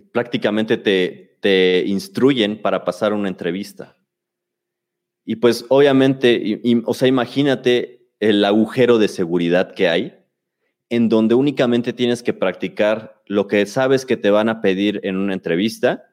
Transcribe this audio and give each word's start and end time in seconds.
prácticamente 0.00 0.76
te, 0.76 1.38
te 1.40 1.84
instruyen 1.86 2.60
para 2.60 2.84
pasar 2.84 3.12
una 3.12 3.28
entrevista. 3.28 3.96
Y 5.24 5.36
pues 5.36 5.64
obviamente, 5.68 6.60
o 6.84 6.94
sea, 6.94 7.08
imagínate 7.08 8.08
el 8.20 8.44
agujero 8.44 8.98
de 8.98 9.08
seguridad 9.08 9.72
que 9.72 9.88
hay, 9.88 10.18
en 10.90 11.08
donde 11.08 11.34
únicamente 11.34 11.92
tienes 11.92 12.22
que 12.22 12.34
practicar 12.34 13.22
lo 13.26 13.46
que 13.46 13.64
sabes 13.66 14.04
que 14.04 14.16
te 14.16 14.30
van 14.30 14.48
a 14.48 14.60
pedir 14.60 15.00
en 15.02 15.16
una 15.16 15.32
entrevista. 15.32 16.04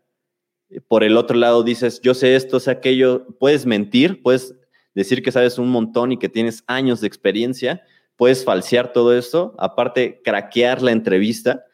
Por 0.87 1.03
el 1.03 1.17
otro 1.17 1.37
lado 1.37 1.63
dices, 1.63 1.99
yo 2.01 2.13
sé 2.13 2.35
esto, 2.35 2.59
sé 2.59 2.71
aquello, 2.71 3.27
puedes 3.39 3.65
mentir, 3.65 4.21
puedes 4.21 4.55
decir 4.95 5.21
que 5.21 5.31
sabes 5.31 5.57
un 5.57 5.69
montón 5.69 6.11
y 6.11 6.17
que 6.17 6.29
tienes 6.29 6.63
años 6.67 7.01
de 7.01 7.07
experiencia, 7.07 7.83
puedes 8.15 8.45
falsear 8.45 8.93
todo 8.93 9.17
esto, 9.17 9.55
aparte 9.57 10.21
craquear 10.23 10.81
la 10.81 10.91
entrevista, 10.91 11.65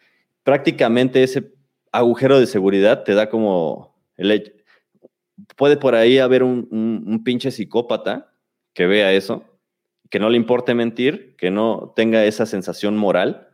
prácticamente 0.44 1.24
ese 1.24 1.57
agujero 1.92 2.40
de 2.40 2.48
seguridad 2.48 3.04
te 3.04 3.14
da 3.14 3.30
como 3.30 3.96
puede 5.56 5.78
por 5.78 5.96
ahí 5.96 6.20
haber 6.20 6.44
un, 6.44 7.22
pinche 7.24 7.52
psicópata 7.52 8.34
que 8.74 8.88
vea 8.88 9.14
eso, 9.14 9.44
que 10.10 10.20
no 10.20 10.30
le 10.30 10.38
importe 10.38 10.74
mentir, 10.74 11.36
que 11.36 11.52
no 11.52 11.94
tenga 11.96 12.24
esa 12.26 12.46
sensación 12.46 12.96
moral 12.98 13.50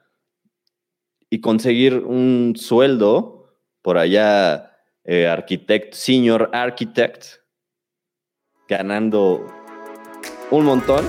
y 1.30 1.42
conseguir 1.42 1.96
un 1.96 2.54
sueldo 2.56 3.58
por 3.82 3.98
allá, 3.98 4.78
eh, 5.04 5.28
arquitect, 5.28 5.94
senior 5.94 6.50
architect, 6.54 7.26
ganando 8.68 9.46
un 10.52 10.66
montón 10.66 11.06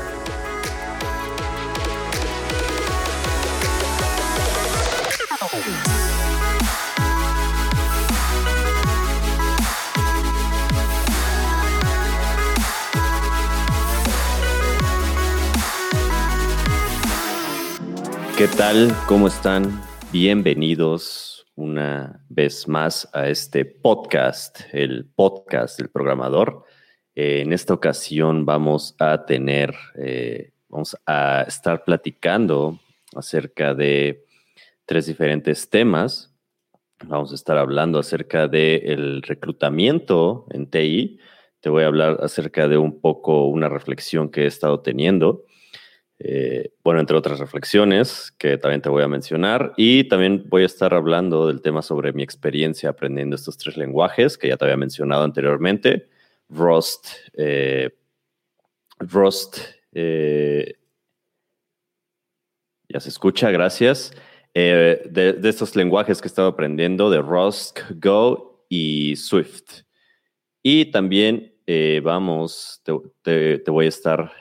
¿Qué 18.36 18.48
tal? 18.48 18.92
¿Cómo 19.06 19.28
están? 19.28 19.80
Bienvenidos 20.10 21.46
una 21.54 22.24
vez 22.28 22.66
más 22.66 23.08
a 23.12 23.28
este 23.28 23.64
podcast, 23.64 24.62
el 24.72 25.06
podcast 25.06 25.78
del 25.78 25.88
programador. 25.88 26.64
Eh, 27.14 27.42
en 27.42 27.52
esta 27.52 27.74
ocasión 27.74 28.44
vamos 28.44 28.96
a 28.98 29.24
tener, 29.24 29.72
eh, 29.96 30.50
vamos 30.68 30.96
a 31.06 31.44
estar 31.46 31.84
platicando 31.84 32.80
acerca 33.14 33.72
de 33.72 34.24
tres 34.84 35.06
diferentes 35.06 35.70
temas. 35.70 36.34
Vamos 37.06 37.30
a 37.30 37.36
estar 37.36 37.56
hablando 37.56 38.00
acerca 38.00 38.48
del 38.48 39.22
reclutamiento 39.22 40.46
en 40.50 40.68
TI. 40.68 41.20
Te 41.60 41.70
voy 41.70 41.84
a 41.84 41.86
hablar 41.86 42.18
acerca 42.20 42.66
de 42.66 42.78
un 42.78 43.00
poco 43.00 43.46
una 43.46 43.68
reflexión 43.68 44.28
que 44.28 44.42
he 44.42 44.46
estado 44.46 44.80
teniendo. 44.80 45.44
Eh, 46.20 46.72
bueno, 46.84 47.00
entre 47.00 47.16
otras 47.16 47.40
reflexiones 47.40 48.32
que 48.38 48.56
también 48.56 48.80
te 48.80 48.88
voy 48.88 49.02
a 49.02 49.08
mencionar. 49.08 49.72
Y 49.76 50.04
también 50.04 50.44
voy 50.48 50.62
a 50.62 50.66
estar 50.66 50.94
hablando 50.94 51.46
del 51.48 51.60
tema 51.60 51.82
sobre 51.82 52.12
mi 52.12 52.22
experiencia 52.22 52.90
aprendiendo 52.90 53.36
estos 53.36 53.56
tres 53.56 53.76
lenguajes 53.76 54.38
que 54.38 54.48
ya 54.48 54.56
te 54.56 54.64
había 54.64 54.76
mencionado 54.76 55.24
anteriormente. 55.24 56.08
Rust, 56.48 57.08
eh, 57.34 57.90
Rust, 58.98 59.58
eh, 59.92 60.78
ya 62.88 63.00
se 63.00 63.08
escucha, 63.08 63.50
gracias. 63.50 64.12
de, 64.54 65.40
estos 65.42 65.74
lenguajes 65.74 66.20
que 66.20 66.26
he 66.26 66.30
estado 66.30 66.48
aprendiendo, 66.48 67.10
de 67.10 67.20
Rust, 67.20 67.80
Go 67.96 68.64
y 68.68 69.16
Swift. 69.16 69.82
Y 70.62 70.86
también 70.92 71.54
vamos, 72.02 72.80
te, 73.22 73.62
voy 73.66 73.86
a 73.86 73.88
estar 73.88 74.32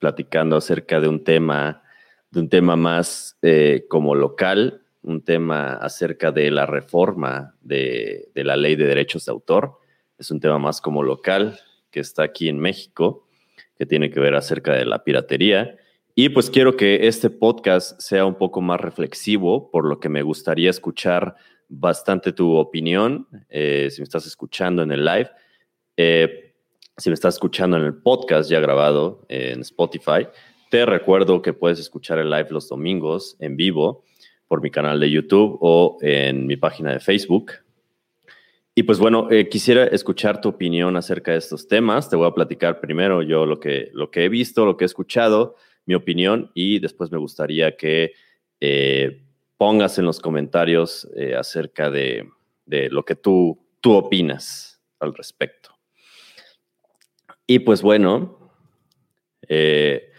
platicando 0.00 0.56
acerca 0.56 0.98
de 1.00 1.06
un 1.06 1.22
tema, 1.22 1.82
de 2.30 2.40
un 2.40 2.48
tema 2.48 2.74
más 2.74 3.38
eh, 3.42 3.84
como 3.88 4.16
local, 4.16 4.82
un 5.02 5.22
tema 5.22 5.74
acerca 5.74 6.32
de 6.32 6.50
la 6.50 6.66
reforma 6.66 7.54
de, 7.60 8.30
la 8.34 8.56
ley 8.56 8.74
de 8.74 8.86
derechos 8.86 9.26
de 9.26 9.32
autor. 9.32 9.78
Es 10.18 10.30
un 10.30 10.40
tema 10.40 10.58
más 10.58 10.80
como 10.80 11.02
local 11.02 11.60
que 11.90 12.00
está 12.00 12.24
aquí 12.24 12.48
en 12.48 12.58
México, 12.58 13.26
que 13.76 13.86
tiene 13.86 14.10
que 14.10 14.20
ver 14.20 14.34
acerca 14.34 14.74
de 14.74 14.84
la 14.84 15.04
piratería. 15.04 15.76
Y 16.14 16.30
pues 16.30 16.50
quiero 16.50 16.76
que 16.76 17.06
este 17.06 17.30
podcast 17.30 18.00
sea 18.00 18.24
un 18.24 18.34
poco 18.34 18.60
más 18.60 18.80
reflexivo, 18.80 19.70
por 19.70 19.86
lo 19.86 20.00
que 20.00 20.08
me 20.08 20.22
gustaría 20.22 20.70
escuchar 20.70 21.36
bastante 21.68 22.32
tu 22.32 22.56
opinión, 22.56 23.28
eh, 23.48 23.88
si 23.90 24.00
me 24.00 24.04
estás 24.04 24.26
escuchando 24.26 24.82
en 24.82 24.92
el 24.92 25.04
live. 25.04 25.30
Eh, 25.96 26.49
si 27.00 27.08
me 27.08 27.14
estás 27.14 27.34
escuchando 27.34 27.78
en 27.78 27.84
el 27.84 27.94
podcast 27.94 28.50
ya 28.50 28.60
grabado 28.60 29.24
en 29.28 29.60
Spotify, 29.60 30.28
te 30.70 30.84
recuerdo 30.84 31.40
que 31.40 31.54
puedes 31.54 31.80
escuchar 31.80 32.18
el 32.18 32.28
live 32.28 32.48
los 32.50 32.68
domingos 32.68 33.36
en 33.40 33.56
vivo 33.56 34.04
por 34.46 34.60
mi 34.60 34.70
canal 34.70 35.00
de 35.00 35.10
YouTube 35.10 35.56
o 35.62 35.96
en 36.02 36.46
mi 36.46 36.58
página 36.58 36.92
de 36.92 37.00
Facebook. 37.00 37.52
Y 38.74 38.82
pues 38.82 38.98
bueno, 38.98 39.28
eh, 39.30 39.48
quisiera 39.48 39.84
escuchar 39.84 40.42
tu 40.42 40.50
opinión 40.50 40.94
acerca 40.96 41.32
de 41.32 41.38
estos 41.38 41.68
temas. 41.68 42.10
Te 42.10 42.16
voy 42.16 42.28
a 42.28 42.34
platicar 42.34 42.80
primero 42.80 43.22
yo 43.22 43.46
lo 43.46 43.58
que, 43.60 43.90
lo 43.94 44.10
que 44.10 44.26
he 44.26 44.28
visto, 44.28 44.66
lo 44.66 44.76
que 44.76 44.84
he 44.84 44.86
escuchado, 44.86 45.56
mi 45.86 45.94
opinión 45.94 46.50
y 46.52 46.80
después 46.80 47.10
me 47.10 47.18
gustaría 47.18 47.76
que 47.76 48.12
eh, 48.60 49.22
pongas 49.56 49.98
en 49.98 50.04
los 50.04 50.20
comentarios 50.20 51.08
eh, 51.16 51.34
acerca 51.34 51.90
de, 51.90 52.28
de, 52.66 52.90
lo 52.90 53.06
que 53.06 53.14
tú, 53.14 53.58
tú 53.80 53.94
opinas 53.94 54.82
al 54.98 55.14
respecto. 55.14 55.79
Y 57.50 57.58
pues 57.58 57.82
bueno, 57.82 58.38
eh, 59.48 60.12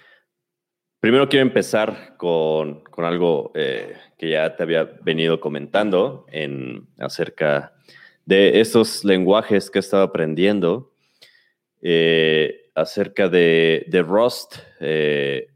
primero 0.99 1.29
quiero 1.29 1.43
empezar 1.43 2.17
con, 2.17 2.83
algo 2.97 3.53
eh, 3.55 3.95
que 4.17 4.31
ya 4.31 4.57
te 4.57 4.63
había 4.63 4.83
venido 4.83 5.39
comentando 5.39 6.25
en, 6.29 6.89
acerca 6.99 7.73
de 8.25 8.59
esos 8.59 9.05
lenguajes 9.05 9.71
que 9.71 9.79
he 9.79 9.85
estado 9.85 10.03
aprendiendo, 10.03 10.93
eh, 11.81 12.69
acerca 12.75 13.29
de, 13.29 13.87
Rust, 14.05 14.57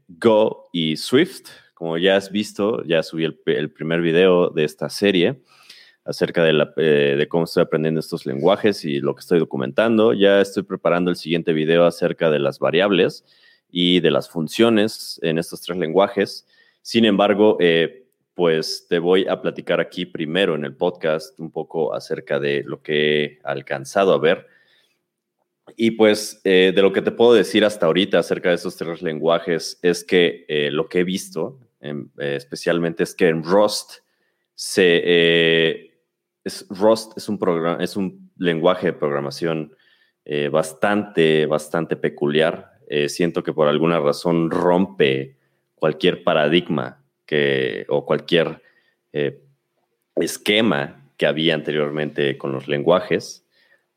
Go 0.08 0.70
y 0.72 0.96
Swift. 0.96 1.50
Como 1.74 1.98
ya 1.98 2.16
has 2.16 2.32
visto, 2.32 2.82
ya 2.84 3.02
subí 3.02 3.26
el 3.44 3.70
primer 3.70 4.00
video 4.00 4.48
de 4.48 4.64
esta 4.64 4.88
serie 4.88 5.42
acerca 6.06 6.44
de, 6.44 6.52
la, 6.52 6.72
eh, 6.76 7.16
de, 7.18 7.28
cómo 7.28 7.44
estoy 7.44 7.64
aprendiendo 7.64 8.00
estos 8.00 8.26
lenguajes 8.26 8.84
y 8.84 9.00
lo 9.00 9.14
que 9.14 9.20
estoy 9.20 9.38
documentando. 9.38 10.12
Ya 10.12 10.40
estoy 10.40 10.62
preparando 10.62 11.10
el 11.10 11.16
siguiente 11.16 11.52
video 11.52 11.84
acerca 11.84 12.30
de 12.30 12.38
las 12.38 12.58
variables 12.58 13.24
y 13.70 14.00
de 14.00 14.12
las 14.12 14.30
funciones 14.30 15.18
en 15.22 15.38
estos 15.38 15.60
tres 15.60 15.76
lenguajes. 15.76 16.46
Sin 16.80 17.04
embargo, 17.04 17.56
eh, 17.60 18.06
pues 18.34 18.86
te 18.88 19.00
voy 19.00 19.26
a 19.26 19.40
platicar 19.42 19.80
aquí 19.80 20.06
primero 20.06 20.54
en 20.54 20.64
el 20.64 20.76
podcast 20.76 21.38
un 21.40 21.50
poco 21.50 21.92
acerca 21.92 22.38
de 22.38 22.62
lo 22.64 22.82
que 22.82 23.24
he 23.24 23.40
alcanzado 23.42 24.14
a 24.14 24.18
ver. 24.18 24.46
Y 25.76 25.92
pues 25.92 26.40
eh, 26.44 26.72
de 26.74 26.82
lo 26.82 26.92
que 26.92 27.02
te 27.02 27.10
puedo 27.10 27.34
decir 27.34 27.64
hasta 27.64 27.86
ahorita 27.86 28.20
acerca 28.20 28.50
de 28.50 28.54
estos 28.54 28.76
tres 28.76 29.02
lenguajes 29.02 29.80
es 29.82 30.04
que 30.04 30.46
lo 30.70 30.88
que 30.88 31.00
he 31.00 31.04
visto 31.04 31.58
em, 31.80 32.08
especialmente 32.18 33.02
es 33.02 33.16
que 33.16 33.26
en 33.26 33.42
Rust 33.42 33.94
se, 34.54 35.85
Rust 36.70 37.16
es 37.16 37.28
un, 37.28 37.38
programa, 37.38 37.82
es 37.82 37.96
un 37.96 38.30
lenguaje 38.38 38.88
de 38.88 38.92
programación 38.92 39.74
eh, 40.24 40.48
bastante, 40.48 41.46
bastante 41.46 41.96
peculiar. 41.96 42.72
Eh, 42.88 43.08
siento 43.08 43.42
que 43.42 43.52
por 43.52 43.68
alguna 43.68 43.98
razón 43.98 44.50
rompe 44.50 45.36
cualquier 45.74 46.22
paradigma 46.22 47.04
que, 47.26 47.84
o 47.88 48.04
cualquier 48.04 48.62
eh, 49.12 49.42
esquema 50.16 51.10
que 51.16 51.26
había 51.26 51.54
anteriormente 51.54 52.38
con 52.38 52.52
los 52.52 52.68
lenguajes. 52.68 53.44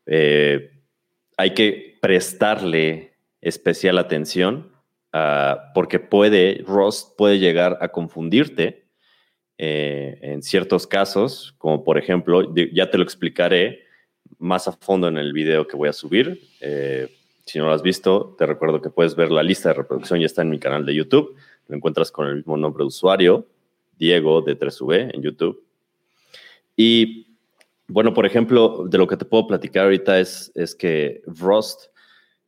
hay 0.06 1.54
que 1.54 1.98
prestarle 2.00 3.14
especial 3.40 3.98
atención 3.98 4.72
ah, 5.12 5.70
porque 5.74 6.00
puede, 6.00 6.62
Rust 6.66 7.16
puede 7.16 7.38
llegar 7.38 7.78
a 7.80 7.88
confundirte 7.88 8.79
eh, 9.62 10.18
en 10.22 10.42
ciertos 10.42 10.86
casos, 10.86 11.54
como 11.58 11.84
por 11.84 11.98
ejemplo, 11.98 12.54
ya 12.72 12.88
te 12.88 12.96
lo 12.96 13.04
explicaré 13.04 13.80
más 14.38 14.66
a 14.66 14.72
fondo 14.72 15.06
en 15.06 15.18
el 15.18 15.34
video 15.34 15.66
que 15.66 15.76
voy 15.76 15.90
a 15.90 15.92
subir. 15.92 16.40
Eh, 16.62 17.14
si 17.44 17.58
no 17.58 17.66
lo 17.66 17.74
has 17.74 17.82
visto, 17.82 18.34
te 18.38 18.46
recuerdo 18.46 18.80
que 18.80 18.88
puedes 18.88 19.14
ver 19.14 19.30
la 19.30 19.42
lista 19.42 19.68
de 19.68 19.74
reproducción, 19.74 20.18
ya 20.18 20.24
está 20.24 20.40
en 20.40 20.48
mi 20.48 20.58
canal 20.58 20.86
de 20.86 20.94
YouTube. 20.94 21.36
Lo 21.68 21.76
encuentras 21.76 22.10
con 22.10 22.26
el 22.26 22.36
mismo 22.36 22.56
nombre 22.56 22.84
de 22.84 22.86
usuario, 22.86 23.46
Diego 23.98 24.40
de 24.40 24.58
3V 24.58 25.14
en 25.14 25.20
YouTube. 25.20 25.62
Y 26.74 27.36
bueno, 27.86 28.14
por 28.14 28.24
ejemplo, 28.24 28.86
de 28.88 28.96
lo 28.96 29.06
que 29.06 29.18
te 29.18 29.26
puedo 29.26 29.46
platicar 29.46 29.84
ahorita 29.84 30.20
es, 30.20 30.52
es 30.54 30.74
que 30.74 31.20
Rust, 31.26 31.88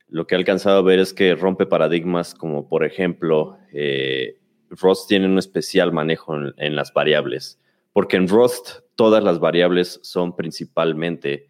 lo 0.07 0.25
que 0.25 0.33
he 0.33 0.37
alcanzado 0.39 0.79
a 0.79 0.81
ver 0.81 0.97
es 0.97 1.13
que 1.13 1.35
rompe 1.35 1.67
paradigmas 1.67 2.33
como, 2.33 2.67
por 2.67 2.83
ejemplo, 2.83 3.59
eh, 3.71 4.39
Rust 4.79 5.07
tiene 5.07 5.27
un 5.27 5.37
especial 5.37 5.91
manejo 5.91 6.35
en, 6.57 6.75
las 6.75 6.93
variables. 6.93 7.59
porque 7.91 8.17
en 8.17 8.27
Rust 8.27 8.79
todas 8.95 9.23
las 9.23 9.39
variables 9.39 9.99
son 10.01 10.35
principalmente 10.35 11.47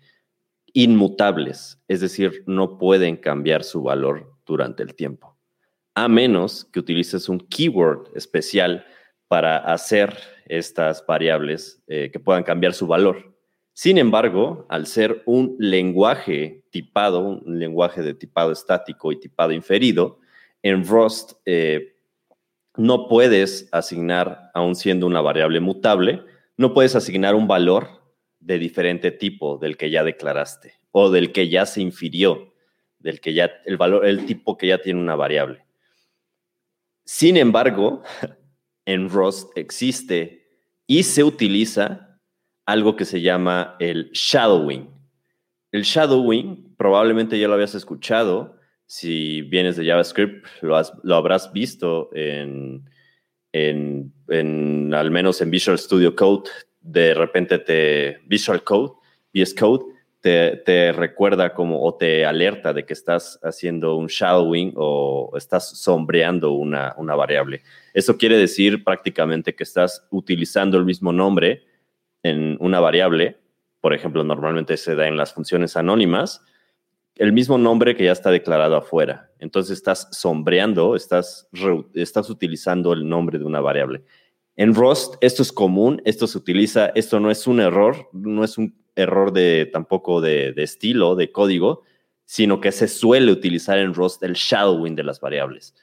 inmutables, 0.74 1.80
es 1.88 2.02
decir, 2.02 2.44
no 2.48 2.78
pueden 2.78 3.16
cambiar 3.16 3.64
su 3.64 3.81
valor 3.81 4.34
durante 4.46 4.84
el 4.84 4.96
tiempo, 4.96 5.38
a 5.96 6.08
menos 6.08 6.66
que 6.66 6.80
utilices 6.80 7.30
un 7.30 7.40
keyword 7.40 8.10
especial 8.16 8.86
para 9.28 9.58
hacer 9.58 10.18
estas 10.46 11.06
variables 11.08 11.81
eh, 11.88 12.10
que 12.12 12.20
puedan 12.20 12.44
cambiar 12.44 12.74
su 12.74 12.88
valor. 12.88 13.34
Sin 13.72 13.98
embargo, 13.98 14.66
al 14.70 14.86
ser 14.86 15.24
un 15.25 15.56
lenguaje 15.60 16.64
tipado, 16.72 17.22
un 17.22 17.60
lenguaje 17.60 18.02
de 18.02 18.14
tipado 18.14 18.52
estático 18.52 19.12
y 19.12 19.20
tipado 19.20 19.52
inferido, 19.52 20.20
en 20.62 20.86
Rust 20.86 21.34
eh, 21.46 21.93
no 22.78 23.08
puedes 23.08 23.70
asignar, 23.72 24.52
aun 24.54 24.75
siendo 24.75 25.06
una 25.06 25.22
variable 25.22 25.60
mutable, 25.60 26.24
no 26.58 26.74
puedes 26.74 26.96
asignar 26.96 27.36
un 27.36 27.48
valor 27.48 27.88
de 28.40 28.58
diferente 28.58 29.12
tipo 29.12 29.58
del 29.58 29.78
que 29.78 29.90
ya 29.90 30.04
declaraste 30.04 30.74
o 30.92 31.10
del 31.10 31.31
que 31.31 31.50
ya 31.50 31.66
se 31.66 31.81
infirió, 31.81 32.54
del 33.00 33.20
que 33.20 33.34
ya 33.34 33.52
el 33.66 33.78
valor, 33.78 34.06
el 34.06 34.25
tipo 34.25 34.58
que 34.58 34.68
ya 34.68 34.80
tiene 34.80 35.00
una 35.00 35.16
variable. 35.16 35.66
Sin 37.06 37.38
embargo, 37.38 38.04
en 38.86 39.10
Rust 39.10 39.58
existe 39.58 40.48
y 40.88 41.04
se 41.04 41.24
utiliza 41.24 42.20
algo 42.66 42.96
que 42.96 43.06
se 43.06 43.22
llama 43.22 43.75
el 43.80 44.10
shadowing. 44.12 44.90
El 45.72 45.84
shadowing 45.84 46.75
probablemente 46.78 47.40
ya 47.40 47.48
lo 47.48 47.56
habías 47.56 47.75
escuchado 47.75 48.58
si 48.86 49.42
vienes 49.42 49.76
de 49.76 49.86
JavaScript, 49.86 50.46
lo, 50.62 50.80
lo 51.04 51.16
habrás 51.16 51.52
visto 51.52 52.10
en, 52.14 52.90
en, 53.52 54.14
en, 54.30 54.94
al 54.94 55.12
menos 55.12 55.42
en 55.42 55.52
Visual 55.52 55.78
Studio 55.78 56.16
Code, 56.16 56.50
de 56.82 57.14
repente 57.14 57.60
te, 57.60 58.20
Visual 58.26 58.64
Code, 58.64 58.94
VS 59.34 59.56
Code, 59.56 59.86
te, 60.22 60.58
te, 60.58 60.92
recuerda 60.94 61.54
como 61.54 61.84
o 61.84 61.96
te 61.96 62.26
alerta 62.26 62.72
de 62.72 62.86
que 62.86 62.94
estás 62.94 63.40
haciendo 63.44 63.98
un 63.98 64.08
shadowing 64.08 64.74
o 64.76 65.34
estás 65.36 65.78
sombreando 65.82 66.54
una, 66.54 66.94
una 66.98 67.16
variable. 67.16 67.62
Eso 67.94 68.18
quiere 68.18 68.38
decir 68.38 68.84
prácticamente 68.84 69.54
que 69.54 69.64
estás 69.64 70.08
utilizando 70.12 70.78
el 70.78 70.86
mismo 70.86 71.12
nombre 71.12 71.66
en 72.24 72.58
una 72.62 72.80
variable, 72.80 73.38
por 73.82 73.94
ejemplo, 73.94 74.24
normalmente 74.24 74.78
se 74.78 74.96
da 74.96 75.08
en 75.08 75.18
las 75.18 75.34
funciones 75.34 75.76
anónimas, 75.76 76.42
el 77.15 77.31
mismo 77.31 77.57
nombre 77.57 77.95
que 77.95 78.06
ya 78.06 78.12
está 78.12 78.31
declarado 78.31 78.75
afuera. 78.75 79.31
Entonces 79.39 79.77
estás 79.77 80.07
sombreando, 80.12 80.95
estás, 80.95 81.48
estás 81.94 82.30
utilizando 82.30 82.94
el 82.94 83.07
nombre 83.07 83.38
de 83.38 83.45
una 83.45 83.62
variable. 83.62 84.04
En 84.56 84.74
Rust 84.74 85.15
esto 85.21 85.42
es 85.42 85.51
común, 85.51 86.01
esto 86.06 86.27
se 86.27 86.38
utiliza, 86.38 86.88
esto 86.95 87.19
no 87.19 87.31
es 87.31 87.48
un 87.48 87.60
error, 87.60 88.10
no 88.13 88.44
es 88.44 88.57
un 88.57 88.75
error 88.95 89.31
de 89.31 89.69
tampoco 89.71 90.21
de, 90.21 90.54
estilo, 90.57 91.15
de 91.15 91.31
código, 91.31 91.81
sino 92.25 92.62
que 92.62 92.71
se 92.71 92.88
suele 92.88 93.31
utilizar 93.31 93.77
en 93.77 93.94
Rust 93.94 94.24
el 94.24 94.33
shadowing 94.33 94.95
de 94.95 95.04
las 95.04 95.19
variables. 95.19 95.75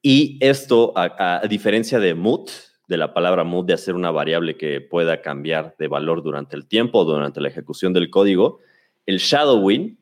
Y 0.00 0.38
esto, 0.40 0.92
a, 0.96 1.40
a 1.42 1.46
diferencia 1.46 1.98
de 1.98 2.14
mut, 2.14 2.50
de 2.88 2.96
la 2.96 3.14
palabra 3.14 3.42
mut, 3.42 3.66
de 3.66 3.74
hacer 3.74 3.94
una 3.94 4.10
variable 4.10 4.56
que 4.56 4.80
pueda 4.80 5.22
cambiar 5.22 5.74
de 5.78 5.88
valor 5.88 6.22
durante 6.22 6.56
el 6.56 6.66
tiempo, 6.66 7.04
durante 7.04 7.40
la 7.40 7.48
ejecución 7.48 7.92
del 7.92 8.10
código, 8.10 8.60
el 9.06 9.18
shadowing 9.18 9.98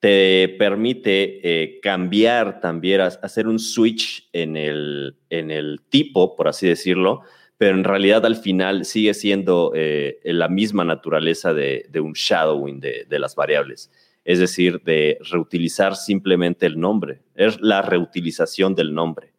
te 0.00 0.54
permite 0.58 1.40
eh, 1.42 1.80
cambiar 1.80 2.60
también, 2.60 3.00
hacer 3.00 3.48
un 3.48 3.58
switch 3.58 4.28
en 4.32 4.56
el, 4.56 5.16
en 5.30 5.50
el 5.50 5.80
tipo, 5.88 6.36
por 6.36 6.48
así 6.48 6.68
decirlo, 6.68 7.22
pero 7.58 7.74
en 7.74 7.84
realidad 7.84 8.26
al 8.26 8.36
final 8.36 8.84
sigue 8.84 9.14
siendo 9.14 9.72
eh, 9.74 10.20
la 10.24 10.48
misma 10.48 10.84
naturaleza 10.84 11.54
de, 11.54 11.88
un 12.00 12.12
shadowing 12.12 12.80
de, 12.80 13.18
las 13.18 13.34
variables, 13.34 13.90
es 14.24 14.38
decir, 14.38 14.82
de 14.82 15.18
reutilizar 15.30 15.96
simplemente 15.96 16.66
el 16.66 16.78
nombre, 16.78 17.22
es 17.34 17.60
la 17.60 17.80
reutilización 17.80 18.74
del 18.74 18.94
nombre, 18.94 19.32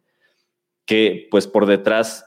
que 0.84 1.28
pues 1.30 1.46
por 1.46 1.66
detrás 1.66 2.26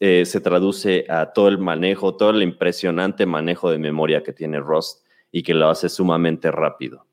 eh, 0.00 0.24
se 0.24 0.40
traduce 0.40 1.04
a 1.08 1.32
todo 1.32 1.48
el 1.48 1.58
manejo, 1.58 2.16
todo 2.16 2.30
el 2.30 2.42
impresionante 2.42 3.26
manejo 3.26 3.70
de 3.70 3.78
memoria 3.78 4.22
que 4.22 4.32
tiene 4.32 4.58
Rust 4.58 5.04
y 5.30 5.42
que 5.42 5.54
lo 5.54 5.68
hace 5.68 5.88
sumamente 5.88 6.50
rápido. 6.50 7.06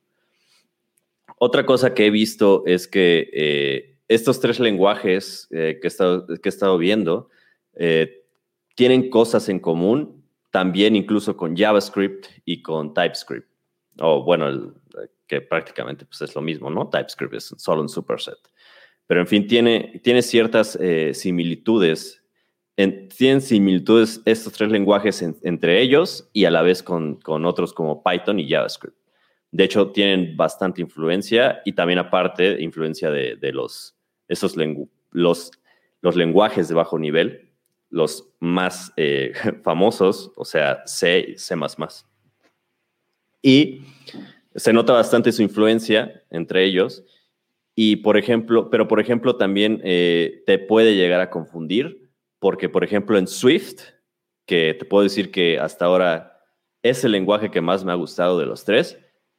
Otra 1.38 1.66
cosa 1.66 1.94
que 1.94 2.08
he 2.08 2.10
visto 2.10 2.64
es 2.66 2.88
que 2.88 3.30
eh, 3.34 3.98
estos 4.08 4.40
tres 4.40 4.60
lenguajes 4.60 5.48
que, 5.50 5.80
he 5.82 5.88
estado, 5.88 6.28
que 6.28 6.42
he 6.44 6.50
estado 6.50 6.78
viendo 6.78 7.30
eh, 7.76 8.24
tienen 8.76 9.10
cosas 9.10 9.50
en 9.50 9.60
común, 9.60 10.24
también 10.52 10.96
incluso 10.96 11.36
con 11.38 11.56
JavaScript 11.56 12.28
y 12.46 12.62
con 12.62 12.94
TypeScript. 12.94 13.50
O 14.00 14.24
bueno, 14.24 14.74
que 15.28 15.42
prácticamente 15.42 16.06
pues, 16.06 16.22
es 16.22 16.36
lo 16.36 16.42
mismo, 16.42 16.70
¿no? 16.70 16.90
TypeScript 16.90 17.34
es 17.36 17.54
solo 17.58 17.82
un 17.82 17.90
superset. 17.90 18.38
Pero 19.08 19.22
en 19.22 19.28
fin, 19.28 19.48
tiene, 19.48 20.02
tiene 20.04 20.22
ciertas 20.22 20.78
eh, 20.82 21.14
similitudes 22.78 23.08
tienen 23.16 23.42
similitudes 23.42 24.22
estos 24.26 24.54
tres 24.54 24.70
lenguajes 24.70 25.22
entre 25.22 25.82
ellos 25.82 26.30
y 26.34 26.46
a 26.46 26.52
la 26.52 26.62
vez 26.62 26.84
con, 26.84 27.16
con, 27.22 27.46
otros 27.46 27.74
como 27.74 28.04
Python 28.04 28.40
y 28.40 28.50
JavaScript. 28.50 28.98
De 29.52 29.64
hecho, 29.64 29.92
tienen 29.92 30.36
bastante 30.36 30.82
influencia 30.82 31.62
y 31.64 31.74
también 31.74 32.00
aparte 32.00 32.62
influencia 32.62 33.10
de, 33.10 33.38
de 33.38 33.54
los, 33.54 33.96
esos 34.28 34.56
los, 35.12 35.52
los 36.02 36.16
lenguajes 36.18 36.68
de 36.68 36.76
bajo 36.76 37.00
nivel, 37.00 37.54
los 37.90 38.28
más 38.40 38.92
eh, 38.98 39.32
famosos, 39.64 40.34
o 40.36 40.44
sea, 40.44 40.84
C 40.86 41.26
y 41.30 41.38
C++. 41.38 41.56
Y 43.42 43.82
se 44.56 44.74
nota 44.74 44.92
bastante 44.94 45.32
su 45.32 45.42
influencia 45.42 46.24
entre 46.30 46.66
ellos. 46.66 47.06
Y 47.76 47.98
por 47.98 48.18
ejemplo, 48.18 48.70
pero 48.70 48.88
por 48.88 49.00
ejemplo 49.00 49.38
también 49.38 49.82
eh, 49.84 50.44
te 50.46 50.60
puede 50.60 50.96
llegar 50.96 51.22
a 51.22 51.30
confundir 51.30 52.05
porque, 52.40 52.70
por 52.70 52.84
ejemplo, 52.84 53.18
en 53.18 53.28
Swift, 53.28 53.82
que 54.46 54.76
te 54.78 54.86
puedo 54.86 55.04
decir 55.04 55.32
que 55.32 55.60
hasta 55.60 55.86
ahora 55.86 56.44
es 56.84 57.04
el 57.04 57.14
lenguaje 57.14 57.50
que 57.50 57.62
más 57.62 57.84
me 57.84 57.92
ha 57.92 57.96
gustado 57.96 58.38
de 58.38 58.46
los 58.46 58.64
tres 58.64 58.98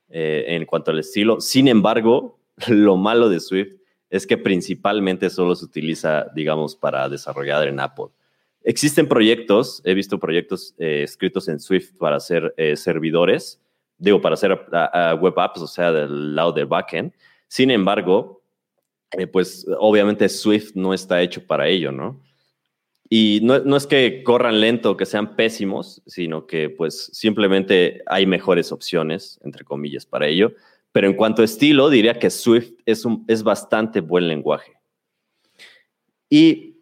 eh, 0.09 0.45
en 0.49 0.65
cuanto 0.67 0.91
al 0.91 0.99
estilo. 0.99 1.41
Sin 1.41 1.69
embargo, 1.69 2.41
lo 2.69 2.97
malo 2.97 3.29
de 3.29 3.41
Swift 3.41 3.75
es 4.11 4.27
que 4.27 4.37
principalmente 4.37 5.31
solo 5.31 5.55
se 5.55 5.65
utiliza, 5.65 6.27
digamos, 6.35 6.77
para 6.77 7.09
desarrollar 7.09 7.69
en 7.69 7.81
Apple. 7.81 8.07
Existen 8.63 9.07
proyectos, 9.07 9.81
he 9.85 9.95
visto 9.95 10.19
proyectos 10.19 10.75
eh, 10.79 11.03
escritos 11.05 11.49
en 11.49 11.61
Swift 11.61 11.97
para 11.99 12.17
hacer 12.17 12.53
eh, 12.57 12.77
servidores, 12.77 13.61
digo, 13.99 14.21
para 14.21 14.35
hacer 14.35 14.51
web 15.21 15.39
apps, 15.39 15.61
o 15.61 15.67
sea, 15.69 15.93
del 15.93 16.35
lado 16.35 16.53
del 16.53 16.67
backend. 16.67 17.13
Sin 17.47 17.71
embargo, 17.71 18.43
pues 19.33 19.65
obviamente 19.79 20.29
Swift 20.29 20.73
no 20.75 20.93
está 20.93 21.23
hecho 21.23 21.47
para 21.47 21.69
ello, 21.69 21.93
¿no? 21.93 22.21
Y 23.09 23.41
no, 23.43 23.77
es 23.77 23.87
que 23.87 24.23
corran 24.25 24.61
lento, 24.61 24.97
que 24.97 25.07
sean 25.07 25.37
pésimos, 25.37 26.03
sino 26.07 26.47
que 26.47 26.71
pues 26.71 27.11
simplemente 27.13 28.03
hay 28.07 28.27
mejores 28.27 28.73
opciones, 28.73 29.39
entre 29.45 29.65
comillas, 29.65 30.07
para 30.07 30.27
ello. 30.27 30.53
Pero 30.91 31.07
en 31.07 31.15
cuanto 31.15 31.43
a 31.43 31.45
estilo, 31.45 31.89
diría 31.89 32.19
que 32.19 32.31
Swift 32.31 32.73
es, 32.85 33.05
un, 33.05 33.25
es 33.29 33.43
bastante 33.43 34.01
buen 34.01 34.27
lenguaje. 34.27 34.73
Y 36.29 36.79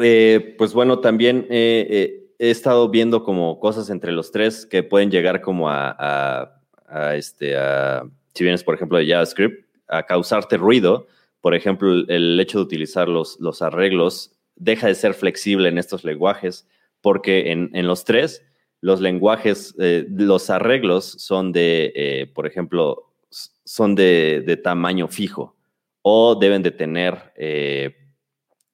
eh, 0.00 0.54
pues 0.56 0.72
bueno, 0.72 1.00
también 1.00 1.46
he 1.50 2.28
estado 2.38 2.88
viendo 2.88 3.22
como 3.22 3.60
cosas 3.60 3.90
entre 3.90 4.12
los 4.12 4.30
tres 4.32 4.64
que 4.64 4.82
pueden 4.82 5.10
llegar 5.10 5.42
como 5.42 5.68
a, 5.68 6.54
este, 7.14 7.54
si 8.32 8.44
vienes 8.44 8.64
por 8.64 8.74
ejemplo 8.74 8.96
de 8.96 9.08
JavaScript, 9.08 9.66
a 9.88 10.04
causarte 10.04 10.56
ruido. 10.56 11.06
Por 11.42 11.54
ejemplo, 11.54 11.92
el 12.08 12.40
hecho 12.40 12.58
de 12.58 12.64
utilizar 12.64 13.08
los, 13.08 13.38
los 13.40 13.60
arreglos 13.62 14.37
deja 14.58 14.88
de 14.88 14.94
ser 14.94 15.14
flexible 15.14 15.68
en 15.68 15.78
estos 15.78 16.04
lenguajes, 16.04 16.66
porque 17.00 17.52
en, 17.52 17.86
los 17.86 18.04
tres, 18.04 18.44
los 18.80 19.00
lenguajes, 19.00 19.74
eh, 19.78 20.06
los 20.08 20.50
arreglos 20.50 21.04
son 21.04 21.52
de, 21.52 21.92
eh, 21.94 22.26
por 22.34 22.46
ejemplo, 22.46 23.12
son 23.64 23.94
de, 23.94 24.60
tamaño 24.62 25.08
fijo 25.08 25.56
o 26.02 26.34
deben 26.34 26.62
de 26.62 26.70
tener, 26.70 27.32
eh, 27.36 27.96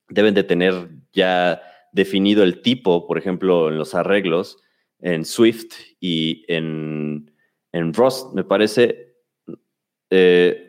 deben 0.09 0.35
de 0.35 0.45
tener 0.45 0.88
ya 1.12 1.62
definido 1.93 2.43
el 2.43 2.62
tipo, 2.62 3.07
por 3.07 3.19
ejemplo, 3.19 3.69
en 3.69 3.79
los 3.79 3.95
arreglos, 3.95 4.59
en 5.00 5.25
Swift 5.25 5.75
y 6.00 6.45
en, 6.49 7.31
en 7.73 7.93
Rust, 7.93 8.33
me 8.35 8.45
parece, 8.45 9.14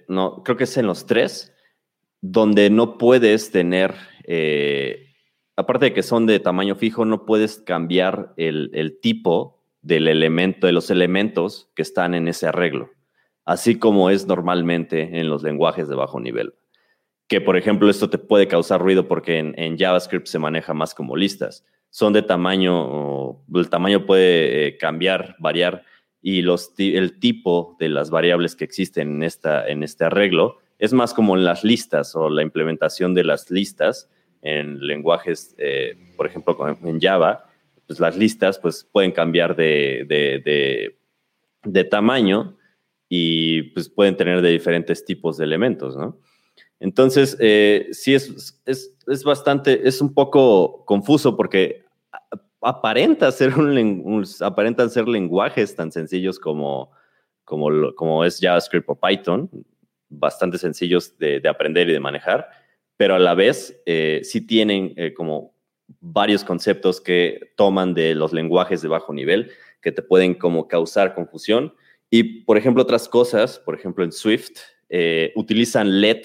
no, 0.07 0.43
creo 0.43 0.57
que 0.57 0.63
es 0.65 0.77
en 0.77 0.88
los 0.88 1.05
tres, 1.05 1.53
donde 2.22 2.69
no 2.69 2.98
puedes 2.98 3.51
tener 3.51 3.93
aparte 5.55 5.86
de 5.86 5.94
que 5.94 6.03
son 6.03 6.25
de 6.25 6.39
tamaño 6.39 6.75
fijo, 6.75 7.05
no 7.05 7.25
puedes 7.25 7.58
cambiar 7.60 8.34
el, 8.38 9.00
tipo 9.01 9.63
del 9.82 10.08
elemento, 10.08 10.67
de 10.67 10.74
los 10.74 10.89
elementos 10.89 11.70
que 11.75 11.82
están 11.82 12.13
en 12.13 12.27
ese 12.27 12.48
arreglo, 12.48 12.91
así 13.46 13.77
como 13.77 14.10
es 14.10 14.27
normalmente 14.27 15.20
en 15.20 15.29
los 15.29 15.44
lenguajes 15.44 15.88
de 15.88 15.96
bajo 15.96 16.20
nivel. 16.20 16.53
Que, 17.27 17.41
por 17.41 17.58
ejemplo, 17.58 17.89
esto 17.89 18.10
te 18.10 18.17
puede 18.17 18.48
causar 18.48 18.82
ruido 18.82 19.08
porque 19.08 19.39
en, 19.39 19.77
JavaScript 19.77 20.27
se 20.27 20.39
maneja 20.39 20.74
más 20.74 20.94
como 20.94 21.15
listas. 21.15 21.65
son 21.89 22.13
de 22.13 22.22
tamaño, 22.22 23.41
el 23.53 23.70
tamaño 23.70 24.05
puede 24.05 24.67
eh, 24.67 24.77
cambiar, 24.77 25.36
variar, 25.39 25.84
y 26.22 26.41
los, 26.41 26.74
el 26.79 27.20
tipo 27.20 27.77
de 27.79 27.88
las 27.88 28.10
variables 28.10 28.55
que 28.55 28.65
existen 28.65 29.17
en, 29.17 29.24
esta, 29.24 29.67
en 29.67 29.84
este 29.84 30.05
arreglo 30.05 30.58
es 30.79 30.91
más 30.91 31.13
como 31.13 31.38
en 31.38 31.46
las 31.46 31.63
listas 31.63 32.15
o 32.15 32.29
la 32.29 32.41
implementación 32.41 33.13
de 33.13 33.24
las 33.24 33.50
listas 33.51 34.10
en 34.45 34.79
lenguajes, 34.79 35.55
eh, 35.57 35.97
por 36.15 36.27
ejemplo, 36.27 36.55
en 36.83 37.01
Java, 37.01 37.49
pues 37.87 37.99
las 37.99 38.15
listas 38.15 38.59
pues, 38.59 38.87
pueden 38.91 39.11
cambiar 39.11 39.55
de, 39.55 40.05
de, 40.07 40.95
de, 41.63 41.83
tamaño 41.83 42.55
y 43.09 43.63
pues, 43.73 43.89
pueden 43.89 44.15
tener 44.15 44.43
de 44.43 44.51
diferentes 44.51 45.03
tipos 45.03 45.37
de 45.37 45.45
elementos, 45.45 45.97
¿no? 45.97 46.19
Entonces, 46.79 47.35
eh, 47.39 47.87
sí 47.91 48.13
es, 48.13 48.61
es, 48.65 48.95
es, 49.07 49.23
bastante, 49.23 49.87
es 49.87 49.99
un 49.99 50.13
poco 50.13 50.85
confuso 50.85 51.35
porque 51.35 51.83
aparenta 52.61 53.31
ser 53.31 53.57
un, 53.57 54.23
aparentan 54.41 54.91
ser 54.91 55.07
lenguajes 55.07 55.75
tan 55.75 55.91
sencillos 55.91 56.37
como, 56.37 56.91
como, 57.45 57.95
como 57.95 58.23
es 58.23 58.39
JavaScript 58.39 58.87
o 58.89 58.95
Python, 58.95 59.49
bastante 60.07 60.59
sencillos 60.59 61.17
de, 61.17 61.39
de 61.39 61.49
aprender 61.49 61.89
y 61.89 61.93
de 61.93 61.99
manejar, 61.99 62.47
pero 62.97 63.15
a 63.15 63.19
la 63.19 63.33
vez 63.33 63.81
eh, 63.85 64.21
sí 64.23 64.41
tienen 64.45 64.93
eh, 64.95 65.13
como 65.13 65.53
varios 65.99 66.43
conceptos 66.43 67.01
que 67.01 67.51
toman 67.55 67.93
de 67.93 68.15
los 68.15 68.33
lenguajes 68.33 68.81
de 68.81 68.87
bajo 68.87 69.13
nivel 69.13 69.51
que 69.81 69.91
te 69.91 70.01
pueden 70.01 70.33
como 70.33 70.67
causar 70.67 71.13
confusión. 71.13 71.73
Y, 72.09 72.41
por 72.43 72.57
ejemplo, 72.57 72.83
otras 72.83 73.07
cosas, 73.07 73.59
por 73.59 73.75
ejemplo, 73.75 74.03
en 74.03 74.11
Swift, 74.11 74.59
eh, 74.89 75.31
utilizan 75.35 76.01
let 76.01 76.23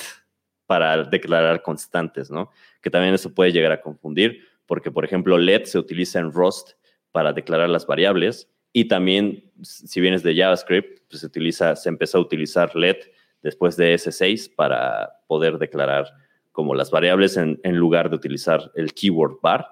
para 0.66 1.04
declarar 1.04 1.62
constantes, 1.62 2.30
¿no? 2.30 2.50
Que 2.80 2.90
también 2.90 3.12
eso 3.12 3.34
puede 3.34 3.52
llegar 3.52 3.72
a 3.72 3.80
confundir, 3.80 4.44
porque, 4.66 4.90
por 4.90 5.04
ejemplo, 5.04 5.36
let 5.36 5.66
se 5.66 5.78
utiliza 5.78 6.20
en 6.20 6.32
Rust 6.32 6.70
para 7.10 7.32
declarar 7.32 7.68
las 7.68 7.86
variables 7.86 8.48
y 8.72 8.86
también, 8.86 9.50
si 9.62 10.00
vienes 10.00 10.22
de 10.22 10.36
JavaScript, 10.36 11.00
pues 11.08 11.20
se, 11.20 11.26
utiliza, 11.26 11.74
se 11.74 11.88
empezó 11.88 12.18
a 12.18 12.20
utilizar 12.20 12.74
let 12.76 13.12
después 13.42 13.76
de 13.76 13.94
S6 13.94 14.54
para 14.54 15.20
poder 15.26 15.58
declarar 15.58 16.06
como 16.52 16.75
las 16.75 16.90
variables 16.90 17.37
en, 17.37 17.59
lugar 17.76 18.11
de 18.11 18.16
utilizar 18.16 18.71
el 18.75 18.92
keyword 18.92 19.40
bar. 19.42 19.66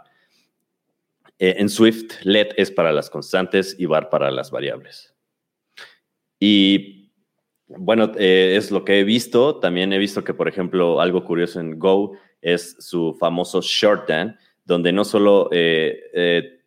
Eh, 1.39 1.57
en 1.59 1.69
Swift, 1.69 2.15
let 2.23 2.51
es 2.57 2.71
para 2.71 2.93
las 2.93 3.11
constantes 3.11 3.77
y 3.79 3.87
bar 3.87 4.11
para 4.11 4.31
las 4.31 4.51
variables. 4.51 5.15
Y 6.41 7.13
bueno, 7.67 8.13
eh, 8.17 8.55
es 8.57 8.71
lo 8.71 8.85
que 8.85 9.01
he 9.01 9.05
visto. 9.05 9.57
También 9.57 9.93
he 9.93 9.99
visto 9.99 10.25
que, 10.25 10.35
por 10.35 10.49
ejemplo, 10.49 11.01
algo 11.01 11.25
curioso 11.25 11.61
en 11.61 11.79
Go 11.79 12.17
es 12.41 12.77
su 12.79 13.15
famoso 13.19 13.61
shorthand, 13.63 14.37
donde 14.65 14.93
no 14.93 15.05
solo 15.05 15.49
eh, 15.53 16.61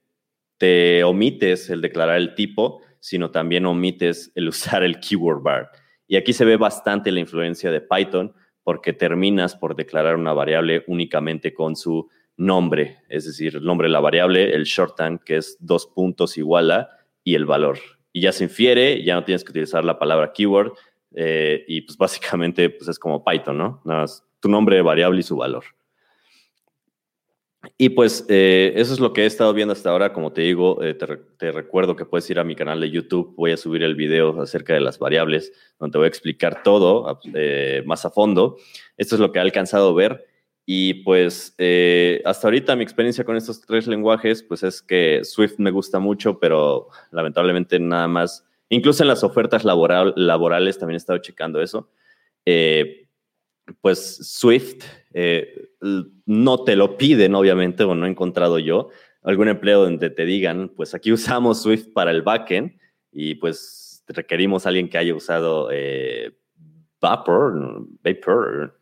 te 0.58 1.04
omites 1.04 1.70
el 1.70 1.82
declarar 1.82 2.18
el 2.18 2.36
tipo, 2.36 2.82
sino 3.00 3.32
también 3.32 3.66
omites 3.66 4.32
el 4.36 4.48
usar 4.50 4.84
el 4.84 5.00
keyword 5.00 5.42
bar. 5.42 5.72
Y 6.08 6.18
aquí 6.18 6.34
se 6.34 6.46
ve 6.46 6.58
bastante 6.58 7.12
la 7.12 7.20
influencia 7.20 7.72
de 7.72 7.82
Python, 7.82 8.34
porque 8.64 8.94
terminas 8.94 9.56
por 9.56 9.76
declarar 9.76 10.16
una 10.16 10.34
variable 10.34 10.84
únicamente 10.88 11.54
con 11.54 11.76
su 11.76 12.10
nombre, 12.38 12.98
es 13.10 13.26
decir, 13.26 13.56
el 13.58 13.64
nombre 13.64 13.88
de 13.88 13.94
la 13.94 14.00
variable, 14.00 14.54
el 14.54 14.64
shorthand, 14.64 15.24
que 15.24 15.38
es 15.38 15.58
dos 15.60 15.88
puntos 15.88 16.38
igual 16.38 16.72
a, 16.72 16.90
y 17.24 17.36
el 17.36 17.46
valor. 17.46 17.78
Y 18.14 18.22
ya 18.22 18.32
se 18.32 18.46
infiere, 18.46 19.04
ya 19.04 19.16
no 19.16 19.24
tienes 19.24 19.44
que 19.44 19.52
utilizar 19.52 19.86
la 19.86 20.00
palabra 20.00 20.34
keyword, 20.34 20.74
eh, 21.14 21.64
y 21.68 21.82
pues 21.82 21.98
básicamente 21.98 22.70
pues 22.70 22.90
es 22.90 23.00
como 23.00 23.24
Python, 23.24 23.58
¿no? 23.58 23.82
Nada 23.86 24.02
más 24.02 24.26
tu 24.40 24.50
nombre 24.50 24.78
de 24.78 24.82
variable 24.82 25.20
y 25.20 25.24
su 25.24 25.38
valor. 25.38 25.64
Y 27.82 27.90
pues 27.90 28.26
eh, 28.30 28.74
eso 28.76 28.94
es 28.94 29.00
lo 29.00 29.12
que 29.12 29.24
he 29.24 29.26
estado 29.26 29.56
viendo 29.56 29.72
hasta 29.72 29.90
ahora. 29.90 30.14
Como 30.14 30.32
te 30.32 30.42
digo, 30.42 30.84
eh, 30.84 30.94
te, 30.94 31.52
recuerdo 31.52 31.96
que 31.96 32.06
puedes 32.06 32.30
ir 32.30 32.38
a 32.38 32.44
mi 32.44 32.56
canal 32.56 32.80
de 32.80 32.92
YouTube. 32.92 33.34
Voy 33.36 33.54
a 33.54 33.58
subir 33.58 33.82
el 33.82 33.96
video 33.96 34.40
acerca 34.40 34.76
de 34.76 34.82
las 34.82 35.00
variables, 35.00 35.52
donde 35.80 35.94
te 35.94 35.98
voy 35.98 36.06
a 36.06 36.08
explicar 36.10 36.62
todo 36.62 37.20
eh, 37.34 37.82
más 37.88 38.06
a 38.06 38.12
fondo. 38.12 38.58
Esto 38.98 39.16
es 39.16 39.20
lo 39.20 39.32
que 39.32 39.40
he 39.40 39.42
alcanzado 39.42 39.90
a 39.90 39.94
ver. 39.96 40.28
Y 40.64 41.04
pues 41.06 41.56
hasta 42.24 42.48
ahorita 42.48 42.76
mi 42.76 42.84
experiencia 42.84 43.24
con 43.24 43.36
estos 43.36 43.62
tres 43.62 43.88
lenguajes, 43.88 44.44
pues 44.44 44.62
es 44.62 44.84
que 44.84 45.22
Swift 45.24 45.56
me 45.58 45.72
gusta 45.72 45.98
mucho, 45.98 46.40
pero 46.40 46.90
lamentablemente 47.10 47.80
nada 47.80 48.08
más, 48.08 48.46
incluso 48.70 49.02
en 49.02 49.08
las 49.08 49.24
ofertas 49.24 49.64
laborales 49.66 50.78
también 50.78 50.94
he 50.94 50.98
estado 50.98 51.18
checando 51.18 51.60
eso. 51.60 51.90
Pues 53.82 54.18
Swift 54.18 54.84
eh, 55.14 55.70
no 56.26 56.64
te 56.64 56.76
lo 56.76 56.98
piden, 56.98 57.36
obviamente, 57.36 57.84
o 57.84 57.96
no 57.96 58.06
he 58.06 58.10
encontrado 58.10 58.60
yo 58.60 58.90
algún 59.24 59.48
empleo 59.50 59.84
donde 59.84 60.10
te 60.10 60.26
digan, 60.26 60.70
pues 60.70 60.94
aquí 60.96 61.12
usamos 61.12 61.62
Swift 61.62 61.90
para 61.94 62.12
el 62.12 62.22
backend 62.24 62.80
y 63.12 63.36
pues 63.36 64.04
requerimos 64.08 64.66
a 64.66 64.70
alguien 64.70 64.90
que 64.90 64.98
haya 64.98 65.14
usado 65.14 65.70
eh, 65.72 66.32
Vapor, 67.00 67.86
Vapor, 68.04 68.80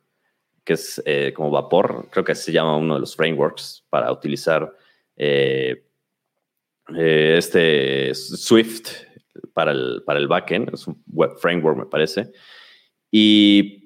que 0.64 0.72
es 0.74 1.02
eh, 1.04 1.32
como 1.34 1.50
vapor, 1.50 2.08
creo 2.10 2.24
que 2.24 2.34
se 2.34 2.52
llama 2.52 2.76
uno 2.76 2.94
de 2.94 3.00
los 3.00 3.16
frameworks 3.16 3.84
para 3.88 4.12
utilizar 4.12 4.74
este 6.86 8.14
Swift 8.14 8.90
para 9.52 9.72
el, 9.72 10.02
para 10.04 10.18
el 10.18 10.28
backend, 10.28 10.72
es 10.72 10.86
un 10.86 11.02
web 11.06 11.32
framework 11.38 11.78
me 11.78 11.86
parece. 11.86 12.30
Y 13.10 13.79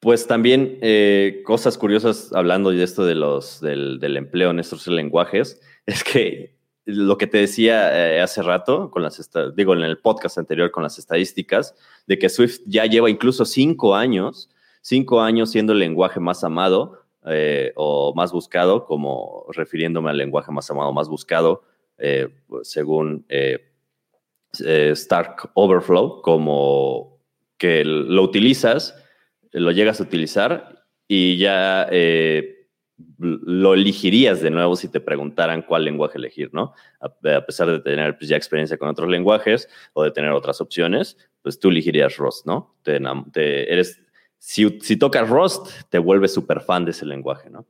pues 0.00 0.26
también 0.26 0.78
eh, 0.82 1.42
cosas 1.44 1.78
curiosas 1.78 2.32
hablando 2.32 2.70
de 2.70 2.82
esto 2.82 3.04
de 3.04 3.14
los, 3.14 3.60
del, 3.60 4.16
empleo 4.16 4.50
en 4.50 4.58
estos 4.58 4.86
lenguajes, 4.86 5.60
es 5.86 6.04
que 6.04 6.56
lo 6.84 7.18
que 7.18 7.26
te 7.26 7.38
decía 7.38 8.14
eh, 8.14 8.20
hace 8.20 8.42
rato, 8.42 8.90
con 8.90 9.02
las 9.02 9.30
digo 9.56 9.74
en 9.74 9.82
el 9.82 9.98
podcast 9.98 10.38
anterior 10.38 10.70
con 10.70 10.84
las 10.84 10.98
estadísticas, 10.98 11.74
de 12.06 12.18
que 12.18 12.28
Swift 12.28 12.60
ya 12.66 12.86
lleva 12.86 13.10
incluso 13.10 13.44
cinco 13.44 13.96
años, 13.96 14.50
cinco 14.82 15.20
años 15.20 15.50
siendo 15.50 15.72
el 15.72 15.80
lenguaje 15.80 16.20
más 16.20 16.44
amado 16.44 17.00
eh, 17.26 17.72
o 17.74 18.14
más 18.14 18.30
buscado, 18.30 18.84
como 18.84 19.46
refiriéndome 19.50 20.10
al 20.10 20.16
lenguaje 20.16 20.52
más 20.52 20.70
amado, 20.70 20.92
más 20.92 21.08
buscado, 21.08 21.64
según 22.62 23.24
Stark 24.52 25.50
Overflow, 25.54 26.20
como 26.20 27.18
que 27.58 27.84
lo 27.84 28.22
utilizas 28.22 28.94
lo 29.52 29.70
llegas 29.70 30.00
a 30.00 30.04
utilizar 30.04 30.84
y 31.08 31.36
ya 31.38 31.86
eh, 31.90 32.68
lo 33.18 33.74
elegirías 33.74 34.40
de 34.40 34.50
nuevo 34.50 34.76
si 34.76 34.88
te 34.88 35.00
preguntaran 35.00 35.62
cuál 35.62 35.84
lenguaje 35.84 36.18
elegir, 36.18 36.50
¿no? 36.52 36.72
A, 37.00 37.08
pesar 37.44 37.70
de 37.70 37.80
tener 37.80 38.16
pues, 38.16 38.28
ya 38.28 38.36
experiencia 38.36 38.78
con 38.78 38.88
otros 38.88 39.08
lenguajes 39.08 39.68
o 39.92 40.02
de 40.02 40.10
tener 40.10 40.32
otras 40.32 40.60
opciones, 40.60 41.16
pues 41.42 41.58
tú 41.58 41.68
elegirías 41.68 42.16
Rust, 42.16 42.46
¿no? 42.46 42.74
Te, 42.82 43.00
si, 44.38 44.78
si 44.80 44.96
tocas 44.96 45.28
Rust, 45.28 45.68
te 45.90 45.98
vuelves 45.98 46.32
súper 46.32 46.60
fan 46.60 46.84
de 46.84 46.92
ese 46.92 47.06
lenguaje, 47.06 47.50
¿no? 47.50 47.66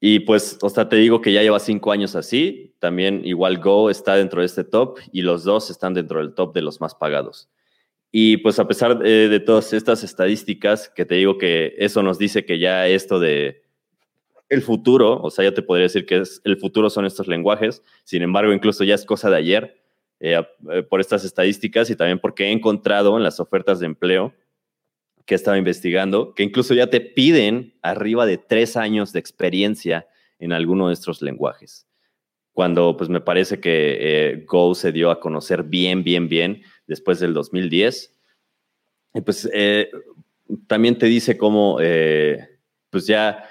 Y 0.00 0.20
pues, 0.20 0.58
o 0.62 0.70
sea, 0.70 0.88
te 0.88 0.96
digo 0.96 1.20
que 1.20 1.32
ya 1.32 1.42
lleva 1.42 1.60
cinco 1.60 1.92
años 1.92 2.16
así. 2.16 2.74
También 2.78 3.22
igual 3.24 3.58
Go 3.58 3.90
está 3.90 4.16
dentro 4.16 4.40
de 4.40 4.46
este 4.46 4.64
top 4.64 4.98
y 5.12 5.20
los 5.20 5.44
dos 5.44 5.70
están 5.70 5.92
dentro 5.92 6.20
del 6.20 6.34
top 6.34 6.54
de 6.54 6.62
los 6.62 6.80
más 6.80 6.94
pagados. 6.94 7.50
Y 8.12 8.38
pues 8.38 8.58
a 8.58 8.66
pesar 8.66 8.98
de, 8.98 9.40
todas 9.40 9.72
estas 9.72 10.02
estadísticas, 10.02 10.88
que 10.88 11.04
te 11.04 11.14
digo 11.14 11.38
que 11.38 11.74
eso 11.78 12.02
nos 12.02 12.18
dice 12.18 12.44
que 12.44 12.58
ya 12.58 12.88
esto 12.88 13.20
de 13.20 13.62
el 14.48 14.62
futuro, 14.62 15.20
o 15.22 15.30
sea, 15.30 15.44
yo 15.44 15.54
te 15.54 15.62
podría 15.62 15.84
decir 15.84 16.06
que 16.06 16.18
es, 16.18 16.40
el 16.44 16.56
futuro 16.56 16.90
son 16.90 17.06
estos 17.06 17.28
lenguajes, 17.28 17.84
sin 18.02 18.22
embargo, 18.22 18.52
incluso 18.52 18.82
ya 18.82 18.96
es 18.96 19.04
cosa 19.04 19.30
de 19.30 19.36
ayer 19.36 19.80
eh, 20.18 20.42
eh, 20.72 20.82
por 20.82 21.00
estas 21.00 21.24
estadísticas 21.24 21.88
y 21.88 21.94
también 21.94 22.18
porque 22.18 22.46
he 22.46 22.50
encontrado 22.50 23.16
en 23.16 23.22
las 23.22 23.38
ofertas 23.38 23.78
de 23.78 23.86
empleo 23.86 24.34
que 25.24 25.34
he 25.34 25.36
estado 25.36 25.56
investigando, 25.56 26.34
que 26.34 26.42
incluso 26.42 26.74
ya 26.74 26.88
te 26.88 27.00
piden 27.00 27.78
arriba 27.80 28.26
de 28.26 28.38
tres 28.38 28.76
años 28.76 29.12
de 29.12 29.20
experiencia 29.20 30.08
en 30.40 30.52
alguno 30.52 30.88
de 30.88 30.94
estos 30.94 31.22
lenguajes. 31.22 31.86
Cuando 32.52 32.96
pues 32.96 33.08
me 33.08 33.20
parece 33.20 33.60
que 33.60 33.98
eh, 34.00 34.44
Go 34.48 34.74
se 34.74 34.90
dio 34.90 35.12
a 35.12 35.20
conocer 35.20 35.62
bien, 35.62 36.02
bien, 36.02 36.28
bien 36.28 36.62
después 36.90 37.20
del 37.20 37.32
2010. 37.32 38.12
Y 39.14 39.20
pues 39.20 39.48
eh, 39.54 39.90
también 40.66 40.98
te 40.98 41.06
dice 41.06 41.38
cómo, 41.38 41.78
eh, 41.80 42.58
pues 42.90 43.06
ya, 43.06 43.48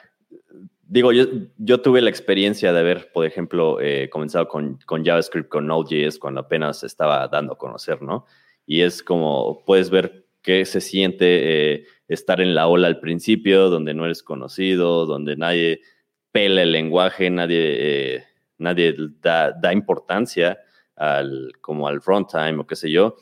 digo, 0.81 1.13
yo, 1.13 1.25
yo 1.57 1.81
tuve 1.81 2.01
la 2.01 2.09
experiencia 2.09 2.73
de 2.73 2.79
haber, 2.79 3.11
por 3.13 3.25
ejemplo, 3.25 3.79
eh, 3.79 4.09
comenzado 4.09 4.49
con, 4.49 4.77
con, 4.85 5.05
JavaScript, 5.05 5.47
con 5.47 5.67
Node.js, 5.67 6.19
cuando 6.19 6.41
apenas 6.41 6.83
estaba 6.83 7.27
dando 7.29 7.53
a 7.53 7.57
conocer, 7.57 8.01
¿no? 8.01 8.25
Y 8.65 8.81
es 8.81 9.01
como, 9.01 9.63
puedes 9.65 9.89
ver 9.89 10.27
qué 10.41 10.65
se 10.65 10.81
siente 10.81 11.85
estar 12.09 12.41
en 12.41 12.55
la 12.55 12.67
ola 12.67 12.87
al 12.87 12.99
principio, 12.99 13.69
donde 13.69 13.93
no 13.93 14.03
eres 14.03 14.21
conocido, 14.21 15.05
donde 15.05 15.37
nadie 15.37 15.81
pela 16.31 16.61
el 16.61 16.73
lenguaje, 16.73 17.29
nadie, 17.29 18.25
nadie 18.57 18.95
da, 19.21 19.51
da 19.51 19.73
importancia 19.73 20.59
al, 20.99 21.53
como 21.61 21.87
al 21.87 22.01
runtime 22.01 22.59
o 22.59 22.67
qué 22.67 22.75
sé 22.75 22.91
yo, 22.91 23.15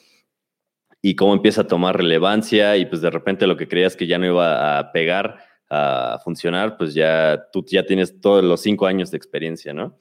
y 1.01 1.15
cómo 1.15 1.33
empieza 1.33 1.61
a 1.61 1.67
tomar 1.67 1.97
relevancia 1.97 2.77
y 2.77 2.85
pues 2.85 3.01
de 3.01 3.09
repente 3.09 3.47
lo 3.47 3.57
que 3.57 3.67
creías 3.67 3.95
que 3.95 4.07
ya 4.07 4.17
no 4.17 4.25
iba 4.25 4.79
a 4.79 4.91
pegar, 4.91 5.39
a 5.69 6.19
funcionar, 6.23 6.77
pues 6.77 6.93
ya 6.93 7.47
tú 7.51 7.65
ya 7.67 7.85
tienes 7.85 8.21
todos 8.21 8.43
los 8.43 8.61
cinco 8.61 8.87
años 8.87 9.11
de 9.11 9.17
experiencia, 9.17 9.73
¿no? 9.73 9.99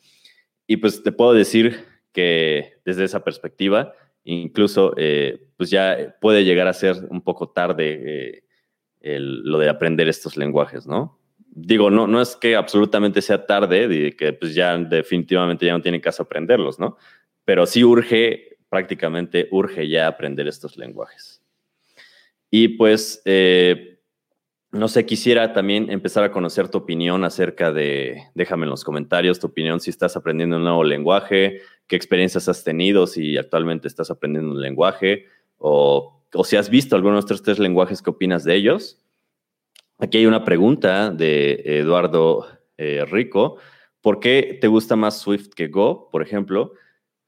Y 0.67 0.79
pues 0.79 1.03
te 1.03 1.13
puedo 1.13 1.33
decir 1.33 1.85
que 2.13 2.81
desde 2.85 3.05
esa 3.05 3.25
perspectiva, 3.25 3.93
incluso 4.25 4.95
eh, 4.97 5.49
pues 5.57 5.71
ya 5.71 6.17
puede 6.21 6.45
llegar 6.45 6.69
a 6.69 6.73
ser 6.73 6.97
un 7.11 7.23
poco 7.23 7.51
tarde 7.51 8.43
eh, 9.01 9.19
lo 9.21 9.59
de 9.59 9.69
aprender 9.69 10.09
estos 10.09 10.37
lenguajes, 10.37 10.87
¿no? 10.87 11.19
Digo, 11.39 11.91
no, 11.91 12.07
no 12.07 12.21
es 12.21 12.37
que 12.37 12.57
absolutamente 12.57 13.23
sea 13.23 13.47
tarde, 13.47 13.89
y 13.91 14.13
que 14.13 14.33
pues 14.33 14.55
ya 14.55 14.77
definitivamente 14.77 15.67
ya 15.67 15.73
no 15.73 15.81
tiene 15.81 16.01
caso 16.01 16.25
aprenderlos, 16.25 16.79
¿no? 16.79 16.97
Pero 17.45 17.67
sí 17.67 17.85
urge, 17.85 18.56
prácticamente 18.69 19.49
urge 19.51 19.89
ya 19.89 20.07
aprender 20.07 20.49
estos 20.49 20.77
lenguajes. 20.77 21.43
Y 22.51 22.69
pues, 22.69 23.23
eh, 23.25 23.99
no 24.73 24.89
sé, 24.89 25.07
quisiera 25.07 25.53
también 25.53 25.91
empezar 25.91 26.25
a 26.25 26.33
conocer 26.33 26.69
tu 26.69 26.79
opinión 26.79 27.25
acerca 27.25 27.73
de, 27.73 28.23
déjame 28.35 28.65
en 28.65 28.71
los 28.71 28.85
comentarios 28.85 29.41
tu 29.41 29.49
opinión 29.49 29.81
si 29.81 29.91
estás 29.91 30.17
aprendiendo 30.17 30.57
un 30.57 30.65
nuevo 30.65 30.85
lenguaje, 30.85 31.61
qué 31.87 31.97
experiencias 31.97 32.49
has 32.49 32.65
tenido, 32.65 33.07
si 33.07 33.37
actualmente 33.37 33.89
estás 33.89 34.11
aprendiendo 34.11 34.53
un 34.53 34.61
lenguaje 34.61 35.27
o, 35.59 36.23
o 36.33 36.45
si 36.45 36.57
has 36.57 36.71
visto 36.71 36.97
algunos 36.97 37.25
de 37.25 37.35
estos 37.35 37.43
tres 37.43 37.59
lenguajes, 37.59 38.03
¿qué 38.03 38.11
opinas 38.11 38.45
de 38.45 38.55
ellos? 38.55 39.01
Aquí 39.99 40.19
hay 40.19 40.27
una 40.27 40.45
pregunta 40.45 41.11
de 41.11 41.63
Eduardo 41.65 42.47
eh, 42.77 43.05
Rico. 43.07 43.57
¿Por 44.03 44.21
qué 44.21 44.59
te 44.61 44.69
gusta 44.69 44.95
más 44.95 45.19
Swift 45.19 45.55
que 45.55 45.69
Go, 45.69 46.11
por 46.11 46.23
ejemplo? 46.23 46.73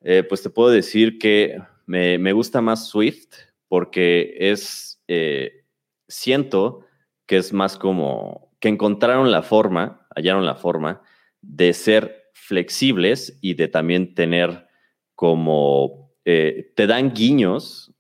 Eh, 0.03 0.23
pues 0.23 0.43
te 0.43 0.51
puedo 0.51 0.71
decir 0.71 1.19
que 1.19 1.59
me, 1.87 2.33
gusta 2.33 2.61
más 2.61 2.89
Swift 2.89 3.29
porque 3.69 4.37
es, 4.39 5.03
eh, 5.09 5.65
siento 6.07 6.87
que 7.27 7.37
es 7.37 7.53
más 7.53 7.77
como 7.77 8.53
que 8.61 8.69
encontraron 8.69 9.31
la 9.31 9.43
forma, 9.43 10.07
hallaron 10.15 10.47
la 10.47 10.55
forma 10.55 11.03
de 11.43 11.73
ser 11.73 12.31
flexibles 12.33 13.39
y 13.41 13.55
de 13.55 13.69
también 13.69 14.15
tener 14.15 14.67
como, 15.15 16.13
te 16.25 16.87
dan 16.87 17.13
guiños, 17.13 17.93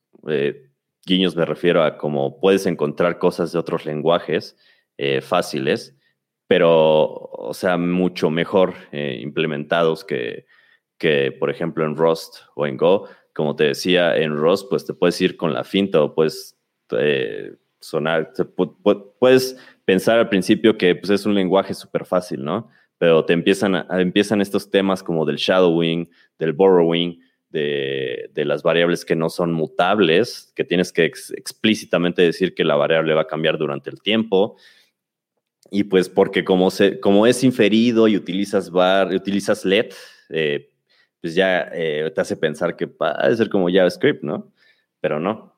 guiños 1.08 1.34
me 1.34 1.44
refiero 1.44 1.82
a 1.82 1.96
cómo 1.96 2.38
puedes 2.38 2.66
encontrar 2.66 3.18
cosas 3.18 3.50
de 3.52 3.58
otros 3.58 3.86
lenguajes 3.86 4.56
eh, 4.98 5.20
fáciles, 5.20 5.96
pero, 6.48 7.30
o 7.32 7.54
sea, 7.54 7.78
mucho 7.78 8.30
mejor 8.30 8.74
eh, 8.90 9.18
implementados 9.22 10.04
que, 10.04 10.46
que, 10.98 11.32
por 11.32 11.50
ejemplo, 11.50 11.84
en 11.84 11.96
Rust 11.96 12.38
o 12.54 12.66
en 12.66 12.76
Go. 12.76 13.08
Como 13.32 13.56
te 13.56 13.64
decía, 13.64 14.16
en 14.16 14.36
Rust, 14.36 14.68
pues 14.68 14.84
te 14.84 14.94
puedes 14.94 15.20
ir 15.20 15.36
con 15.36 15.54
la 15.54 15.64
finta 15.64 16.02
o 16.02 16.14
puedes 16.14 16.58
eh, 16.98 17.54
sonar, 17.80 18.32
puedes 19.18 19.56
pensar 19.84 20.18
al 20.18 20.28
principio 20.28 20.76
que 20.76 20.94
pues, 20.96 21.10
es 21.10 21.24
un 21.24 21.34
lenguaje 21.34 21.74
súper 21.74 22.04
fácil, 22.04 22.44
¿no? 22.44 22.68
Pero 22.98 23.24
te 23.24 23.32
empiezan, 23.32 23.86
empiezan 23.90 24.40
estos 24.40 24.70
temas 24.70 25.04
como 25.04 25.24
del 25.24 25.36
shadowing, 25.36 26.10
del 26.38 26.52
borrowing, 26.52 27.20
de, 27.50 28.30
las 28.44 28.62
variables 28.62 29.04
que 29.04 29.16
no 29.16 29.28
son 29.28 29.52
mutables, 29.52 30.52
que 30.54 30.64
tienes 30.64 30.92
que 30.92 31.04
explícitamente 31.04 32.22
decir 32.22 32.54
que 32.54 32.64
la 32.64 32.76
variable 32.76 33.14
va 33.14 33.22
a 33.22 33.26
cambiar 33.26 33.58
durante 33.58 33.90
el 33.90 34.00
tiempo. 34.00 34.56
Y 35.70 35.84
pues 35.84 36.08
porque 36.08 36.44
como, 36.44 36.70
se, 36.70 36.98
como 36.98 37.26
es 37.26 37.44
inferido 37.44 38.08
y 38.08 38.16
utilizas 38.16 38.70
bar, 38.70 39.14
utilizas 39.14 39.64
let, 39.64 39.90
eh, 40.30 40.70
pues 41.20 41.34
ya 41.34 41.70
eh, 41.72 42.10
te 42.14 42.20
hace 42.20 42.36
pensar 42.36 42.76
que 42.76 42.86
va 42.86 43.10
a 43.12 43.34
ser 43.34 43.48
como 43.48 43.68
JavaScript, 43.68 44.22
¿no? 44.22 44.52
Pero 45.00 45.20
no. 45.20 45.56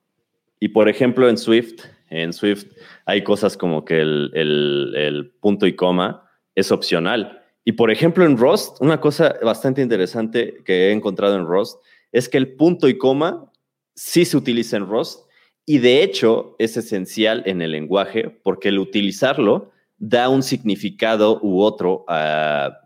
Y 0.58 0.68
por 0.68 0.88
ejemplo 0.88 1.28
en 1.28 1.38
Swift, 1.38 1.84
en 2.08 2.32
Swift 2.32 2.66
hay 3.06 3.22
cosas 3.22 3.56
como 3.56 3.84
que 3.84 4.00
el, 4.00 4.30
el 4.34 5.32
punto 5.40 5.66
y 5.66 5.74
coma 5.74 6.28
es 6.54 6.72
opcional. 6.72 7.40
Y 7.64 7.72
por 7.72 7.90
ejemplo, 7.90 8.24
en 8.24 8.36
Rust, 8.36 8.80
una 8.80 9.00
cosa 9.00 9.36
bastante 9.42 9.82
interesante 9.82 10.62
que 10.64 10.88
he 10.88 10.92
encontrado 10.92 11.36
en 11.36 11.46
Rust 11.46 11.80
es 12.10 12.28
que 12.28 12.38
el 12.38 12.54
punto 12.54 12.88
y 12.88 12.98
coma 12.98 13.50
sí 13.94 14.24
se 14.24 14.36
utiliza 14.36 14.76
en 14.76 14.86
Rust 14.86 15.28
y 15.66 15.78
de 15.78 16.02
hecho 16.02 16.56
es 16.58 16.76
esencial 16.76 17.42
en 17.46 17.62
el 17.62 17.72
lenguaje 17.72 18.30
porque 18.42 18.70
el 18.70 18.78
utilizarlo 18.78 19.70
da 20.00 20.30
un 20.30 20.42
significado 20.42 21.38
u 21.42 21.60
otro, 21.60 22.06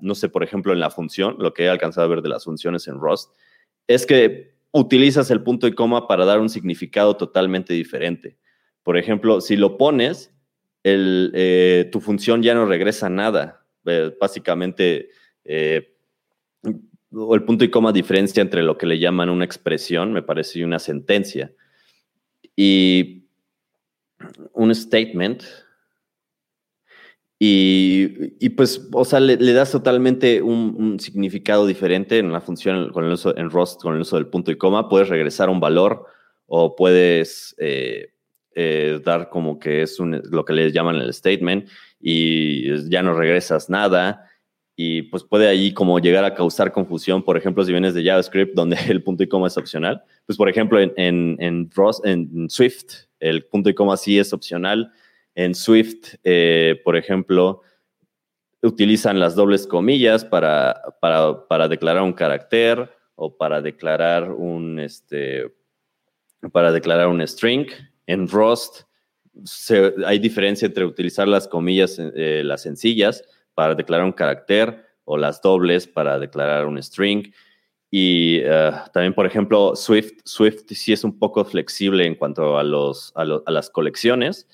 no 0.01 0.15
sé, 0.17 0.29
por 0.29 0.43
ejemplo, 0.43 0.73
en 0.73 0.81
la 0.81 0.91
función, 0.91 1.37
lo 1.39 1.55
que 1.55 1.65
he 1.65 1.69
alcanzado 1.69 2.07
a 2.07 2.11
ver 2.11 2.23
de 2.23 2.29
las 2.29 2.45
funciones 2.45 2.89
en 2.89 2.99
Rust, 2.99 3.33
es 3.87 4.05
que 4.05 4.55
utilizas 4.73 5.31
el 5.31 5.43
punto 5.43 5.69
y 5.69 5.73
coma 5.73 6.09
para 6.09 6.25
dar 6.25 6.41
un 6.41 6.49
significado 6.49 7.17
totalmente 7.17 7.73
diferente. 7.73 8.37
Por 8.83 8.99
ejemplo, 8.99 9.41
si 9.41 9.57
lo 9.57 9.79
pones, 9.79 10.35
eh, 10.83 11.89
tu 11.93 12.01
función 12.01 12.43
ya 12.43 12.53
no 12.53 12.67
regresa 12.67 13.09
nada, 13.09 13.65
eh, 13.87 14.13
básicamente 14.21 15.11
eh, 15.45 15.95
el 16.65 17.45
punto 17.45 17.65
y 17.65 17.71
coma 17.71 17.93
diferencia 17.93 18.41
entre 18.41 18.65
lo 18.65 18.77
que 18.77 18.87
le 18.87 18.99
llaman 18.99 19.31
una 19.31 19.45
expresión, 19.45 20.13
me 20.13 20.23
parece, 20.23 20.59
y 20.59 20.65
una 20.65 20.81
sentencia. 20.81 21.53
Y 22.57 23.29
un 24.53 24.75
statement. 24.75 25.45
Y, 27.47 28.49
pues, 28.51 28.89
o 28.91 29.05
sea, 29.05 29.21
le, 29.21 29.53
das 29.53 29.71
totalmente 29.71 30.41
un, 30.41 30.99
significado 30.99 31.67
diferente 31.67 32.19
en 32.19 32.33
la 32.33 32.41
función 32.41 32.91
con 32.91 33.05
el 33.05 33.13
uso, 33.13 33.37
en 33.37 33.51
Rust 33.51 33.83
con 33.83 33.95
el 33.95 34.01
uso 34.01 34.17
del 34.17 34.29
punto 34.29 34.51
y 34.51 34.57
coma. 34.57 34.89
Puedes 34.89 35.11
regresar 35.11 35.51
un 35.51 35.61
valor 35.61 36.07
o 36.47 36.75
puedes 36.75 37.55
eh, 37.59 38.09
dar 39.05 39.29
como 39.29 39.59
que 39.59 39.83
es 39.83 39.99
lo 39.99 40.45
que 40.47 40.55
le 40.55 40.73
llaman 40.73 40.97
el 40.97 41.13
statement 41.13 41.69
y 42.01 42.89
ya 42.89 43.03
no 43.03 43.13
regresas 43.13 43.69
nada. 43.69 44.27
Y 44.75 45.03
pues 45.03 45.23
puede 45.23 45.47
ahí 45.47 45.75
como 45.75 45.99
llegar 45.99 46.25
a 46.25 46.35
causar 46.35 46.73
confusión, 46.73 47.23
por 47.23 47.37
ejemplo, 47.37 47.63
si 47.63 47.73
vienes 47.73 47.93
de 47.93 48.05
JavaScript 48.05 48.55
donde 48.55 48.77
el 48.89 49.03
punto 49.03 49.23
y 49.23 49.29
coma 49.29 49.49
es 49.49 49.59
opcional, 49.59 50.03
pues 50.25 50.39
por 50.39 50.49
ejemplo 50.49 50.81
en, 50.81 50.95
en, 50.97 51.37
en, 51.39 52.49
Swift 52.49 53.07
el 53.21 53.45
punto 53.45 53.69
y 53.69 53.75
coma 53.75 53.99
sí 53.99 54.19
es 54.19 54.33
opcional, 54.33 54.91
en 55.35 55.55
Swift, 55.55 56.15
eh, 56.25 56.81
por 56.85 56.97
ejemplo, 56.97 57.63
utilizan 58.63 59.21
las 59.21 59.35
dobles 59.35 59.67
comillas 59.67 60.25
para, 60.25 60.81
para, 61.01 61.47
para, 61.49 61.69
declarar 61.69 62.03
un 62.03 62.13
carácter 62.13 62.91
o 63.15 63.37
para 63.37 63.61
declarar 63.61 64.31
un, 64.31 64.79
este, 64.79 65.55
para 66.53 66.73
declarar 66.73 67.09
un 67.09 67.27
string. 67.27 67.67
En 68.07 68.29
Rust 68.29 68.83
hay 70.07 70.19
diferencia 70.19 70.67
entre 70.67 70.85
utilizar 70.85 71.27
las 71.27 71.49
comillas, 71.49 71.99
eh, 71.99 72.43
las 72.45 72.63
sencillas, 72.63 73.25
para 73.55 73.75
declarar 73.75 74.07
un 74.07 74.13
carácter 74.13 74.85
o 75.05 75.17
las 75.17 75.41
dobles 75.43 75.87
para 75.87 76.19
declarar 76.19 76.67
un 76.67 76.83
string. 76.83 77.33
Y 77.91 78.39
eh, 78.43 78.73
también, 78.93 79.15
por 79.15 79.27
ejemplo, 79.27 79.77
Swift, 79.77 80.13
Swift 80.25 80.65
sí 80.71 80.93
es 80.93 81.05
un 81.05 81.19
poco 81.19 81.45
flexible 81.45 82.07
en 82.07 82.15
cuanto 82.15 82.59
a, 82.59 82.65
los, 82.65 83.13
a, 83.15 83.25
las 83.25 83.71
colecciones, 83.71 84.49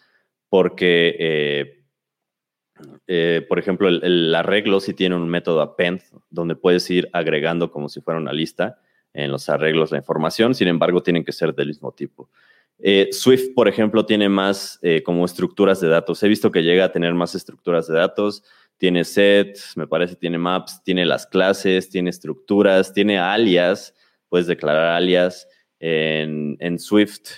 porque, 0.51 1.81
eh, 3.07 3.47
por 3.49 3.59
ejemplo, 3.59 3.89
el, 3.89 4.35
arreglo 4.35 4.81
sí 4.81 4.93
tiene 4.93 5.17
un 5.17 5.29
método 5.29 5.63
append, 5.63 6.03
donde 6.29 6.57
puedes 6.57 6.91
ir 6.91 7.09
agregando 7.15 7.71
como 7.71 7.89
si 7.89 8.03
fuera 8.03 8.21
una 8.21 8.35
lista 8.35 8.79
en 9.15 9.31
los 9.31 9.49
arreglos 9.49 9.91
la 9.91 9.99
información, 9.99 10.55
sin 10.55 10.69
embargo, 10.69 11.03
tienen 11.03 11.25
que 11.25 11.33
ser 11.33 11.55
del 11.55 11.69
mismo 11.69 11.93
tipo. 11.93 12.29
Eh, 12.83 13.09
Swift, 13.13 13.55
por 13.55 13.69
ejemplo, 13.69 14.07
tiene 14.07 14.29
más 14.29 14.79
eh, 14.83 15.03
como 15.03 15.25
estructuras 15.25 15.81
de 15.81 15.89
datos. 15.89 16.23
He 16.23 16.29
visto 16.29 16.51
que 16.51 16.63
llega 16.63 16.87
a 16.87 16.93
tener 16.93 17.15
más 17.15 17.35
estructuras 17.35 17.87
de 17.87 17.95
datos. 17.95 18.43
Tiene 18.79 19.05
sets, 19.05 19.77
me 19.77 19.87
parece, 19.87 20.17
tiene 20.17 20.39
maps, 20.39 20.83
tiene 20.83 21.05
las 21.05 21.27
clases, 21.27 21.91
tiene 21.91 22.11
estructuras, 22.11 22.93
tiene 22.93 23.19
alias. 23.19 23.95
Puedes 24.29 24.47
declarar 24.47 24.95
alias 24.95 25.47
en, 25.81 26.79
Swift, 26.79 27.31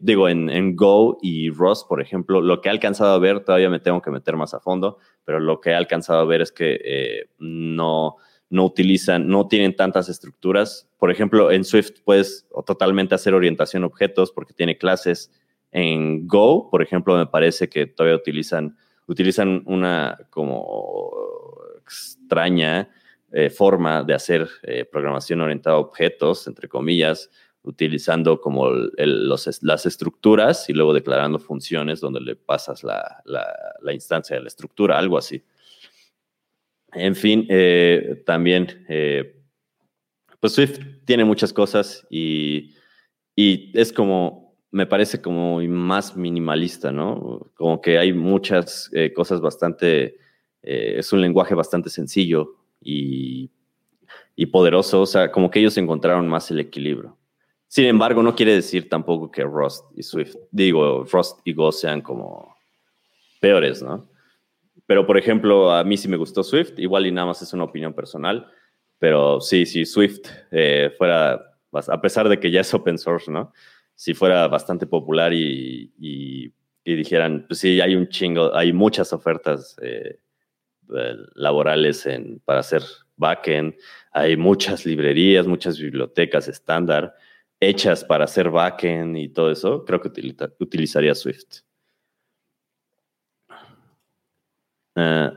digo, 0.00 0.28
en, 0.28 0.76
Go 0.76 1.18
y 1.22 1.50
Rust, 1.50 1.88
por 1.88 2.00
ejemplo. 2.00 2.40
Lo 2.40 2.60
que 2.60 2.68
he 2.68 2.72
alcanzado 2.72 3.12
a 3.14 3.18
ver, 3.18 3.40
todavía 3.40 3.70
me 3.70 3.80
tengo 3.80 4.00
que 4.02 4.10
meter 4.10 4.36
más 4.36 4.54
a 4.54 4.60
fondo, 4.60 4.98
pero 5.24 5.40
lo 5.40 5.60
que 5.60 5.70
he 5.70 5.74
alcanzado 5.74 6.20
a 6.20 6.24
ver 6.24 6.42
es 6.42 6.52
que 6.52 6.80
eh, 6.84 7.28
no 7.38 8.16
no 8.54 8.64
utilizan, 8.64 9.26
no 9.26 9.48
tienen 9.48 9.74
tantas 9.74 10.08
estructuras. 10.08 10.88
Por 10.98 11.10
ejemplo, 11.10 11.50
en 11.50 11.64
Swift 11.64 12.02
puedes 12.04 12.46
totalmente 12.64 13.14
hacer 13.14 13.34
orientación 13.34 13.82
a 13.82 13.86
objetos 13.86 14.30
porque 14.30 14.52
tiene 14.52 14.78
clases. 14.78 15.32
En 15.72 16.28
Go, 16.28 16.70
por 16.70 16.80
ejemplo, 16.80 17.16
me 17.16 17.26
parece 17.26 17.68
que 17.68 17.86
todavía 17.86 18.16
utilizan, 18.16 18.76
utilizan 19.08 19.64
una 19.66 20.16
como 20.30 21.10
extraña 21.82 22.90
eh, 23.32 23.50
forma 23.50 24.04
de 24.04 24.14
hacer 24.14 24.48
eh, 24.62 24.84
programación 24.84 25.40
orientada 25.40 25.74
a 25.74 25.80
objetos, 25.80 26.46
entre 26.46 26.68
comillas, 26.68 27.30
utilizando 27.64 28.40
como 28.40 28.70
las 28.70 29.86
estructuras 29.86 30.68
y 30.68 30.72
luego 30.72 30.92
declarando 30.94 31.38
funciones 31.38 32.00
donde 32.00 32.20
le 32.20 32.36
pasas 32.36 32.84
la, 32.84 33.22
la 33.24 33.92
instancia 33.92 34.36
de 34.36 34.42
la 34.42 34.48
estructura, 34.48 34.98
algo 34.98 35.18
así. 35.18 35.42
En 36.94 37.16
fin, 37.16 37.46
eh, 37.48 38.22
también, 38.24 38.84
eh, 38.88 39.42
pues 40.40 40.52
Swift 40.52 40.78
tiene 41.04 41.24
muchas 41.24 41.52
cosas 41.52 42.06
y, 42.08 42.72
es 43.36 43.92
como, 43.92 44.56
me 44.70 44.86
parece 44.86 45.20
como 45.20 45.60
más 45.62 46.16
minimalista, 46.16 46.92
¿no? 46.92 47.50
Como 47.54 47.80
que 47.80 47.98
hay 47.98 48.12
muchas 48.12 48.90
eh, 48.92 49.12
cosas 49.12 49.40
bastante, 49.40 50.18
es 50.62 51.12
un 51.12 51.20
lenguaje 51.20 51.54
bastante 51.54 51.90
sencillo 51.90 52.56
y, 52.80 53.50
y, 54.36 54.46
poderoso, 54.46 55.02
o 55.02 55.06
sea, 55.06 55.32
como 55.32 55.50
que 55.50 55.58
ellos 55.58 55.76
encontraron 55.76 56.28
más 56.28 56.50
el 56.52 56.60
equilibrio. 56.60 57.18
Sin 57.68 57.86
embargo, 57.86 58.22
no 58.22 58.34
quiere 58.34 58.54
decir 58.54 58.88
tampoco 58.88 59.30
que 59.30 59.42
Rust 59.42 59.84
y 59.96 60.02
Swift, 60.02 60.36
digo, 60.50 61.04
Rust 61.04 61.40
y 61.44 61.52
Go 61.52 61.72
sean 61.72 62.02
como 62.02 62.56
peores, 63.40 63.82
¿no? 63.82 64.08
Pero, 64.86 65.06
por 65.06 65.16
ejemplo, 65.16 65.72
a 65.72 65.82
mí 65.82 65.96
sí 65.96 66.08
me 66.08 66.16
gustó 66.16 66.42
Swift, 66.42 66.78
igual 66.78 67.06
y 67.06 67.12
nada 67.12 67.28
más 67.28 67.42
es 67.42 67.52
una 67.52 67.64
opinión 67.64 67.94
personal, 67.94 68.46
pero 68.98 69.40
sí, 69.40 69.66
sí, 69.66 69.84
Swift 69.84 70.28
eh, 70.50 70.92
fuera, 70.96 71.40
a 71.72 72.00
pesar 72.00 72.28
de 72.28 72.38
que 72.38 72.50
ya 72.50 72.60
es 72.60 72.72
open 72.74 72.98
source, 72.98 73.30
¿no? 73.30 73.52
Si 73.94 74.14
fuera 74.14 74.46
bastante 74.48 74.86
popular 74.86 75.32
y, 75.32 75.92
dijeran, 76.84 77.46
pues 77.46 77.60
sí, 77.60 77.80
hay 77.80 77.94
un 77.94 78.08
chingo, 78.08 78.54
hay 78.54 78.72
muchas 78.72 79.12
ofertas 79.12 79.76
eh, 79.80 80.18
eh, 80.94 81.16
laborales 81.34 82.04
en, 82.06 82.40
para 82.44 82.60
hacer 82.60 82.82
backend, 83.16 83.74
hay 84.12 84.36
muchas 84.36 84.84
librerías, 84.84 85.46
muchas 85.46 85.78
bibliotecas 85.78 86.48
estándar 86.48 87.14
hechas 87.68 88.04
para 88.04 88.24
hacer 88.24 88.50
backend 88.50 89.16
y 89.16 89.28
todo 89.28 89.50
eso, 89.50 89.84
creo 89.84 90.00
que 90.00 90.10
utilizaría 90.58 91.14
Swift. 91.14 91.62
Ah, 94.96 95.32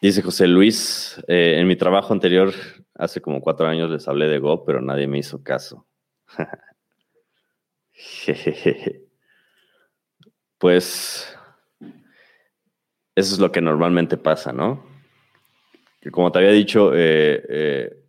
dice 0.00 0.22
José 0.22 0.46
Luis, 0.46 1.20
eh, 1.26 1.56
en 1.58 1.66
mi 1.66 1.76
trabajo 1.76 2.12
anterior, 2.12 2.52
hace 2.94 3.20
como 3.20 3.40
cuatro 3.40 3.66
años 3.66 3.90
les 3.90 4.06
hablé 4.06 4.28
de 4.28 4.38
Go, 4.38 4.64
pero 4.64 4.80
nadie 4.80 5.06
me 5.06 5.18
hizo 5.18 5.42
caso. 5.42 5.86
pues 10.58 11.36
eso 13.16 13.34
es 13.34 13.38
lo 13.38 13.52
que 13.52 13.60
normalmente 13.60 14.16
pasa, 14.16 14.52
¿no? 14.52 14.84
Que 16.00 16.10
como 16.10 16.32
te 16.32 16.38
había 16.38 16.50
dicho, 16.50 16.92
eh, 16.94 17.44
eh, 17.48 18.03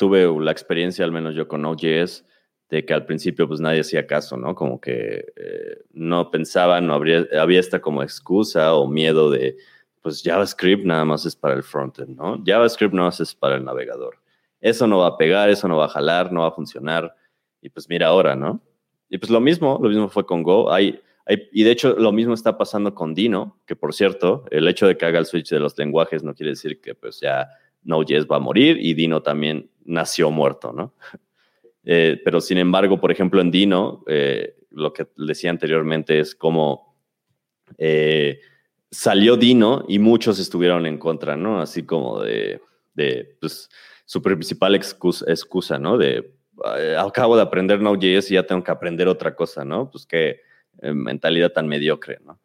tuve 0.00 0.26
la 0.42 0.50
experiencia, 0.50 1.04
al 1.04 1.12
menos 1.12 1.34
yo 1.34 1.46
con 1.46 1.60
Node.js, 1.60 2.24
de 2.70 2.86
que 2.86 2.94
al 2.94 3.04
principio 3.04 3.46
pues 3.46 3.60
nadie 3.60 3.80
hacía 3.80 4.06
caso, 4.06 4.38
¿no? 4.38 4.54
Como 4.54 4.80
que 4.80 5.26
eh, 5.36 5.82
no 5.92 6.30
pensaba, 6.30 6.80
no 6.80 6.94
habría, 6.94 7.26
había 7.38 7.60
esta 7.60 7.82
como 7.82 8.02
excusa 8.02 8.72
o 8.74 8.88
miedo 8.88 9.30
de, 9.30 9.58
pues 10.00 10.22
JavaScript 10.24 10.86
nada 10.86 11.04
más 11.04 11.26
es 11.26 11.36
para 11.36 11.52
el 11.52 11.62
frontend, 11.62 12.16
¿no? 12.16 12.42
JavaScript 12.46 12.94
nada 12.94 13.08
más 13.08 13.20
es 13.20 13.34
para 13.34 13.56
el 13.56 13.64
navegador. 13.66 14.16
Eso 14.62 14.86
no 14.86 15.00
va 15.00 15.08
a 15.08 15.16
pegar, 15.18 15.50
eso 15.50 15.68
no 15.68 15.76
va 15.76 15.84
a 15.84 15.88
jalar, 15.88 16.32
no 16.32 16.40
va 16.40 16.48
a 16.48 16.52
funcionar. 16.52 17.14
Y 17.60 17.68
pues 17.68 17.86
mira 17.86 18.06
ahora, 18.06 18.34
¿no? 18.34 18.62
Y 19.10 19.18
pues 19.18 19.28
lo 19.28 19.40
mismo, 19.40 19.78
lo 19.82 19.90
mismo 19.90 20.08
fue 20.08 20.24
con 20.24 20.42
Go. 20.42 20.72
Hay, 20.72 20.98
hay, 21.26 21.46
y 21.52 21.62
de 21.62 21.72
hecho 21.72 21.94
lo 21.98 22.10
mismo 22.10 22.32
está 22.32 22.56
pasando 22.56 22.94
con 22.94 23.12
Dino, 23.12 23.60
que 23.66 23.76
por 23.76 23.92
cierto, 23.92 24.46
el 24.50 24.66
hecho 24.66 24.86
de 24.86 24.96
que 24.96 25.04
haga 25.04 25.18
el 25.18 25.26
switch 25.26 25.50
de 25.50 25.60
los 25.60 25.76
lenguajes 25.76 26.22
no 26.22 26.34
quiere 26.34 26.52
decir 26.52 26.80
que 26.80 26.94
pues 26.94 27.20
ya 27.20 27.50
Node.js 27.82 28.26
va 28.26 28.36
a 28.36 28.40
morir 28.40 28.78
y 28.80 28.94
Dino 28.94 29.22
también 29.22 29.70
nació 29.90 30.30
muerto, 30.30 30.72
¿no? 30.72 30.94
Eh, 31.84 32.20
pero 32.24 32.42
sin 32.42 32.58
embargo, 32.58 33.00
por 33.00 33.10
ejemplo, 33.10 33.40
en 33.40 33.50
Dino, 33.50 34.04
eh, 34.06 34.54
lo 34.70 34.92
que 34.92 35.08
decía 35.16 35.48
anteriormente 35.48 36.20
es 36.20 36.34
como 36.34 36.94
eh, 37.78 38.40
salió 38.90 39.36
Dino 39.36 39.84
y 39.88 39.98
muchos 39.98 40.38
estuvieron 40.38 40.84
en 40.84 40.98
contra, 40.98 41.36
¿no? 41.36 41.60
Así 41.60 41.84
como 41.84 42.20
de, 42.20 42.60
pues, 43.40 43.70
su 44.04 44.20
principal 44.20 44.74
excusa, 44.74 45.78
¿no? 45.78 45.96
De, 45.96 46.34
acabo 46.98 47.34
de 47.34 47.42
aprender 47.42 47.80
Node.js 47.80 48.30
y 48.30 48.34
ya 48.34 48.46
tengo 48.46 48.62
que 48.62 48.70
aprender 48.70 49.08
otra 49.08 49.34
cosa, 49.34 49.64
¿no? 49.64 49.90
Pues 49.90 50.04
qué 50.04 50.42
mentalidad 50.82 51.52
tan 51.52 51.66
mediocre, 51.66 52.18
¿no? 52.24 52.40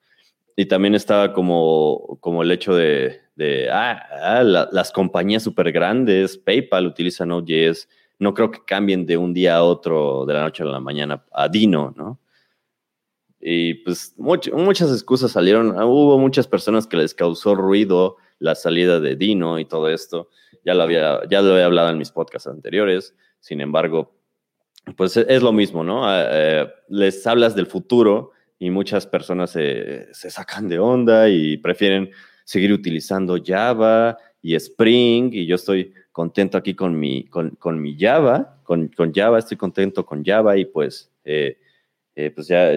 Y 0.55 0.67
también 0.67 0.95
estaba 0.95 1.33
como, 1.33 2.17
como 2.21 2.41
el 2.41 2.51
hecho 2.51 2.73
de, 2.73 3.24
de 3.35 3.69
ah, 3.69 4.01
ah 4.21 4.43
las 4.43 4.91
compañías 4.91 5.43
súper 5.43 5.71
grandes, 5.71 6.37
PayPal 6.37 6.87
utiliza 6.87 7.25
Node.js, 7.25 7.89
no 8.19 8.33
creo 8.33 8.51
que 8.51 8.63
cambien 8.65 9.05
de 9.05 9.17
un 9.17 9.33
día 9.33 9.57
a 9.57 9.63
otro, 9.63 10.25
de 10.25 10.33
la 10.33 10.43
noche 10.43 10.63
a 10.63 10.67
la 10.67 10.79
mañana, 10.79 11.23
a 11.31 11.49
Dino, 11.49 11.93
¿no? 11.95 12.19
Y 13.39 13.75
pues 13.75 14.15
muchas 14.17 14.91
excusas 14.91 15.31
salieron, 15.31 15.77
hubo 15.83 16.17
muchas 16.17 16.47
personas 16.47 16.87
que 16.87 16.97
les 16.97 17.13
causó 17.13 17.53
ruido 17.53 18.17
la 18.39 18.55
salida 18.55 18.99
de 18.99 19.15
Dino 19.15 19.59
y 19.59 19.65
todo 19.65 19.89
esto, 19.89 20.29
ya 20.63 20.73
lo 20.73 20.83
había, 20.83 21.19
ya 21.29 21.41
lo 21.41 21.53
había 21.53 21.65
hablado 21.65 21.89
en 21.89 21.97
mis 21.97 22.11
podcasts 22.11 22.47
anteriores, 22.47 23.13
sin 23.39 23.61
embargo, 23.61 24.15
pues 24.97 25.17
es 25.17 25.43
lo 25.43 25.51
mismo, 25.51 25.83
¿no? 25.83 26.07
Ah, 26.07 26.25
eh, 26.29 26.67
les 26.89 27.25
hablas 27.27 27.55
del 27.55 27.67
futuro 27.67 28.31
y 28.59 28.69
muchas 28.69 29.05
personas 29.05 29.51
se, 29.51 30.07
sacan 30.13 30.69
de 30.69 30.79
onda 30.79 31.29
y 31.29 31.57
prefieren 31.57 32.11
seguir 32.45 32.71
utilizando 32.71 33.37
Java 33.43 34.17
y 34.41 34.55
Spring 34.55 35.31
y 35.33 35.45
yo 35.45 35.55
estoy 35.55 35.93
contento 36.11 36.57
aquí 36.57 36.75
con 36.75 36.97
mi, 36.97 37.25
con, 37.25 37.81
mi 37.81 37.97
Java, 37.99 38.61
con, 38.63 38.89
Java 39.13 39.39
estoy 39.39 39.57
contento 39.57 40.05
con 40.05 40.23
Java 40.23 40.55
y 40.55 40.65
pues, 40.65 41.11
eh, 41.25 41.57
eh, 42.15 42.31
pues 42.33 42.47
ya, 42.47 42.69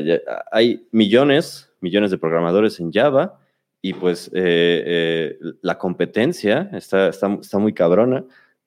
hay 0.50 0.88
millones, 0.90 1.70
millones 1.81 2.11
de 2.11 2.18
programadores 2.18 2.81
en 2.81 2.90
Java 2.90 3.38
y 3.81 3.92
pues 3.92 4.31
eh, 4.35 5.38
la 5.61 5.78
competencia 5.78 6.68
está, 6.72 7.11
está, 7.11 7.59
muy 7.59 7.74
cabrona, 7.74 8.24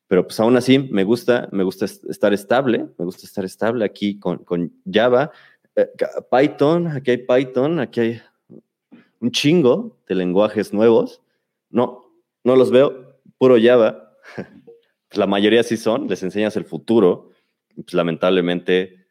pero 0.08 0.26
pues 0.26 0.40
aún 0.40 0.56
así 0.56 0.78
me 0.80 1.04
gusta, 1.04 1.50
me 1.52 1.64
gusta 1.64 1.86
estar 1.86 2.32
estable, 2.32 2.86
me 2.98 3.06
gusta 3.06 3.26
estar 3.26 3.44
estable 3.44 3.84
aquí 3.84 4.20
con, 4.20 4.38
con 4.46 4.72
Java. 4.90 5.32
Python, 6.30 6.88
aquí 6.88 7.12
hay 7.12 7.18
Python, 7.18 7.80
aquí 7.80 8.00
hay 8.02 8.22
un 9.22 9.32
chingo 9.32 9.98
de 10.08 10.16
lenguajes 10.16 10.74
nuevos. 10.74 11.22
No, 11.70 12.12
no 12.44 12.56
los 12.56 12.72
veo, 12.72 13.22
puro 13.38 13.56
Java. 13.62 14.18
La 15.12 15.28
mayoría 15.28 15.64
sí 15.64 15.78
son, 15.78 16.08
les 16.08 16.24
enseñas 16.24 16.58
el 16.58 16.66
futuro. 16.66 17.30
Pues 17.76 17.94
lamentablemente 17.94 19.06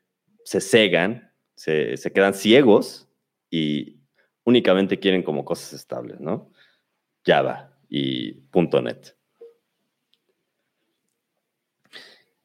se 0.45 0.61
cegan, 0.61 1.33
se, 1.55 1.97
se 1.97 2.13
quedan 2.13 2.35
ciegos 2.35 3.09
y 3.51 4.01
únicamente 4.45 4.99
quieren 4.99 5.23
como 5.23 5.45
cosas 5.45 5.73
estables, 5.73 6.21
¿no? 6.21 6.51
Java 7.25 7.77
y 7.89 8.43
.NET. 8.53 9.17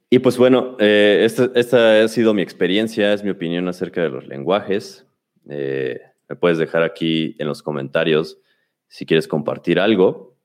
Y 0.09 0.19
pues 0.19 0.37
bueno, 0.37 0.77
eh, 0.79 1.27
esta, 1.55 2.03
ha 2.03 2.07
sido 2.07 2.33
mi 2.33 2.41
experiencia, 2.41 3.13
es 3.13 3.23
mi 3.23 3.31
opinión 3.31 3.67
acerca 3.67 4.01
de 4.01 4.09
los 4.09 4.27
lenguajes. 4.27 5.07
Eh, 5.49 5.99
me 6.27 6.35
puedes 6.35 6.57
dejar 6.57 6.83
aquí 6.83 7.35
en 7.39 7.47
los 7.47 7.61
comentarios 7.61 8.39
si 8.87 9.05
quieres 9.05 9.27
compartir 9.27 9.79
algo. 9.79 10.37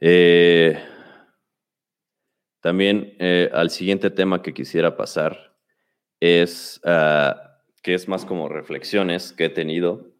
Eh, 0.00 0.78
también 2.60 3.16
al 3.52 3.70
siguiente 3.70 4.10
tema 4.10 4.42
que 4.42 4.52
quisiera 4.52 4.96
pasar 4.96 5.56
es 6.20 6.80
ah, 6.84 7.58
que 7.82 7.94
es 7.94 8.08
más 8.08 8.24
como 8.24 8.48
reflexiones 8.48 9.32
que 9.32 9.46
he 9.46 9.48
tenido. 9.50 10.12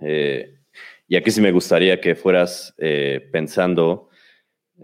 y 0.00 1.16
aquí 1.16 1.30
sí 1.30 1.40
me 1.40 1.52
gustaría 1.52 2.00
que 2.00 2.14
fueras 2.14 2.74
pensando 3.30 4.10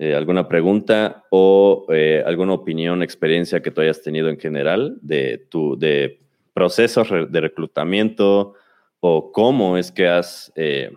eh, 0.00 0.14
alguna 0.14 0.46
pregunta 0.46 1.24
o 1.30 1.86
eh, 1.88 2.22
alguna 2.24 2.52
opinión, 2.52 3.02
experiencia 3.02 3.60
que 3.60 3.72
tú 3.72 3.80
hayas 3.80 4.00
tenido 4.00 4.28
en 4.28 4.38
general 4.38 4.96
de 5.02 5.38
tu 5.50 5.76
de 5.76 6.20
procesos 6.58 7.08
de 7.30 7.40
reclutamiento 7.40 8.54
o 8.98 9.30
cómo 9.30 9.78
es 9.78 9.92
que 9.92 10.08
has, 10.08 10.52
eh, 10.56 10.90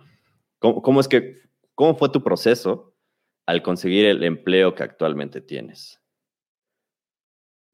cómo, 0.58 0.98
es 0.98 1.06
que, 1.06 1.40
cómo 1.76 1.94
fue 1.94 2.08
tu 2.08 2.24
proceso 2.24 2.92
al 3.46 3.62
conseguir 3.62 4.06
el 4.06 4.24
empleo 4.24 4.74
que 4.74 4.82
actualmente 4.82 5.40
tienes. 5.40 6.02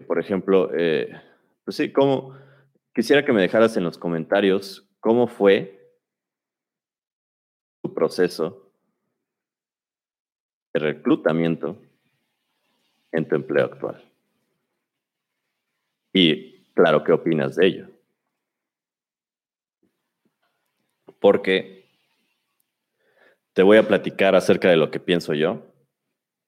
Por 0.06 0.18
ejemplo, 0.18 0.70
pues 1.64 1.76
sí, 1.76 1.90
cómo, 1.90 2.36
quisiera 2.94 3.24
que 3.24 3.32
me 3.32 3.40
dejaras 3.40 3.74
en 3.78 3.84
los 3.84 3.96
comentarios 3.96 4.86
cómo 5.00 5.26
fue 5.26 5.96
tu 7.82 7.94
proceso 7.94 8.70
de 10.74 10.80
reclutamiento 10.80 11.80
en 13.12 13.26
tu 13.26 13.34
empleo 13.34 13.64
actual. 13.64 14.04
Y 16.12 16.57
claro, 16.78 17.02
¿qué 17.02 17.10
opinas 17.10 17.56
de 17.56 17.66
ello? 17.66 17.88
Porque 21.18 21.88
te 23.52 23.64
voy 23.64 23.78
a 23.78 23.88
platicar 23.88 24.36
acerca 24.36 24.70
de 24.70 24.76
lo 24.76 24.92
que 24.92 25.00
pienso 25.00 25.34
yo, 25.34 25.66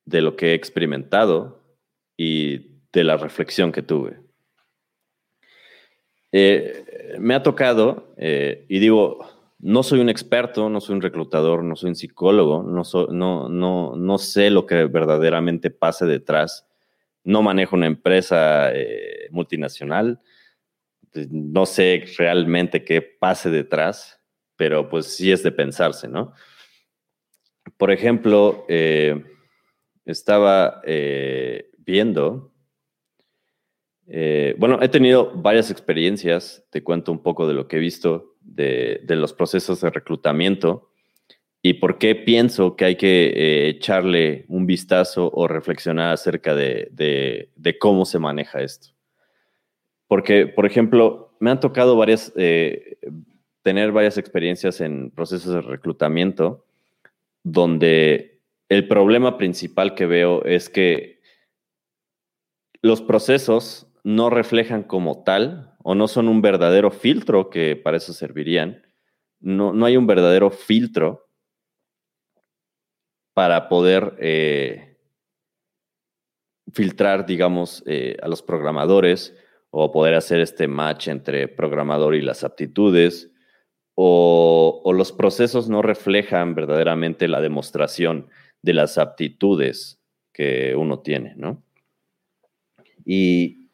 de 0.04 0.22
lo 0.22 0.36
que 0.36 0.52
he 0.52 0.54
experimentado 0.54 1.60
y 2.16 2.78
de 2.92 3.02
la 3.02 3.16
reflexión 3.16 3.72
que 3.72 3.82
tuve. 3.82 4.20
Eh, 6.30 7.16
me 7.18 7.34
ha 7.34 7.42
tocado, 7.42 8.14
eh, 8.16 8.66
y 8.68 8.78
digo, 8.78 9.18
no 9.58 9.82
soy 9.82 9.98
un 9.98 10.08
experto, 10.08 10.70
no 10.70 10.80
soy 10.80 10.94
un 10.94 11.02
reclutador, 11.02 11.64
no 11.64 11.74
soy 11.74 11.88
un 11.88 11.96
psicólogo, 11.96 12.62
no, 12.62 12.84
no, 13.10 13.48
no, 13.48 13.96
no 13.96 14.18
sé 14.18 14.50
lo 14.50 14.64
que 14.66 14.84
verdaderamente 14.84 15.72
pase 15.72 16.06
detrás 16.06 16.69
no 17.24 17.42
manejo 17.42 17.76
una 17.76 17.86
empresa 17.86 18.72
eh, 18.72 19.28
multinacional, 19.30 20.20
pues, 21.12 21.30
no 21.30 21.66
sé 21.66 22.04
realmente 22.18 22.84
qué 22.84 23.02
pase 23.02 23.50
detrás, 23.50 24.20
pero 24.56 24.88
pues 24.88 25.06
sí 25.06 25.32
es 25.32 25.42
de 25.42 25.52
pensarse, 25.52 26.08
¿no? 26.08 26.32
Por 27.76 27.90
ejemplo, 27.90 28.66
eh, 28.68 29.24
estaba 30.04 30.80
eh, 30.84 31.70
viendo, 31.78 32.52
bueno, 34.58 34.80
he 34.82 34.88
tenido 34.88 35.32
varias 35.34 35.70
experiencias, 35.70 36.66
te 36.70 36.82
cuento 36.82 37.12
un 37.12 37.22
poco 37.22 37.46
de 37.46 37.54
lo 37.54 37.68
que 37.68 37.76
he 37.76 37.80
visto 37.80 38.36
de, 38.40 39.00
de 39.04 39.14
los 39.14 39.32
procesos 39.32 39.80
de 39.80 39.90
reclutamiento 39.90 40.89
y 41.62 41.74
por 41.74 41.98
qué 41.98 42.14
pienso 42.14 42.74
que 42.74 42.86
hay 42.86 42.96
que 42.96 43.26
eh, 43.26 43.68
echarle 43.68 44.46
un 44.48 44.66
vistazo 44.66 45.30
o 45.32 45.46
reflexionar 45.46 46.12
acerca 46.12 46.54
de, 46.54 47.50
cómo 47.78 48.06
se 48.06 48.18
maneja 48.18 48.62
esto. 48.62 48.88
Porque, 50.08 50.46
por 50.46 50.64
ejemplo, 50.64 51.36
me 51.38 51.50
han 51.50 51.60
tocado 51.60 51.96
varias, 51.96 52.32
eh, 52.36 52.98
tener 53.62 53.92
varias 53.92 54.16
experiencias 54.16 54.80
en 54.80 55.10
procesos 55.10 55.52
de 55.52 55.60
reclutamiento 55.60 56.64
donde 57.42 58.40
el 58.68 58.88
problema 58.88 59.36
principal 59.36 59.94
que 59.94 60.06
veo 60.06 60.44
es 60.44 60.68
que 60.68 61.20
los 62.82 63.02
procesos 63.02 63.86
no 64.02 64.30
reflejan 64.30 64.82
como 64.82 65.22
tal 65.24 65.74
o 65.82 65.94
no 65.94 66.08
son 66.08 66.28
un 66.28 66.40
verdadero 66.40 66.90
filtro 66.90 67.50
que 67.50 67.76
para 67.76 67.98
eso 67.98 68.14
servirían. 68.14 68.82
No, 69.40 69.74
no 69.74 69.84
hay 69.86 69.96
un 69.96 70.06
verdadero 70.06 70.50
filtro 70.50 71.29
para 73.40 73.70
poder 73.70 74.16
eh, 74.18 74.98
filtrar, 76.74 77.24
digamos, 77.24 77.82
eh, 77.86 78.18
a 78.22 78.28
los 78.28 78.42
programadores 78.42 79.34
o 79.70 79.90
poder 79.90 80.12
hacer 80.12 80.40
este 80.40 80.68
match 80.68 81.08
entre 81.08 81.48
programador 81.48 82.14
y 82.14 82.20
las 82.20 82.44
aptitudes, 82.44 83.30
o, 83.94 84.82
los 84.94 85.12
procesos 85.12 85.70
no 85.70 85.80
reflejan 85.80 86.54
verdaderamente 86.54 87.28
la 87.28 87.40
demostración 87.40 88.28
de 88.60 88.74
las 88.74 88.98
aptitudes 88.98 89.98
que 90.34 90.74
uno 90.76 90.98
tiene, 90.98 91.32
¿no? 91.34 91.62
Y, 93.06 93.70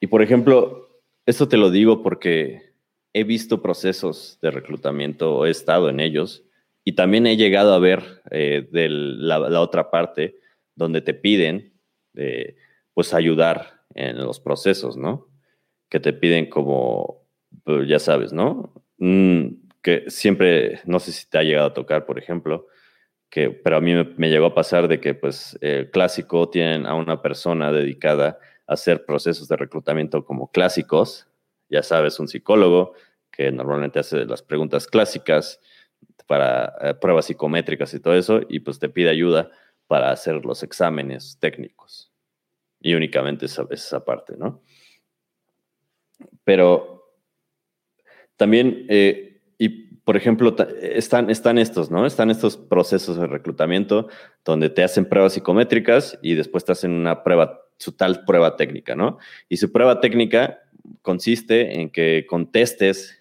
y 0.00 0.06
por 0.08 0.20
ejemplo, 0.20 1.00
esto 1.24 1.48
te 1.48 1.56
lo 1.56 1.70
digo 1.70 2.02
porque 2.02 2.74
he 3.14 3.24
visto 3.24 3.62
procesos 3.62 4.38
de 4.42 4.50
reclutamiento, 4.50 5.34
o 5.34 5.46
he 5.46 5.50
estado 5.50 5.88
en 5.88 5.98
ellos, 5.98 6.44
y 6.84 6.92
también 6.92 7.26
he 7.26 7.36
llegado 7.36 7.74
a 7.74 7.78
ver 7.78 8.22
eh, 8.30 8.66
la, 8.70 9.60
otra 9.60 9.90
parte 9.90 10.38
donde 10.74 11.00
te 11.00 11.14
piden 11.14 11.74
eh, 12.14 12.56
pues 12.94 13.14
ayudar 13.14 13.82
en 13.94 14.18
los 14.18 14.40
procesos, 14.40 14.96
¿no? 14.96 15.28
Que 15.88 16.00
te 16.00 16.12
piden 16.12 16.48
como, 16.48 17.26
pues, 17.64 17.88
ya 17.88 17.98
sabes, 17.98 18.32
¿no? 18.32 18.72
Mm, 18.98 19.48
que 19.82 20.04
siempre, 20.08 20.80
no 20.84 20.98
sé 21.00 21.12
si 21.12 21.28
te 21.28 21.38
ha 21.38 21.42
llegado 21.42 21.68
a 21.68 21.74
tocar, 21.74 22.06
por 22.06 22.18
ejemplo, 22.18 22.66
que, 23.30 23.50
pero 23.50 23.76
a 23.76 23.80
mí 23.80 23.94
me, 24.16 24.30
llegó 24.30 24.46
a 24.46 24.54
pasar 24.54 24.88
de 24.88 25.00
que 25.00 25.14
pues 25.14 25.58
el 25.60 25.90
clásico 25.90 26.50
tienen 26.50 26.86
a 26.86 26.94
una 26.94 27.22
persona 27.22 27.72
dedicada 27.72 28.38
a 28.66 28.74
hacer 28.74 29.04
procesos 29.04 29.48
de 29.48 29.56
reclutamiento 29.56 30.24
como 30.24 30.50
clásicos, 30.50 31.28
ya 31.68 31.82
sabes, 31.82 32.20
un 32.20 32.28
psicólogo 32.28 32.92
que 33.30 33.50
normalmente 33.50 33.98
hace 33.98 34.26
las 34.26 34.42
preguntas 34.42 34.86
clásicas, 34.86 35.60
para 36.26 36.74
eh, 36.80 36.94
pruebas 36.94 37.26
psicométricas 37.26 37.92
y 37.94 38.00
todo 38.00 38.14
eso, 38.14 38.40
y 38.48 38.60
pues 38.60 38.78
te 38.78 38.88
pide 38.88 39.10
ayuda 39.10 39.50
para 39.86 40.10
hacer 40.10 40.44
los 40.44 40.62
exámenes 40.62 41.36
técnicos. 41.40 42.12
Y 42.80 42.94
únicamente 42.94 43.46
esa, 43.46 43.66
esa 43.70 44.04
parte, 44.04 44.34
¿no? 44.36 44.62
Pero 46.44 47.14
también, 48.36 48.86
eh, 48.88 49.40
y 49.58 49.68
por 50.04 50.16
ejemplo, 50.16 50.56
están, 50.80 51.30
están 51.30 51.58
estos, 51.58 51.90
¿no? 51.90 52.06
Están 52.06 52.30
estos 52.30 52.56
procesos 52.56 53.16
de 53.16 53.26
reclutamiento 53.26 54.08
donde 54.44 54.68
te 54.68 54.82
hacen 54.82 55.04
pruebas 55.04 55.34
psicométricas 55.34 56.18
y 56.22 56.34
después 56.34 56.64
te 56.64 56.72
hacen 56.72 56.90
una 56.92 57.22
prueba, 57.22 57.60
su 57.78 57.92
tal 57.92 58.24
prueba 58.24 58.56
técnica, 58.56 58.96
¿no? 58.96 59.18
Y 59.48 59.58
su 59.58 59.70
prueba 59.70 60.00
técnica 60.00 60.60
consiste 61.02 61.80
en 61.80 61.90
que 61.90 62.26
contestes, 62.28 63.18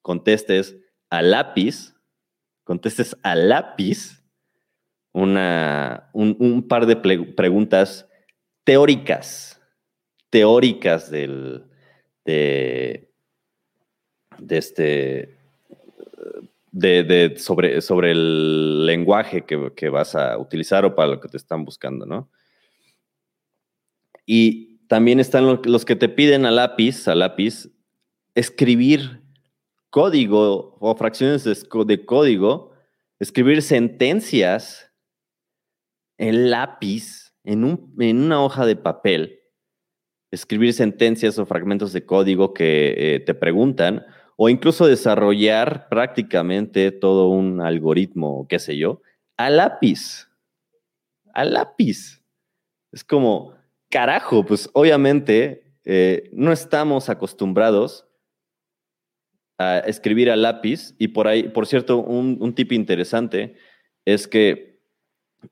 contestes 0.00 0.76
a 1.10 1.20
lápiz 1.22 1.93
contestes 2.64 3.16
a 3.22 3.34
lápiz 3.34 4.22
una, 5.12 6.10
un, 6.12 6.66
par 6.66 6.86
de 6.86 6.96
preguntas 6.96 8.08
teóricas, 8.64 9.60
teóricas 10.30 11.10
del, 11.10 11.66
de, 12.24 13.12
este, 14.48 15.38
de, 16.72 17.34
sobre, 17.38 17.80
sobre 17.80 18.10
el 18.10 18.86
lenguaje 18.86 19.44
que, 19.44 19.72
que, 19.76 19.88
vas 19.88 20.16
a 20.16 20.36
utilizar 20.36 20.84
o 20.84 20.96
para 20.96 21.12
lo 21.12 21.20
que 21.20 21.28
te 21.28 21.36
están 21.36 21.64
buscando, 21.64 22.06
¿no? 22.06 22.28
Y 24.26 24.78
también 24.88 25.20
están 25.20 25.60
los 25.64 25.84
que 25.84 25.96
te 25.96 26.08
piden 26.08 26.44
a 26.44 26.50
lápiz, 26.50 27.06
a 27.06 27.14
lápiz, 27.14 27.70
escribir 28.34 29.23
código 29.94 30.76
o 30.80 30.96
fracciones 30.96 31.44
de, 31.44 32.04
código, 32.04 32.72
escribir 33.20 33.62
sentencias 33.62 34.90
en 36.18 36.50
lápiz, 36.50 37.32
en, 37.44 37.62
un, 37.62 37.94
en, 38.00 38.24
una 38.24 38.42
hoja 38.42 38.66
de 38.66 38.74
papel, 38.74 39.38
escribir 40.32 40.72
sentencias 40.72 41.38
o 41.38 41.46
fragmentos 41.46 41.92
de 41.92 42.04
código 42.04 42.54
que 42.54 42.94
eh, 42.96 43.20
te 43.20 43.34
preguntan, 43.34 44.04
o 44.34 44.48
incluso 44.48 44.88
desarrollar 44.88 45.88
prácticamente 45.88 46.90
todo 46.90 47.28
un 47.28 47.60
algoritmo, 47.60 48.48
qué 48.48 48.58
sé 48.58 48.76
yo, 48.76 49.00
a 49.36 49.48
lápiz. 49.48 50.28
A 51.34 51.44
lápiz. 51.44 52.20
Es 52.90 53.04
como, 53.04 53.54
carajo, 53.90 54.44
pues 54.44 54.68
obviamente 54.72 55.76
eh, 55.84 56.30
no 56.32 56.50
estamos 56.50 57.08
acostumbrados 57.08 58.08
a 59.58 59.78
escribir 59.80 60.30
a 60.30 60.36
lápiz. 60.36 60.94
Y 60.98 61.08
por 61.08 61.28
ahí, 61.28 61.44
por 61.44 61.66
cierto, 61.66 61.98
un, 61.98 62.54
tip 62.54 62.72
interesante 62.72 63.56
es 64.04 64.28
que 64.28 64.80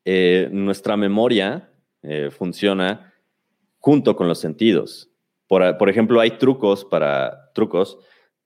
eh, 0.04 0.48
nuestra 0.52 0.96
memoria 0.96 1.70
eh, 2.02 2.30
funciona 2.30 3.12
junto 3.78 4.16
con 4.16 4.28
los 4.28 4.38
sentidos. 4.38 5.08
Por, 5.48 5.90
ejemplo, 5.90 6.18
hay 6.20 6.38
trucos 6.38 6.86
para, 6.86 7.52
trucos 7.52 7.98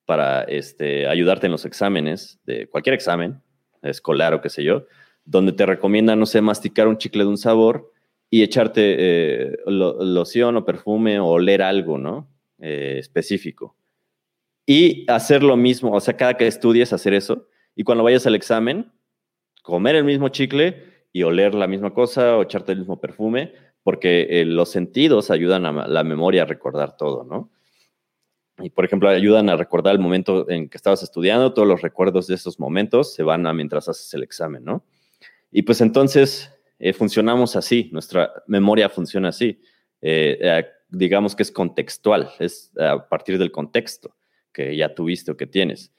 para 0.07 0.43
este, 0.43 1.07
ayudarte 1.07 1.47
en 1.47 1.53
los 1.53 1.65
exámenes, 1.65 2.41
de 2.45 2.69
cualquier 2.69 2.95
examen, 2.95 3.41
escolar 3.83 4.35
o 4.35 4.41
qué 4.41 4.51
sé 4.51 4.65
yo, 4.65 4.87
donde 5.25 5.53
te 5.53 5.67
recomienda, 5.67 6.17
no 6.17 6.27
sé, 6.27 6.41
masticar 6.41 6.89
un 6.89 6.99
chicle 6.99 7.23
de 7.23 7.31
un 7.31 7.39
sabor 7.39 7.93
y 8.29 8.43
echarte 8.43 8.97
eh, 8.99 9.57
loción 9.67 10.57
o 10.57 10.65
perfume 10.65 11.21
o 11.21 11.27
oler 11.27 11.63
algo, 11.63 11.97
¿no? 11.97 12.29
específico. 12.59 13.77
Y 14.67 15.09
hacer 15.09 15.45
lo 15.45 15.57
mismo, 15.57 15.93
o 15.93 16.01
sea, 16.01 16.17
cada 16.17 16.37
que 16.37 16.49
estudies, 16.49 16.93
hacer 16.93 17.15
eso. 17.15 17.47
Y 17.77 17.85
cuando 17.85 18.03
vayas 18.03 18.27
al 18.27 18.35
examen, 18.35 18.93
comer 19.63 19.95
el 19.95 20.05
mismo 20.05 20.29
chicle 20.29 20.83
y 21.13 21.23
oler 21.23 21.55
la 21.55 21.69
misma 21.69 21.95
cosa 21.95 22.37
o 22.37 22.43
echarte 22.43 22.73
el 22.73 22.81
mismo 22.81 23.01
perfume, 23.01 23.55
porque 23.85 24.27
eh, 24.29 24.45
los 24.45 24.71
sentidos 24.71 25.31
ayudan 25.31 25.67
a 25.67 25.87
la 25.87 26.03
memoria 26.03 26.43
a 26.43 26.47
recordar 26.47 26.97
todo, 26.97 27.23
¿no? 27.23 27.53
Y, 28.59 28.71
por 28.71 28.85
ejemplo, 28.85 29.09
ayudan 29.09 29.51
a 29.51 29.57
recordar 29.57 29.95
el 29.95 30.01
momento 30.01 30.51
en 30.51 30.69
que 30.69 30.79
estabas 30.79 31.03
estudiando, 31.03 31.53
todos 31.53 31.69
los 31.69 31.83
recuerdos 31.83 32.27
de 32.27 32.35
esos 32.35 32.59
momentos 32.59 33.15
se 33.15 33.23
van 33.23 33.47
a 33.47 33.53
mientras 33.53 33.89
haces 33.89 34.13
el 34.15 34.25
examen, 34.25 34.65
¿no? 34.65 34.83
Y 35.53 35.63
pues 35.63 35.81
entonces 35.81 36.51
eh, 36.81 36.93
funcionamos 36.93 37.55
así, 37.55 37.89
nuestra 37.93 38.33
memoria 38.49 38.89
funciona 38.89 39.29
así. 39.29 39.61
Eh, 40.01 40.65
digamos 40.89 41.37
que 41.37 41.45
es 41.45 41.53
contextual, 41.53 42.31
es 42.41 42.73
a 42.79 43.09
partir 43.09 43.39
del 43.39 43.53
contexto 43.53 44.17
que 44.57 44.75
ya 44.75 44.95
tuviste 44.95 45.31
o 45.31 45.37
que 45.37 45.47
tienes. 45.47 45.93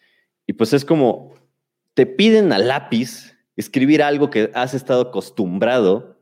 Y 0.47 0.53
pues 0.53 0.73
es 0.73 0.83
como, 0.83 1.35
te 1.93 2.07
piden 2.07 2.51
a 2.51 2.57
lápiz 2.57 3.37
escribir 3.55 4.01
algo 4.01 4.31
que 4.31 4.49
has 4.55 4.73
estado 4.73 5.01
acostumbrado 5.03 6.19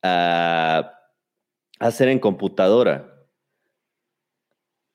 a 0.00 0.92
hacer 1.80 2.08
en 2.08 2.20
computadora. 2.20 3.26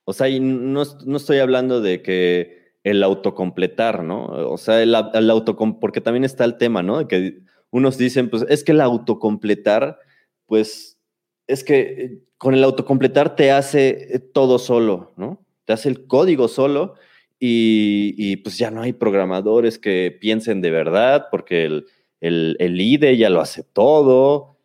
O 0.05 0.13
sea, 0.13 0.29
y 0.29 0.39
no, 0.39 0.83
estoy 0.83 1.39
hablando 1.39 1.81
de 1.81 2.01
que 2.01 2.75
el 2.85 3.03
autocompletar, 3.03 4.01
¿no? 4.01 4.27
O 4.49 4.57
sea, 4.57 4.81
el, 4.81 4.95
el 4.95 5.43
porque 5.81 5.99
también 5.99 6.23
está 6.23 6.45
el 6.45 6.57
tema, 6.57 6.81
¿no? 6.81 7.05
Que 7.09 7.41
unos 7.71 7.97
dicen, 7.97 8.29
pues 8.29 8.45
es 8.47 8.63
que 8.63 8.71
el 8.71 8.79
autocompletar, 8.79 9.99
pues 10.45 10.97
es 11.45 11.65
que 11.65 12.21
con 12.37 12.53
el 12.53 12.63
autocompletar 12.63 13.35
te 13.35 13.51
hace 13.51 14.29
todo 14.33 14.59
solo, 14.59 15.13
¿no? 15.17 15.45
Te 15.69 15.73
hace 15.73 15.89
el 15.89 16.07
código 16.07 16.47
solo 16.47 16.95
y, 17.39 18.37
pues 18.37 18.57
ya 18.57 18.71
no 18.71 18.81
hay 18.81 18.91
programadores 18.91 19.77
que 19.77 20.17
piensen 20.19 20.61
de 20.61 20.71
verdad 20.71 21.27
porque 21.29 21.63
el, 21.65 21.85
el, 22.21 22.81
IDE 22.81 23.15
ya 23.17 23.29
lo 23.29 23.39
hace 23.39 23.61
todo. 23.61 24.57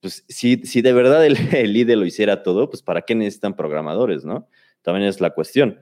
pues 0.00 0.26
si, 0.28 0.58
si 0.58 0.82
de 0.82 0.92
verdad 0.92 1.24
el, 1.24 1.38
el 1.56 1.74
IDE 1.74 1.96
lo 1.96 2.04
hiciera 2.04 2.42
todo, 2.42 2.68
pues 2.68 2.82
¿para 2.82 3.00
qué 3.00 3.14
necesitan 3.14 3.56
programadores, 3.56 4.26
no? 4.26 4.46
También 4.82 5.08
es 5.08 5.22
la 5.22 5.30
cuestión. 5.30 5.80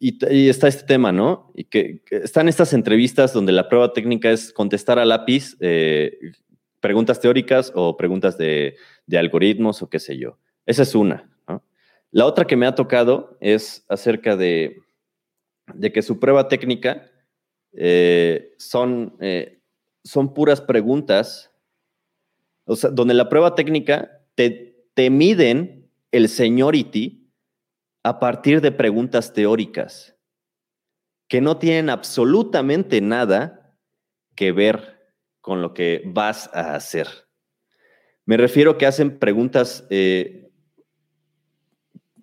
Y, 0.00 0.48
está 0.48 0.66
este 0.66 0.84
tema, 0.84 1.12
¿no? 1.12 1.52
Y 1.54 1.64
que, 1.64 2.00
están 2.10 2.48
estas 2.48 2.72
entrevistas 2.72 3.34
donde 3.34 3.52
la 3.52 3.68
prueba 3.68 3.92
técnica 3.92 4.30
es 4.30 4.50
contestar 4.50 4.98
a 4.98 5.04
lápiz 5.04 5.58
eh, 5.60 6.32
preguntas 6.80 7.20
teóricas 7.20 7.70
o 7.74 7.98
preguntas 7.98 8.38
de, 8.38 8.76
algoritmos 9.14 9.82
o 9.82 9.90
qué 9.90 9.98
sé 9.98 10.16
yo. 10.16 10.38
Esa 10.64 10.84
es 10.84 10.94
una. 10.94 11.35
La 12.10 12.26
otra 12.26 12.46
que 12.46 12.56
me 12.56 12.66
ha 12.66 12.74
tocado 12.74 13.36
es 13.40 13.84
acerca 13.88 14.36
de, 14.36 14.76
de 15.74 15.92
que 15.92 16.02
su 16.02 16.18
prueba 16.18 16.48
técnica 16.48 17.10
eh, 17.72 18.54
son, 18.58 19.16
eh, 19.20 19.60
son 20.04 20.32
puras 20.32 20.60
preguntas, 20.60 21.52
o 22.64 22.76
sea, 22.76 22.90
donde 22.90 23.14
la 23.14 23.28
prueba 23.28 23.54
técnica 23.54 24.22
te, 24.34 24.86
te 24.94 25.10
miden 25.10 25.90
el 26.10 26.28
seniority 26.28 27.30
a 28.02 28.18
partir 28.18 28.60
de 28.60 28.72
preguntas 28.72 29.32
teóricas 29.32 30.16
que 31.28 31.40
no 31.40 31.58
tienen 31.58 31.90
absolutamente 31.90 33.00
nada 33.00 33.76
que 34.34 34.52
ver 34.52 35.12
con 35.40 35.62
lo 35.62 35.74
que 35.74 36.02
vas 36.06 36.48
a 36.52 36.74
hacer. 36.74 37.08
Me 38.24 38.36
refiero 38.36 38.78
que 38.78 38.86
hacen 38.86 39.18
preguntas, 39.18 39.86
eh, 39.90 40.45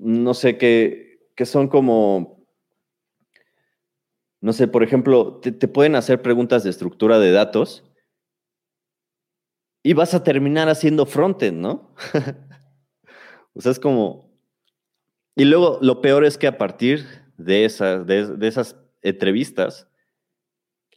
no 0.03 0.33
sé, 0.33 0.57
que, 0.57 1.29
que, 1.35 1.45
son 1.45 1.67
como, 1.67 2.45
no 4.41 4.53
sé, 4.53 4.67
por 4.67 4.83
ejemplo, 4.83 5.39
te, 5.39 5.51
te 5.51 5.67
pueden 5.67 5.95
hacer 5.95 6.21
preguntas 6.21 6.63
de 6.63 6.69
estructura 6.69 7.19
de 7.19 7.31
datos 7.31 7.83
y 9.83 9.93
vas 9.93 10.13
a 10.13 10.23
terminar 10.23 10.69
haciendo 10.69 11.05
frontend, 11.05 11.59
¿no? 11.59 11.93
o 13.53 13.61
sea, 13.61 13.71
es 13.71 13.79
como, 13.79 14.33
y 15.35 15.45
luego 15.45 15.79
lo 15.81 16.01
peor 16.01 16.25
es 16.25 16.37
que 16.37 16.47
a 16.47 16.57
partir 16.57 17.05
de, 17.37 17.67
de, 18.05 18.47
esas 18.47 18.79
entrevistas, 19.01 19.87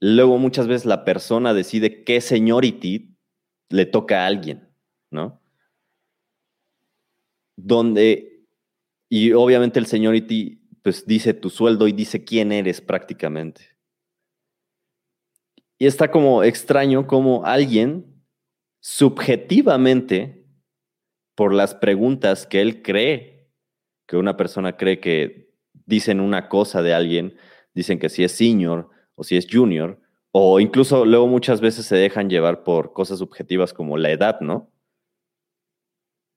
luego 0.00 0.38
muchas 0.38 0.68
veces 0.68 0.84
la 0.84 1.04
persona 1.04 1.54
decide 1.54 2.04
qué 2.04 2.20
seniority 2.20 3.16
le 3.70 3.86
toca 3.86 4.22
a 4.22 4.26
alguien, 4.26 4.68
¿no? 5.10 5.40
Donde, 7.56 8.35
y 9.08 9.32
obviamente 9.32 9.78
el 9.78 9.86
seniority 9.86 10.62
pues 10.82 11.06
dice 11.06 11.34
tu 11.34 11.50
sueldo 11.50 11.88
y 11.88 11.92
dice 11.92 12.24
quién 12.24 12.52
eres 12.52 12.80
prácticamente. 12.80 13.76
Y 15.78 15.86
está 15.86 16.10
como 16.10 16.42
extraño 16.44 17.06
como 17.06 17.44
alguien 17.44 18.22
subjetivamente, 18.80 20.46
por 21.34 21.52
las 21.52 21.74
preguntas 21.74 22.46
que 22.46 22.60
él 22.60 22.82
cree 22.82 23.50
que 24.06 24.16
una 24.16 24.36
persona 24.36 24.76
cree 24.76 25.00
que 25.00 25.52
dicen 25.84 26.20
una 26.20 26.48
cosa 26.48 26.82
de 26.82 26.94
alguien, 26.94 27.36
dicen 27.74 27.98
que 27.98 28.08
si 28.08 28.24
es 28.24 28.32
senior 28.32 28.88
o 29.14 29.24
si 29.24 29.36
es 29.36 29.46
junior, 29.50 30.00
o 30.30 30.60
incluso 30.60 31.04
luego 31.04 31.26
muchas 31.26 31.60
veces 31.60 31.86
se 31.86 31.96
dejan 31.96 32.30
llevar 32.30 32.62
por 32.64 32.92
cosas 32.92 33.18
subjetivas 33.18 33.74
como 33.74 33.98
la 33.98 34.10
edad, 34.10 34.40
¿no? 34.40 34.70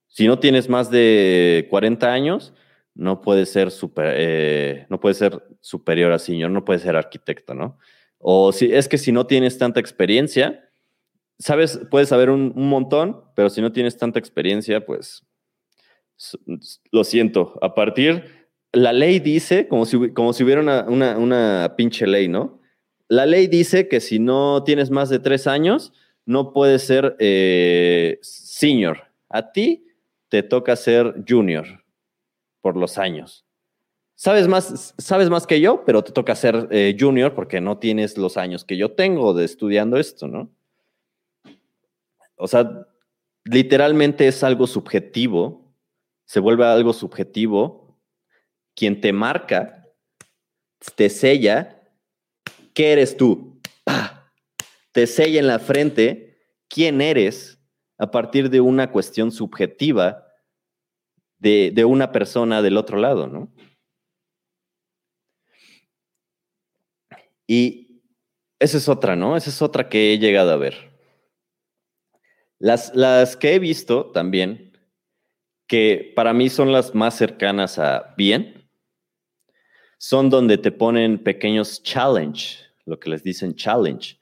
Si 0.10 0.28
no 0.28 0.40
tienes 0.40 0.70
más 0.70 0.92
de 0.92 1.66
40 1.70 2.12
años, 2.12 2.54
no 2.94 3.22
puedes 3.22 3.52
ser, 3.52 3.72
super, 3.72 4.14
eh, 4.18 4.86
no 4.90 5.00
puede 5.00 5.16
ser 5.16 5.42
superior 5.62 6.12
a 6.12 6.20
senior, 6.20 6.52
no 6.52 6.66
puedes 6.66 6.82
ser 6.82 6.96
arquitecto, 6.96 7.54
¿no? 7.54 7.78
O 8.18 8.52
si 8.52 8.74
es 8.74 8.90
que 8.90 8.98
si 8.98 9.12
no 9.12 9.26
tienes 9.26 9.58
tanta 9.58 9.80
experiencia, 9.80 10.70
sabes, 11.38 11.80
puedes 11.90 12.10
saber 12.10 12.30
un 12.30 12.52
montón, 12.56 13.24
pero 13.36 13.50
si 13.50 13.62
no 13.62 13.72
tienes 13.72 13.98
tanta 13.98 14.20
experiencia, 14.20 14.86
pues 14.86 15.24
lo 16.92 17.04
siento, 17.04 17.58
a 17.62 17.74
partir, 17.74 18.50
la 18.72 18.94
ley 18.94 19.20
dice, 19.20 19.68
como 19.68 19.86
si, 19.86 20.12
como 20.12 20.34
si 20.34 20.44
hubiera 20.44 20.62
una, 20.62 21.18
una, 21.18 21.74
pinche 21.78 22.06
ley, 22.06 22.28
¿no? 22.28 22.62
La 23.08 23.26
ley 23.26 23.48
dice 23.48 23.88
que 23.88 24.00
si 24.00 24.20
no 24.20 24.64
tienes 24.64 24.92
más 24.92 25.10
de 25.10 25.20
tres 25.20 25.48
años, 25.48 25.94
no 26.26 26.54
puedes 26.54 26.84
ser 26.84 27.16
eh, 27.20 28.20
senior. 28.22 29.12
A 29.30 29.52
ti 29.52 29.86
te 30.30 30.44
toca 30.44 30.76
ser 30.76 31.24
junior 31.28 31.66
por 32.62 32.78
los 32.78 32.98
años. 32.98 33.46
Sabes 34.16 34.48
más, 34.48 34.94
sabes 34.98 35.30
más 35.30 35.48
que 35.48 35.62
yo, 35.62 35.84
pero 35.86 36.04
te 36.04 36.12
toca 36.12 36.36
ser 36.36 36.68
eh, 36.72 36.96
junior 37.00 37.34
porque 37.34 37.62
no 37.62 37.78
tienes 37.78 38.18
los 38.18 38.38
años 38.38 38.66
que 38.66 38.78
yo 38.78 38.92
tengo 38.92 39.34
de 39.34 39.46
estudiando 39.46 39.98
esto, 39.98 40.28
¿no? 40.28 40.52
O 42.36 42.48
sea, 42.48 42.88
literalmente 43.46 44.28
es 44.28 44.44
algo 44.44 44.68
subjetivo 44.68 45.70
se 46.30 46.40
vuelve 46.40 46.64
algo 46.64 46.94
subjetivo. 46.94 48.00
Quien 48.76 49.02
te 49.02 49.12
marca, 49.12 49.88
te 50.96 51.10
sella, 51.10 51.90
¿qué 52.76 52.92
eres 52.92 53.18
tú? 53.18 53.60
Te 54.92 55.08
sella 55.08 55.40
en 55.40 55.48
la 55.48 55.58
frente 55.58 56.38
quién 56.68 57.02
eres 57.02 57.59
a 58.00 58.10
partir 58.10 58.50
de 58.50 58.62
una 58.62 58.92
cuestión 58.92 59.32
subjetiva 59.32 60.26
de, 61.38 61.72
de 61.74 61.86
una 61.86 62.12
persona 62.12 62.62
del 62.64 62.78
otro 62.78 62.98
lado, 62.98 63.28
¿no? 63.28 63.54
Y 67.46 68.02
esa 68.60 68.78
es 68.78 68.90
otra, 68.90 69.16
¿no? 69.16 69.38
Esa 69.38 69.50
es 69.50 69.62
otra 69.62 69.90
que 69.90 70.14
he 70.14 70.20
llegado 70.20 70.52
a 70.52 70.58
ver. 70.58 70.90
Las, 72.58 72.94
las 72.96 73.38
que 73.38 73.54
he 73.54 73.60
visto 73.60 74.12
también 74.12 74.70
que 75.70 76.14
para 76.16 76.34
mí 76.34 76.50
son 76.50 76.72
las 76.72 76.96
más 76.96 77.16
cercanas 77.16 77.78
a 77.78 78.16
bien, 78.18 78.68
son 80.00 80.30
donde 80.30 80.58
te 80.58 80.72
ponen 80.72 81.24
pequeños 81.24 81.84
challenge, 81.84 82.58
lo 82.86 83.00
que 83.00 83.12
les 83.12 83.22
dicen 83.22 83.54
challenge, 83.54 84.18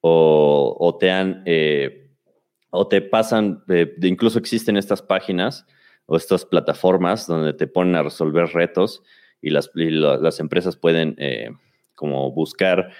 o, 0.00 0.96
te 0.98 1.10
han, 1.10 1.44
eh, 1.46 1.99
o 2.70 2.88
te 2.88 3.00
pasan, 3.02 3.62
eh, 3.68 3.94
incluso 4.02 4.38
existen 4.38 4.76
estas 4.76 5.02
páginas 5.02 5.66
o 6.06 6.16
estas 6.16 6.44
plataformas 6.44 7.26
donde 7.26 7.52
te 7.52 7.66
ponen 7.66 7.96
a 7.96 8.02
resolver 8.02 8.46
retos 8.48 9.02
y 9.42 9.50
las, 9.50 9.70
las 9.74 10.40
empresas 10.40 10.76
pueden 10.76 11.14
eh, 11.18 11.50
como 11.94 12.30
buscar 12.32 12.90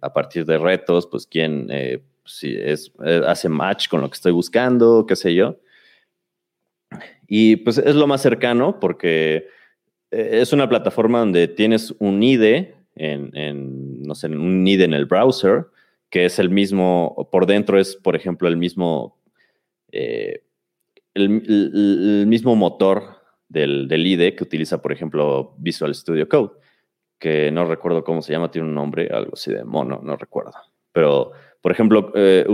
a 0.00 0.12
partir 0.12 0.44
de 0.44 0.58
retos, 0.58 1.06
pues 1.06 1.24
quién 1.24 1.68
si 2.24 2.56
es, 2.56 2.92
hace 3.26 3.48
match 3.48 3.88
con 3.88 4.00
lo 4.00 4.08
que 4.08 4.14
estoy 4.14 4.32
buscando, 4.32 5.06
qué 5.06 5.16
sé 5.16 5.34
yo. 5.34 5.56
Y 7.26 7.56
pues 7.56 7.78
es 7.78 7.94
lo 7.94 8.06
más 8.06 8.22
cercano 8.22 8.80
porque 8.80 9.48
eh, 10.10 10.28
es 10.32 10.52
una 10.52 10.68
plataforma 10.68 11.20
donde 11.20 11.48
tienes 11.48 11.94
un 11.98 12.22
IDE 12.22 12.74
en, 12.96 14.02
no 14.02 14.14
sé, 14.14 14.26
un 14.26 14.66
IDE 14.66 14.84
en 14.84 14.94
el 14.94 15.06
browser, 15.06 15.66
que 16.10 16.24
es 16.24 16.38
el 16.38 16.50
mismo, 16.50 17.28
por 17.30 17.46
dentro 17.46 17.78
es, 17.78 17.96
por 17.96 18.16
ejemplo, 18.16 18.48
el 18.48 18.56
mismo, 18.56 19.16
eh, 19.92 20.42
el, 21.14 22.26
mismo 22.26 22.56
motor 22.56 23.20
del, 23.48 23.86
del, 23.86 24.06
IDE 24.06 24.34
que 24.34 24.44
utiliza, 24.44 24.82
por 24.82 24.92
ejemplo, 24.92 25.54
Visual 25.58 25.94
Studio 25.94 26.28
Code, 26.28 26.50
que 27.18 27.52
no 27.52 27.64
recuerdo 27.64 28.02
cómo 28.02 28.22
se 28.22 28.32
llama, 28.32 28.50
tiene 28.50 28.68
un 28.68 28.74
nombre, 28.74 29.08
algo 29.12 29.32
así 29.34 29.52
de 29.52 29.64
mono, 29.64 30.00
no 30.02 30.16
recuerdo. 30.16 30.52
Pero, 30.92 31.30
por 31.60 31.70
ejemplo, 31.70 32.12
eh, 32.16 32.44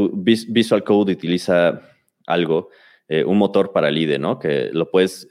Visual 0.49 0.85
Code 0.85 1.13
utiliza 1.13 1.81
algo 2.27 2.69
eh, 3.09 3.25
un 3.25 3.39
motor 3.39 3.73
para 3.73 3.89
el 3.89 3.97
IDE, 3.97 4.19
¿no? 4.19 4.39
Que 4.39 4.69
lo 4.73 4.91
puedes 4.91 5.29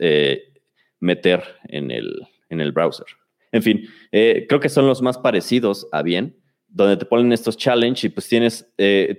meter 0.99 1.43
en 1.67 1.91
el, 1.91 2.27
en 2.49 2.61
el 2.61 2.71
browser. 2.71 3.07
En 3.51 3.61
fin, 3.61 3.87
creo 4.11 4.59
que 4.59 4.69
son 4.69 4.87
los 4.87 5.01
más 5.01 5.17
parecidos 5.17 5.87
a 5.91 6.01
bien, 6.01 6.37
donde 6.75 6.97
te 6.97 7.05
ponen 7.05 7.31
estos 7.31 7.55
challenge 7.55 8.05
y 8.05 8.09
pues 8.09 8.27
tienes, 8.27 8.67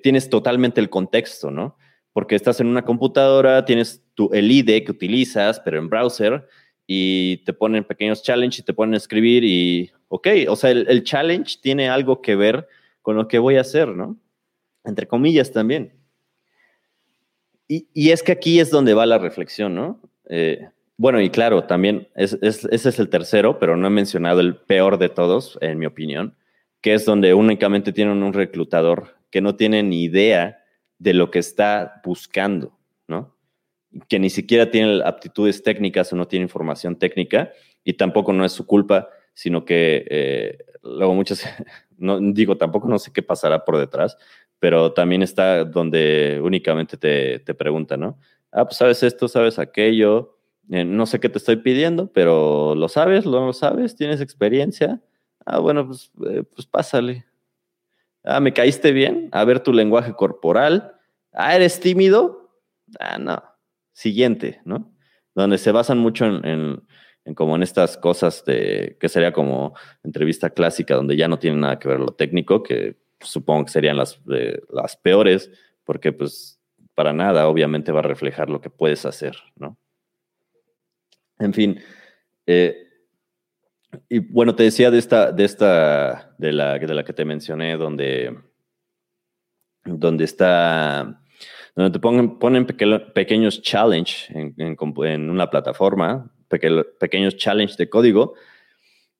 tienes 0.02 0.28
totalmente 0.28 0.78
el 0.78 0.90
contexto, 0.90 1.50
¿no? 1.50 1.78
Porque 2.12 2.34
estás 2.34 2.60
en 2.60 2.66
una 2.66 2.84
computadora, 2.84 3.64
tienes 3.64 4.04
tu, 4.14 4.30
el 4.34 4.50
IDE 4.50 4.84
que 4.84 4.92
utilizas, 4.92 5.58
pero 5.60 5.78
en 5.78 5.88
browser, 5.88 6.46
y 6.86 7.38
te 7.38 7.54
ponen 7.54 7.84
pequeños 7.84 8.22
challenge 8.22 8.60
y 8.60 8.64
te 8.64 8.74
ponen 8.74 8.92
a 8.92 8.98
escribir 8.98 9.42
y, 9.42 9.90
ok, 10.08 10.28
o 10.48 10.54
sea, 10.54 10.70
el, 10.70 11.02
challenge 11.02 11.56
tiene 11.62 11.88
algo 11.88 12.20
que 12.20 12.36
ver 12.36 12.68
con 13.00 13.16
lo 13.16 13.26
que 13.26 13.38
voy 13.38 13.56
a 13.56 13.62
hacer, 13.62 13.88
¿no? 13.88 14.18
Entre 14.84 15.06
comillas 15.06 15.50
también. 15.50 15.94
Y, 17.68 18.10
es 18.10 18.22
que 18.22 18.32
aquí 18.32 18.60
es 18.60 18.70
donde 18.70 18.92
va 18.92 19.06
la 19.06 19.18
reflexión, 19.18 19.74
¿no? 19.74 20.00
Eh, 20.28 20.68
bueno, 20.98 21.22
y 21.22 21.30
claro, 21.30 21.64
también 21.64 22.08
ese 22.14 22.38
es 22.42 22.98
el 22.98 23.08
tercero, 23.08 23.58
pero 23.58 23.78
no 23.78 23.86
he 23.86 23.90
mencionado 23.90 24.40
el 24.40 24.56
peor 24.56 24.98
de 24.98 25.08
todos, 25.08 25.58
en 25.62 25.78
mi 25.78 25.86
opinión, 25.86 26.36
que 26.86 26.94
es 26.94 27.04
donde 27.04 27.34
únicamente 27.34 27.92
tienen 27.92 28.22
un 28.22 28.32
reclutador 28.32 29.16
que 29.32 29.40
no 29.40 29.56
tiene 29.56 29.82
ni 29.82 30.04
idea 30.04 30.62
de 31.00 31.14
lo 31.14 31.32
que 31.32 31.40
está 31.40 32.00
buscando, 32.04 32.78
¿no? 33.08 33.36
Que 34.08 34.20
ni 34.20 34.30
siquiera 34.30 34.70
tiene 34.70 35.02
aptitudes 35.04 35.64
técnicas 35.64 36.12
o 36.12 36.16
no 36.16 36.28
tiene 36.28 36.44
información 36.44 36.94
técnica 36.94 37.50
y 37.82 37.94
tampoco 37.94 38.32
no 38.32 38.44
es 38.44 38.52
su 38.52 38.66
culpa, 38.66 39.08
sino 39.34 39.64
que 39.64 40.06
eh, 40.08 40.58
luego 40.80 41.12
muchas, 41.12 41.42
no 41.98 42.20
digo, 42.20 42.56
tampoco 42.56 42.86
no 42.86 43.00
sé 43.00 43.12
qué 43.12 43.20
pasará 43.20 43.64
por 43.64 43.78
detrás, 43.78 44.16
pero 44.60 44.92
también 44.92 45.24
está 45.24 45.64
donde 45.64 46.40
únicamente 46.40 46.96
te, 46.96 47.40
te 47.40 47.52
preguntan, 47.52 47.98
¿no? 47.98 48.20
Ah, 48.52 48.64
pues 48.64 48.76
sabes 48.76 49.02
esto, 49.02 49.26
sabes 49.26 49.58
aquello, 49.58 50.38
eh, 50.70 50.84
no 50.84 51.04
sé 51.06 51.18
qué 51.18 51.28
te 51.28 51.38
estoy 51.38 51.56
pidiendo, 51.56 52.12
pero 52.12 52.76
¿lo 52.76 52.88
sabes? 52.88 53.26
¿Lo, 53.26 53.52
sabes? 53.52 53.96
¿Tienes 53.96 54.20
experiencia? 54.20 55.02
Ah, 55.46 55.60
bueno, 55.60 55.86
pues, 55.86 56.10
eh, 56.28 56.42
pues 56.42 56.66
pásale. 56.66 57.24
Ah, 58.24 58.40
¿me 58.40 58.52
caíste 58.52 58.90
bien? 58.90 59.28
A 59.30 59.44
ver 59.44 59.60
tu 59.60 59.72
lenguaje 59.72 60.12
corporal. 60.12 60.96
Ah, 61.32 61.54
¿eres 61.54 61.78
tímido? 61.78 62.50
Ah, 62.98 63.18
no. 63.18 63.42
Siguiente, 63.92 64.60
¿no? 64.64 64.92
Donde 65.34 65.58
se 65.58 65.70
basan 65.70 65.98
mucho 65.98 66.26
en, 66.26 66.82
como 67.36 67.54
en 67.54 67.62
estas 67.62 67.96
cosas 67.96 68.44
de 68.44 68.96
que 69.00 69.08
sería 69.08 69.32
como 69.32 69.74
entrevista 70.02 70.50
clásica, 70.50 70.96
donde 70.96 71.16
ya 71.16 71.28
no 71.28 71.38
tiene 71.38 71.58
nada 71.58 71.78
que 71.78 71.88
ver 71.88 72.00
lo 72.00 72.12
técnico, 72.14 72.64
que 72.64 72.96
supongo 73.20 73.66
que 73.66 73.72
serían 73.72 73.96
las, 73.96 74.20
las 74.68 74.96
peores, 74.96 75.50
porque 75.84 76.12
pues 76.12 76.60
para 76.94 77.12
nada 77.12 77.46
obviamente 77.46 77.92
va 77.92 78.00
a 78.00 78.02
reflejar 78.02 78.50
lo 78.50 78.60
que 78.60 78.70
puedes 78.70 79.06
hacer, 79.06 79.36
¿no? 79.54 79.78
En 81.38 81.52
fin, 81.52 81.78
eh, 82.46 82.85
y 84.08 84.18
bueno, 84.20 84.54
te 84.54 84.62
decía 84.62 84.90
de 84.90 84.98
esta, 84.98 85.32
de 85.32 85.44
esta, 85.44 86.34
de 86.38 86.52
la, 86.52 86.78
de 86.78 86.94
la 86.94 87.04
que 87.04 87.12
te 87.12 87.24
mencioné, 87.24 87.76
donde, 87.76 88.36
donde 89.84 90.24
está, 90.24 91.22
donde 91.74 91.90
te 91.90 92.00
ponen, 92.00 92.38
ponen 92.38 92.66
pequeños 92.66 93.62
challenge 93.62 94.32
en, 94.36 94.54
en, 94.58 95.30
una 95.30 95.50
plataforma, 95.50 96.32
pequeños 96.48 97.36
challenge 97.36 97.76
de 97.76 97.88
código, 97.88 98.34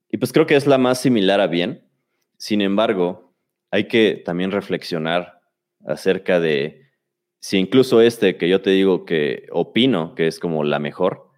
y 0.08 0.18
pues 0.18 0.32
creo 0.32 0.46
que 0.46 0.56
es 0.56 0.66
la 0.66 0.78
más 0.78 1.00
similar 1.00 1.40
a 1.40 1.46
bien. 1.46 1.84
Sin 2.38 2.60
embargo, 2.60 3.34
hay 3.70 3.88
que 3.88 4.22
también 4.24 4.50
reflexionar 4.50 5.40
acerca 5.84 6.40
de 6.40 6.86
si 7.40 7.58
incluso 7.58 8.00
este 8.00 8.36
que 8.36 8.48
yo 8.48 8.60
te 8.62 8.70
digo 8.70 9.04
que 9.04 9.46
opino 9.52 10.14
que 10.14 10.26
es 10.26 10.38
como 10.38 10.64
la 10.64 10.78
mejor, 10.78 11.30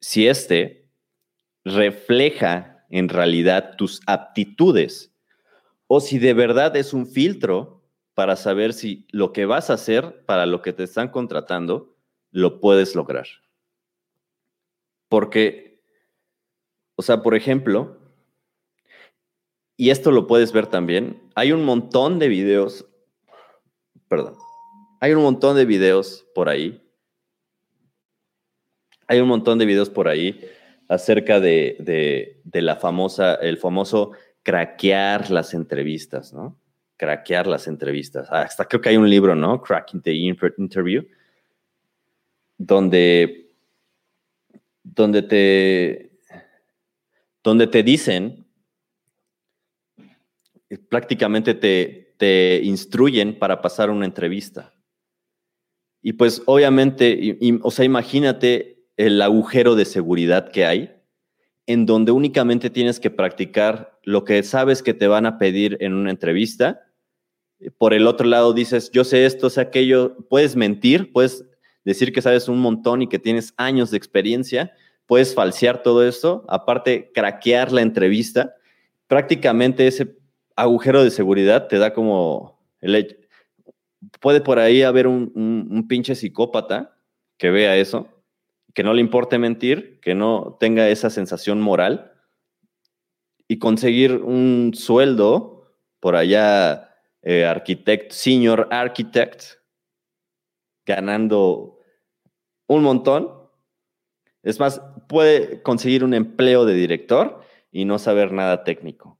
si 0.00 0.26
este 0.26 0.85
refleja 1.66 2.86
en 2.90 3.08
realidad 3.08 3.74
tus 3.76 4.00
aptitudes 4.06 5.12
o 5.88 6.00
si 6.00 6.20
de 6.20 6.32
verdad 6.32 6.76
es 6.76 6.92
un 6.92 7.08
filtro 7.08 7.82
para 8.14 8.36
saber 8.36 8.72
si 8.72 9.04
lo 9.10 9.32
que 9.32 9.46
vas 9.46 9.68
a 9.68 9.72
hacer 9.74 10.24
para 10.26 10.46
lo 10.46 10.62
que 10.62 10.72
te 10.72 10.84
están 10.84 11.08
contratando 11.08 11.96
lo 12.30 12.60
puedes 12.60 12.94
lograr. 12.94 13.26
Porque, 15.08 15.82
o 16.94 17.02
sea, 17.02 17.22
por 17.22 17.34
ejemplo, 17.34 17.98
y 19.76 19.90
esto 19.90 20.12
lo 20.12 20.28
puedes 20.28 20.52
ver 20.52 20.68
también, 20.68 21.20
hay 21.34 21.50
un 21.50 21.64
montón 21.64 22.20
de 22.20 22.28
videos, 22.28 22.86
perdón, 24.06 24.36
hay 25.00 25.14
un 25.14 25.22
montón 25.22 25.56
de 25.56 25.64
videos 25.64 26.26
por 26.32 26.48
ahí, 26.48 26.80
hay 29.08 29.20
un 29.20 29.26
montón 29.26 29.58
de 29.58 29.66
videos 29.66 29.90
por 29.90 30.06
ahí 30.06 30.40
acerca 30.88 31.40
de, 31.40 32.40
la 32.52 32.76
famosa, 32.76 33.34
el 33.36 33.58
famoso 33.58 34.12
craquear 34.42 35.30
las 35.30 35.54
entrevistas, 35.54 36.32
¿no? 36.32 36.58
Craquear 36.96 37.46
las 37.46 37.66
entrevistas. 37.66 38.28
Ah, 38.30 38.42
hasta 38.42 38.64
creo 38.66 38.80
que 38.80 38.88
hay 38.90 38.96
un 38.96 39.10
libro, 39.10 39.34
¿no? 39.34 39.60
Cracking 39.60 40.00
the 40.00 40.12
Interview, 40.12 41.04
donde, 42.56 43.50
donde, 44.82 45.22
te, 45.22 46.10
donde 47.42 47.66
te 47.66 47.82
dicen, 47.82 48.46
prácticamente 50.88 51.54
te, 51.54 52.14
te 52.16 52.60
instruyen 52.62 53.38
para 53.38 53.60
pasar 53.60 53.90
una 53.90 54.06
entrevista. 54.06 54.72
Y 56.02 56.12
pues 56.12 56.42
obviamente, 56.46 57.38
o 57.62 57.70
sea, 57.70 57.84
imagínate 57.84 58.75
el 58.96 59.20
agujero 59.20 59.74
de 59.74 59.84
seguridad 59.84 60.50
que 60.50 60.64
hay, 60.64 60.92
en 61.66 61.86
donde 61.86 62.12
únicamente 62.12 62.70
tienes 62.70 63.00
que 63.00 63.10
practicar 63.10 63.98
lo 64.02 64.24
que 64.24 64.42
sabes 64.42 64.82
que 64.82 64.94
te 64.94 65.08
van 65.08 65.26
a 65.26 65.38
pedir 65.38 65.76
en 65.80 65.94
una 65.94 66.10
entrevista. 66.10 66.82
Por 67.78 67.92
el 67.92 68.06
otro 68.06 68.26
lado 68.26 68.52
dices, 68.52 68.90
yo 68.90 69.04
sé 69.04 69.26
esto, 69.26 69.50
sé 69.50 69.60
aquello, 69.60 70.16
puedes 70.28 70.56
mentir, 70.56 71.12
puedes 71.12 71.44
decir 71.84 72.12
que 72.12 72.22
sabes 72.22 72.48
un 72.48 72.58
montón 72.58 73.02
y 73.02 73.08
que 73.08 73.18
tienes 73.18 73.52
años 73.56 73.90
de 73.90 73.96
experiencia, 73.96 74.72
puedes 75.06 75.34
falsear 75.34 75.82
todo 75.82 76.06
eso, 76.06 76.44
aparte 76.48 77.10
craquear 77.12 77.72
la 77.72 77.82
entrevista. 77.82 78.54
Prácticamente 79.06 79.86
ese 79.86 80.16
agujero 80.54 81.04
de 81.04 81.10
seguridad 81.10 81.68
te 81.68 81.78
da 81.78 81.92
como 81.92 82.58
el 82.80 83.18
puede 84.20 84.40
por 84.40 84.58
ahí 84.58 84.82
haber 84.82 85.06
un, 85.06 85.32
un 85.34 85.88
pinche 85.88 86.14
psicópata 86.14 86.96
que 87.38 87.50
vea 87.50 87.76
eso 87.76 88.08
que 88.76 88.84
no 88.84 88.92
le 88.92 89.00
importe 89.00 89.38
mentir, 89.38 90.00
que 90.02 90.14
no 90.14 90.58
tenga 90.60 90.90
esa 90.90 91.08
sensación 91.08 91.62
moral 91.62 92.12
y 93.48 93.58
conseguir 93.58 94.12
un 94.16 94.72
sueldo 94.74 95.74
por 95.98 96.14
allá, 96.14 96.94
eh, 97.22 97.46
arquitect, 97.46 98.12
senior 98.12 98.68
architect, 98.70 99.44
ganando 100.84 101.78
un 102.66 102.82
montón. 102.82 103.48
Es 104.42 104.60
más, 104.60 104.82
puede 105.08 105.62
conseguir 105.62 106.04
un 106.04 106.12
empleo 106.12 106.66
de 106.66 106.74
director 106.74 107.40
y 107.72 107.86
no 107.86 107.98
saber 107.98 108.30
nada 108.30 108.62
técnico. 108.62 109.18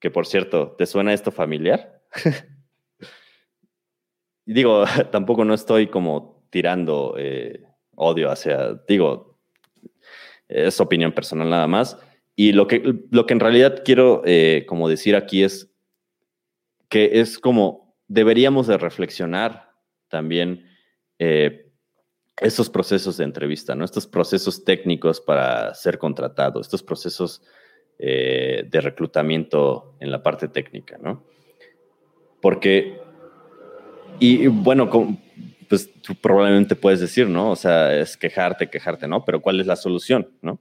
Que 0.00 0.10
por 0.10 0.26
cierto, 0.26 0.76
¿te 0.78 0.86
suena 0.86 1.12
esto 1.12 1.30
familiar? 1.30 2.00
Digo, 4.46 4.84
tampoco 5.12 5.44
no 5.44 5.52
estoy 5.52 5.88
como 5.88 6.48
tirando 6.48 7.16
eh, 7.18 7.67
odio 7.98 8.30
hacia, 8.30 8.74
digo, 8.88 9.38
es 10.48 10.80
opinión 10.80 11.12
personal 11.12 11.50
nada 11.50 11.66
más. 11.66 11.98
Y 12.34 12.52
lo 12.52 12.66
que, 12.66 12.94
lo 13.10 13.26
que 13.26 13.34
en 13.34 13.40
realidad 13.40 13.82
quiero 13.84 14.22
eh, 14.24 14.64
como 14.66 14.88
decir 14.88 15.16
aquí 15.16 15.42
es 15.42 15.70
que 16.88 17.20
es 17.20 17.38
como 17.38 17.96
deberíamos 18.06 18.66
de 18.66 18.78
reflexionar 18.78 19.72
también 20.08 20.66
eh, 21.18 21.70
estos 22.40 22.70
procesos 22.70 23.16
de 23.16 23.24
entrevista, 23.24 23.74
¿no? 23.74 23.84
Estos 23.84 24.06
procesos 24.06 24.64
técnicos 24.64 25.20
para 25.20 25.74
ser 25.74 25.98
contratado, 25.98 26.60
estos 26.60 26.82
procesos 26.82 27.42
eh, 27.98 28.64
de 28.70 28.80
reclutamiento 28.80 29.96
en 30.00 30.12
la 30.12 30.22
parte 30.22 30.48
técnica, 30.48 30.96
¿no? 30.98 31.24
Porque, 32.40 33.00
y 34.20 34.46
bueno, 34.46 34.88
pues 35.68 35.92
tú 36.02 36.14
probablemente 36.14 36.74
puedes 36.74 37.00
decir, 37.00 37.28
¿no? 37.28 37.50
O 37.50 37.56
sea, 37.56 37.96
es 37.98 38.16
quejarte, 38.16 38.70
quejarte, 38.70 39.06
¿no? 39.06 39.24
Pero 39.24 39.40
¿cuál 39.40 39.60
es 39.60 39.66
la 39.66 39.76
solución, 39.76 40.30
¿no? 40.42 40.60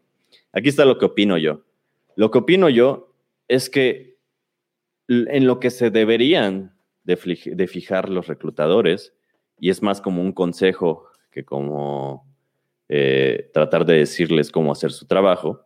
Aquí 0.51 0.70
está 0.70 0.86
lo 0.86 0.97
que 0.97 1.05
opino 1.05 1.38
yo. 1.38 1.64
Lo 2.16 2.32
que 2.32 2.39
opino 2.39 2.70
yo 2.70 3.14
es 3.47 3.70
que 3.70 4.18
en 5.08 5.47
lo 5.47 5.60
que 5.60 5.70
se 5.70 5.89
deberían 5.89 6.78
de, 7.03 7.16
fijar 7.68 8.10
los 8.10 8.28
reclutadores, 8.28 9.14
y 9.60 9.70
es 9.70 9.82
más 9.82 10.01
como 10.01 10.22
un 10.22 10.34
consejo 10.34 11.08
que 11.32 11.45
como 11.45 12.28
eh, 12.89 13.49
tratar 13.53 13.86
de 13.86 13.99
decirles 13.99 14.51
cómo 14.51 14.72
hacer 14.72 14.91
su 14.91 15.08
trabajo, 15.08 15.66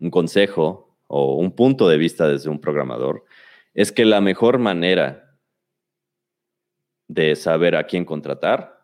un 0.00 0.10
consejo 0.10 0.98
o 1.06 1.36
un 1.36 1.52
punto 1.52 1.88
de 1.88 1.98
vista 1.98 2.28
desde 2.28 2.50
un 2.50 2.60
programador, 2.60 3.24
es 3.74 3.92
que 3.92 4.04
la 4.04 4.20
mejor 4.20 4.58
manera 4.58 5.25
de 7.08 7.36
saber 7.36 7.76
a 7.76 7.84
quién 7.84 8.04
contratar 8.04 8.76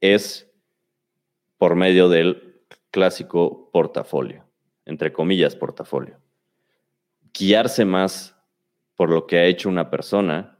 es 0.00 0.50
por 1.58 1.74
medio 1.74 2.08
del 2.08 2.62
clásico 2.90 3.70
portafolio, 3.70 4.44
entre 4.84 5.12
comillas 5.12 5.56
portafolio. 5.56 6.18
Guiarse 7.32 7.84
más 7.84 8.36
por 8.94 9.10
lo 9.10 9.26
que 9.26 9.38
ha 9.38 9.44
hecho 9.44 9.68
una 9.68 9.90
persona. 9.90 10.58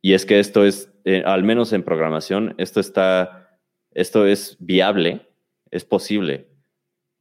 Y 0.00 0.14
es 0.14 0.26
que 0.26 0.40
esto 0.40 0.64
es, 0.64 0.92
eh, 1.04 1.22
al 1.24 1.44
menos 1.44 1.72
en 1.72 1.82
programación, 1.82 2.54
esto 2.58 2.80
está, 2.80 3.58
esto 3.92 4.26
es 4.26 4.56
viable, 4.60 5.28
es 5.70 5.84
posible 5.84 6.48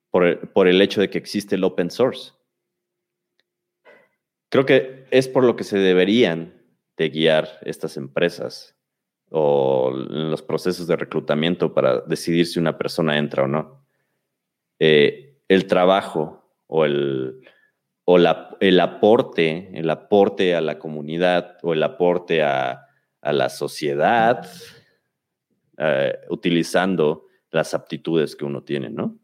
por 0.10 0.52
por 0.52 0.68
el 0.68 0.82
hecho 0.82 1.02
de 1.02 1.10
que 1.10 1.18
existe 1.18 1.56
el 1.56 1.64
open 1.64 1.89
source. 1.89 2.34
Creo 4.50 4.66
que 4.66 5.06
es 5.12 5.28
por 5.28 5.44
lo 5.44 5.56
que 5.56 5.64
se 5.64 5.78
deberían 5.78 6.61
de 7.02 7.10
guiar 7.10 7.49
estas 7.64 7.97
empresas 7.97 8.78
o 9.32 9.91
los 9.91 10.43
procesos 10.43 10.86
de 10.86 10.95
reclutamiento 10.95 11.74
para 11.74 12.02
decidir 12.02 12.45
si 12.45 12.60
una 12.60 12.78
persona 12.78 13.18
entra 13.18 13.43
o 13.43 13.47
no. 13.47 13.84
Eh, 14.78 15.39
el 15.47 15.66
trabajo 15.66 16.45
o 16.68 16.86
el, 16.86 17.41
o 18.06 18.18
el 18.18 18.80
aporte, 18.80 19.72
el 19.74 19.89
aporte 19.89 20.54
a 20.54 20.62
la 20.62 20.78
comunidad 20.78 21.58
o 21.64 21.74
el 21.74 21.82
aporte 21.82 22.43
a, 22.43 22.88
la 23.24 23.49
sociedad 23.49 24.47
eh, 25.78 26.20
utilizando 26.30 27.28
las 27.52 27.74
aptitudes 27.76 28.36
que 28.36 28.45
uno 28.45 28.64
tiene, 28.64 28.89
¿no? 28.89 29.20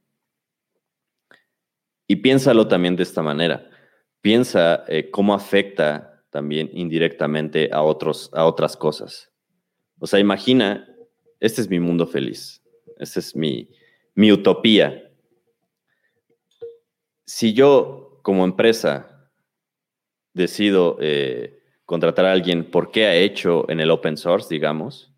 Y 2.08 2.18
piénsalo 2.18 2.68
también 2.68 2.96
de 2.96 3.04
esta 3.04 3.24
manera. 3.24 3.68
Piensa 4.22 4.84
eh, 4.88 5.10
cómo 5.10 5.34
afecta 5.34 6.17
también 6.38 6.70
indirectamente 6.72 7.72
a, 7.74 7.82
otros, 7.82 8.30
a 8.32 8.46
otras 8.46 8.78
cosas. 8.78 9.32
O 9.98 10.06
sea, 10.06 10.20
imagina, 10.20 10.88
este 11.40 11.62
es 11.62 11.68
mi 11.68 11.80
mundo 11.80 12.06
feliz, 12.06 12.62
esta 13.00 13.20
es 13.20 13.36
mi, 13.36 13.72
mi 14.14 14.32
utopía. 14.32 15.12
Si 17.26 17.54
yo 17.54 18.20
como 18.22 18.46
empresa 18.46 19.32
decido 20.36 20.98
eh, 21.02 21.60
contratar 21.86 22.26
a 22.26 22.34
alguien 22.34 22.70
por 22.70 22.92
qué 22.92 23.08
ha 23.08 23.16
hecho 23.16 23.68
en 23.68 23.80
el 23.80 23.90
open 23.90 24.16
source, 24.16 24.48
digamos, 24.54 25.12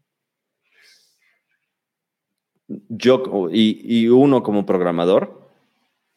yo 2.88 3.50
y, 3.52 4.08
uno 4.08 4.42
como 4.42 4.66
programador, 4.66 5.52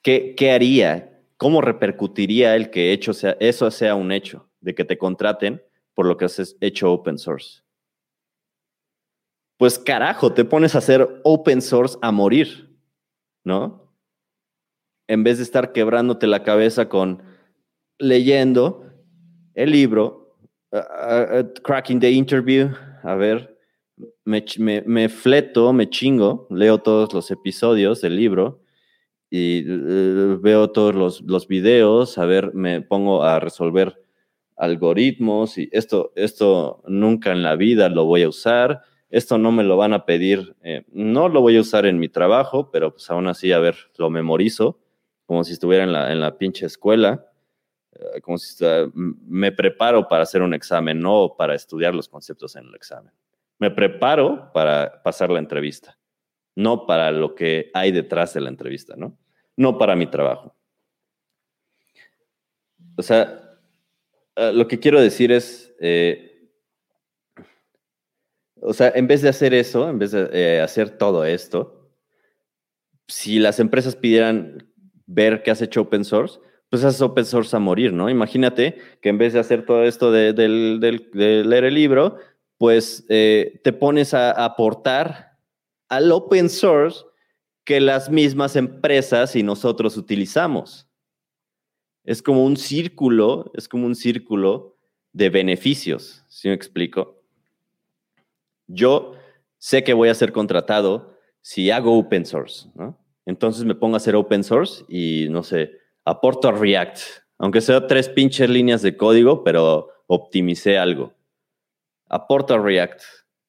¿qué, 0.01 0.37
¿qué, 0.37 0.53
haría? 0.53 1.19
¿Cómo 1.39 1.61
repercutiría 1.61 2.55
el 2.55 2.71
que 2.71 2.93
hecho 2.93 3.13
sea, 3.15 3.37
eso 3.41 3.69
sea 3.73 3.97
un 3.97 4.13
hecho, 4.13 4.52
de 4.63 4.75
que 4.75 4.85
te 4.85 4.97
contraten 4.97 5.63
por 5.95 6.07
lo 6.07 6.17
que 6.17 6.25
has 6.25 6.57
hecho 6.61 6.93
open 6.93 7.19
source? 7.19 7.63
Pues 9.59 9.79
carajo, 9.79 10.33
te 10.33 10.45
pones 10.45 10.75
a 10.75 10.79
hacer 10.79 11.21
open 11.23 11.63
source 11.63 11.97
a 12.03 12.11
morir, 12.11 12.77
¿no? 13.45 13.95
En 15.07 15.23
vez 15.23 15.37
de 15.37 15.45
estar 15.45 15.73
quebrándote 15.73 16.27
la 16.27 16.43
cabeza 16.43 16.89
con 16.89 17.23
leyendo 17.99 18.91
el 19.55 19.71
libro, 19.71 20.37
cracking 21.63 22.01
the 22.01 22.11
interview, 22.11 22.71
a 23.03 23.15
ver, 23.15 23.57
me, 24.25 25.09
fleto, 25.09 25.73
me 25.73 25.89
chingo, 25.89 26.47
leo 26.51 26.79
todos 26.79 27.13
los 27.13 27.31
episodios 27.31 28.01
del 28.01 28.17
libro 28.17 28.63
y 29.31 29.65
eh, 29.67 30.39
veo 30.41 30.71
todos 30.71 30.95
los, 30.95 31.21
los, 31.23 31.47
videos, 31.47 32.19
a 32.19 32.25
ver, 32.25 32.55
me 32.55 32.81
pongo 32.83 33.23
a 33.23 33.41
resolver 33.41 34.02
algoritmos 34.63 35.59
y 35.59 35.69
esto, 35.73 36.13
esto 36.15 36.85
nunca 36.87 37.33
en 37.33 37.43
la 37.43 37.57
vida 37.57 37.89
lo 37.89 38.05
voy 38.05 38.23
a 38.23 38.29
usar, 38.29 38.83
esto 39.11 39.37
no 39.37 39.51
me 39.51 39.65
lo 39.65 39.77
van 39.77 39.93
a 39.93 40.07
pedir, 40.07 40.55
eh, 40.63 40.85
no 40.93 41.29
lo 41.29 41.41
voy 41.41 41.57
a 41.57 41.61
usar 41.63 41.85
en 41.85 41.99
mi 41.99 42.09
trabajo, 42.09 42.71
pero 42.71 42.93
pues 42.93 43.11
aún 43.11 43.27
así, 43.27 43.51
a 43.51 43.59
ver, 43.59 43.75
lo 43.99 44.09
memorizo, 44.09 44.79
como 45.27 45.43
si 45.43 45.55
estuviera 45.55 45.83
en 45.83 45.93
la, 45.93 46.13
en 46.13 46.21
la 46.21 46.39
pinche 46.39 46.67
escuela, 46.67 47.27
eh, 47.93 48.21
como 48.21 48.39
si 48.39 48.65
me 48.95 49.51
preparo 49.51 50.07
para 50.07 50.23
hacer 50.23 50.43
un 50.43 50.55
examen, 50.55 51.01
no 51.01 51.35
para 51.37 51.57
estudiar 51.57 51.93
los 51.93 52.09
conceptos 52.09 52.55
en 52.55 52.67
el 52.67 52.75
examen. 52.77 53.13
Me 53.59 53.73
preparo 53.73 54.53
para 54.53 55.03
pasar 55.03 55.31
la 55.31 55.41
entrevista, 55.41 55.99
no 56.55 56.87
para 56.87 57.11
lo 57.11 57.35
que 57.35 57.73
hay 57.75 57.91
detrás 57.91 58.33
de 58.35 58.43
la 58.43 58.49
entrevista, 58.49 58.95
¿no? 58.97 59.19
No 59.57 59.77
para 59.77 59.97
mi 59.97 60.07
trabajo. 60.07 60.55
O 62.97 63.03
sea, 63.03 63.42
eh, 64.37 64.53
lo 64.53 64.67
que 64.69 64.79
quiero 64.79 65.01
decir 65.01 65.31
es, 65.33 65.75
eh, 65.81 66.49
o 68.61 68.73
sea, 68.73 68.93
en 68.95 69.07
vez 69.07 69.23
de 69.23 69.29
hacer 69.29 69.53
eso, 69.55 69.89
en 69.89 69.99
vez 69.99 70.13
de 70.13 70.29
eh, 70.33 70.61
hacer 70.61 70.91
todo 70.91 71.25
esto, 71.25 71.91
si 73.09 73.39
las 73.39 73.61
empresas 73.61 73.97
pidieran 73.97 74.73
ver 75.07 75.43
qué 75.43 75.51
has 75.51 75.61
hecho 75.61 75.83
open 75.83 76.05
source, 76.05 76.41
pues 76.71 76.85
haces 76.85 77.03
open 77.03 77.27
source 77.27 77.55
a 77.55 77.59
morir, 77.59 77.93
¿no? 77.93 78.09
Imagínate 78.09 78.79
que 79.03 79.11
en 79.11 79.19
vez 79.19 79.35
de 79.35 79.41
hacer 79.41 79.67
todo 79.67 79.85
esto 79.85 80.11
de 80.11 80.33
leer 80.33 81.65
el 81.65 81.75
libro, 81.75 82.17
pues 82.57 83.05
te 83.09 83.73
pones 83.79 84.15
a 84.15 84.31
aportar 84.31 85.37
al 85.91 86.11
open 86.13 86.49
source 86.49 87.05
que 87.65 87.81
las 87.81 88.09
mismas 88.09 88.57
empresas 88.57 89.37
y 89.37 89.43
nosotros 89.43 89.99
utilizamos. 89.99 90.89
Es 92.05 92.23
como 92.23 92.45
un 92.45 92.57
círculo, 92.57 93.51
es 93.55 93.69
como 93.69 93.87
un 93.87 93.95
círculo 93.95 94.77
de 95.13 95.31
beneficios, 95.31 96.25
¿sí 96.29 96.49
me 96.49 96.55
explico? 96.55 97.23
Yo 98.67 99.15
sé 99.59 99.85
que 99.85 99.93
voy 99.93 100.09
a 100.09 100.15
ser 100.15 100.33
contratado 100.33 101.19
si 101.41 101.71
hago 101.71 101.99
open 101.99 102.25
source, 102.25 102.69
¿no? 102.75 102.99
Entonces 103.27 103.65
me 103.65 103.75
pongo 103.75 103.95
a 103.95 103.99
hacer 103.99 104.17
open 104.17 104.43
source 104.43 104.85
y, 104.89 105.29
no 105.31 105.43
sé, 105.43 105.79
aporto 106.05 106.49
a 106.49 106.53
React, 106.53 106.99
aunque 107.39 107.61
sea 107.61 107.87
tres 107.87 108.09
pinches 108.09 108.51
líneas 108.51 108.83
de 108.83 108.97
código, 108.97 109.45
pero 109.45 109.89
optimicé 110.07 110.79
algo 110.79 111.13
aporta 112.13 112.59
React. 112.59 113.01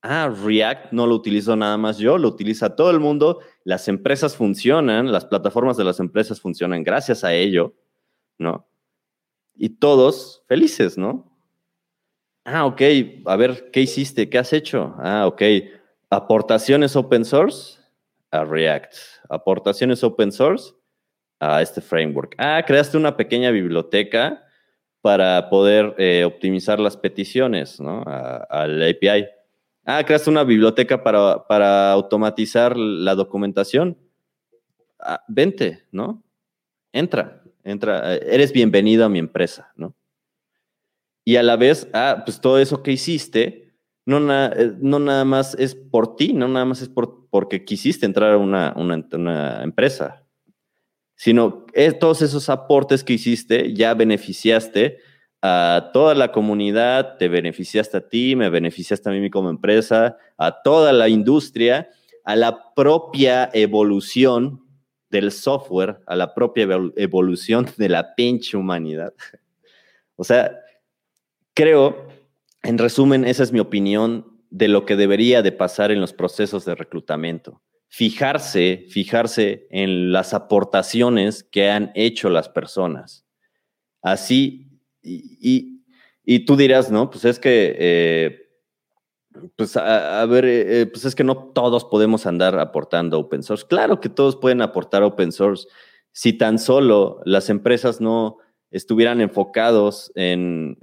Ah, 0.01 0.33
React 0.43 0.91
no 0.91 1.05
lo 1.05 1.15
utilizo 1.15 1.55
nada 1.55 1.77
más 1.77 1.97
yo, 1.97 2.17
lo 2.17 2.29
utiliza 2.29 2.75
todo 2.75 2.89
el 2.91 2.99
mundo. 2.99 3.39
Las 3.63 3.87
empresas 3.87 4.35
funcionan, 4.35 5.11
las 5.11 5.25
plataformas 5.25 5.77
de 5.77 5.83
las 5.83 5.99
empresas 5.99 6.41
funcionan 6.41 6.83
gracias 6.83 7.23
a 7.23 7.33
ello, 7.33 7.73
¿no? 8.38 8.67
Y 9.55 9.69
todos 9.69 10.43
felices, 10.47 10.97
¿no? 10.97 11.31
Ah, 12.45 12.65
ok, 12.65 12.81
a 13.25 13.36
ver, 13.38 13.69
¿qué 13.71 13.81
hiciste? 13.81 14.29
¿Qué 14.29 14.38
has 14.38 14.51
hecho? 14.51 14.95
Ah, 14.99 15.25
ok, 15.27 15.41
aportaciones 16.09 16.95
open 16.95 17.23
source 17.23 17.79
a 18.31 18.43
React, 18.43 18.93
aportaciones 19.29 20.03
open 20.03 20.31
source 20.31 20.73
a 21.39 21.61
este 21.61 21.81
framework. 21.81 22.36
Ah, 22.38 22.63
creaste 22.65 22.97
una 22.97 23.15
pequeña 23.15 23.51
biblioteca 23.51 24.43
para 25.01 25.49
poder 25.49 25.95
eh, 25.97 26.23
optimizar 26.25 26.79
las 26.79 26.95
peticiones 26.95 27.79
¿no? 27.79 28.03
al 28.05 28.81
API. 28.81 29.27
Ah, 29.86 30.03
creaste 30.05 30.29
una 30.29 30.45
biblioteca 30.45 31.03
para, 31.03 31.45
para 31.45 31.91
automatizar 31.91 32.77
la 32.77 33.13
documentación. 33.13 33.97
Ah, 34.99 35.21
vente, 35.27 35.84
¿no? 35.91 36.23
Entra, 36.93 37.42
entra, 37.64 38.16
eres 38.16 38.51
bienvenido 38.53 39.05
a 39.05 39.09
mi 39.09 39.20
empresa, 39.20 39.72
¿no? 39.76 39.95
Y 41.26 41.38
a 41.38 41.43
la 41.43 41.55
vez, 41.55 41.88
ah, 41.93 42.24
pues 42.26 42.41
todo 42.41 42.59
eso 42.59 42.84
que 42.84 42.91
hiciste, 42.91 43.74
no, 44.05 44.18
eh, 44.34 44.74
no 44.80 44.99
nada 44.99 45.24
más 45.24 45.55
es 45.55 45.76
por 45.76 46.16
ti, 46.16 46.34
no 46.34 46.47
nada 46.47 46.66
más 46.66 46.82
es 46.82 46.89
por, 46.89 47.30
porque 47.30 47.64
quisiste 47.64 48.05
entrar 48.05 48.34
a 48.34 48.38
una, 48.38 48.74
una, 48.76 49.05
una 49.14 49.64
empresa, 49.64 50.24
sino 51.16 51.66
todos 51.99 52.22
esos 52.22 52.49
aportes 52.49 53.03
que 53.03 53.14
hiciste 53.14 53.74
ya 53.74 53.93
beneficiaste 53.93 54.97
a 55.41 55.91
toda 55.93 56.16
la 56.16 56.32
comunidad, 56.32 57.18
te 57.18 57.28
beneficiaste 57.28 57.97
a 57.97 58.07
ti, 58.07 58.36
me 58.36 58.49
beneficiaste 58.49 59.09
a 59.09 59.14
mí 59.14 59.30
como 59.30 59.49
empresa, 59.49 60.18
a 60.38 60.61
toda 60.64 60.91
la 60.93 61.09
industria, 61.09 61.89
a 62.24 62.36
la 62.36 62.74
propia 62.74 63.49
evolución 63.53 64.62
del 65.14 65.32
software, 65.32 66.01
a 66.05 66.16
la 66.18 66.34
propia 66.34 66.68
evolución 66.97 67.68
de 67.78 67.88
la 67.89 68.16
pinche 68.16 68.57
humanidad. 68.57 69.14
O 70.16 70.24
sea, 70.24 70.59
creo, 71.55 72.07
en 72.61 72.78
resumen, 72.78 73.26
esa 73.26 73.41
es 73.41 73.51
mi 73.51 73.59
opinión 73.59 74.39
de 74.51 74.68
lo 74.68 74.86
que 74.86 74.95
debería 74.95 75.41
de 75.41 75.51
pasar 75.51 75.89
en 75.89 75.99
los 75.99 76.14
procesos 76.14 76.66
de 76.66 76.76
reclutamiento 76.76 77.64
fijarse, 77.93 78.88
fijarse 78.89 79.68
en 79.70 80.11
las 80.11 80.34
aportaciones 80.34 81.43
que 81.43 81.70
han 81.70 81.91
hecho 81.93 82.28
las 82.32 82.49
personas. 82.49 83.24
Así, 84.01 84.68
y, 85.03 86.39
tú 86.45 86.57
dirás, 86.57 86.89
¿no? 86.89 87.11
Pues 87.11 87.24
es 87.26 87.38
que, 87.38 87.76
eh, 87.78 88.42
pues 89.55 89.77
a, 89.77 90.25
ver, 90.25 90.45
eh, 90.45 90.81
eh, 90.81 90.86
pues 90.86 91.05
es 91.05 91.15
que 91.15 91.23
no 91.23 91.51
todos 91.53 91.86
podemos 91.86 92.25
andar 92.25 92.57
aportando 92.59 93.19
open 93.19 93.43
source. 93.43 93.65
Claro 93.67 93.99
que 93.99 94.09
todos 94.09 94.36
pueden 94.36 94.61
aportar 94.61 95.03
open 95.03 95.31
source. 95.31 95.67
Si 96.11 96.34
tan 96.34 96.59
solo 96.59 97.21
las 97.25 97.49
empresas 97.49 98.01
no 98.01 98.38
estuvieran 98.71 99.21
enfocados 99.21 100.11
en, 100.15 100.77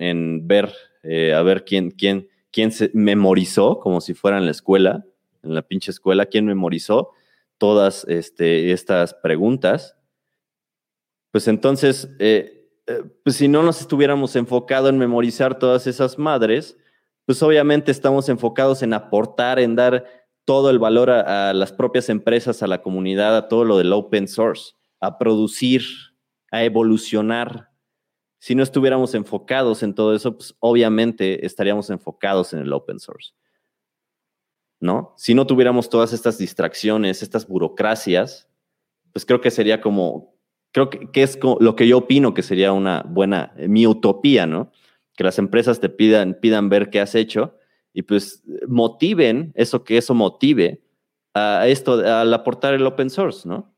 ver, 0.47 0.73
a 1.05 1.43
ver 1.43 1.65
quién, 1.65 1.91
quién, 1.91 2.29
quién 2.53 2.73
se 2.73 2.91
memorizó, 2.95 3.81
como 3.81 4.01
si 4.01 4.15
fuera 4.15 4.39
en 4.39 4.45
la 4.45 4.53
escuela, 4.53 5.05
en 5.43 5.55
la 5.55 5.63
pinche 5.63 5.91
escuela, 5.91 6.27
quién 6.27 6.47
memorizó 6.47 7.11
todas 7.59 8.05
este, 8.09 8.73
estas 8.73 9.15
preguntas, 9.15 9.97
pues 11.31 11.47
entonces, 11.47 12.09
eh, 12.19 12.69
eh, 12.87 13.03
pues 13.23 13.37
si 13.37 13.49
no 13.49 13.63
nos 13.63 13.81
estuviéramos 13.81 14.35
enfocado 14.37 14.89
en 14.89 14.99
memorizar 14.99 15.59
todas 15.59 15.87
esas 15.87 16.19
madres, 16.19 16.77
pues 17.31 17.45
obviamente 17.45 17.93
estamos 17.93 18.29
enfocados 18.29 18.83
en 18.83 18.93
aportar, 18.93 19.61
en 19.61 19.77
dar 19.77 20.05
todo 20.45 20.69
el 20.69 20.81
valor 20.81 21.11
a, 21.11 21.53
las 21.53 21.71
propias 21.71 22.09
empresas, 22.09 22.61
a 22.61 22.67
la 22.67 22.83
comunidad, 22.83 23.37
a 23.37 23.47
todo 23.47 23.65
lo 23.65 23.79
del 23.79 23.93
open 23.93 24.27
source, 24.27 24.73
a 24.99 25.17
producir, 25.17 25.85
a 26.51 26.65
evolucionar. 26.65 27.71
Si 28.41 28.57
no 28.57 28.65
estuviéramos 28.65 29.15
enfocados 29.15 29.85
en 29.85 29.95
todo 29.95 30.13
eso, 30.13 30.37
pues 30.39 30.57
obviamente 30.59 31.47
estaríamos 31.47 31.89
enfocados 31.91 32.53
en 32.53 32.63
el 32.63 32.73
open 32.73 32.99
source. 32.99 33.33
¿no? 34.81 35.15
Si 35.17 35.33
no 35.33 35.47
tuviéramos 35.47 35.89
todas 35.89 36.13
estas 36.13 36.37
distracciones, 36.37 37.23
estas 37.23 37.47
burocracias, 37.47 38.49
pues 39.13 39.25
creo 39.25 39.41
que 39.41 39.53
sería 39.53 39.81
como, 39.81 40.35
creo 40.73 40.91
que, 40.91 41.23
es 41.23 41.39
lo 41.61 41.77
que 41.77 41.87
yo 41.87 41.99
opino 41.99 42.35
que 42.35 42.43
sería 42.43 42.73
una 42.73 43.05
buena, 43.09 43.55
mi 43.57 43.87
utopía, 43.87 44.47
¿no? 44.47 44.73
Que 45.21 45.25
las 45.25 45.39
empresas 45.39 45.81
te 45.81 45.91
pidan, 45.91 46.33
pidan 46.41 46.71
ver 46.71 46.89
qué 46.89 46.99
has 46.99 47.15
hecho 47.15 47.55
y 47.93 48.01
pues 48.01 48.43
motiven 48.67 49.53
eso, 49.55 49.85
que 49.85 49.99
eso 49.99 50.15
motive 50.15 50.83
a 51.35 51.69
esto, 51.69 51.93
al 51.93 52.33
aportar 52.33 52.73
el 52.73 52.87
open 52.87 53.11
source, 53.11 53.47
¿no? 53.47 53.77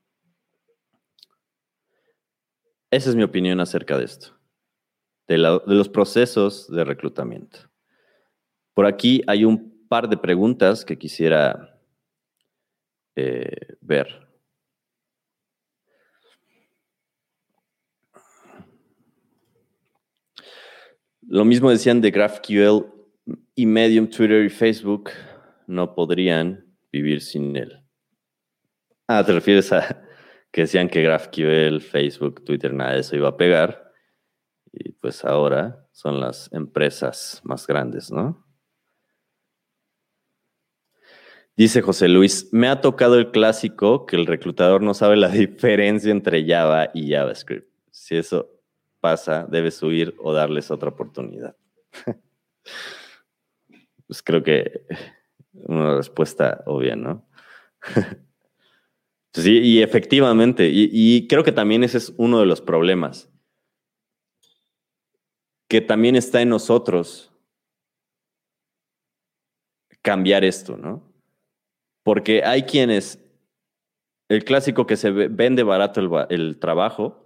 Esa 2.92 3.10
es 3.10 3.16
mi 3.16 3.24
opinión 3.24 3.58
acerca 3.58 3.98
de 3.98 4.04
esto. 4.04 4.38
de, 5.26 5.36
los 5.36 5.88
procesos 5.88 6.70
de 6.70 6.84
reclutamiento. 6.84 7.58
Por 8.72 8.86
aquí 8.86 9.20
hay 9.26 9.44
un 9.44 9.84
par 9.88 10.08
de 10.08 10.18
preguntas 10.18 10.84
que 10.84 10.96
quisiera 10.96 11.76
eh, 13.16 13.74
ver. 13.80 14.21
Lo 21.32 21.46
mismo 21.46 21.70
decían 21.70 22.02
de 22.02 22.10
GraphQL 22.10 22.84
y 23.54 23.64
Medium, 23.64 24.06
Twitter 24.06 24.44
y 24.44 24.50
Facebook 24.50 25.08
no 25.66 25.94
podrían 25.94 26.76
vivir 26.92 27.22
sin 27.22 27.56
él. 27.56 27.82
Ah, 29.08 29.24
te 29.24 29.32
refieres 29.32 29.72
a 29.72 30.04
que 30.52 30.60
decían 30.60 30.90
que 30.90 31.02
GraphQL, 31.02 31.80
Facebook, 31.80 32.44
Twitter, 32.44 32.74
nada 32.74 32.92
de 32.92 33.00
eso 33.00 33.16
iba 33.16 33.30
a 33.30 33.36
pegar. 33.38 33.92
Y 34.74 34.92
pues 34.92 35.24
ahora 35.24 35.88
son 35.92 36.20
las 36.20 36.52
empresas 36.52 37.40
más 37.44 37.66
grandes, 37.66 38.12
¿no? 38.12 38.46
Dice 41.56 41.80
José 41.80 42.08
Luis, 42.08 42.50
me 42.52 42.68
ha 42.68 42.82
tocado 42.82 43.18
el 43.18 43.30
clásico 43.30 44.04
que 44.04 44.16
el 44.16 44.26
reclutador 44.26 44.82
no 44.82 44.92
sabe 44.92 45.16
la 45.16 45.28
diferencia 45.30 46.10
entre 46.10 46.46
Java 46.46 46.90
y 46.92 47.10
JavaScript. 47.10 47.72
Si 47.90 48.18
eso 48.18 48.51
pasa, 49.02 49.48
debes 49.50 49.82
huir 49.82 50.14
o 50.18 50.32
darles 50.32 50.70
otra 50.70 50.90
oportunidad. 50.90 51.56
pues 54.06 54.22
creo 54.22 54.44
que 54.44 54.86
una 55.52 55.96
respuesta 55.96 56.62
obvia, 56.66 56.94
¿no? 56.94 57.28
sí, 59.34 59.58
y 59.58 59.82
efectivamente, 59.82 60.70
y, 60.72 61.26
creo 61.26 61.42
que 61.42 61.50
también 61.50 61.82
ese 61.82 61.98
es 61.98 62.14
uno 62.16 62.38
de 62.38 62.46
los 62.46 62.60
problemas, 62.60 63.28
que 65.68 65.80
también 65.80 66.14
está 66.14 66.40
en 66.40 66.50
nosotros 66.50 67.32
cambiar 70.00 70.44
esto, 70.44 70.76
¿no? 70.76 71.12
Porque 72.04 72.44
hay 72.44 72.62
quienes, 72.62 73.18
el 74.28 74.44
clásico 74.44 74.86
que 74.86 74.96
se 74.96 75.10
vende 75.10 75.64
barato 75.64 76.28
el 76.30 76.60
trabajo, 76.60 77.22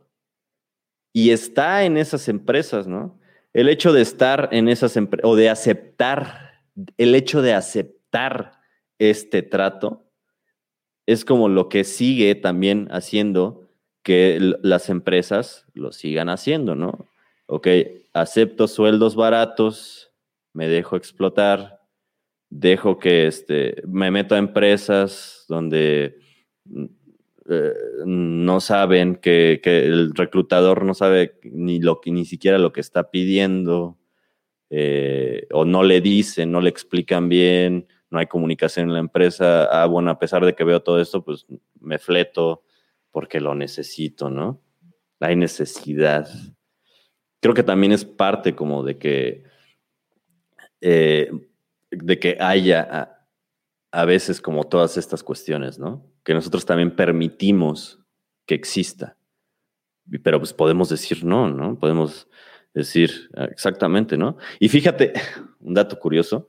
y 1.16 1.30
está 1.30 1.84
en 1.84 1.96
esas 1.96 2.28
empresas, 2.28 2.86
¿no? 2.86 3.18
El 3.54 3.70
hecho 3.70 3.94
de 3.94 4.02
estar 4.02 4.50
en 4.52 4.68
esas 4.68 4.98
empresas 4.98 5.26
o 5.26 5.34
de 5.34 5.48
aceptar, 5.48 6.60
el 6.98 7.14
hecho 7.14 7.40
de 7.40 7.54
aceptar 7.54 8.60
este 8.98 9.40
trato 9.40 10.10
es 11.06 11.24
como 11.24 11.48
lo 11.48 11.70
que 11.70 11.84
sigue 11.84 12.34
también 12.34 12.88
haciendo 12.90 13.66
que 14.02 14.56
las 14.60 14.90
empresas 14.90 15.64
lo 15.72 15.90
sigan 15.90 16.28
haciendo, 16.28 16.74
¿no? 16.74 17.08
Ok, 17.46 17.68
acepto 18.12 18.68
sueldos 18.68 19.16
baratos, 19.16 20.12
me 20.52 20.68
dejo 20.68 20.96
explotar, 20.96 21.80
dejo 22.50 22.98
que 22.98 23.26
este, 23.26 23.82
me 23.88 24.10
meto 24.10 24.34
a 24.34 24.38
empresas 24.38 25.46
donde 25.48 26.18
eh, 27.48 27.72
no 28.04 28.60
saben, 28.60 29.16
que, 29.16 29.60
el 29.64 30.14
reclutador 30.14 30.84
no 30.84 30.94
sabe 30.94 31.38
ni, 31.44 31.80
lo, 31.80 32.00
ni 32.06 32.24
siquiera 32.24 32.58
lo 32.58 32.72
que 32.72 32.80
está 32.80 33.10
pidiendo, 33.10 33.98
eh, 34.70 35.46
o 35.52 35.64
no 35.64 35.84
le 35.84 36.00
dicen, 36.00 36.50
no 36.50 36.60
le 36.60 36.70
explican 36.70 37.28
bien, 37.28 37.86
no 38.10 38.18
hay 38.18 38.26
comunicación 38.26 38.88
en 38.88 38.94
la 38.94 39.00
empresa. 39.00 39.64
Ah, 39.64 39.86
bueno, 39.86 40.10
a 40.10 40.18
pesar 40.18 40.44
de 40.44 40.54
que 40.54 40.64
veo 40.64 40.82
todo 40.82 41.00
esto, 41.00 41.24
pues 41.24 41.46
me 41.80 41.98
fleto 41.98 42.64
porque 43.10 43.40
lo 43.40 43.54
necesito, 43.54 44.30
¿no? 44.30 44.60
Hay 45.20 45.36
necesidad. 45.36 46.28
Creo 47.40 47.54
que 47.54 47.62
también 47.62 47.92
es 47.92 48.04
parte 48.04 48.54
como 48.54 48.82
de 48.82 48.98
que, 48.98 49.44
eh, 50.80 51.30
de 51.90 52.18
que 52.18 52.36
haya 52.40 53.16
a 53.92 54.04
veces 54.04 54.40
como 54.40 54.64
todas 54.64 54.96
estas 54.96 55.22
cuestiones, 55.22 55.78
¿no? 55.78 56.15
Que 56.26 56.34
nosotros 56.34 56.66
también 56.66 56.94
permitimos 56.94 58.00
que 58.46 58.56
exista. 58.56 59.16
Pero 60.22 60.40
pues 60.40 60.52
podemos 60.52 60.88
decir 60.88 61.24
no, 61.24 61.48
¿no? 61.48 61.78
Podemos 61.78 62.28
decir 62.74 63.30
ah, 63.36 63.44
exactamente, 63.44 64.18
¿no? 64.18 64.36
Y 64.60 64.68
fíjate, 64.68 65.12
un 65.60 65.72
dato 65.72 65.98
curioso, 65.98 66.48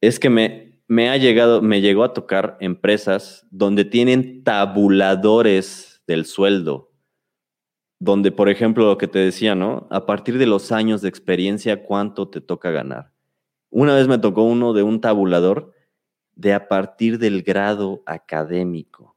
es 0.00 0.18
que 0.18 0.28
me, 0.28 0.82
me 0.88 1.08
ha 1.08 1.16
llegado, 1.16 1.62
me 1.62 1.80
llegó 1.80 2.02
a 2.04 2.12
tocar 2.12 2.56
empresas 2.60 3.46
donde 3.50 3.84
tienen 3.84 4.42
tabuladores 4.44 6.02
del 6.08 6.26
sueldo, 6.26 6.92
donde, 8.00 8.32
por 8.32 8.48
ejemplo, 8.48 8.86
lo 8.86 8.98
que 8.98 9.08
te 9.08 9.20
decía, 9.20 9.54
¿no? 9.54 9.86
A 9.90 10.04
partir 10.04 10.36
de 10.36 10.46
los 10.46 10.72
años 10.72 11.00
de 11.00 11.08
experiencia, 11.08 11.84
¿cuánto 11.84 12.28
te 12.28 12.40
toca 12.40 12.70
ganar? 12.70 13.12
Una 13.70 13.94
vez 13.94 14.08
me 14.08 14.18
tocó 14.18 14.42
uno 14.42 14.72
de 14.72 14.82
un 14.82 15.00
tabulador 15.00 15.75
de 16.36 16.52
a 16.52 16.68
partir 16.68 17.18
del 17.18 17.42
grado 17.42 18.02
académico. 18.06 19.16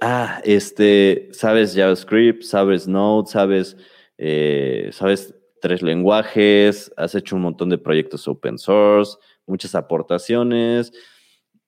Ah, 0.00 0.40
este, 0.44 1.28
sabes 1.32 1.74
JavaScript, 1.74 2.42
sabes 2.44 2.86
Node, 2.88 3.28
sabes, 3.28 3.76
eh, 4.16 4.88
sabes 4.92 5.34
tres 5.60 5.82
lenguajes, 5.82 6.90
has 6.96 7.14
hecho 7.14 7.36
un 7.36 7.42
montón 7.42 7.68
de 7.68 7.76
proyectos 7.76 8.26
open 8.28 8.56
source, 8.56 9.18
muchas 9.46 9.74
aportaciones, 9.74 10.92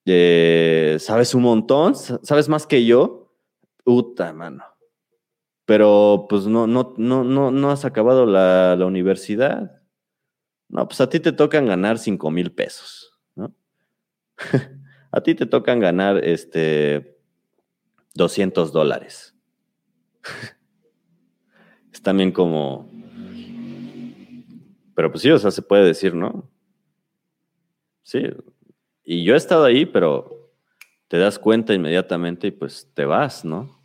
eh, 0.07 0.97
sabes 1.01 1.35
un 1.35 1.43
montón, 1.43 1.95
sabes 1.97 2.49
más 2.49 2.67
que 2.67 2.87
yo, 2.87 3.35
puta 3.85 4.33
mano. 4.33 4.65
Pero 5.67 6.27
pues 6.29 6.47
no, 6.47 6.67
no, 6.67 6.95
no, 6.97 7.25
no, 7.25 7.51
no 7.51 7.71
has 7.71 7.85
acabado 7.85 8.25
la, 8.25 8.77
la 8.77 8.87
universidad. 8.87 9.82
No, 10.73 10.89
pues 10.89 11.03
a 11.03 11.09
ti 11.09 11.21
te 11.21 11.33
tocan 11.33 11.67
ganar 11.67 11.99
5 11.99 12.31
mil 12.31 12.51
pesos, 12.51 13.13
¿no? 13.37 13.55
a 15.13 15.21
ti 15.21 15.35
te 15.35 15.45
tocan 15.45 15.81
ganar 15.81 16.25
este 16.25 17.19
200 18.15 18.73
dólares. 18.73 19.37
es 21.93 22.01
también 22.01 22.33
como... 22.33 22.91
Pero 24.95 25.11
pues 25.11 25.21
sí, 25.21 25.31
o 25.31 25.39
sea, 25.39 25.51
se 25.51 25.61
puede 25.61 25.85
decir, 25.85 26.15
¿no? 26.15 26.51
Sí. 28.03 28.23
Y 29.05 29.25
yo 29.25 29.35
he 29.35 29.37
estado 29.37 29.65
ahí, 29.65 29.85
pero 29.85 30.55
te 31.09 31.19
das 31.19 31.39
cuenta 31.39 31.75
inmediatamente 31.75 32.47
y 32.47 32.51
pues 32.51 32.91
te 32.95 33.05
vas, 33.05 33.45
¿no? 33.45 33.82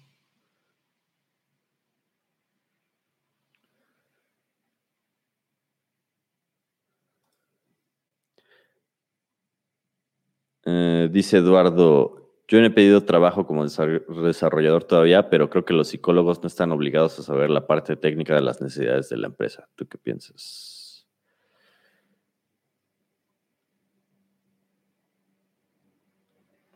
Eh, 10.69 11.07
dice 11.09 11.37
Eduardo, 11.37 12.41
yo 12.49 12.59
no 12.59 12.65
he 12.65 12.69
pedido 12.69 13.05
trabajo 13.05 13.47
como 13.47 13.63
desarrollador 13.63 14.83
todavía, 14.83 15.29
pero 15.29 15.49
creo 15.49 15.63
que 15.63 15.73
los 15.73 15.87
psicólogos 15.87 16.41
no 16.41 16.47
están 16.47 16.73
obligados 16.73 17.17
a 17.19 17.23
saber 17.23 17.49
la 17.49 17.65
parte 17.67 17.95
técnica 17.95 18.35
de 18.35 18.41
las 18.41 18.61
necesidades 18.61 19.07
de 19.07 19.15
la 19.15 19.27
empresa. 19.27 19.69
¿Tú 19.75 19.87
qué 19.87 19.97
piensas? 19.97 21.07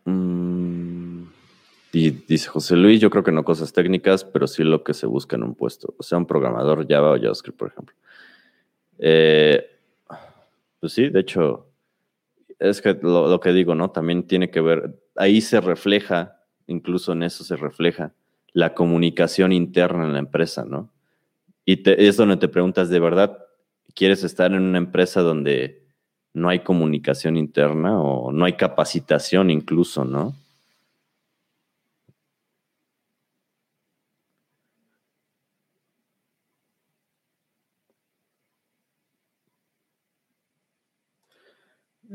Mm, 0.06 1.24
y 1.92 2.12
dice 2.12 2.48
José 2.48 2.78
Luis, 2.78 3.02
yo 3.02 3.10
creo 3.10 3.24
que 3.26 3.34
no 3.34 3.44
cosas 3.44 3.74
técnicas, 3.74 4.24
pero 4.24 4.48
sí 4.48 4.64
lo 4.64 4.86
que 4.86 4.94
se 4.94 5.06
busca 5.06 5.36
en 5.36 5.44
un 5.44 5.56
puesto. 5.56 5.96
O 5.98 6.04
sea, 6.04 6.18
un 6.18 6.26
programador 6.26 6.88
Java 6.88 7.12
o 7.12 7.18
JavaScript, 7.18 7.58
por 7.60 7.68
ejemplo. 7.68 7.96
Eh, 9.00 9.66
pues 10.80 10.94
sí, 10.94 11.10
de 11.10 11.20
hecho, 11.20 11.71
es 12.62 12.82
que 12.82 12.98
lo, 13.02 13.40
que 13.40 13.52
digo, 13.54 13.76
¿no? 13.76 13.90
También 13.90 14.24
tiene 14.24 14.50
que 14.52 14.62
ver, 14.62 15.02
ahí 15.16 15.42
se 15.42 15.60
refleja, 15.60 16.40
incluso 16.68 17.12
en 17.14 17.24
eso 17.24 17.44
se 17.44 17.56
refleja 17.56 18.14
la 18.54 18.74
comunicación 18.74 19.52
interna 19.52 20.06
en 20.06 20.14
la 20.14 20.20
empresa, 20.20 20.64
¿no? 20.64 20.92
Y 21.66 21.82
es 21.90 22.18
donde 22.18 22.38
te 22.38 22.48
preguntas, 22.48 22.90
¿de 22.90 23.00
verdad 23.00 23.38
quieres 23.94 24.24
estar 24.24 24.52
en 24.52 24.62
una 24.62 24.78
empresa 24.78 25.22
donde 25.22 25.84
no 26.34 26.50
hay 26.50 26.60
comunicación 26.60 27.36
interna 27.36 28.00
o 28.00 28.32
no 28.32 28.46
hay 28.46 28.54
capacitación 28.54 29.50
incluso, 29.50 30.06
¿no? 30.06 30.36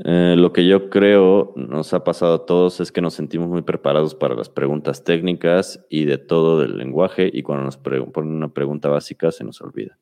Eh, 0.04 0.34
lo 0.36 0.52
que 0.52 0.66
yo 0.66 0.90
creo 0.90 1.54
nos 1.56 1.94
ha 1.94 2.04
pasado 2.04 2.34
a 2.34 2.44
todos 2.44 2.80
es 2.80 2.92
que 2.92 3.00
nos 3.00 3.14
sentimos 3.14 3.48
muy 3.48 3.62
preparados 3.62 4.14
para 4.14 4.34
las 4.34 4.50
preguntas 4.50 5.04
técnicas 5.04 5.86
y 5.88 6.04
de 6.04 6.18
todo 6.18 6.60
del 6.60 6.76
lenguaje 6.76 7.30
y 7.32 7.42
cuando 7.42 7.64
nos 7.64 7.78
ponen 7.78 8.32
una 8.32 8.52
pregunta 8.52 8.90
básica 8.90 9.32
se 9.32 9.44
nos 9.44 9.60
olvida. 9.62 9.98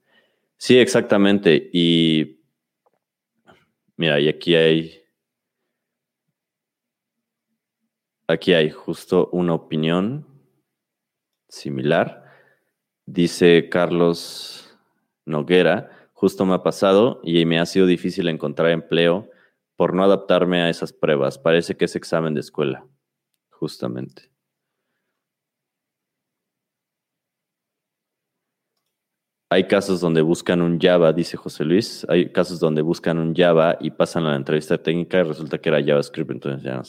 Sí, 0.56 0.78
exactamente. 0.78 1.70
Y 1.72 2.40
mira, 3.96 4.18
y 4.18 4.28
aquí 4.28 4.56
hay, 4.56 5.02
aquí 8.26 8.52
hay 8.52 8.70
justo 8.70 9.28
una 9.30 9.54
opinión 9.54 10.26
similar. 11.48 12.24
Dice 13.06 13.68
Carlos 13.68 14.76
Noguera, 15.24 16.10
justo 16.14 16.44
me 16.44 16.54
ha 16.54 16.64
pasado 16.64 17.20
y 17.22 17.44
me 17.44 17.60
ha 17.60 17.66
sido 17.66 17.86
difícil 17.86 18.26
encontrar 18.26 18.70
empleo 18.70 19.30
por 19.76 19.94
no 19.94 20.04
adaptarme 20.04 20.62
a 20.62 20.70
esas 20.70 20.92
pruebas. 20.92 21.38
Parece 21.38 21.76
que 21.76 21.86
es 21.86 21.96
examen 21.96 22.34
de 22.34 22.40
escuela, 22.40 22.86
justamente. 23.50 24.30
Hay 29.50 29.68
casos 29.68 30.00
donde 30.00 30.20
buscan 30.20 30.62
un 30.62 30.80
Java, 30.80 31.12
dice 31.12 31.36
José 31.36 31.64
Luis. 31.64 32.04
Hay 32.08 32.32
casos 32.32 32.58
donde 32.58 32.82
buscan 32.82 33.18
un 33.18 33.34
Java 33.34 33.76
y 33.80 33.90
pasan 33.92 34.26
a 34.26 34.30
la 34.30 34.36
entrevista 34.36 34.78
técnica 34.78 35.20
y 35.20 35.22
resulta 35.22 35.58
que 35.58 35.68
era 35.68 35.80
JavaScript, 35.80 36.30
entonces 36.32 36.62
ya, 36.64 36.82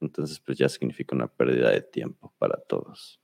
entonces 0.00 0.38
pues 0.40 0.58
ya 0.58 0.68
significa 0.68 1.16
una 1.16 1.28
pérdida 1.28 1.70
de 1.70 1.80
tiempo 1.80 2.34
para 2.38 2.58
todos. 2.60 3.20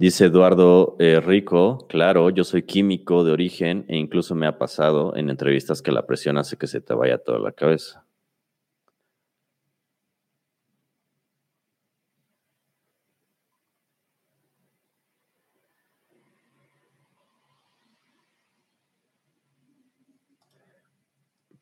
Dice 0.00 0.24
Eduardo 0.24 0.96
eh, 0.98 1.20
Rico, 1.20 1.86
claro, 1.86 2.30
yo 2.30 2.42
soy 2.42 2.62
químico 2.62 3.22
de 3.22 3.32
origen 3.32 3.84
e 3.86 3.98
incluso 3.98 4.34
me 4.34 4.46
ha 4.46 4.56
pasado 4.56 5.14
en 5.14 5.28
entrevistas 5.28 5.82
que 5.82 5.92
la 5.92 6.06
presión 6.06 6.38
hace 6.38 6.56
que 6.56 6.66
se 6.66 6.80
te 6.80 6.94
vaya 6.94 7.18
toda 7.18 7.38
la 7.38 7.52
cabeza. 7.52 8.06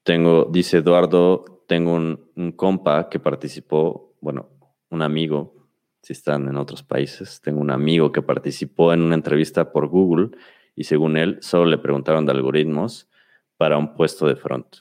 Tengo, 0.05 0.45
dice 0.45 0.76
Eduardo, 0.76 1.64
tengo 1.66 1.93
un, 1.93 2.53
compa 2.55 3.09
que 3.09 3.18
participó, 3.18 4.14
bueno, 4.20 4.49
un 4.91 5.03
amigo, 5.03 5.58
si 6.03 6.12
están 6.12 6.49
en 6.49 6.57
otros 6.57 6.82
países, 6.82 7.40
tengo 7.40 7.61
un 7.61 7.70
amigo 7.70 8.12
que 8.12 8.22
participó 8.22 8.92
en 8.92 9.03
una 9.03 9.14
entrevista 9.14 9.72
por 9.72 9.88
Google 9.88 10.30
y 10.74 10.84
según 10.84 11.16
él 11.16 11.38
solo 11.40 11.66
le 11.66 11.78
preguntaron 11.78 12.24
de 12.24 12.32
algoritmos 12.32 13.09
para 13.57 13.78
un 13.78 13.94
puesto 13.94 14.26
de 14.26 14.36
front, 14.36 14.76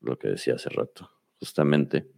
lo 0.00 0.18
que 0.18 0.28
decía 0.28 0.54
hace 0.54 0.70
rato, 0.70 1.10
justamente. 1.38 2.08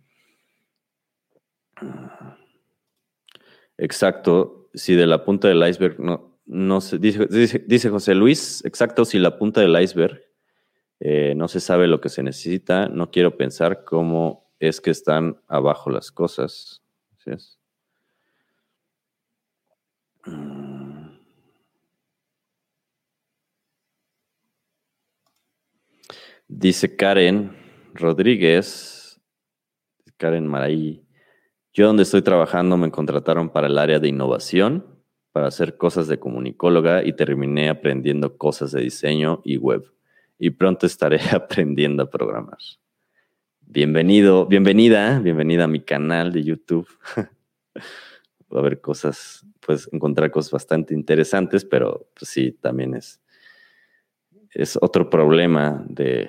Exacto, 3.78 4.68
si 4.74 4.94
de 4.94 5.06
la 5.06 5.24
punta 5.24 5.48
del 5.48 5.66
iceberg 5.66 5.98
no, 5.98 6.38
no 6.46 6.80
se, 6.80 6.98
dice, 6.98 7.26
dice 7.66 7.88
José 7.88 8.14
Luis, 8.14 8.64
exacto, 8.64 9.04
si 9.04 9.18
la 9.18 9.38
punta 9.38 9.60
del 9.60 9.80
iceberg 9.80 10.20
eh, 11.00 11.34
no 11.34 11.48
se 11.48 11.58
sabe 11.58 11.88
lo 11.88 12.00
que 12.00 12.08
se 12.08 12.22
necesita, 12.22 12.88
no 12.88 13.10
quiero 13.10 13.36
pensar 13.36 13.84
cómo 13.84 14.52
es 14.60 14.80
que 14.80 14.90
están 14.90 15.40
abajo 15.48 15.90
las 15.90 16.12
cosas. 16.12 16.82
Mm. 17.26 17.61
Dice 26.48 26.96
Karen 26.96 27.56
Rodríguez, 27.94 29.20
Karen 30.18 30.46
Maraí, 30.46 31.02
yo 31.72 31.86
donde 31.86 32.02
estoy 32.02 32.20
trabajando 32.20 32.76
me 32.76 32.90
contrataron 32.90 33.48
para 33.48 33.68
el 33.68 33.78
área 33.78 33.98
de 33.98 34.08
innovación, 34.08 34.86
para 35.32 35.46
hacer 35.46 35.78
cosas 35.78 36.08
de 36.08 36.18
comunicóloga 36.18 37.04
y 37.04 37.14
terminé 37.14 37.70
aprendiendo 37.70 38.36
cosas 38.36 38.72
de 38.72 38.82
diseño 38.82 39.40
y 39.44 39.56
web 39.56 39.82
y 40.38 40.50
pronto 40.50 40.86
estaré 40.86 41.18
aprendiendo 41.32 42.02
a 42.02 42.10
programar. 42.10 42.58
Bienvenido, 43.60 44.44
bienvenida, 44.44 45.20
bienvenida 45.20 45.64
a 45.64 45.68
mi 45.68 45.80
canal 45.80 46.32
de 46.32 46.44
YouTube. 46.44 46.86
Va 48.52 48.56
a 48.56 48.58
haber 48.58 48.82
cosas, 48.82 49.46
pues 49.64 49.88
encontrar 49.92 50.30
cosas 50.30 50.50
bastante 50.52 50.94
interesantes, 50.94 51.64
pero 51.64 52.08
pues 52.14 52.30
sí, 52.30 52.52
también 52.52 52.94
es, 52.94 53.20
es 54.50 54.78
otro 54.80 55.08
problema 55.08 55.84
de, 55.88 56.28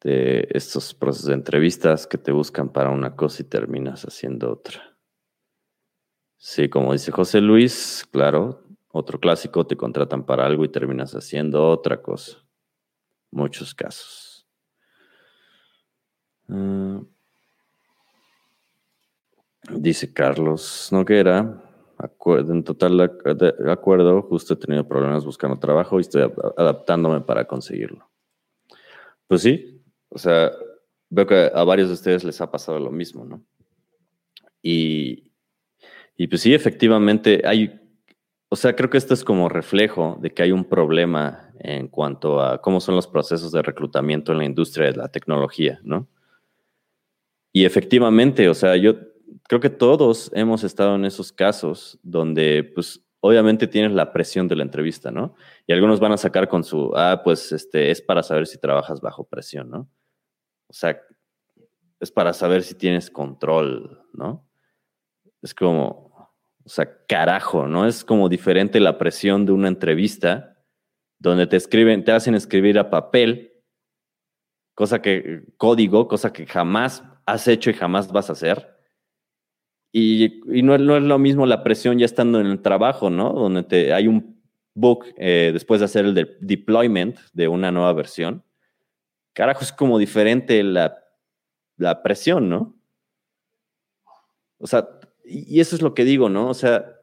de 0.00 0.48
estos 0.50 0.94
procesos 0.94 1.28
de 1.28 1.34
entrevistas 1.34 2.06
que 2.06 2.18
te 2.18 2.32
buscan 2.32 2.72
para 2.72 2.90
una 2.90 3.16
cosa 3.16 3.42
y 3.42 3.46
terminas 3.46 4.02
haciendo 4.04 4.52
otra. 4.52 4.96
Sí, 6.36 6.68
como 6.68 6.92
dice 6.92 7.10
José 7.10 7.40
Luis, 7.40 8.06
claro, 8.12 8.62
otro 8.92 9.18
clásico, 9.18 9.66
te 9.66 9.76
contratan 9.76 10.24
para 10.24 10.46
algo 10.46 10.64
y 10.64 10.68
terminas 10.68 11.12
haciendo 11.14 11.68
otra 11.68 12.00
cosa. 12.00 12.44
Muchos 13.30 13.74
casos. 13.74 14.46
Ah, 16.48 17.00
dice 19.70 20.12
Carlos 20.12 20.88
Noguera, 20.92 21.62
en 22.26 22.64
total 22.64 23.00
acuerdo, 23.68 24.22
justo 24.22 24.54
he 24.54 24.56
tenido 24.56 24.86
problemas 24.86 25.24
buscando 25.24 25.58
trabajo 25.58 25.98
y 25.98 26.02
estoy 26.02 26.30
adaptándome 26.56 27.20
para 27.20 27.46
conseguirlo. 27.46 28.08
Pues 29.26 29.42
sí, 29.42 29.82
o 30.08 30.18
sea, 30.18 30.52
veo 31.10 31.26
que 31.26 31.50
a 31.52 31.64
varios 31.64 31.88
de 31.88 31.94
ustedes 31.94 32.24
les 32.24 32.40
ha 32.40 32.50
pasado 32.50 32.78
lo 32.78 32.90
mismo, 32.90 33.24
¿no? 33.24 33.42
Y, 34.62 35.32
y 36.16 36.26
pues 36.28 36.42
sí, 36.42 36.54
efectivamente 36.54 37.42
hay 37.44 37.88
o 38.50 38.56
sea, 38.56 38.74
creo 38.74 38.88
que 38.88 38.96
esto 38.96 39.12
es 39.12 39.24
como 39.24 39.48
reflejo 39.48 40.18
de 40.22 40.32
que 40.32 40.42
hay 40.42 40.52
un 40.52 40.64
problema 40.64 41.50
en 41.60 41.88
cuanto 41.88 42.40
a 42.40 42.62
cómo 42.62 42.80
son 42.80 42.94
los 42.94 43.06
procesos 43.06 43.52
de 43.52 43.62
reclutamiento 43.62 44.32
en 44.32 44.38
la 44.38 44.44
industria 44.44 44.86
de 44.86 44.96
la 44.96 45.08
tecnología, 45.08 45.80
¿no? 45.82 46.08
Y 47.52 47.64
efectivamente, 47.64 48.48
o 48.48 48.54
sea, 48.54 48.76
yo 48.76 48.94
creo 49.48 49.60
que 49.60 49.70
todos 49.70 50.30
hemos 50.34 50.64
estado 50.64 50.96
en 50.96 51.04
esos 51.04 51.32
casos 51.32 51.98
donde, 52.02 52.64
pues, 52.74 53.04
obviamente 53.20 53.66
tienes 53.66 53.92
la 53.92 54.12
presión 54.12 54.48
de 54.48 54.56
la 54.56 54.62
entrevista, 54.62 55.10
¿no? 55.10 55.34
Y 55.66 55.72
algunos 55.72 56.00
van 56.00 56.12
a 56.12 56.16
sacar 56.16 56.48
con 56.48 56.64
su, 56.64 56.92
ah, 56.94 57.22
pues, 57.24 57.52
este, 57.52 57.90
es 57.90 58.00
para 58.00 58.22
saber 58.22 58.46
si 58.46 58.58
trabajas 58.58 59.00
bajo 59.00 59.24
presión, 59.24 59.70
¿no? 59.70 59.90
O 60.68 60.72
sea, 60.72 61.00
es 62.00 62.12
para 62.12 62.32
saber 62.32 62.62
si 62.62 62.74
tienes 62.74 63.10
control, 63.10 64.06
¿no? 64.12 64.46
Es 65.42 65.54
como, 65.54 66.32
o 66.64 66.68
sea, 66.68 67.04
carajo, 67.06 67.66
¿no? 67.66 67.86
Es 67.86 68.04
como 68.04 68.28
diferente 68.28 68.80
la 68.80 68.98
presión 68.98 69.46
de 69.46 69.52
una 69.52 69.68
entrevista 69.68 70.56
donde 71.18 71.46
te 71.46 71.56
escriben, 71.56 72.04
te 72.04 72.12
hacen 72.12 72.34
escribir 72.34 72.78
a 72.78 72.90
papel, 72.90 73.52
cosa 74.74 75.02
que, 75.02 75.42
código, 75.56 76.06
cosa 76.06 76.32
que 76.32 76.46
jamás 76.46 77.02
has 77.26 77.48
hecho 77.48 77.70
y 77.70 77.74
jamás 77.74 78.12
vas 78.12 78.30
a 78.30 78.34
hacer. 78.34 78.77
Y, 79.90 80.42
no, 80.62 80.74
es 80.74 80.80
lo 80.80 81.18
mismo 81.18 81.46
la 81.46 81.62
presión 81.62 81.98
ya 81.98 82.04
estando 82.04 82.40
en 82.40 82.46
el 82.46 82.60
trabajo, 82.60 83.10
¿no? 83.10 83.32
Donde 83.32 83.62
te, 83.62 83.92
hay 83.92 84.06
un 84.06 84.38
book 84.74 85.06
eh, 85.16 85.50
después 85.52 85.80
de 85.80 85.86
hacer 85.86 86.04
el 86.04 86.36
deployment 86.40 87.18
de 87.32 87.48
una 87.48 87.72
nueva 87.72 87.92
versión. 87.94 88.44
Carajo, 89.32 89.62
es 89.62 89.72
como 89.72 89.98
diferente 89.98 90.62
la, 90.62 90.98
la 91.76 92.02
presión, 92.02 92.48
¿no? 92.48 92.76
O 94.58 94.66
sea, 94.66 94.88
y 95.24 95.60
eso 95.60 95.76
es 95.76 95.82
lo 95.82 95.94
que 95.94 96.04
digo, 96.04 96.28
¿no? 96.28 96.48
O 96.48 96.54
sea, 96.54 96.98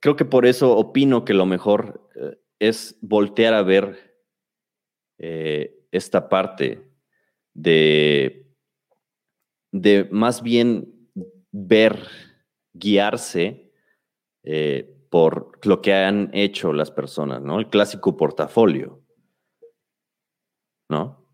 creo 0.00 0.16
que 0.16 0.24
por 0.24 0.46
eso 0.46 0.76
opino 0.76 1.24
que 1.24 1.34
lo 1.34 1.46
mejor 1.46 2.08
eh, 2.14 2.38
es 2.58 2.96
voltear 3.00 3.54
a 3.54 3.62
ver 3.62 4.14
eh, 5.18 5.78
esta 5.90 6.28
parte 6.28 6.90
de, 7.54 8.46
de 9.72 10.08
más 10.10 10.42
bien 10.42 10.97
ver, 11.52 12.06
guiarse 12.72 13.72
eh, 14.42 14.94
por 15.10 15.58
lo 15.66 15.80
que 15.80 15.94
han 15.94 16.30
hecho 16.32 16.72
las 16.72 16.90
personas, 16.90 17.42
¿no? 17.42 17.58
El 17.58 17.68
clásico 17.68 18.16
portafolio, 18.16 19.02
¿no? 20.88 21.26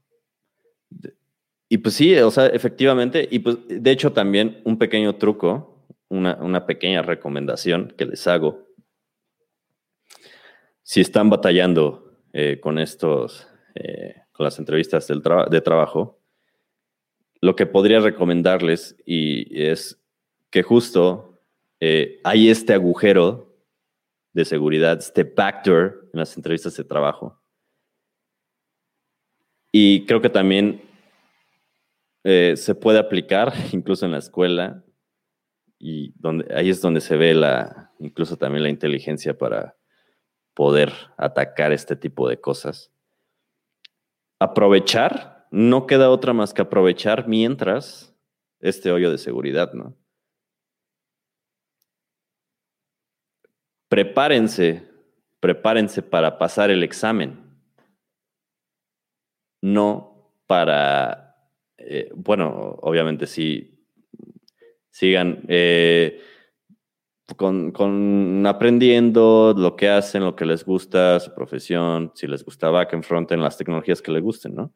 Y 1.69 1.79
pues 1.79 1.95
sí, 1.95 2.17
o 2.19 2.31
sea, 2.31 2.47
efectivamente, 2.47 3.27
y 3.31 3.41
pues 3.41 3.59
de 3.67 3.91
hecho 3.91 4.12
también 4.12 4.61
un 4.65 4.79
pequeño 4.79 5.17
truco, 5.17 5.87
una, 6.09 6.67
pequeña 6.67 7.03
recomendación 7.03 7.93
que 7.97 8.07
les 8.07 8.27
hago. 8.29 8.69
Si 10.83 11.01
están 11.01 11.31
batallando 11.31 12.21
eh, 12.33 12.61
con 12.61 12.79
estos, 12.79 13.49
eh, 13.75 14.23
con 14.33 14.45
las 14.45 14.59
entrevistas 14.59 15.09
del 15.09 15.23
de 15.51 15.61
trabajo, 15.61 16.21
lo 17.41 17.57
que 17.57 17.67
podría 17.67 18.01
recomendarles 18.01 18.97
y 19.05 19.65
es 19.65 20.04
que 20.55 20.63
justo 20.63 21.43
eh, 21.81 22.21
hay 22.23 22.49
este 22.49 22.75
agujero 22.75 23.59
de 24.33 24.45
seguridad, 24.45 24.99
este 24.99 25.25
backdoor 25.25 26.11
en 26.13 26.21
las 26.21 26.37
entrevistas 26.37 26.77
de 26.77 26.85
trabajo. 26.85 27.43
Y 29.73 30.07
creo 30.07 30.21
que 30.21 30.31
también 30.31 30.81
eh, 32.23 32.55
se 32.57 32.77
puede 32.77 33.01
aplicar 33.01 33.53
incluso 33.73 34.07
en 34.07 34.13
la 34.13 34.19
escuela 34.19 34.85
y 35.77 36.13
donde, 36.21 36.55
ahí 36.55 36.71
es 36.71 36.81
donde 36.81 37.01
se 37.01 37.17
ve 37.17 37.35
la, 37.35 37.91
incluso 37.99 38.37
también 38.37 38.63
la 38.63 38.71
inteligencia 38.71 39.37
para 39.37 39.77
poder 40.55 40.93
atacar 41.17 41.73
este 41.73 41.97
tipo 41.97 42.29
de 42.29 42.41
cosas. 42.41 42.93
Aprovechar, 44.39 45.49
no 45.51 45.89
queda 45.89 46.11
otra 46.11 46.33
más 46.33 46.55
que 46.55 46.63
aprovechar 46.63 47.27
mientras 47.27 48.15
este 48.61 48.93
hoyo 48.93 49.11
de 49.11 49.19
seguridad, 49.19 49.73
¿no? 49.73 49.97
Prepárense, 53.89 54.89
prepárense 55.41 56.03
para 56.03 56.39
pasar 56.39 56.70
el 56.70 56.82
examen, 56.82 57.45
no 59.61 60.32
para, 60.47 61.37
eh, 61.78 62.11
bueno, 62.14 62.78
obviamente 62.82 63.26
sí, 63.26 63.74
sigan 64.91 65.43
eh, 65.49 66.20
con, 67.37 68.47
aprendiendo 68.47 69.55
lo 69.57 69.76
que 69.76 69.89
hacen, 69.89 70.24
lo 70.24 70.37
que 70.37 70.45
les 70.45 70.64
gusta, 70.64 71.18
su 71.20 71.35
profesión, 71.35 72.12
si 72.14 72.26
les 72.26 72.45
gusta 72.45 72.70
back 72.70 72.95
and 72.95 73.05
front 73.05 73.32
en 73.32 73.43
las 73.43 73.57
tecnologías 73.57 74.03
que 74.03 74.12
les 74.12 74.22
gusten, 74.22 74.55
¿no? 74.55 74.72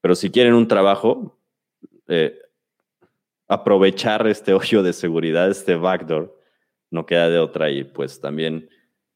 Pero 0.00 0.14
si 0.14 0.30
quieren 0.30 0.54
un 0.54 0.68
trabajo, 0.68 1.38
eh, 2.08 2.38
aprovechar 3.46 4.26
este 4.26 4.52
hoyo 4.54 4.82
de 4.82 4.92
seguridad, 4.92 5.50
este 5.50 5.76
backdoor, 5.76 6.37
no 6.90 7.06
queda 7.06 7.28
de 7.28 7.38
otra 7.38 7.70
y 7.70 7.84
pues 7.84 8.20
también 8.20 8.68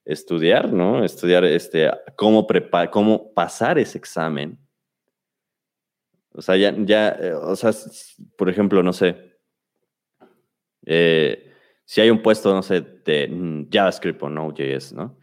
estudiar, 0.04 0.72
¿no? 0.72 1.04
Estudiar 1.04 1.44
este, 1.44 1.90
cómo, 2.16 2.46
cómo 2.90 3.32
pasar 3.34 3.78
ese 3.78 3.98
examen. 3.98 4.58
O 6.34 6.42
sea, 6.42 6.56
ya, 6.56 6.74
ya 6.78 7.10
eh, 7.10 7.34
o 7.34 7.54
sea, 7.56 7.70
por 8.36 8.48
ejemplo, 8.48 8.82
no 8.82 8.92
sé, 8.92 9.38
eh, 10.86 11.50
si 11.84 12.00
hay 12.00 12.10
un 12.10 12.22
puesto, 12.22 12.54
no 12.54 12.62
sé, 12.62 12.80
de 12.80 13.28
mm, 13.28 13.68
JavaScript 13.70 14.22
o 14.22 14.30
Node.js, 14.30 14.92
¿no? 14.94 15.18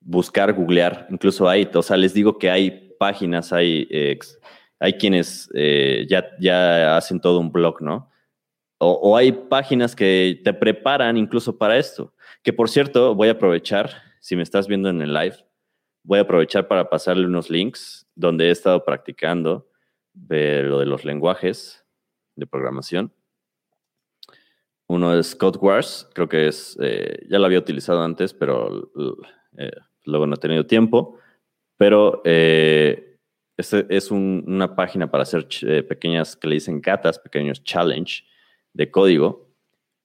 Buscar, 0.00 0.52
googlear, 0.52 1.06
incluso 1.10 1.48
hay, 1.48 1.68
o 1.72 1.82
sea, 1.82 1.96
les 1.96 2.12
digo 2.14 2.38
que 2.38 2.50
hay 2.50 2.96
páginas, 2.98 3.52
hay, 3.52 3.88
hay 4.80 4.92
quienes 4.94 5.48
eh, 5.54 6.06
ya, 6.08 6.26
ya 6.40 6.96
hacen 6.96 7.20
todo 7.20 7.38
un 7.38 7.52
blog, 7.52 7.80
¿no? 7.82 8.07
O, 8.78 9.16
hay 9.16 9.32
páginas 9.32 9.96
que 9.96 10.40
te 10.44 10.54
preparan 10.54 11.16
incluso 11.16 11.58
para 11.58 11.76
esto. 11.76 12.14
Que 12.42 12.52
por 12.52 12.68
cierto, 12.68 13.14
voy 13.14 13.28
a 13.28 13.32
aprovechar, 13.32 13.90
si 14.20 14.36
me 14.36 14.42
estás 14.42 14.68
viendo 14.68 14.88
en 14.88 15.02
el 15.02 15.12
live, 15.12 15.36
voy 16.04 16.20
a 16.20 16.22
aprovechar 16.22 16.68
para 16.68 16.88
pasarle 16.88 17.26
unos 17.26 17.50
links 17.50 18.06
donde 18.14 18.46
he 18.46 18.50
estado 18.50 18.84
practicando 18.84 19.68
lo 20.14 20.78
de 20.78 20.86
los 20.86 21.04
lenguajes 21.04 21.84
de 22.36 22.46
programación. 22.46 23.12
Uno 24.86 25.18
es 25.18 25.34
CodeWars, 25.36 26.08
creo 26.14 26.28
que 26.28 26.48
es, 26.48 26.78
eh, 26.80 27.26
ya 27.28 27.38
lo 27.38 27.46
había 27.46 27.58
utilizado 27.58 28.02
antes, 28.02 28.32
pero 28.32 28.90
eh, 29.58 29.70
luego 30.04 30.26
no 30.26 30.34
he 30.34 30.38
tenido 30.38 30.66
tiempo. 30.66 31.18
Pero 31.76 32.22
eh, 32.24 33.18
este 33.56 33.86
es 33.90 34.10
una 34.10 34.74
página 34.74 35.10
para 35.10 35.24
hacer 35.24 35.46
pequeñas, 35.86 36.36
que 36.36 36.48
le 36.48 36.54
dicen 36.54 36.80
catas, 36.80 37.18
pequeños 37.18 37.62
challenge 37.64 38.24
de 38.78 38.90
código. 38.90 39.50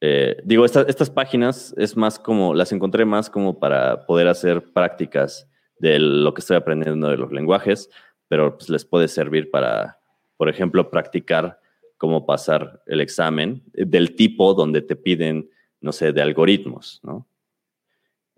Eh, 0.01 0.35
digo, 0.43 0.65
estas 0.65 1.09
páginas 1.09 1.73
es 1.77 1.95
más 1.95 2.19
como, 2.19 2.53
las 2.53 2.73
encontré 2.73 3.05
más 3.05 3.29
como 3.29 3.59
para 3.59 4.05
poder 4.05 4.27
hacer 4.27 4.73
prácticas 4.73 5.47
de 5.77 5.99
lo 5.99 6.33
que 6.33 6.41
estoy 6.41 6.57
aprendiendo 6.57 7.07
de 7.07 7.17
los 7.17 7.31
lenguajes, 7.31 7.89
pero 8.27 8.57
pues 8.57 8.69
les 8.69 8.83
puede 8.83 9.07
servir 9.07 9.51
para, 9.51 9.99
por 10.35 10.49
ejemplo, 10.49 10.89
practicar 10.89 11.59
cómo 11.97 12.25
pasar 12.25 12.81
el 12.87 12.99
examen 12.99 13.63
del 13.73 14.15
tipo 14.15 14.55
donde 14.55 14.81
te 14.81 14.95
piden, 14.95 15.49
no 15.79 15.91
sé, 15.91 16.11
de 16.11 16.21
algoritmos, 16.21 16.99
¿no? 17.03 17.27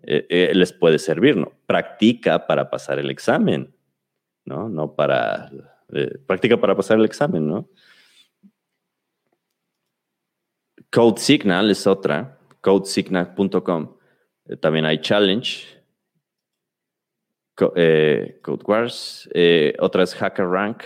Eh, 0.02 0.26
eh, 0.28 0.52
les 0.54 0.72
puede 0.72 0.98
servir, 0.98 1.36
¿no? 1.36 1.50
Practica 1.66 2.46
para 2.46 2.68
pasar 2.68 2.98
el 2.98 3.10
examen, 3.10 3.74
¿no? 4.44 4.68
No 4.68 4.94
para, 4.94 5.50
practica 6.26 6.60
para 6.60 6.76
pasar 6.76 6.98
el 6.98 7.06
examen, 7.06 7.48
¿no? 7.48 7.70
Code 10.96 11.20
Signal 11.20 11.70
es 11.70 11.86
otra, 11.86 12.38
codesignal.com. 12.62 13.98
Eh, 14.46 14.56
también 14.56 14.86
hay 14.86 14.98
Challenge, 14.98 15.82
eh, 17.76 18.40
Code 18.42 18.64
Wars, 18.66 19.28
eh, 19.34 19.76
otra 19.78 20.04
es 20.04 20.14
HackerRank. 20.14 20.84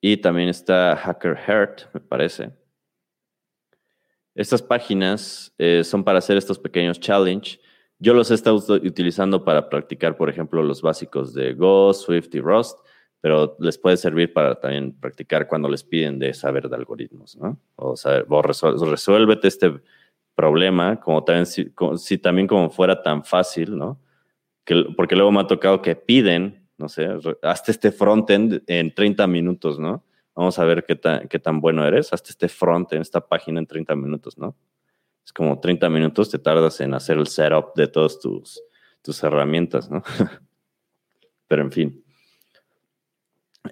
Y 0.00 0.16
también 0.16 0.48
está 0.48 0.94
HackerHeart, 0.94 1.92
me 1.92 1.98
parece. 1.98 2.52
Estas 4.36 4.62
páginas 4.62 5.52
son 5.82 6.04
para 6.04 6.18
hacer 6.18 6.36
estos 6.36 6.60
pequeños 6.60 7.00
challenge. 7.00 7.58
Yo 7.98 8.14
los 8.14 8.30
he 8.30 8.34
estado 8.34 8.58
utilizando 8.76 9.44
para 9.44 9.68
practicar, 9.68 10.16
por 10.16 10.30
ejemplo, 10.30 10.62
los 10.62 10.82
básicos 10.82 11.34
de 11.34 11.52
Go, 11.54 11.92
Swift 11.92 12.32
y 12.32 12.40
Rust 12.40 12.78
pero 13.22 13.56
les 13.60 13.78
puede 13.78 13.96
servir 13.96 14.32
para 14.32 14.56
también 14.56 14.98
practicar 14.98 15.46
cuando 15.46 15.68
les 15.68 15.84
piden 15.84 16.18
de 16.18 16.34
saber 16.34 16.68
de 16.68 16.74
algoritmos, 16.74 17.36
¿no? 17.36 17.56
O 17.76 17.96
sea, 17.96 18.24
vos 18.24 18.44
resuélvete 18.44 19.46
este 19.46 19.80
problema, 20.34 20.98
como 20.98 21.22
también, 21.22 21.46
si, 21.46 22.18
también 22.18 22.48
como 22.48 22.68
fuera 22.68 23.00
tan 23.00 23.24
fácil, 23.24 23.78
¿no? 23.78 24.00
Que, 24.64 24.86
porque 24.96 25.14
luego 25.14 25.30
me 25.30 25.40
ha 25.40 25.46
tocado 25.46 25.80
que 25.80 25.94
piden, 25.94 26.68
no 26.76 26.88
sé, 26.88 27.08
hasta 27.42 27.70
este 27.70 27.92
frontend 27.92 28.64
en 28.66 28.92
30 28.92 29.24
minutos, 29.28 29.78
¿no? 29.78 30.04
Vamos 30.34 30.58
a 30.58 30.64
ver 30.64 30.84
qué 30.84 30.96
tan, 30.96 31.28
qué 31.28 31.38
tan 31.38 31.60
bueno 31.60 31.86
eres, 31.86 32.12
hasta 32.12 32.30
este 32.30 32.48
frontend, 32.48 33.02
esta 33.02 33.20
página 33.20 33.60
en 33.60 33.66
30 33.66 33.94
minutos, 33.94 34.36
¿no? 34.36 34.56
Es 35.24 35.32
como 35.32 35.60
30 35.60 35.88
minutos 35.90 36.28
te 36.28 36.40
tardas 36.40 36.80
en 36.80 36.92
hacer 36.92 37.18
el 37.18 37.28
setup 37.28 37.76
de 37.76 37.86
todas 37.86 38.18
tus, 38.18 38.60
tus 39.00 39.22
herramientas, 39.22 39.88
¿no? 39.88 40.02
Pero 41.46 41.62
en 41.62 41.70
fin. 41.70 42.01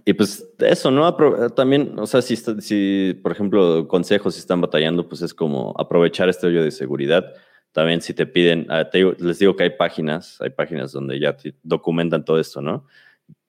Y 0.04 0.12
pues 0.12 0.48
eso, 0.58 0.90
¿no? 0.90 1.14
También, 1.50 1.98
o 1.98 2.06
sea, 2.06 2.22
si, 2.22 2.36
si, 2.36 3.18
por 3.22 3.32
ejemplo, 3.32 3.88
consejos 3.88 4.34
si 4.34 4.40
están 4.40 4.60
batallando, 4.60 5.08
pues 5.08 5.22
es 5.22 5.34
como 5.34 5.74
aprovechar 5.78 6.28
este 6.28 6.46
hoyo 6.46 6.62
de 6.62 6.70
seguridad. 6.70 7.34
También 7.72 8.00
si 8.00 8.14
te 8.14 8.26
piden, 8.26 8.66
ah, 8.70 8.88
les 9.18 9.38
digo 9.38 9.56
que 9.56 9.64
hay 9.64 9.70
páginas, 9.70 10.40
hay 10.40 10.50
páginas 10.50 10.92
donde 10.92 11.18
ya 11.18 11.36
documentan 11.62 12.24
todo 12.24 12.38
esto, 12.38 12.60
¿no? 12.60 12.86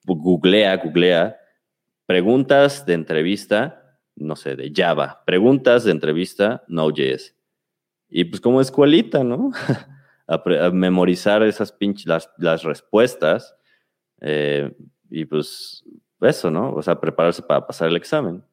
Googlea, 0.03 0.77
googlea, 0.77 1.37
preguntas 2.07 2.85
de 2.85 2.93
entrevista, 2.93 3.99
no 4.15 4.35
sé, 4.35 4.55
de 4.55 4.71
Java, 4.75 5.23
preguntas 5.25 5.83
de 5.83 5.91
entrevista, 5.91 6.63
Node.js. 6.67 7.35
Y 8.09 8.25
pues 8.25 8.41
como 8.41 8.61
escuelita, 8.61 9.23
¿no? 9.23 9.51
a, 10.27 10.71
memorizar 10.71 11.43
esas 11.43 11.71
pinches, 11.71 12.07
las, 12.07 12.29
las 12.37 12.63
respuestas. 12.63 13.55
Eh, 14.21 14.71
y 15.09 15.25
pues 15.25 15.83
eso, 16.27 16.51
¿no? 16.51 16.73
O 16.73 16.81
sea, 16.81 16.99
prepararse 16.99 17.41
para 17.41 17.65
pasar 17.65 17.89
el 17.89 17.95
examen. 17.95 18.43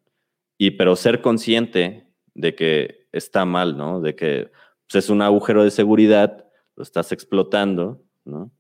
Y 0.57 0.73
pero 0.73 0.97
ser 0.97 1.21
consciente 1.21 2.07
de 2.35 2.55
que 2.55 3.07
está 3.13 3.45
mal, 3.45 3.77
¿no? 3.77 4.01
De 4.01 4.15
que 4.15 4.51
pues, 4.87 5.05
es 5.05 5.11
un 5.11 5.23
agujero 5.23 5.65
de 5.65 5.71
seguridad, 5.71 6.47
lo 6.77 6.83
estás 6.83 7.13
explotando, 7.13 8.03
¿no? 8.25 8.51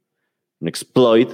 Un 0.61 0.69
exploit. 0.69 1.31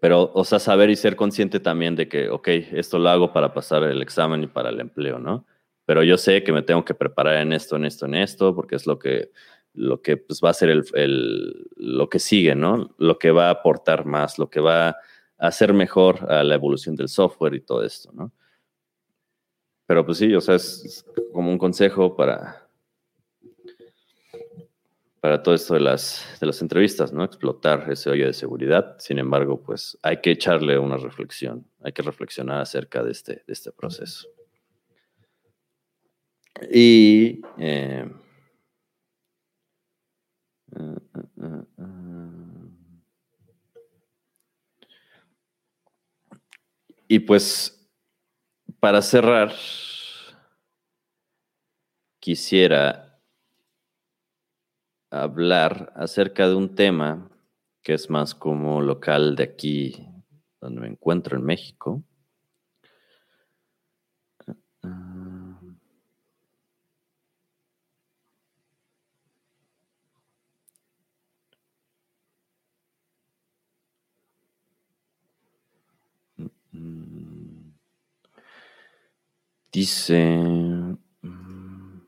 Pero, 0.00 0.30
o 0.34 0.44
sea, 0.44 0.58
saber 0.58 0.90
y 0.90 0.96
ser 0.96 1.16
consciente 1.16 1.60
también 1.60 1.96
de 1.96 2.08
que, 2.08 2.28
ok, 2.28 2.48
esto 2.48 2.98
lo 2.98 3.08
hago 3.08 3.32
para 3.32 3.54
pasar 3.54 3.84
el 3.84 4.02
examen 4.02 4.42
y 4.42 4.46
para 4.46 4.70
el 4.70 4.80
empleo, 4.80 5.18
¿no? 5.18 5.46
Pero 5.84 6.02
yo 6.02 6.16
sé 6.16 6.42
que 6.42 6.52
me 6.52 6.62
tengo 6.62 6.84
que 6.84 6.94
preparar 6.94 7.36
en 7.36 7.52
esto, 7.52 7.76
en 7.76 7.84
esto, 7.84 8.06
en 8.06 8.14
esto, 8.14 8.54
porque 8.54 8.76
es 8.76 8.86
lo 8.86 8.98
que, 8.98 9.30
lo 9.74 10.02
que 10.02 10.16
pues, 10.16 10.40
va 10.44 10.50
a 10.50 10.54
ser 10.54 10.70
el, 10.70 10.84
el, 10.94 11.68
lo 11.76 12.08
que 12.08 12.18
sigue, 12.18 12.54
¿no? 12.54 12.94
Lo 12.98 13.18
que 13.18 13.30
va 13.30 13.48
a 13.48 13.50
aportar 13.50 14.04
más, 14.04 14.38
lo 14.38 14.50
que 14.50 14.60
va 14.60 14.96
hacer 15.42 15.74
mejor 15.74 16.30
a 16.30 16.44
la 16.44 16.54
evolución 16.54 16.94
del 16.94 17.08
software 17.08 17.54
y 17.54 17.60
todo 17.60 17.82
esto, 17.82 18.12
¿no? 18.12 18.32
Pero 19.86 20.06
pues 20.06 20.18
sí, 20.18 20.32
o 20.34 20.40
sea, 20.40 20.54
es 20.54 21.04
como 21.32 21.50
un 21.50 21.58
consejo 21.58 22.14
para, 22.14 22.68
para 25.20 25.42
todo 25.42 25.54
esto 25.54 25.74
de 25.74 25.80
las, 25.80 26.24
de 26.40 26.46
las 26.46 26.62
entrevistas, 26.62 27.12
¿no? 27.12 27.24
Explotar 27.24 27.90
ese 27.90 28.08
hoyo 28.08 28.26
de 28.26 28.32
seguridad. 28.32 28.96
Sin 29.00 29.18
embargo, 29.18 29.60
pues 29.60 29.98
hay 30.02 30.20
que 30.20 30.30
echarle 30.30 30.78
una 30.78 30.96
reflexión, 30.96 31.66
hay 31.82 31.92
que 31.92 32.02
reflexionar 32.02 32.60
acerca 32.60 33.02
de 33.02 33.10
este, 33.10 33.42
de 33.44 33.52
este 33.52 33.72
proceso. 33.72 34.28
Y... 36.70 37.42
Eh, 37.58 38.08
uh, 40.76 40.96
uh, 41.36 42.51
Y 47.12 47.18
pues, 47.18 47.78
para 48.80 49.02
cerrar, 49.02 49.52
quisiera 52.18 53.20
hablar 55.10 55.92
acerca 55.94 56.48
de 56.48 56.54
un 56.54 56.74
tema 56.74 57.30
que 57.82 57.92
es 57.92 58.08
más 58.08 58.34
como 58.34 58.80
local 58.80 59.36
de 59.36 59.42
aquí, 59.42 60.08
donde 60.58 60.80
me 60.80 60.88
encuentro 60.88 61.36
en 61.36 61.44
México. 61.44 62.02
Dice. 79.72 80.38
Mm, 81.22 82.00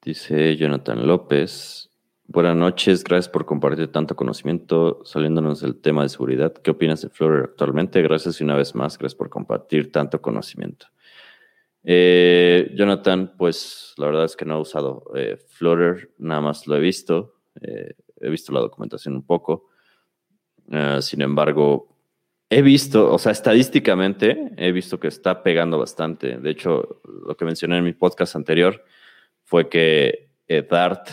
dice 0.00 0.56
Jonathan 0.56 1.04
López. 1.04 1.90
Buenas 2.28 2.54
noches, 2.54 3.02
gracias 3.02 3.28
por 3.28 3.44
compartir 3.44 3.90
tanto 3.90 4.14
conocimiento 4.14 5.00
saliéndonos 5.04 5.60
del 5.60 5.80
tema 5.80 6.04
de 6.04 6.10
seguridad. 6.10 6.52
¿Qué 6.52 6.70
opinas 6.70 7.00
de 7.00 7.08
Flutter 7.08 7.44
actualmente? 7.44 8.02
Gracias 8.02 8.40
y 8.40 8.44
una 8.44 8.54
vez 8.54 8.74
más, 8.76 8.98
gracias 8.98 9.16
por 9.16 9.30
compartir 9.30 9.90
tanto 9.90 10.22
conocimiento. 10.22 10.86
Eh, 11.82 12.70
Jonathan, 12.76 13.34
pues 13.36 13.94
la 13.96 14.06
verdad 14.06 14.26
es 14.26 14.36
que 14.36 14.44
no 14.44 14.58
he 14.58 14.60
usado 14.60 15.10
eh, 15.16 15.38
Flutter, 15.48 16.12
nada 16.18 16.40
más 16.40 16.68
lo 16.68 16.76
he 16.76 16.80
visto, 16.80 17.40
eh, 17.60 17.94
he 18.20 18.28
visto 18.28 18.52
la 18.52 18.60
documentación 18.60 19.16
un 19.16 19.26
poco. 19.26 19.70
sin 21.00 21.22
embargo, 21.22 21.97
he 22.50 22.62
visto, 22.62 23.12
o 23.12 23.18
sea, 23.18 23.32
estadísticamente 23.32 24.52
he 24.56 24.72
visto 24.72 24.98
que 24.98 25.08
está 25.08 25.42
pegando 25.42 25.78
bastante. 25.78 26.38
De 26.38 26.50
hecho, 26.50 27.00
lo 27.04 27.36
que 27.36 27.44
mencioné 27.44 27.78
en 27.78 27.84
mi 27.84 27.92
podcast 27.92 28.36
anterior 28.36 28.84
fue 29.44 29.68
que 29.68 30.30
Dart 30.70 31.08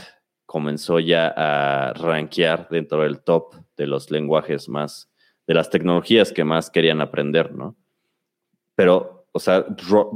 comenzó 0.46 1.00
ya 1.00 1.34
a 1.36 1.94
rankear 1.94 2.68
dentro 2.70 3.04
del 3.04 3.20
top 3.22 3.56
de 3.76 3.88
los 3.88 4.12
lenguajes 4.12 4.70
más, 4.70 5.12
de 5.48 5.54
las 5.54 5.70
tecnologías 5.70 6.32
que 6.32 6.44
más 6.44 6.70
querían 6.70 7.02
aprender, 7.02 7.54
¿no? 7.54 7.76
Pero 8.76 9.16
o 9.36 9.40
sea, 9.40 9.66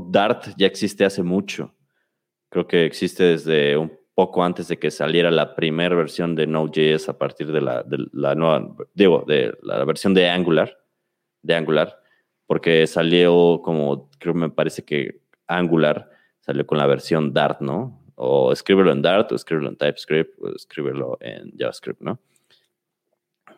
Dart 0.07 0.45
ya 0.55 0.65
existe 0.65 1.03
hace 1.03 1.23
mucho. 1.23 1.75
Creo 2.49 2.65
que 2.65 2.85
existe 2.85 3.25
desde 3.25 3.75
un 3.75 3.91
poco 4.15 4.45
antes 4.45 4.69
de 4.69 4.79
que 4.79 4.91
saliera 4.91 5.29
la 5.29 5.55
primera 5.55 5.93
versión 5.93 6.35
de 6.35 6.47
Node.js 6.47 7.09
a 7.09 7.17
partir 7.17 7.51
de 7.51 7.59
la, 7.59 7.83
de 7.83 7.97
la 8.13 8.33
nueva, 8.33 8.73
digo, 8.93 9.25
de 9.27 9.57
la 9.61 9.83
versión 9.83 10.13
de 10.13 10.29
Angular, 10.29 10.77
de 11.41 11.55
Angular, 11.55 11.99
porque 12.45 12.85
salió 12.87 13.61
como, 13.63 14.09
creo 14.19 14.33
me 14.33 14.49
parece 14.49 14.83
que 14.83 15.21
Angular 15.47 16.09
salió 16.39 16.65
con 16.65 16.77
la 16.77 16.87
versión 16.87 17.33
Dart, 17.33 17.61
¿no? 17.61 18.03
O 18.15 18.51
escríbelo 18.51 18.91
en 18.91 19.01
Dart, 19.01 19.31
o 19.31 19.35
escríbelo 19.35 19.69
en 19.69 19.77
TypeScript, 19.77 20.39
o 20.41 20.49
escríbelo 20.55 21.17
en 21.21 21.53
JavaScript, 21.57 22.01
¿no? 22.01 22.19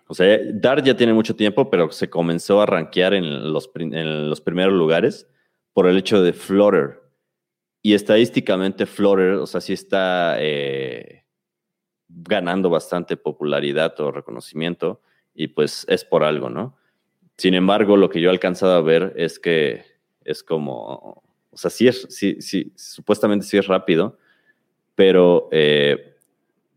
O 0.08 0.14
sea, 0.14 0.38
Dart 0.54 0.84
ya 0.84 0.96
tiene 0.96 1.14
mucho 1.14 1.36
tiempo, 1.36 1.70
pero 1.70 1.90
se 1.92 2.10
comenzó 2.10 2.62
a 2.62 2.66
rankear 2.66 3.14
en 3.14 3.54
los, 3.54 3.72
en 3.76 4.30
los 4.30 4.42
primeros 4.42 4.74
lugares 4.74 5.28
por 5.74 5.88
el 5.88 5.98
hecho 5.98 6.22
de 6.22 6.34
Flutter. 6.34 7.02
Y 7.82 7.94
estadísticamente 7.94 8.86
Flutter, 8.86 9.36
o 9.36 9.48
sea, 9.48 9.62
sí 9.62 9.72
está 9.72 10.36
eh, 10.40 11.24
ganando 12.10 12.70
bastante 12.70 13.18
popularidad 13.18 14.00
o 14.02 14.12
reconocimiento 14.12 15.02
y 15.34 15.48
pues 15.48 15.86
es 15.88 16.04
por 16.04 16.24
algo, 16.24 16.50
¿no? 16.50 16.78
Sin 17.42 17.56
embargo, 17.56 17.98
lo 17.98 18.12
que 18.12 18.22
yo 18.22 18.30
he 18.30 18.32
alcanzado 18.32 18.74
a 18.76 18.82
ver 18.82 19.14
es 19.16 19.40
que 19.40 19.84
es 20.24 20.44
como, 20.44 21.24
o 21.50 21.58
sea, 21.58 21.72
sí 21.72 21.88
es, 21.88 22.06
sí, 22.12 22.40
sí, 22.40 22.72
supuestamente 22.76 23.48
sí 23.48 23.58
es 23.58 23.66
rápido, 23.66 24.20
pero, 24.94 25.50
eh, 25.52 26.18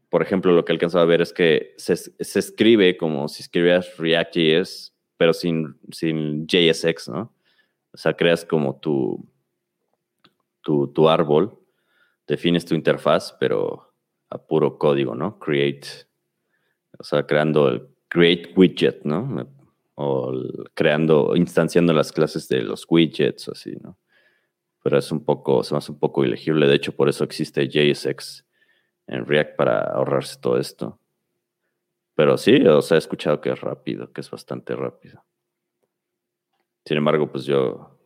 por 0.08 0.22
ejemplo, 0.22 0.52
lo 0.52 0.64
que 0.64 0.72
he 0.72 0.76
alcanzado 0.76 1.04
a 1.04 1.06
ver 1.06 1.20
es 1.20 1.34
que 1.34 1.74
se, 1.76 1.94
se 1.96 2.38
escribe 2.38 2.96
como 2.96 3.28
si 3.28 3.42
escribieras 3.42 3.98
React.js, 3.98 4.94
pero 5.18 5.34
sin, 5.34 5.76
sin 5.90 6.46
JSX, 6.46 7.10
¿no? 7.10 7.34
O 7.92 7.98
sea, 7.98 8.14
creas 8.14 8.46
como 8.46 8.80
tu, 8.80 9.22
tu, 10.62 11.08
árbol, 11.10 11.58
defines 12.26 12.64
tu 12.64 12.74
interfaz, 12.74 13.36
pero 13.38 13.92
a 14.30 14.38
puro 14.38 14.78
código, 14.78 15.14
¿no? 15.14 15.38
Create, 15.38 15.88
o 16.98 17.04
sea, 17.04 17.26
creando 17.26 17.68
el 17.68 17.86
create 18.08 18.54
widget, 18.56 19.04
¿no? 19.04 19.46
O 19.96 20.32
creando, 20.74 21.36
instanciando 21.36 21.92
las 21.92 22.12
clases 22.12 22.48
de 22.48 22.62
los 22.62 22.86
widgets, 22.88 23.48
así, 23.48 23.76
¿no? 23.80 23.96
Pero 24.82 24.98
es 24.98 25.10
un 25.12 25.24
poco, 25.24 25.62
se 25.62 25.72
me 25.72 25.78
hace 25.78 25.92
un 25.92 25.98
poco 25.98 26.24
ilegible. 26.24 26.66
De 26.66 26.74
hecho, 26.74 26.94
por 26.94 27.08
eso 27.08 27.24
existe 27.24 27.68
JSX 27.68 28.44
en 29.06 29.24
React 29.26 29.56
para 29.56 29.80
ahorrarse 29.80 30.38
todo 30.40 30.58
esto. 30.58 30.98
Pero 32.14 32.36
sí, 32.38 32.56
o 32.66 32.82
sea, 32.82 32.96
he 32.96 32.98
escuchado 32.98 33.40
que 33.40 33.50
es 33.50 33.60
rápido, 33.60 34.12
que 34.12 34.20
es 34.20 34.30
bastante 34.30 34.76
rápido. 34.76 35.24
Sin 36.84 36.98
embargo, 36.98 37.30
pues 37.30 37.44
yo 37.44 37.98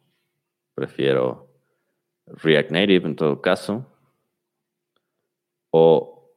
prefiero 0.74 1.48
React 2.26 2.70
Native 2.70 3.06
en 3.06 3.16
todo 3.16 3.42
caso. 3.42 3.86
O, 5.70 6.32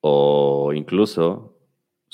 o 0.00 0.72
incluso 0.74 1.55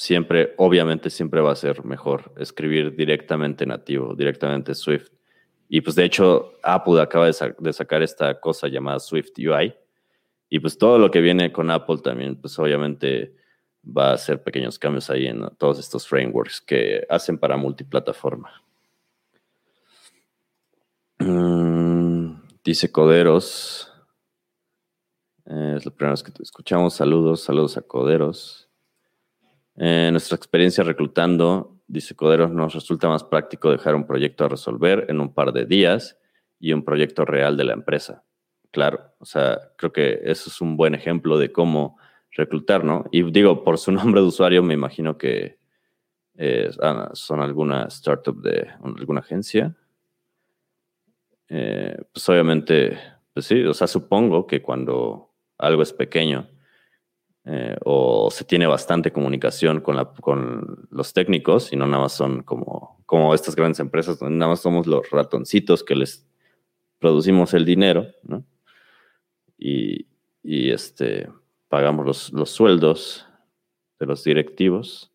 siempre, 0.03 0.53
obviamente 0.57 1.11
siempre 1.11 1.41
va 1.41 1.53
a 1.53 1.57
ser 1.57 1.85
mejor 1.85 2.33
escribir 2.37 2.97
directamente 2.97 3.65
nativo, 3.67 4.17
directamente 4.17 4.75
Swift. 4.75 5.13
Y 5.69 5.81
pues 5.81 5.95
de 5.95 6.05
hecho 6.05 6.55
Apple 6.65 7.01
acaba 7.01 7.27
de, 7.27 7.73
sacar 7.73 8.03
esta 8.03 8.41
cosa 8.41 8.67
llamada 8.67 8.99
Swift 8.99 9.39
UI. 9.39 9.73
Y 10.49 10.59
pues 10.59 10.77
todo 10.77 10.99
lo 10.99 11.09
que 11.13 11.21
viene 11.21 11.53
con 11.53 11.71
Apple 11.71 11.99
también, 12.03 12.35
pues 12.35 12.59
obviamente 12.59 13.37
va 13.87 14.11
a 14.11 14.15
hacer 14.15 14.43
pequeños 14.43 14.77
cambios 14.77 15.09
ahí 15.09 15.29
en 15.29 15.49
todos 15.57 15.79
estos 15.79 16.09
frameworks 16.09 16.61
que 16.61 17.07
hacen 17.09 17.39
para 17.39 17.57
multiplataforma. 17.57 18.61
Mm, 21.21 22.43
dice 22.65 22.91
Coderos. 22.91 23.89
Es 25.47 25.87
la 25.87 25.93
primera 25.93 26.11
vez 26.11 26.25
que 26.25 26.33
escuchamos. 26.43 26.95
Saludos, 26.95 27.43
saludos 27.43 27.77
a 27.77 27.83
Coderos. 27.83 28.69
Eh, 29.77 30.09
nuestra 30.11 30.37
experiencia 30.37 30.85
reclutando, 30.85 31.79
dice 31.87 32.15
Coderos, 32.15 32.51
nos 32.51 32.75
resulta 32.75 33.09
más 33.09 33.25
práctico 33.25 33.71
dejar 33.71 33.95
un 33.95 34.07
proyecto 34.07 34.45
a 34.45 34.49
resolver 34.49 35.07
en 35.09 35.21
un 35.21 35.33
par 35.33 35.53
de 35.53 35.65
días 35.65 36.19
y 36.59 36.73
un 36.73 36.85
proyecto 36.85 37.25
real 37.25 37.57
de 37.57 37.65
la 37.65 37.73
empresa. 37.73 38.25
Claro, 38.71 39.15
o 39.19 39.25
sea, 39.25 39.59
creo 39.77 39.93
que 39.93 40.21
eso 40.25 40.49
es 40.49 40.61
un 40.61 40.77
buen 40.77 40.95
ejemplo 40.95 41.39
de 41.39 41.53
cómo 41.53 41.99
reclutar, 42.31 42.85
¿no? 42.85 43.05
Y 43.11 43.23
digo, 43.31 43.65
por 43.65 43.79
su 43.79 43.93
nombre 43.93 44.21
de 44.21 44.27
usuario, 44.27 44.63
me 44.63 44.75
imagino 44.75 45.17
que 45.19 45.59
eh, 46.37 46.71
ah, 46.81 47.11
son 47.13 47.41
alguna 47.41 47.85
startup 47.85 48.41
de 48.41 48.69
alguna 48.83 49.21
agencia. 49.21 49.77
Eh, 51.49 51.97
pues 52.13 52.29
obviamente, 52.29 52.99
pues 53.35 53.47
sí, 53.47 53.63
o 53.65 53.75
sea, 53.75 53.87
supongo 53.87 54.47
que 54.47 54.63
cuando 54.63 55.35
algo 55.59 55.83
es 55.83 55.93
pequeño 55.93 56.49
eh, 57.45 57.77
o 57.85 58.31
se 58.31 58.45
tiene 58.45 58.67
bastante 58.67 59.13
comunicación 59.13 59.81
con, 59.81 60.87
los 60.91 61.13
técnicos 61.13 61.73
y 61.73 61.77
no 61.77 61.87
nada 61.87 62.05
más 62.05 62.13
son 62.13 62.43
como, 62.43 63.35
estas 63.35 63.57
grandes 63.57 63.81
empresas, 63.81 64.19
donde 64.19 64.37
nada 64.37 64.51
más 64.51 64.61
somos 64.61 64.87
los 64.87 65.11
ratoncitos 65.11 65.83
que 65.83 65.97
les 65.97 66.27
producimos 66.99 67.53
el 67.55 67.65
dinero. 67.65 68.07
Y, 69.59 70.07
este, 70.45 71.29
pagamos 71.69 72.07
los, 72.07 72.33
los 72.33 72.51
sueldos 72.51 73.27
de 73.99 74.07
los 74.07 74.25
directivos. 74.25 75.13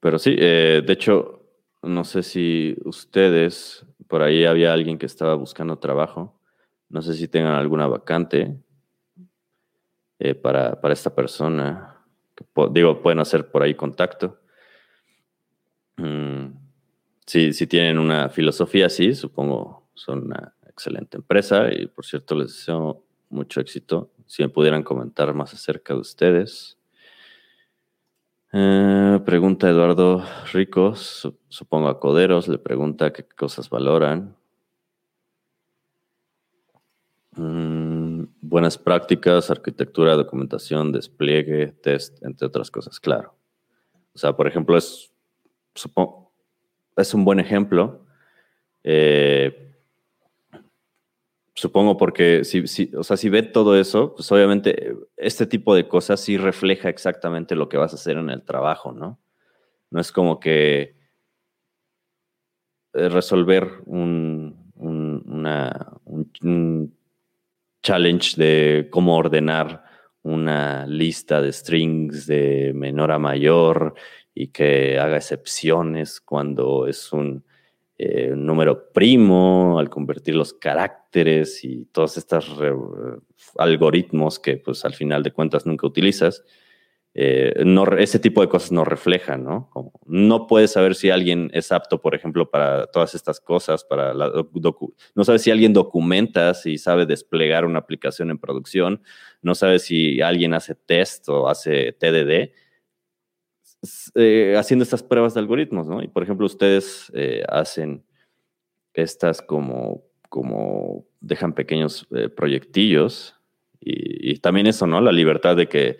Pero 0.00 0.18
sí, 0.18 0.34
eh, 0.38 0.82
de 0.84 0.92
hecho, 0.92 1.42
no 1.82 2.04
sé 2.04 2.22
si 2.22 2.76
ustedes, 2.84 3.84
por 4.08 4.22
ahí 4.22 4.44
había 4.44 4.72
alguien 4.72 4.98
que 4.98 5.06
estaba 5.06 5.34
buscando 5.34 5.78
trabajo. 5.78 6.40
No 6.88 7.02
sé 7.02 7.14
si 7.14 7.28
tengan 7.28 7.54
alguna 7.54 7.86
vacante 7.86 8.60
eh, 10.20 10.34
para, 10.34 10.78
esta 10.92 11.14
persona. 11.14 11.96
digo, 12.70 13.02
pueden 13.02 13.20
hacer 13.20 13.50
por 13.50 13.62
ahí 13.62 13.74
contacto. 13.74 14.38
Mm, 15.96 16.48
si, 17.26 17.52
si 17.52 17.66
tienen 17.66 17.98
una 17.98 18.28
filosofía 18.28 18.86
así, 18.86 19.14
supongo 19.14 19.88
son 19.94 20.26
una 20.26 20.54
excelente 20.66 21.16
empresa 21.18 21.72
y 21.72 21.86
por 21.86 22.04
cierto 22.06 22.34
les 22.34 22.48
deseo 22.48 23.04
mucho 23.28 23.60
éxito. 23.60 24.10
Si 24.26 24.42
me 24.42 24.48
pudieran 24.48 24.82
comentar 24.82 25.32
más 25.34 25.52
acerca 25.54 25.94
de 25.94 26.00
ustedes. 26.00 26.78
Eh, 28.52 29.20
pregunta 29.24 29.68
Eduardo 29.68 30.24
Ricos, 30.52 31.32
supongo 31.48 31.88
a 31.88 32.00
Coderos, 32.00 32.48
le 32.48 32.58
pregunta 32.58 33.12
qué 33.12 33.24
cosas 33.24 33.70
valoran. 33.70 34.36
Mm, 37.36 37.69
buenas 38.50 38.76
prácticas, 38.76 39.50
arquitectura, 39.50 40.16
documentación, 40.16 40.90
despliegue, 40.90 41.68
test, 41.68 42.22
entre 42.24 42.48
otras 42.48 42.70
cosas, 42.70 42.98
claro. 42.98 43.36
O 44.12 44.18
sea, 44.18 44.36
por 44.36 44.48
ejemplo, 44.48 44.76
es, 44.76 45.12
supongo, 45.74 46.32
es 46.96 47.14
un 47.14 47.24
buen 47.24 47.38
ejemplo. 47.38 48.04
Eh, 48.82 49.70
Supongo 51.54 51.98
porque 51.98 52.44
si, 52.44 52.66
si, 52.66 52.90
o 52.96 53.02
sea, 53.04 53.18
si 53.18 53.28
ve 53.28 53.42
todo 53.42 53.78
eso, 53.78 54.14
pues 54.14 54.32
obviamente 54.32 54.94
este 55.18 55.46
tipo 55.46 55.74
de 55.74 55.88
cosas 55.88 56.18
sí 56.20 56.38
refleja 56.38 56.88
exactamente 56.88 57.54
lo 57.54 57.68
que 57.68 57.76
vas 57.76 57.92
a 57.92 57.96
hacer 57.96 58.16
en 58.16 58.30
el 58.30 58.42
trabajo, 58.42 58.92
¿no? 58.92 59.20
No 59.90 60.00
es 60.00 60.10
como 60.10 60.40
que 60.40 60.96
eh, 62.94 63.08
resolver 63.10 63.82
un 63.84 64.56
challenge 67.82 68.36
de 68.36 68.88
cómo 68.90 69.16
ordenar 69.16 69.84
una 70.22 70.86
lista 70.86 71.40
de 71.40 71.52
strings 71.52 72.26
de 72.26 72.72
menor 72.74 73.12
a 73.12 73.18
mayor 73.18 73.94
y 74.34 74.48
que 74.48 74.98
haga 74.98 75.16
excepciones 75.16 76.20
cuando 76.20 76.86
es 76.86 77.12
un 77.12 77.44
eh, 77.98 78.32
número 78.34 78.92
primo, 78.92 79.78
al 79.78 79.90
convertir 79.90 80.34
los 80.34 80.54
caracteres 80.54 81.64
y 81.64 81.84
todos 81.86 82.16
estos 82.16 82.50
algoritmos 83.56 84.38
que 84.38 84.56
pues 84.56 84.84
al 84.84 84.94
final 84.94 85.22
de 85.22 85.32
cuentas 85.32 85.66
nunca 85.66 85.86
utilizas, 85.86 86.44
eh, 87.12 87.64
no, 87.64 87.84
ese 87.98 88.20
tipo 88.20 88.40
de 88.40 88.48
cosas 88.48 88.70
no 88.70 88.84
reflejan, 88.84 89.42
¿no? 89.42 89.68
no 90.06 90.46
puedes 90.46 90.72
saber 90.72 90.94
si 90.94 91.10
alguien 91.10 91.50
es 91.52 91.72
apto, 91.72 92.00
por 92.00 92.14
ejemplo, 92.14 92.50
para 92.50 92.86
todas 92.86 93.16
estas 93.16 93.40
cosas, 93.40 93.84
para 93.84 94.14
la 94.14 94.30
no 95.16 95.24
sabes 95.24 95.42
si 95.42 95.50
alguien 95.50 95.72
documenta, 95.72 96.54
si 96.54 96.78
sabe 96.78 97.06
desplegar 97.06 97.64
una 97.64 97.80
aplicación 97.80 98.30
en 98.30 98.38
producción, 98.38 99.02
no 99.42 99.56
sabes 99.56 99.82
si 99.82 100.20
alguien 100.20 100.54
hace 100.54 100.76
test 100.76 101.28
o 101.28 101.48
hace 101.48 101.92
TDD, 101.92 102.52
eh, 104.14 104.54
haciendo 104.56 104.84
estas 104.84 105.02
pruebas 105.02 105.34
de 105.34 105.40
algoritmos, 105.40 105.88
¿no? 105.88 106.02
Y 106.02 106.08
por 106.08 106.22
ejemplo, 106.22 106.46
ustedes 106.46 107.10
eh, 107.14 107.42
hacen 107.48 108.04
estas 108.94 109.42
como, 109.42 110.04
como 110.28 111.06
dejan 111.20 111.54
pequeños 111.54 112.06
proyectillos 112.36 113.34
y, 113.80 114.38
también 114.40 114.66
eso, 114.66 114.86
¿no? 114.86 115.00
La 115.00 115.12
libertad 115.12 115.56
de 115.56 115.68
que, 115.68 115.98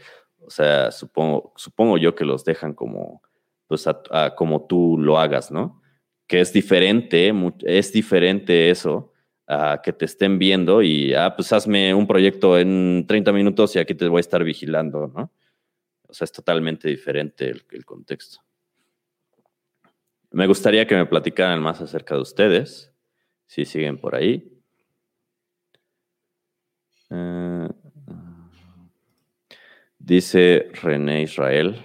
o 0.50 0.52
sea, 0.52 0.90
supongo, 0.90 1.52
supongo 1.54 1.96
yo 1.96 2.16
que 2.16 2.24
los 2.24 2.44
dejan 2.44 2.74
como, 2.74 3.22
pues, 3.68 3.86
como 4.36 4.66
tú 4.66 4.98
lo 4.98 5.16
hagas, 5.20 5.52
¿no? 5.52 5.80
Que 6.26 6.40
es 6.40 6.52
diferente, 6.52 7.32
es 7.60 7.92
diferente 7.92 8.68
eso 8.68 9.12
a 9.46 9.80
que 9.80 9.92
te 9.92 10.06
estén 10.06 10.40
viendo 10.40 10.82
y, 10.82 11.14
ah, 11.14 11.36
pues 11.36 11.52
hazme 11.52 11.94
un 11.94 12.08
proyecto 12.08 12.58
en 12.58 13.04
30 13.06 13.32
minutos 13.32 13.76
y 13.76 13.78
aquí 13.78 13.94
te 13.94 14.08
voy 14.08 14.18
a 14.18 14.26
estar 14.26 14.42
vigilando, 14.42 15.06
¿no? 15.06 15.32
O 16.08 16.14
sea, 16.14 16.24
es 16.24 16.32
totalmente 16.32 16.88
diferente 16.88 17.48
el, 17.48 17.84
contexto. 17.84 18.40
Me 20.32 20.48
gustaría 20.48 20.84
que 20.84 20.96
me 20.96 21.06
platicaran 21.06 21.62
más 21.62 21.80
acerca 21.80 22.16
de 22.16 22.22
ustedes, 22.22 22.92
si 23.46 23.64
siguen 23.64 23.98
por 23.98 24.16
ahí. 24.16 24.52
Eh, 27.10 27.68
dice 30.10 30.68
René 30.82 31.22
Israel, 31.22 31.76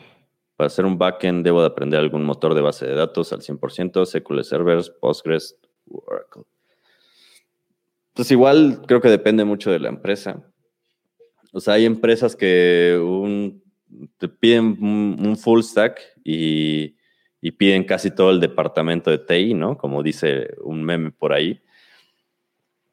para 0.56 0.66
hacer 0.66 0.84
un 0.84 0.98
backend 0.98 1.46
debo 1.46 1.62
de 1.62 1.68
aprender 1.68 2.00
algún 2.00 2.26
motor 2.26 2.56
de 2.56 2.62
base 2.62 2.88
de 2.88 2.96
datos 2.96 3.32
al 3.32 3.42
100%, 3.42 4.04
SQL 4.04 4.42
Servers, 4.42 4.90
Postgres, 4.90 5.60
Oracle. 5.88 6.42
Pues 8.16 8.32
igual 8.32 8.82
creo 8.88 9.00
que 9.00 9.10
depende 9.10 9.46
mucho 9.46 9.70
de 9.70 9.80
la 9.80 9.90
empresa. 9.90 10.44
O 11.54 11.60
sea, 11.60 11.76
hay 11.76 11.86
empresas 11.86 12.36
que 12.36 13.00
te 14.18 14.28
piden 14.28 14.78
un, 14.82 15.38
full 15.38 15.62
stack 15.62 16.02
y, 16.24 16.96
piden 17.60 17.84
casi 17.84 18.10
todo 18.10 18.32
el 18.32 18.40
departamento 18.40 19.12
de 19.12 19.20
TI, 19.20 19.54
¿no? 19.54 19.78
Como 19.78 20.02
dice 20.02 20.56
un 20.64 20.84
meme 20.84 21.12
por 21.12 21.32
ahí, 21.32 21.62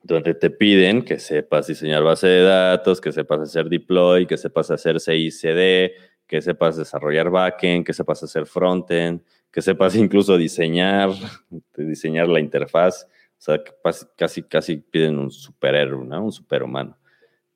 donde 0.03 0.35
te 0.35 0.51
piden 0.51 1.05
que 1.05 1.19
sepas 1.19 1.67
diseñar 1.67 2.03
base 2.03 2.27
de 2.27 2.43
datos, 2.43 3.01
que 3.01 3.13
sepas 3.13 3.41
hacer 3.41 3.69
deploy, 3.69 4.27
que 4.27 4.37
sepas 4.37 4.71
hacer 4.71 5.01
CICD, 5.01 5.93
que 6.27 6.43
sepas 6.43 6.77
desarrollar 6.77 7.31
backend, 7.31 7.85
que 7.85 7.93
sepas 7.93 8.23
hacer 8.23 8.47
frontend, 8.47 9.23
que 9.51 9.63
sepas 9.63 9.95
incluso 9.97 10.37
diseñar, 10.37 11.11
diseñar 11.77 12.29
la 12.29 12.41
interfaz. 12.41 13.07
O 13.39 13.45
sea, 13.45 13.61
casi, 14.17 14.43
casi 14.45 14.77
piden 14.77 15.19
un 15.19 15.31
superhéroe. 15.31 16.07
Un 16.19 16.33
superhumano. 16.33 16.97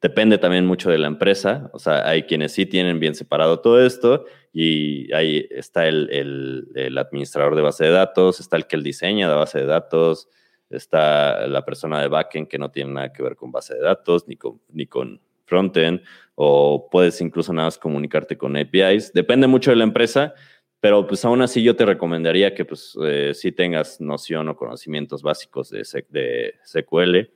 Depende 0.00 0.36
también 0.38 0.66
mucho 0.66 0.90
de 0.90 0.98
la 0.98 1.06
empresa, 1.06 1.70
o 1.72 1.78
sea, 1.78 2.06
hay 2.06 2.24
quienes 2.24 2.52
sí 2.52 2.66
tienen 2.66 3.00
bien 3.00 3.14
separado 3.14 3.60
todo 3.60 3.84
esto 3.84 4.26
y 4.52 5.10
ahí 5.14 5.48
está 5.50 5.88
el, 5.88 6.96
administrador 6.98 7.56
de 7.56 7.62
base 7.62 7.84
de 7.84 7.90
datos, 7.90 8.38
está 8.38 8.56
el 8.56 8.66
que 8.66 8.76
el 8.76 8.82
diseña 8.82 9.26
la 9.26 9.36
base 9.36 9.58
de 9.58 9.66
datos, 9.66 10.28
está 10.70 11.46
la 11.46 11.64
persona 11.64 12.00
de 12.00 12.08
backend 12.08 12.48
que 12.48 12.58
no 12.58 12.70
tiene 12.70 12.92
nada 12.92 13.12
que 13.12 13.22
ver 13.22 13.36
con 13.36 13.52
base 13.52 13.74
de 13.74 13.80
datos 13.80 14.26
ni 14.26 14.36
con, 14.36 14.60
ni 14.72 14.86
con 14.86 15.20
frontend, 15.44 16.02
o 16.34 16.88
puedes 16.90 17.20
incluso 17.20 17.52
nada 17.52 17.68
más 17.68 17.78
comunicarte 17.78 18.36
con 18.36 18.56
APIs. 18.56 19.12
Depende 19.12 19.46
mucho 19.46 19.70
de 19.70 19.76
la 19.76 19.84
empresa, 19.84 20.34
pero 20.80 21.06
pues 21.06 21.24
aún 21.24 21.40
así 21.42 21.62
yo 21.62 21.76
te 21.76 21.86
recomendaría 21.86 22.54
que 22.54 22.64
pues 22.64 22.96
eh, 23.04 23.32
sí 23.34 23.52
tengas 23.52 24.00
noción 24.00 24.48
o 24.48 24.56
conocimientos 24.56 25.22
básicos 25.22 25.70
de, 25.70 25.84
SQL, 25.84 27.30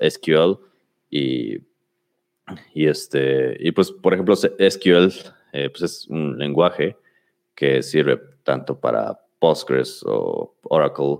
SQL 0.00 0.58
y 1.08 1.58
y, 2.74 2.86
este, 2.86 3.56
y 3.60 3.72
pues, 3.72 3.90
por 3.90 4.14
ejemplo, 4.14 4.34
SQL 4.36 5.08
eh, 5.52 5.70
pues 5.70 5.82
es 5.82 6.06
un 6.08 6.38
lenguaje 6.38 6.96
que 7.54 7.82
sirve 7.82 8.20
tanto 8.44 8.78
para 8.78 9.20
Postgres 9.38 10.02
o 10.06 10.54
Oracle 10.62 11.18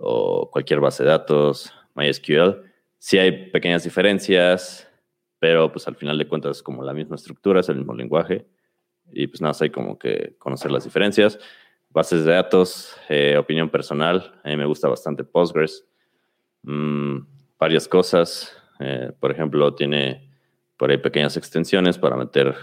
o 0.00 0.50
cualquier 0.50 0.80
base 0.80 1.04
de 1.04 1.10
datos, 1.10 1.72
MySQL. 1.94 2.62
Sí 2.98 3.18
hay 3.18 3.50
pequeñas 3.50 3.84
diferencias, 3.84 4.90
pero 5.38 5.70
pues 5.70 5.86
al 5.86 5.96
final 5.96 6.18
de 6.18 6.26
cuentas 6.26 6.58
es 6.58 6.62
como 6.62 6.82
la 6.82 6.94
misma 6.94 7.16
estructura, 7.16 7.60
es 7.60 7.68
el 7.68 7.76
mismo 7.76 7.94
lenguaje. 7.94 8.46
Y 9.12 9.26
pues 9.26 9.40
nada, 9.40 9.54
hay 9.60 9.70
como 9.70 9.98
que 9.98 10.36
conocer 10.38 10.70
las 10.70 10.84
diferencias. 10.84 11.38
Bases 11.90 12.24
de 12.24 12.32
datos, 12.32 12.96
eh, 13.08 13.36
opinión 13.36 13.68
personal, 13.68 14.40
a 14.44 14.48
mí 14.48 14.56
me 14.56 14.66
gusta 14.66 14.88
bastante 14.88 15.24
Postgres. 15.24 15.86
Mm, 16.62 17.18
varias 17.58 17.88
cosas, 17.88 18.56
eh, 18.78 19.12
por 19.18 19.32
ejemplo, 19.32 19.74
tiene 19.74 20.30
por 20.76 20.90
ahí 20.90 20.98
pequeñas 20.98 21.36
extensiones 21.36 21.98
para 21.98 22.16
meter 22.16 22.54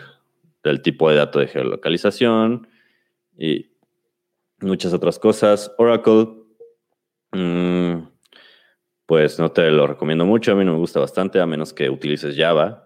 el 0.64 0.82
tipo 0.82 1.10
de 1.10 1.18
dato 1.18 1.40
de 1.40 1.48
geolocalización 1.48 2.68
y 3.38 3.72
muchas 4.60 4.94
otras 4.94 5.20
cosas. 5.20 5.74
Oracle, 5.78 6.28
mm, 7.32 8.08
pues 9.06 9.40
no 9.40 9.52
te 9.52 9.70
lo 9.72 9.88
recomiendo 9.88 10.26
mucho, 10.26 10.52
a 10.52 10.56
mí 10.56 10.66
no 10.66 10.74
me 10.74 10.80
gusta 10.80 11.00
bastante, 11.00 11.40
a 11.40 11.46
menos 11.46 11.74
que 11.74 11.90
utilices 11.90 12.36
Java. 12.38 12.84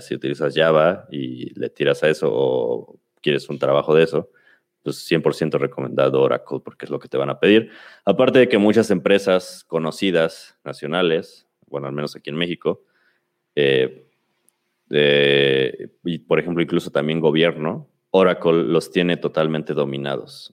Si 0.00 0.14
utilizas 0.14 0.54
Java 0.54 1.06
y 1.10 1.58
le 1.58 1.68
tiras 1.68 2.04
a 2.04 2.08
eso 2.08 2.28
o 2.32 3.00
quieres 3.20 3.48
un 3.48 3.58
trabajo 3.58 3.94
de 3.94 4.04
eso, 4.04 4.30
pues 4.84 5.10
100% 5.10 5.58
recomendado 5.58 6.20
Oracle 6.22 6.60
porque 6.64 6.84
es 6.84 6.90
lo 6.90 7.00
que 7.00 7.08
te 7.08 7.16
van 7.16 7.30
a 7.30 7.40
pedir. 7.40 7.70
Aparte 8.04 8.38
de 8.38 8.48
que 8.48 8.58
muchas 8.58 8.90
empresas 8.90 9.64
conocidas, 9.66 10.56
nacionales, 10.62 11.48
bueno, 11.66 11.88
al 11.88 11.92
menos 11.92 12.14
aquí 12.14 12.30
en 12.30 12.36
México, 12.36 12.84
eh, 13.56 14.06
y 16.04 16.18
por 16.18 16.38
ejemplo, 16.38 16.62
incluso 16.62 16.90
también 16.90 17.18
gobierno, 17.18 17.88
Oracle 18.10 18.62
los 18.64 18.92
tiene 18.92 19.16
totalmente 19.16 19.74
dominados. 19.74 20.52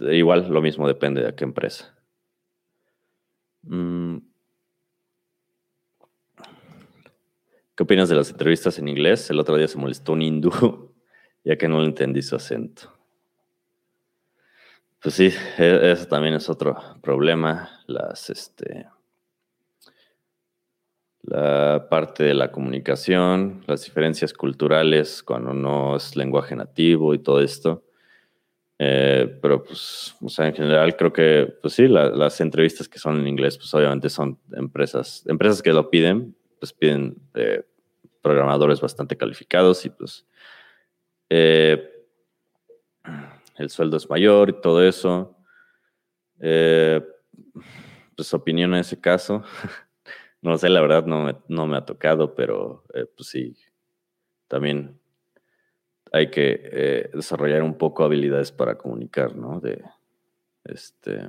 Igual 0.00 0.48
lo 0.48 0.60
mismo 0.60 0.86
depende 0.86 1.22
de 1.22 1.34
qué 1.34 1.44
empresa. 1.44 1.94
Mm. 3.62 4.18
¿Qué 7.74 7.82
opinas 7.82 8.08
de 8.08 8.14
las 8.14 8.30
entrevistas 8.30 8.78
en 8.78 8.88
inglés? 8.88 9.28
El 9.30 9.38
otro 9.38 9.56
día 9.56 9.68
se 9.68 9.76
molestó 9.76 10.12
un 10.12 10.22
hindú, 10.22 10.94
ya 11.44 11.56
que 11.56 11.68
no 11.68 11.80
le 11.80 11.86
entendí 11.86 12.22
su 12.22 12.36
acento. 12.36 12.92
Pues 15.02 15.14
sí, 15.14 15.30
e-, 15.58 15.92
eso 15.92 16.06
también 16.06 16.34
es 16.34 16.48
otro 16.48 16.76
problema. 17.02 17.70
Las, 17.86 18.30
este, 18.30 18.86
la 21.22 21.88
parte 21.90 22.24
de 22.24 22.34
la 22.34 22.50
comunicación, 22.50 23.62
las 23.66 23.84
diferencias 23.84 24.32
culturales 24.32 25.22
cuando 25.22 25.52
no 25.52 25.96
es 25.96 26.16
lenguaje 26.16 26.56
nativo 26.56 27.14
y 27.14 27.18
todo 27.18 27.40
esto. 27.40 27.85
Eh, 28.78 29.38
pero 29.40 29.62
pues, 29.64 30.14
o 30.20 30.28
sea, 30.28 30.48
en 30.48 30.54
general 30.54 30.96
creo 30.96 31.12
que, 31.12 31.54
pues 31.62 31.74
sí, 31.74 31.88
las 31.88 32.40
entrevistas 32.40 32.88
que 32.88 32.98
son 32.98 33.20
en 33.20 33.26
inglés, 33.26 33.56
pues 33.56 33.72
obviamente 33.74 34.10
son 34.10 34.38
empresas, 34.52 35.24
empresas 35.26 35.62
que 35.62 35.72
lo 35.72 35.88
piden, 35.90 36.36
pues 36.58 36.72
piden 36.72 37.16
eh, 37.34 37.64
programadores 38.22 38.80
bastante 38.80 39.16
calificados 39.16 39.84
y 39.86 39.90
pues 39.90 40.26
eh, 41.30 41.90
el 43.56 43.70
sueldo 43.70 43.96
es 43.96 44.10
mayor 44.10 44.50
y 44.50 44.60
todo 44.60 44.82
eso. 44.82 45.36
pues 46.38 48.34
opinión 48.34 48.74
en 48.74 48.80
ese 48.80 49.00
caso. 49.00 49.42
No 50.42 50.56
sé, 50.58 50.68
la 50.68 50.80
verdad 50.80 51.06
no 51.06 51.24
me, 51.24 51.36
no 51.48 51.66
me 51.66 51.76
ha 51.76 51.84
tocado, 51.84 52.36
pero 52.36 52.84
eh, 52.94 53.06
pues 53.16 53.30
sí, 53.30 53.56
también 54.46 55.00
hay 56.16 56.30
que 56.30 56.60
eh, 56.62 57.10
desarrollar 57.12 57.62
un 57.62 57.78
poco 57.78 58.04
habilidades 58.04 58.52
para 58.52 58.76
comunicar, 58.76 59.36
¿no? 59.36 59.60
De, 59.60 59.82
este, 60.64 61.28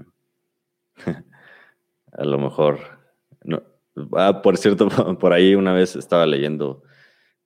a 2.11 2.26
lo 2.26 2.38
mejor, 2.38 2.80
ah, 4.14 4.41
por 4.41 4.57
cierto, 4.57 4.88
por 5.19 5.34
ahí 5.34 5.55
una 5.55 5.73
vez 5.73 5.95
estaba 5.95 6.26
leyendo 6.26 6.84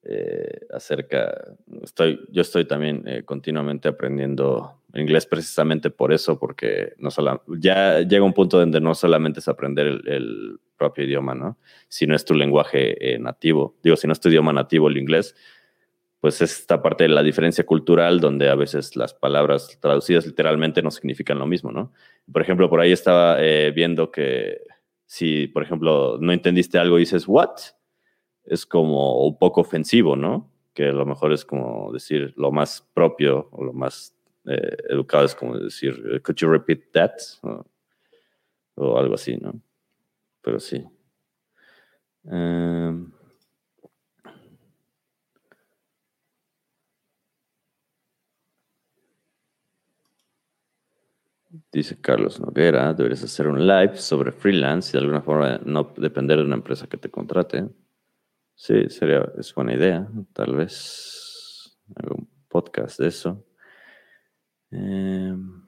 eh, 0.03 0.61
acerca, 0.71 1.55
estoy, 1.83 2.19
yo 2.31 2.41
estoy 2.41 2.65
también 2.65 3.05
continuamente 3.25 3.87
aprendiendo 3.87 4.81
inglés 4.93 5.25
precisamente 5.25 5.89
por 5.89 6.11
eso, 6.11 6.37
porque 6.37 6.93
no 6.97 7.11
solo, 7.11 7.43
ya 7.47 7.99
llega 8.01 8.23
un 8.23 8.33
punto 8.33 8.59
donde 8.59 8.81
no 8.81 8.95
solamente 8.95 9.39
es 9.39 9.47
aprender 9.47 9.87
el, 9.87 10.59
propio 10.77 11.03
idioma, 11.03 11.35
¿no? 11.35 11.59
Si 11.89 12.07
no 12.07 12.15
es 12.15 12.25
tu 12.25 12.33
lenguaje 12.33 13.13
eh, 13.13 13.19
nativo, 13.19 13.75
digo, 13.83 13.95
si 13.95 14.07
no 14.07 14.13
es 14.13 14.19
tu 14.19 14.29
idioma 14.29 14.51
nativo 14.51 14.87
el 14.87 14.97
inglés, 14.97 15.35
pues 16.21 16.39
es 16.41 16.59
esta 16.59 16.83
parte 16.83 17.05
de 17.05 17.09
la 17.09 17.23
diferencia 17.23 17.65
cultural 17.65 18.19
donde 18.19 18.47
a 18.47 18.55
veces 18.55 18.95
las 18.95 19.13
palabras 19.13 19.77
traducidas 19.81 20.27
literalmente 20.27 20.83
no 20.83 20.91
significan 20.91 21.39
lo 21.39 21.47
mismo, 21.47 21.71
¿no? 21.71 21.91
Por 22.31 22.43
ejemplo, 22.43 22.69
por 22.69 22.79
ahí 22.79 22.91
estaba 22.91 23.37
eh, 23.39 23.71
viendo 23.71 24.11
que 24.11 24.61
si, 25.07 25.47
por 25.47 25.63
ejemplo, 25.63 26.19
no 26.21 26.31
entendiste 26.31 26.77
algo 26.77 26.97
y 26.97 27.01
dices, 27.01 27.27
¿what? 27.27 27.57
Es 28.45 28.67
como 28.67 29.25
un 29.25 29.39
poco 29.39 29.61
ofensivo, 29.61 30.15
¿no? 30.15 30.51
Que 30.75 30.89
a 30.89 30.93
lo 30.93 31.07
mejor 31.07 31.33
es 31.33 31.43
como 31.43 31.91
decir 31.91 32.35
lo 32.37 32.51
más 32.51 32.87
propio 32.93 33.49
o 33.51 33.63
lo 33.63 33.73
más 33.73 34.15
eh, 34.45 34.77
educado 34.89 35.25
es 35.25 35.33
como 35.33 35.57
decir, 35.57 36.21
could 36.23 36.37
you 36.37 36.47
repeat 36.47 36.91
that? 36.93 37.13
O, 38.75 38.97
algo 38.97 39.15
así, 39.15 39.37
¿no? 39.37 39.59
Pero 40.41 40.59
sí. 40.59 40.87
Em, 42.25 43.11
Dice 51.71 51.99
Carlos 51.99 52.39
Noguera, 52.39 52.93
deberías 52.93 53.23
hacer 53.23 53.47
un 53.47 53.67
live 53.67 53.97
sobre 53.97 54.31
freelance 54.31 54.89
y 54.89 54.93
de 54.93 54.99
alguna 54.99 55.21
forma 55.21 55.59
no 55.65 55.93
depender 55.97 56.37
de 56.37 56.45
una 56.45 56.55
empresa 56.55 56.87
que 56.87 56.97
te 56.97 57.09
contrate. 57.09 57.67
Sí, 58.55 58.89
sería, 58.89 59.29
es 59.37 59.53
buena 59.53 59.73
idea. 59.73 60.07
Tal 60.33 60.55
vez 60.55 61.77
un 62.09 62.29
podcast 62.47 62.99
de 62.99 63.07
eso. 63.07 63.45
Em, 64.71 65.61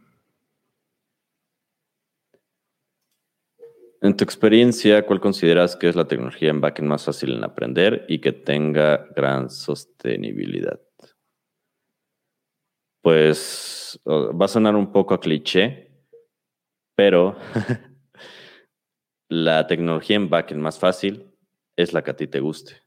en 4.01 4.15
tu 4.15 4.23
experiencia, 4.23 5.05
¿cuál 5.05 5.19
consideras 5.19 5.75
que 5.75 5.89
es 5.89 5.95
la 5.95 6.07
tecnología 6.07 6.49
en 6.49 6.61
backend 6.61 6.87
más 6.87 7.03
fácil 7.03 7.33
en 7.33 7.43
aprender 7.43 8.05
y 8.07 8.19
que 8.19 8.31
tenga 8.31 9.07
gran 9.15 9.49
sostenibilidad? 9.49 10.79
Pues 13.03 13.99
va 14.07 14.45
a 14.45 14.47
sonar 14.47 14.77
un 14.77 14.93
poco 14.93 15.13
a 15.13 15.19
cliché, 15.19 15.91
pero 16.95 17.35
la 19.27 19.67
tecnología 19.67 20.15
en 20.15 20.29
backend 20.29 20.61
más 20.61 20.79
fácil 20.79 21.29
es 21.75 21.91
la 21.91 22.01
que 22.01 22.11
a 22.11 22.15
ti 22.15 22.27
te 22.27 22.39
guste. 22.39 22.81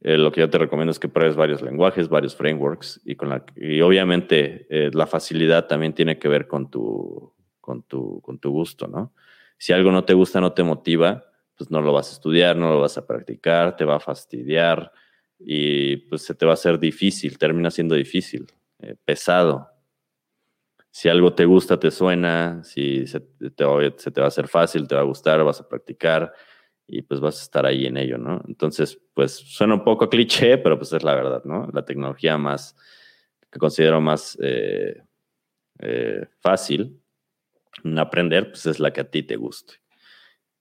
Eh, 0.00 0.16
lo 0.16 0.32
que 0.32 0.40
yo 0.40 0.48
te 0.48 0.56
recomiendo 0.56 0.92
es 0.92 0.98
que 0.98 1.10
pruebes 1.10 1.36
varios 1.36 1.60
lenguajes, 1.60 2.08
varios 2.08 2.34
frameworks 2.36 3.02
y, 3.04 3.16
con 3.16 3.28
la, 3.28 3.44
y 3.54 3.82
obviamente 3.82 4.66
eh, 4.70 4.90
la 4.94 5.06
facilidad 5.06 5.66
también 5.66 5.92
tiene 5.92 6.18
que 6.18 6.28
ver 6.28 6.48
con 6.48 6.70
tu, 6.70 7.34
con, 7.60 7.82
tu, 7.82 8.22
con 8.22 8.38
tu 8.38 8.50
gusto, 8.50 8.88
¿no? 8.88 9.12
Si 9.58 9.74
algo 9.74 9.92
no 9.92 10.06
te 10.06 10.14
gusta, 10.14 10.40
no 10.40 10.54
te 10.54 10.62
motiva, 10.62 11.26
pues 11.54 11.70
no 11.70 11.82
lo 11.82 11.92
vas 11.92 12.08
a 12.08 12.12
estudiar, 12.14 12.56
no 12.56 12.70
lo 12.70 12.80
vas 12.80 12.96
a 12.96 13.06
practicar, 13.06 13.76
te 13.76 13.84
va 13.84 13.96
a 13.96 14.00
fastidiar, 14.00 14.90
y 15.38 15.96
pues 15.96 16.22
se 16.22 16.34
te 16.34 16.46
va 16.46 16.52
a 16.52 16.54
hacer 16.54 16.78
difícil, 16.78 17.38
termina 17.38 17.70
siendo 17.70 17.94
difícil, 17.94 18.46
eh, 18.80 18.96
pesado. 19.04 19.68
Si 20.90 21.08
algo 21.08 21.34
te 21.34 21.44
gusta, 21.44 21.78
te 21.78 21.90
suena, 21.90 22.62
si 22.62 23.06
se 23.06 23.20
te, 23.20 23.64
se 23.96 24.10
te 24.10 24.20
va 24.20 24.26
a 24.26 24.28
hacer 24.28 24.48
fácil, 24.48 24.86
te 24.86 24.94
va 24.94 25.00
a 25.00 25.04
gustar, 25.04 25.42
vas 25.42 25.60
a 25.60 25.68
practicar 25.68 26.32
y 26.86 27.02
pues 27.02 27.20
vas 27.20 27.40
a 27.40 27.42
estar 27.42 27.66
ahí 27.66 27.86
en 27.86 27.96
ello, 27.96 28.18
¿no? 28.18 28.42
Entonces, 28.46 29.00
pues 29.14 29.32
suena 29.32 29.74
un 29.74 29.84
poco 29.84 30.08
cliché, 30.08 30.58
pero 30.58 30.78
pues 30.78 30.92
es 30.92 31.02
la 31.02 31.14
verdad, 31.14 31.42
¿no? 31.44 31.68
La 31.72 31.84
tecnología 31.84 32.38
más, 32.38 32.76
que 33.50 33.58
considero 33.58 34.00
más 34.00 34.38
eh, 34.42 35.02
eh, 35.80 36.26
fácil 36.40 37.00
en 37.82 37.98
aprender, 37.98 38.50
pues 38.50 38.66
es 38.66 38.78
la 38.78 38.92
que 38.92 39.00
a 39.00 39.10
ti 39.10 39.22
te 39.22 39.36
guste. 39.36 39.74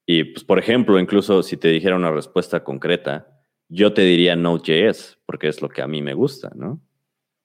Y 0.06 0.24
pues, 0.26 0.44
por 0.44 0.60
ejemplo, 0.60 1.00
incluso 1.00 1.44
si 1.44 1.58
te 1.58 1.70
dijera 1.70 1.96
una 1.96 2.12
respuesta 2.12 2.64
concreta, 2.64 3.33
yo 3.74 3.92
te 3.92 4.04
diría 4.04 4.36
Node.js, 4.36 5.18
porque 5.26 5.48
es 5.48 5.62
lo 5.62 5.70
que 5.70 5.82
a 5.82 5.88
mí 5.88 6.04
me 6.04 6.14
gusta, 6.14 6.52
¿no? 6.56 6.80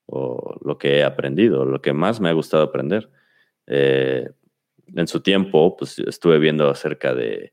O 0.05 0.59
lo 0.63 0.77
que 0.77 0.99
he 0.99 1.05
aprendido, 1.05 1.65
lo 1.65 1.81
que 1.81 1.95
más 1.95 2.21
me 2.21 2.29
ha 2.29 2.33
gustado 2.33 2.63
aprender. 2.63 3.11
Eh, 3.67 4.29
en 4.95 5.07
su 5.07 5.21
tiempo, 5.21 5.75
pues 5.77 5.99
estuve 5.99 6.39
viendo 6.39 6.69
acerca 6.69 7.15
de, 7.15 7.53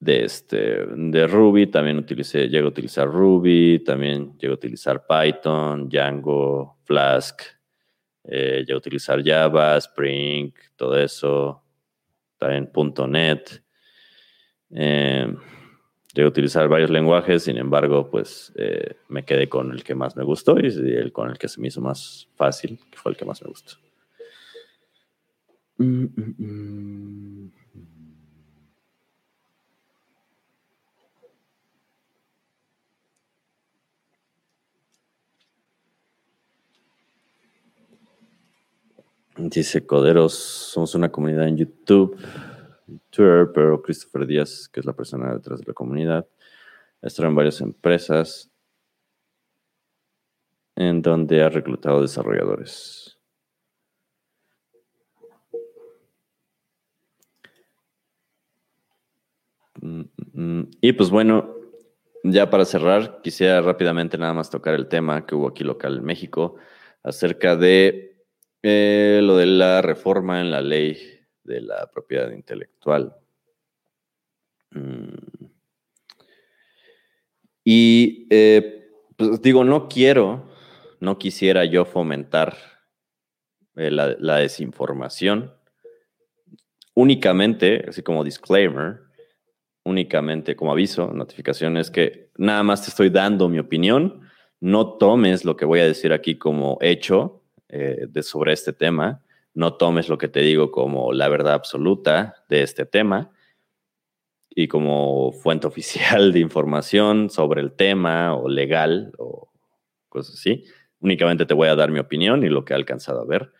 este, 0.00 0.86
de 0.86 1.26
Ruby, 1.26 1.66
también 1.66 1.98
utilicé, 1.98 2.48
llego 2.48 2.68
a 2.68 2.70
utilizar 2.70 3.06
Ruby, 3.06 3.80
también 3.84 4.36
llego 4.38 4.54
a 4.54 4.56
utilizar 4.56 5.06
Python, 5.06 5.88
Django, 5.90 6.78
Flask, 6.84 7.42
eh, 8.24 8.64
llego 8.66 8.76
a 8.76 8.78
utilizar 8.78 9.22
Java, 9.22 9.76
Spring, 9.76 10.52
todo 10.76 10.98
eso, 10.98 11.62
también 12.38 12.70
.NET. 13.08 13.62
Eh, 14.70 15.34
Llegué 16.14 16.26
a 16.26 16.28
utilizar 16.28 16.68
varios 16.68 16.90
lenguajes, 16.90 17.42
sin 17.42 17.56
embargo, 17.56 18.08
pues 18.08 18.52
eh, 18.54 18.94
me 19.08 19.24
quedé 19.24 19.48
con 19.48 19.72
el 19.72 19.82
que 19.82 19.96
más 19.96 20.16
me 20.16 20.22
gustó 20.22 20.60
y 20.60 20.66
el 20.66 21.12
con 21.12 21.28
el 21.28 21.38
que 21.38 21.48
se 21.48 21.60
me 21.60 21.66
hizo 21.66 21.80
más 21.80 22.28
fácil, 22.36 22.78
que 22.88 22.98
fue 22.98 23.10
el 23.10 23.18
que 23.18 23.24
más 23.24 23.42
me 23.42 23.48
gustó. 23.48 23.74
Mm, 25.78 26.04
mm, 26.04 26.34
mm. 26.38 27.52
Dice 39.36 39.84
Coderos, 39.84 40.32
somos 40.32 40.94
una 40.94 41.10
comunidad 41.10 41.48
en 41.48 41.56
YouTube 41.56 42.16
Twitter, 43.14 43.50
pero 43.54 43.80
Christopher 43.82 44.26
Díaz, 44.26 44.68
que 44.68 44.80
es 44.80 44.86
la 44.86 44.92
persona 44.92 45.32
detrás 45.32 45.60
de 45.60 45.66
la 45.66 45.74
comunidad, 45.74 46.26
está 47.00 47.26
en 47.26 47.34
varias 47.34 47.60
empresas 47.60 48.50
en 50.76 51.02
donde 51.02 51.42
ha 51.42 51.48
reclutado 51.48 52.02
desarrolladores. 52.02 53.18
Mm, 59.80 60.02
mm, 60.32 60.70
y 60.80 60.92
pues 60.92 61.10
bueno, 61.10 61.54
ya 62.24 62.48
para 62.50 62.64
cerrar, 62.64 63.20
quisiera 63.22 63.60
rápidamente 63.60 64.16
nada 64.18 64.32
más 64.32 64.50
tocar 64.50 64.74
el 64.74 64.88
tema 64.88 65.26
que 65.26 65.34
hubo 65.34 65.48
aquí 65.48 65.62
local 65.62 65.98
en 65.98 66.04
México 66.04 66.56
acerca 67.02 67.54
de 67.54 68.16
eh, 68.62 69.20
lo 69.22 69.36
de 69.36 69.46
la 69.46 69.82
reforma 69.82 70.40
en 70.40 70.50
la 70.50 70.62
ley 70.62 71.13
de 71.44 71.60
la 71.60 71.90
propiedad 71.90 72.30
intelectual. 72.30 73.14
Mm. 74.70 75.44
Y 77.64 78.26
eh, 78.30 78.90
pues 79.16 79.40
digo, 79.40 79.64
no 79.64 79.88
quiero, 79.88 80.50
no 81.00 81.18
quisiera 81.18 81.64
yo 81.64 81.84
fomentar 81.84 82.56
eh, 83.76 83.90
la, 83.90 84.36
desinformación. 84.36 85.54
Únicamente, 86.94 87.86
así 87.88 88.02
como 88.02 88.22
disclaimer, 88.22 89.00
únicamente 89.84 90.54
como 90.54 90.72
aviso, 90.72 91.12
notificación, 91.12 91.76
es 91.76 91.90
que 91.90 92.30
nada 92.36 92.62
más 92.62 92.82
te 92.82 92.90
estoy 92.90 93.10
dando 93.10 93.48
mi 93.48 93.58
opinión. 93.58 94.20
No 94.60 94.96
tomes 94.96 95.44
lo 95.44 95.56
que 95.56 95.64
voy 95.64 95.80
a 95.80 95.86
decir 95.86 96.12
aquí 96.12 96.36
como 96.36 96.78
hecho 96.80 97.42
eh, 97.68 98.06
de, 98.08 98.22
sobre 98.22 98.52
este 98.52 98.72
tema 98.72 99.22
no 99.54 99.74
tomes 99.74 100.08
lo 100.08 100.18
que 100.18 100.28
te 100.28 100.40
digo 100.40 100.70
como 100.70 101.12
la 101.12 101.28
verdad 101.28 101.54
absoluta 101.54 102.44
de 102.48 102.62
este 102.62 102.84
tema 102.84 103.30
y 104.50 104.68
como 104.68 105.32
fuente 105.32 105.66
oficial 105.68 106.32
de 106.32 106.40
información 106.40 107.30
sobre 107.30 107.60
el 107.60 107.72
tema 107.72 108.34
o 108.34 108.48
legal 108.48 109.12
o 109.18 109.50
cosas 110.08 110.34
así. 110.34 110.64
Únicamente 111.00 111.46
te 111.46 111.54
voy 111.54 111.68
a 111.68 111.76
dar 111.76 111.90
mi 111.90 111.98
opinión 111.98 112.44
y 112.44 112.48
lo 112.48 112.64
que 112.64 112.72
he 112.72 112.76
alcanzado 112.76 113.20
a 113.20 113.26
ver. 113.26 113.52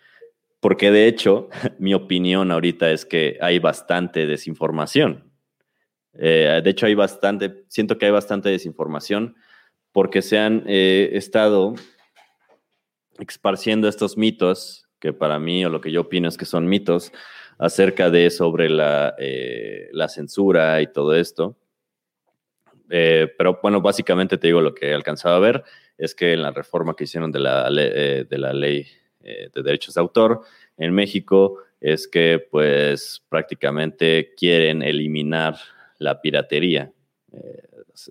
Porque 0.60 0.90
de 0.90 1.06
hecho, 1.06 1.48
mi 1.78 1.94
opinión 1.94 2.50
ahorita 2.50 2.90
es 2.90 3.04
que 3.04 3.38
hay 3.40 3.58
bastante 3.58 4.26
desinformación. 4.26 5.30
Eh, 6.14 6.60
de 6.62 6.70
hecho, 6.70 6.86
hay 6.86 6.94
bastante, 6.94 7.64
siento 7.68 7.98
que 7.98 8.06
hay 8.06 8.12
bastante 8.12 8.48
desinformación 8.48 9.36
porque 9.92 10.22
se 10.22 10.38
han 10.38 10.64
eh, 10.66 11.10
estado 11.12 11.74
esparciendo 13.18 13.88
estos 13.88 14.16
mitos 14.16 14.83
que 15.04 15.12
para 15.12 15.38
mí 15.38 15.62
o 15.66 15.68
lo 15.68 15.82
que 15.82 15.92
yo 15.92 16.00
opino 16.00 16.28
es 16.28 16.38
que 16.38 16.46
son 16.46 16.66
mitos 16.66 17.12
acerca 17.58 18.08
de 18.08 18.30
sobre 18.30 18.70
la, 18.70 19.14
eh, 19.18 19.90
la 19.92 20.08
censura 20.08 20.80
y 20.80 20.86
todo 20.86 21.14
esto. 21.14 21.58
Eh, 22.88 23.30
pero 23.36 23.60
bueno, 23.62 23.82
básicamente 23.82 24.38
te 24.38 24.46
digo 24.46 24.62
lo 24.62 24.74
que 24.74 24.88
he 24.88 24.94
alcanzado 24.94 25.36
a 25.36 25.40
ver 25.40 25.62
es 25.98 26.14
que 26.14 26.32
en 26.32 26.40
la 26.40 26.52
reforma 26.52 26.96
que 26.96 27.04
hicieron 27.04 27.30
de 27.30 27.38
la, 27.38 27.68
eh, 27.76 28.24
de 28.28 28.38
la 28.38 28.54
ley 28.54 28.86
de 29.20 29.62
derechos 29.62 29.94
de 29.94 30.00
autor 30.00 30.40
en 30.76 30.92
México 30.92 31.58
es 31.80 32.08
que 32.08 32.46
pues 32.50 33.22
prácticamente 33.28 34.34
quieren 34.36 34.82
eliminar 34.82 35.56
la 35.98 36.20
piratería 36.20 36.92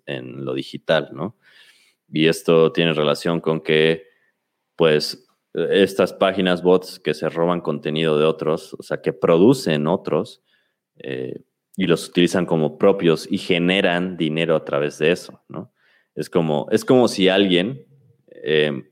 en 0.08 0.44
lo 0.44 0.56
digital, 0.56 1.10
¿no? 1.12 1.38
Y 2.12 2.28
esto 2.28 2.72
tiene 2.72 2.94
relación 2.94 3.42
con 3.42 3.62
que 3.62 4.08
pues 4.76 5.23
estas 5.54 6.14
páginas 6.14 6.64
bots 6.64 7.00
que 7.00 7.14
se 7.14 7.30
roban 7.30 7.62
contenido 7.62 8.18
de 8.18 8.26
otros, 8.26 8.74
o 8.74 8.84
sea, 8.84 9.02
que 9.02 9.14
producen 9.14 9.88
otros 9.88 10.42
eh, 10.98 11.44
y 11.76 11.86
los 11.86 12.08
utilizan 12.08 12.46
como 12.46 12.78
propios 12.78 13.28
y 13.32 13.38
generan 13.38 14.18
dinero 14.18 14.56
a 14.56 14.66
través 14.66 14.98
de 14.98 15.12
eso, 15.12 15.42
¿no? 15.48 15.72
Es 16.16 16.30
como, 16.30 16.68
es 16.72 16.86
como 16.86 17.08
si 17.08 17.30
alguien 17.30 17.86
em, 18.28 18.88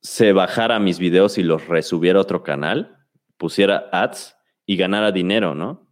se 0.00 0.32
bajara 0.32 0.78
mis 0.78 0.98
videos 0.98 1.38
y 1.38 1.42
los 1.42 1.66
resubiera 1.66 2.18
a 2.18 2.22
otro 2.22 2.42
canal, 2.42 2.96
pusiera 3.36 3.88
ads 3.92 4.36
y 4.66 4.76
ganara 4.76 5.12
dinero, 5.12 5.54
¿no? 5.54 5.88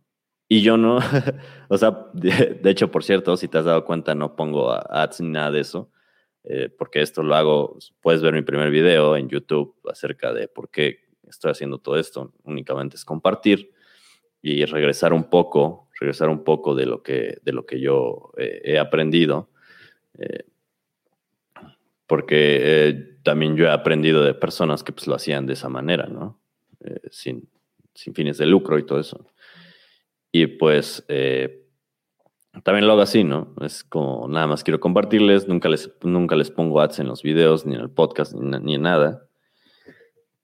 Y 0.49 0.63
yo 0.63 0.77
no, 0.77 0.99
o 1.69 1.79
sea, 1.79 2.07
de, 2.15 2.61
hecho, 2.65 2.91
por 2.91 3.05
cierto, 3.05 3.37
si 3.37 3.49
te 3.49 3.59
has 3.59 3.65
dado 3.65 3.85
cuenta, 3.85 4.15
no 4.15 4.35
pongo 4.37 4.73
ads 4.73 5.21
ni 5.21 5.31
nada 5.31 5.51
de 5.51 5.61
eso, 5.61 5.91
eh, 6.51 6.71
porque 6.71 7.03
esto 7.03 7.23
lo 7.23 7.35
hago, 7.35 7.79
puedes 8.01 8.23
ver 8.23 8.33
mi 8.33 8.41
primer 8.41 8.71
video 8.71 9.17
en 9.17 9.29
YouTube 9.29 9.77
acerca 9.91 10.33
de 10.33 10.49
por 10.49 10.71
qué 10.71 11.01
estoy 11.29 11.51
haciendo 11.51 11.79
todo 11.79 11.99
esto, 11.99 12.33
únicamente 12.45 12.97
es 12.97 13.05
compartir 13.05 13.73
y 14.41 14.65
regresar 14.65 15.13
un 15.13 15.25
poco, 15.25 15.91
regresar 16.01 16.31
un 16.31 16.45
poco 16.45 16.75
de 16.75 16.87
lo 16.87 17.03
que, 17.03 17.39
de 17.43 17.53
lo 17.53 17.67
que 17.67 17.81
yo 17.81 18.33
eh, 18.39 18.63
he 18.65 18.79
aprendido, 18.79 19.51
eh, 20.19 20.45
porque 22.07 23.19
también 23.23 23.55
yo 23.55 23.67
he 23.67 23.71
aprendido 23.71 24.25
de 24.25 24.33
personas 24.33 24.83
que 24.83 24.93
pues 24.93 25.07
lo 25.07 25.15
hacían 25.15 25.45
de 25.45 25.53
esa 25.53 25.69
manera, 25.69 26.07
¿no? 26.07 26.41
sin, 27.11 27.51
sin 27.93 28.15
fines 28.15 28.39
de 28.39 28.47
lucro 28.47 28.79
y 28.79 28.87
todo 28.87 29.01
eso. 29.01 29.27
Y 30.33 30.47
pues 30.47 31.05
eh, 31.09 31.68
también 32.65 32.87
lo 32.87 32.93
hago 32.93 33.03
así, 33.03 33.25
¿no? 33.25 33.55
Es 33.61 33.85
como 33.85 34.27
nada 34.29 34.47
más 34.47 34.65
quiero 34.65 34.81
compartirles, 34.81 35.49
nunca 35.49 35.69
les, 35.69 35.91
nunca 36.03 36.37
les 36.37 36.51
pongo 36.51 36.81
ads 36.81 36.99
en 36.99 37.07
los 37.07 37.23
videos, 37.23 37.67
ni 37.67 37.75
en 37.75 37.81
el 37.81 37.91
podcast, 37.91 38.35
ni, 38.35 38.75
en 38.75 38.83
nada. 38.83 39.27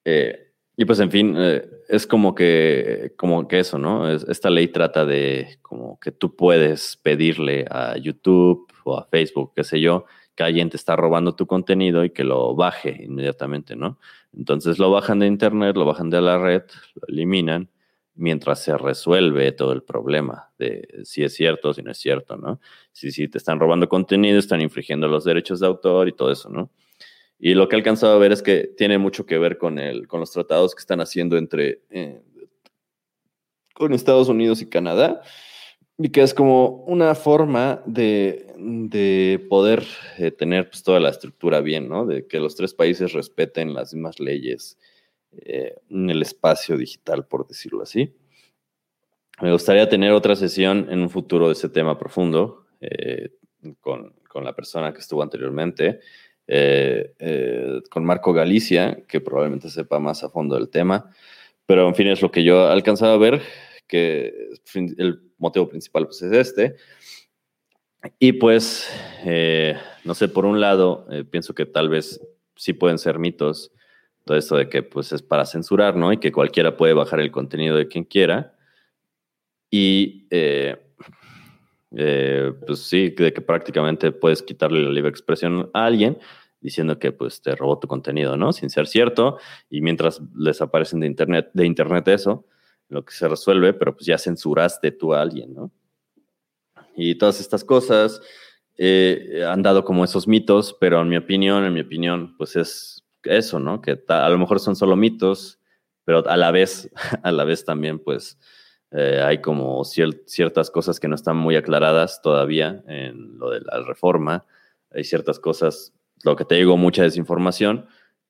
Eh, 0.04 0.52
y 0.76 0.84
pues 0.84 1.00
en 1.00 1.10
fin, 1.10 1.34
eh, 1.38 1.66
es 1.88 2.06
como 2.06 2.34
que, 2.34 3.14
como 3.16 3.48
que 3.48 3.60
eso, 3.60 3.78
¿no? 3.78 4.10
esta 4.10 4.50
ley 4.50 4.68
trata 4.68 5.06
de 5.06 5.58
como 5.62 5.98
que 5.98 6.12
tú 6.12 6.36
puedes 6.36 6.96
pedirle 7.02 7.64
a 7.70 7.96
YouTube 7.96 8.66
o 8.84 8.98
a 8.98 9.06
Facebook, 9.06 9.52
qué 9.54 9.64
sé 9.64 9.80
yo, 9.80 10.04
que 10.34 10.42
alguien 10.42 10.68
te 10.68 10.76
está 10.76 10.96
robando 10.96 11.36
tu 11.36 11.46
contenido 11.46 12.04
y 12.04 12.10
que 12.10 12.24
lo 12.24 12.54
baje 12.54 13.04
inmediatamente, 13.04 13.76
¿no? 13.76 13.98
Entonces 14.36 14.78
lo 14.78 14.90
bajan 14.90 15.20
de 15.20 15.26
internet, 15.26 15.76
lo 15.76 15.84
bajan 15.84 16.10
de 16.10 16.20
la 16.20 16.38
red, 16.38 16.62
lo 16.94 17.02
eliminan 17.08 17.70
mientras 18.14 18.62
se 18.62 18.76
resuelve 18.76 19.52
todo 19.52 19.72
el 19.72 19.82
problema 19.82 20.50
de 20.58 21.02
si 21.04 21.24
es 21.24 21.34
cierto 21.34 21.70
o 21.70 21.74
si 21.74 21.82
no 21.82 21.90
es 21.90 21.98
cierto, 21.98 22.36
¿no? 22.36 22.60
Si, 22.92 23.10
si 23.10 23.28
te 23.28 23.38
están 23.38 23.58
robando 23.58 23.88
contenido, 23.88 24.38
están 24.38 24.60
infringiendo 24.60 25.08
los 25.08 25.24
derechos 25.24 25.60
de 25.60 25.66
autor 25.66 26.08
y 26.08 26.12
todo 26.12 26.30
eso, 26.30 26.48
¿no? 26.48 26.70
Y 27.38 27.54
lo 27.54 27.68
que 27.68 27.76
he 27.76 27.78
alcanzado 27.78 28.14
a 28.14 28.18
ver 28.18 28.32
es 28.32 28.42
que 28.42 28.72
tiene 28.76 28.98
mucho 28.98 29.26
que 29.26 29.38
ver 29.38 29.58
con, 29.58 29.78
el, 29.78 30.06
con 30.06 30.20
los 30.20 30.30
tratados 30.30 30.74
que 30.74 30.80
están 30.80 31.00
haciendo 31.00 31.36
entre 31.36 31.82
eh, 31.90 32.22
con 33.74 33.92
Estados 33.92 34.28
Unidos 34.28 34.62
y 34.62 34.68
Canadá, 34.68 35.22
y 35.98 36.10
que 36.10 36.22
es 36.22 36.32
como 36.32 36.84
una 36.86 37.14
forma 37.14 37.82
de, 37.86 38.46
de 38.56 39.44
poder 39.48 39.84
eh, 40.18 40.30
tener 40.30 40.70
pues, 40.70 40.82
toda 40.82 41.00
la 41.00 41.10
estructura 41.10 41.60
bien, 41.60 41.88
¿no? 41.88 42.06
De 42.06 42.26
que 42.26 42.38
los 42.38 42.54
tres 42.54 42.72
países 42.74 43.12
respeten 43.12 43.74
las 43.74 43.92
mismas 43.92 44.20
leyes 44.20 44.78
eh, 45.38 45.74
en 45.90 46.10
el 46.10 46.22
espacio 46.22 46.76
digital, 46.76 47.26
por 47.26 47.46
decirlo 47.46 47.82
así. 47.82 48.14
Me 49.40 49.52
gustaría 49.52 49.88
tener 49.88 50.12
otra 50.12 50.36
sesión 50.36 50.86
en 50.90 51.00
un 51.00 51.10
futuro 51.10 51.48
de 51.48 51.54
ese 51.54 51.68
tema 51.68 51.98
profundo 51.98 52.66
eh, 52.80 53.30
con, 53.80 54.14
con, 54.28 54.44
la 54.44 54.54
persona 54.54 54.92
que 54.92 55.00
estuvo 55.00 55.22
anteriormente, 55.22 56.00
eh, 56.46 57.80
con 57.90 58.04
Marco 58.04 58.32
Galicia, 58.32 59.04
que 59.08 59.20
probablemente 59.20 59.70
sepa 59.70 59.98
más 59.98 60.22
a 60.22 60.30
fondo 60.30 60.54
del 60.54 60.68
tema. 60.68 61.10
Pero 61.66 61.88
en 61.88 61.94
fin, 61.94 62.08
es 62.08 62.22
lo 62.22 62.30
que 62.30 62.44
yo 62.44 62.68
he 62.68 62.72
alcanzado 62.72 63.14
a 63.14 63.18
ver, 63.18 63.40
que 63.88 64.50
el 64.74 65.32
motivo 65.38 65.68
principal 65.68 66.06
pues, 66.06 66.22
es 66.22 66.32
este. 66.32 66.76
Y 68.18 68.34
pues, 68.34 68.88
no 70.04 70.14
sé, 70.14 70.28
por 70.28 70.44
un 70.44 70.60
lado, 70.60 71.06
pienso 71.30 71.54
que 71.54 71.64
tal 71.64 71.88
vez 71.88 72.20
sí 72.54 72.74
pueden 72.74 72.98
ser 72.98 73.18
mitos 73.18 73.72
todo 74.24 74.36
esto 74.36 74.56
de 74.56 74.68
que 74.68 74.82
pues 74.82 75.12
es 75.12 75.22
para 75.22 75.44
censurar, 75.46 75.96
¿no? 75.96 76.12
Y 76.12 76.18
que 76.18 76.32
cualquiera 76.32 76.76
puede 76.76 76.94
bajar 76.94 77.20
el 77.20 77.30
contenido 77.30 77.76
de 77.76 77.88
quien 77.88 78.04
quiera. 78.04 78.56
Y 79.70 80.26
eh, 80.30 80.76
eh, 81.96 82.52
pues 82.66 82.80
sí, 82.80 83.10
de 83.10 83.32
que 83.32 83.40
prácticamente 83.40 84.12
puedes 84.12 84.42
quitarle 84.42 84.82
la 84.82 84.90
libre 84.90 85.10
expresión 85.10 85.70
a 85.74 85.86
alguien 85.86 86.18
diciendo 86.60 86.98
que 86.98 87.12
pues 87.12 87.42
te 87.42 87.54
robó 87.54 87.78
tu 87.78 87.86
contenido, 87.86 88.38
¿no? 88.38 88.54
Sin 88.54 88.70
ser 88.70 88.86
cierto. 88.86 89.38
Y 89.68 89.82
mientras 89.82 90.22
les 90.34 90.62
aparecen 90.62 91.00
de 91.00 91.06
internet, 91.06 91.50
de 91.52 91.66
internet 91.66 92.08
eso, 92.08 92.46
lo 92.88 93.04
que 93.04 93.12
se 93.12 93.28
resuelve, 93.28 93.74
pero 93.74 93.94
pues 93.94 94.06
ya 94.06 94.16
censuraste 94.16 94.90
tú 94.90 95.12
a 95.12 95.20
alguien, 95.20 95.52
¿no? 95.52 95.70
Y 96.96 97.16
todas 97.16 97.38
estas 97.38 97.64
cosas 97.64 98.22
eh, 98.78 99.44
han 99.46 99.62
dado 99.62 99.84
como 99.84 100.04
esos 100.04 100.26
mitos, 100.26 100.74
pero 100.80 101.02
en 101.02 101.08
mi 101.08 101.18
opinión, 101.18 101.64
en 101.64 101.74
mi 101.74 101.80
opinión, 101.80 102.34
pues 102.38 102.56
es 102.56 103.03
eso, 103.24 103.58
¿no? 103.60 103.80
Que 103.80 104.02
a 104.08 104.28
lo 104.28 104.38
mejor 104.38 104.60
son 104.60 104.76
solo 104.76 104.96
mitos, 104.96 105.58
pero 106.04 106.26
a 106.28 106.36
la 106.36 106.50
vez, 106.50 106.90
a 107.22 107.32
la 107.32 107.44
vez 107.44 107.64
también, 107.64 107.98
pues, 107.98 108.38
eh, 108.90 109.20
hay 109.24 109.40
como 109.40 109.82
ciertas 109.84 110.70
cosas 110.70 111.00
que 111.00 111.08
no 111.08 111.14
están 111.16 111.36
muy 111.36 111.56
aclaradas 111.56 112.22
todavía 112.22 112.82
en 112.86 113.38
lo 113.38 113.50
de 113.50 113.60
la 113.60 113.82
reforma. 113.82 114.46
Hay 114.90 115.04
ciertas 115.04 115.40
cosas, 115.40 115.92
lo 116.22 116.36
que 116.36 116.44
te 116.44 116.54
digo, 116.54 116.76
mucha 116.76 117.02
desinformación, 117.02 117.86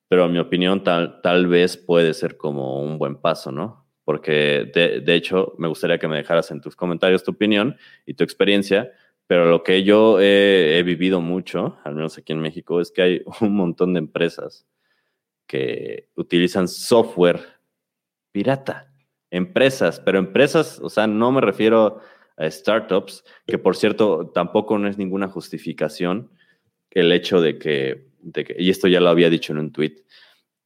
pero 0.08 0.26
en 0.26 0.32
mi 0.32 0.38
opinión 0.38 0.82
tal, 0.82 1.20
tal 1.20 1.46
vez 1.46 1.76
puede 1.76 2.14
ser 2.14 2.36
como 2.36 2.82
un 2.82 2.98
buen 2.98 3.16
paso, 3.16 3.52
¿no? 3.52 3.86
Porque 4.04 4.70
de, 4.74 5.00
de 5.00 5.14
hecho 5.14 5.54
me 5.58 5.68
gustaría 5.68 5.98
que 5.98 6.08
me 6.08 6.16
dejaras 6.16 6.50
en 6.50 6.60
tus 6.60 6.76
comentarios 6.76 7.24
tu 7.24 7.32
opinión 7.32 7.76
y 8.06 8.14
tu 8.14 8.24
experiencia 8.24 8.92
pero 9.26 9.46
lo 9.46 9.62
que 9.62 9.84
yo 9.84 10.20
he, 10.20 10.78
he, 10.78 10.82
vivido 10.82 11.20
mucho, 11.20 11.78
al 11.84 11.94
menos 11.94 12.18
aquí 12.18 12.32
en 12.32 12.40
México, 12.40 12.80
es 12.80 12.90
que 12.90 13.02
hay 13.02 13.22
un 13.40 13.56
montón 13.56 13.94
de 13.94 13.98
empresas 13.98 14.66
que 15.46 16.10
utilizan 16.16 16.68
software 16.68 17.40
pirata. 18.32 18.92
Empresas, 19.30 20.00
pero 20.00 20.18
empresas, 20.18 20.78
o 20.80 20.88
sea, 20.88 21.06
no 21.06 21.32
me 21.32 21.40
refiero 21.40 22.00
a 22.36 22.50
startups, 22.50 23.24
que 23.46 23.58
por 23.58 23.76
cierto 23.76 24.30
tampoco 24.32 24.78
no 24.78 24.88
es 24.88 24.98
ninguna 24.98 25.28
justificación 25.28 26.30
el 26.90 27.10
hecho 27.12 27.40
de 27.40 27.58
que, 27.58 28.08
y 28.56 28.70
esto 28.70 28.88
ya 28.88 29.00
lo 29.00 29.08
había 29.08 29.30
dicho 29.30 29.52
en 29.52 29.58
un 29.58 29.72
tweet, 29.72 30.04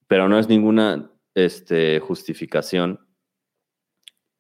pero 0.07 0.29
no 0.29 0.39
es 0.39 0.49
ninguna 0.49 1.11
este, 1.35 2.01
justificación 2.01 3.01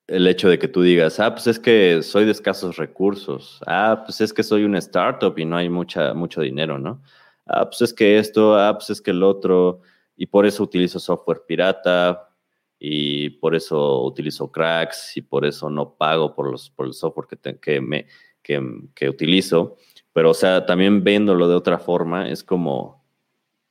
el 0.09 0.27
hecho 0.27 0.48
de 0.48 0.59
que 0.59 0.69
tú 0.69 0.82
digas, 0.82 1.20
ah, 1.20 1.35
pues 1.35 1.47
es 1.47 1.59
que 1.59 2.02
soy 2.02 2.24
de 2.24 2.32
escasos 2.32 2.77
recursos, 2.77 3.60
ah, 3.66 4.02
pues 4.05 4.20
es 4.23 4.32
que 4.32 4.43
soy 4.43 4.65
una 4.65 4.78
startup 4.78 5.39
y 5.39 5.44
no 5.44 5.56
hay 5.56 5.69
mucha, 5.69 6.15
mucho 6.15 6.40
dinero, 6.40 6.78
¿no? 6.78 7.02
Ah, 7.47 7.66
pues 7.66 7.82
es 7.82 7.93
que 7.93 8.19
esto, 8.19 8.59
ah, 8.59 8.73
pues 8.74 8.90
es 8.90 9.02
que 9.02 9.10
el 9.10 9.23
otro, 9.23 9.82
y 10.18 10.26
por 10.26 10.44
eso 10.46 10.64
utilizo 10.64 10.98
software 10.98 11.44
pirata 11.46 12.28
y 12.76 13.30
por 13.30 13.54
eso 13.54 14.02
utilizo 14.02 14.50
cracks 14.50 15.16
y 15.16 15.22
por 15.22 15.46
eso 15.46 15.70
no 15.70 15.96
pago 15.96 16.34
por, 16.34 16.50
los, 16.50 16.70
por 16.70 16.86
el 16.86 16.92
software 16.92 17.28
que, 17.28 17.58
que, 17.60 17.80
me, 17.80 18.06
que, 18.42 19.08
utilizo. 19.08 19.76
Pero, 20.12 20.30
o 20.30 20.34
sea, 20.34 20.66
también 20.66 21.04
viéndolo 21.04 21.48
de 21.48 21.54
otra 21.54 21.78
forma, 21.78 22.28
es 22.28 22.42
como, 22.42 23.06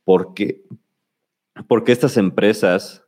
¿por 0.05 0.33
qué, 0.33 0.63
porque 1.67 1.91
estas 1.91 2.15
empresas 2.15 3.05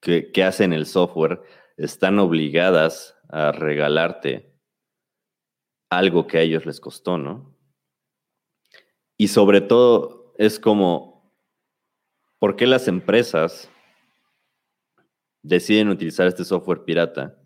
que, 0.00 0.30
que 0.30 0.44
hacen 0.44 0.72
el 0.72 0.86
software 0.86 1.42
están 1.76 2.20
obligadas 2.20 3.16
a 3.28 3.50
regalarte 3.50 4.54
algo 5.90 6.28
que 6.28 6.38
a 6.38 6.42
ellos 6.42 6.66
les 6.66 6.78
costó, 6.78 7.18
¿no? 7.18 7.52
Y 9.16 9.28
sobre 9.28 9.60
todo 9.60 10.34
es 10.38 10.60
como, 10.60 11.15
¿Por 12.38 12.56
qué 12.56 12.66
las 12.66 12.86
empresas 12.88 13.70
deciden 15.42 15.88
utilizar 15.88 16.26
este 16.26 16.44
software 16.44 16.84
pirata? 16.84 17.38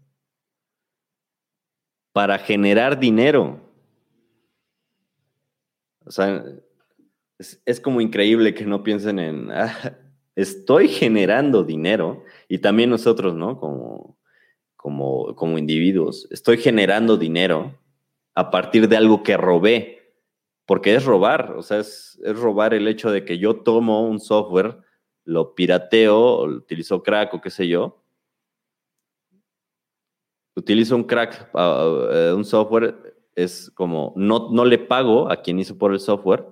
Para 2.12 2.38
generar 2.38 2.98
dinero. 2.98 3.60
O 6.04 6.10
sea, 6.10 6.44
es, 7.38 7.80
como 7.80 8.00
increíble 8.00 8.52
que 8.52 8.64
no 8.64 8.82
piensen 8.82 9.18
en, 9.20 9.50
ah, 9.52 9.96
estoy 10.34 10.88
generando 10.88 11.62
dinero, 11.62 12.24
y 12.48 12.58
también 12.58 12.90
nosotros, 12.90 13.34
¿no? 13.34 13.58
Como, 13.58 14.18
como, 14.76 15.36
como 15.36 15.56
individuos, 15.56 16.26
estoy 16.30 16.58
generando 16.58 17.16
dinero 17.16 17.78
a 18.34 18.50
partir 18.50 18.88
de 18.88 18.96
algo 18.96 19.22
que 19.22 19.36
robé 19.36 19.99
porque 20.70 20.94
es 20.94 21.05
robar, 21.05 21.55
o 21.56 21.64
sea, 21.64 21.80
es, 21.80 22.16
robar 22.22 22.74
el 22.74 22.86
hecho 22.86 23.10
de 23.10 23.24
que 23.24 23.38
yo 23.38 23.56
tomo 23.56 24.09
un 24.09 24.20
software, 24.20 24.78
lo 25.24 25.56
pirateo, 25.56 26.44
utilizo 26.44 27.02
crack 27.02 27.34
o 27.34 27.40
qué 27.40 27.51
sé 27.51 27.66
yo, 27.66 28.05
utilizo 30.55 30.94
un 30.94 31.02
crack, 31.02 31.52
uh, 31.55 32.36
un 32.36 32.44
software, 32.44 33.16
es 33.34 33.72
como, 33.74 34.12
no, 34.14 34.52
no 34.52 34.64
le 34.64 34.78
pago 34.78 35.28
a 35.28 35.42
quien 35.42 35.59
hizo 35.59 35.76
por 35.76 35.92
el 35.92 35.98
software, 35.98 36.47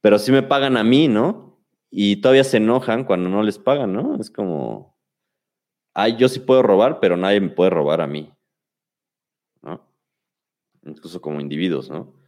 pero 0.00 0.16
sí 0.20 0.30
me 0.30 0.44
pagan 0.44 0.76
a 0.76 0.84
mí, 0.84 1.08
¿no? 1.08 1.58
Y 1.90 2.20
todavía 2.20 2.44
se 2.44 2.58
enojan 2.58 3.02
cuando 3.02 3.28
no 3.28 3.42
les 3.42 3.58
pagan, 3.58 3.92
¿no? 3.92 4.14
Es 4.20 4.30
como, 4.30 4.96
ay, 5.94 6.14
yo 6.16 6.28
sí 6.28 6.38
puedo 6.38 6.62
robar, 6.62 7.00
pero 7.00 7.16
nadie 7.16 7.40
me 7.40 7.50
puede 7.50 7.70
robar 7.70 8.00
a 8.00 8.06
mí, 8.06 8.32
¿no? 9.62 9.84
Incluso 10.84 11.20
como 11.20 11.40
individuos, 11.40 11.90
¿no? 11.90 12.22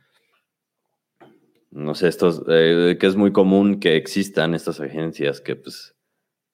No 1.77 1.95
sé, 1.95 2.09
estos, 2.09 2.43
eh, 2.49 2.97
que 2.99 3.07
es 3.07 3.17
muy 3.17 3.33
común 3.33 3.81
que 3.81 3.97
existan 3.97 4.55
estas 4.55 4.81
agencias 4.81 5.41
que 5.41 5.57
pues 5.57 5.95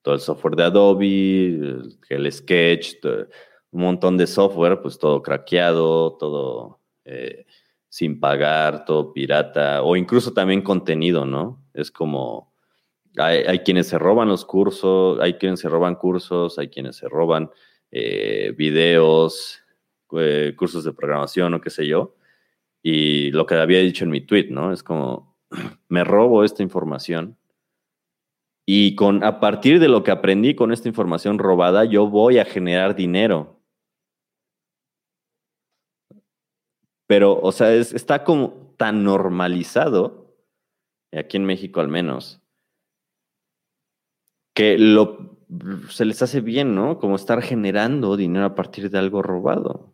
todo 0.03 0.15
el 0.15 0.20
software 0.20 0.57
de 0.57 0.65
Adobe, 0.65 1.59
el, 2.09 2.32
Sketch, 2.32 2.97
un 3.70 3.81
montón 3.81 4.16
de 4.16 4.27
software, 4.27 4.82
pues 4.82 4.99
todo 4.99 5.23
craqueado, 5.23 6.16
todo 6.16 6.81
eh, 7.05 7.47
sin 7.89 8.19
pagar, 8.19 8.85
todo 8.85 9.12
pirata, 9.12 9.82
o 9.82 9.97
incluso 9.97 10.32
también 10.32 10.62
contenido, 10.62 11.24
¿no? 11.24 11.62
Es 11.73 11.93
como, 11.93 12.53
hay, 13.16 13.61
quienes 13.61 13.86
se 13.86 13.99
roban 13.99 14.28
los 14.28 14.44
cursos, 14.44 15.20
hay 15.20 15.35
quienes 15.35 15.61
se 15.61 15.69
roban 15.69 15.94
cursos, 15.94 16.59
hay 16.59 16.69
quienes 16.69 16.97
se 16.97 17.09
roban 17.09 17.51
eh, 17.90 18.55
videos, 18.57 19.61
eh, 20.19 20.55
cursos 20.57 20.82
de 20.82 20.93
programación 20.93 21.55
o 21.55 21.61
qué 21.61 21.70
sé 21.70 21.86
yo. 21.86 22.16
Y 22.82 23.30
lo 23.30 23.46
que 23.46 23.54
había 23.54 23.78
dicho 23.80 24.04
en 24.04 24.10
mi 24.10 24.20
tweet, 24.20 24.48
¿no? 24.50 24.72
Es 24.72 24.82
como, 24.82 25.36
me 25.88 26.04
robo 26.04 26.44
esta 26.44 26.62
información 26.62 27.36
y 28.66 28.94
con, 28.94 29.24
a 29.24 29.40
partir 29.40 29.80
de 29.80 29.88
lo 29.88 30.04
que 30.04 30.12
aprendí 30.12 30.54
con 30.54 30.72
esta 30.72 30.88
información 30.88 31.38
robada, 31.38 31.84
yo 31.84 32.09
voy 32.09 32.38
a 32.38 32.44
generar 32.44 32.94
dinero. 32.94 33.60
Pero, 37.06 37.38
o 37.40 37.52
sea, 37.52 37.74
está 37.74 38.24
como 38.24 38.74
tan 38.76 39.04
normalizado, 39.04 40.36
aquí 41.12 41.36
en 41.36 41.44
México 41.44 41.80
al 41.80 41.88
menos, 41.88 42.40
que 44.54 44.78
lo, 44.78 45.38
se 45.90 46.04
les 46.04 46.22
hace 46.22 46.40
bien, 46.40 46.74
¿no? 46.74 46.98
Como 46.98 47.16
estar 47.16 47.42
generando 47.42 48.16
dinero 48.16 48.46
a 48.46 48.54
partir 48.54 48.90
de 48.90 48.98
algo 48.98 49.22
robado. 49.22 49.91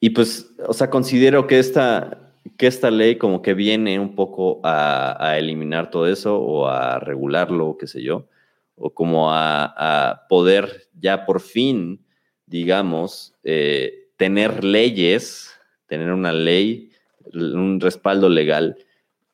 Y 0.00 0.10
pues, 0.10 0.54
o 0.66 0.72
sea, 0.72 0.90
considero 0.90 1.46
que 1.46 1.58
esta, 1.58 2.32
que 2.56 2.66
esta 2.66 2.90
ley 2.90 3.16
como 3.16 3.42
que 3.42 3.54
viene 3.54 3.98
un 3.98 4.14
poco 4.14 4.60
a, 4.62 5.36
eliminar 5.38 5.90
todo 5.90 6.06
eso 6.06 6.38
o 6.38 6.68
a 6.68 6.98
regularlo, 7.00 7.76
qué 7.78 7.86
sé 7.86 8.02
yo, 8.02 8.28
o 8.76 8.90
como 8.94 9.32
a, 9.32 10.26
poder 10.28 10.88
ya 10.98 11.26
por 11.26 11.40
fin, 11.40 12.04
digamos, 12.46 13.34
eh, 13.42 14.10
tener 14.16 14.64
leyes, 14.64 15.52
tener 15.86 16.12
una 16.12 16.32
ley, 16.32 16.92
un 17.32 17.80
respaldo 17.80 18.28
legal 18.28 18.76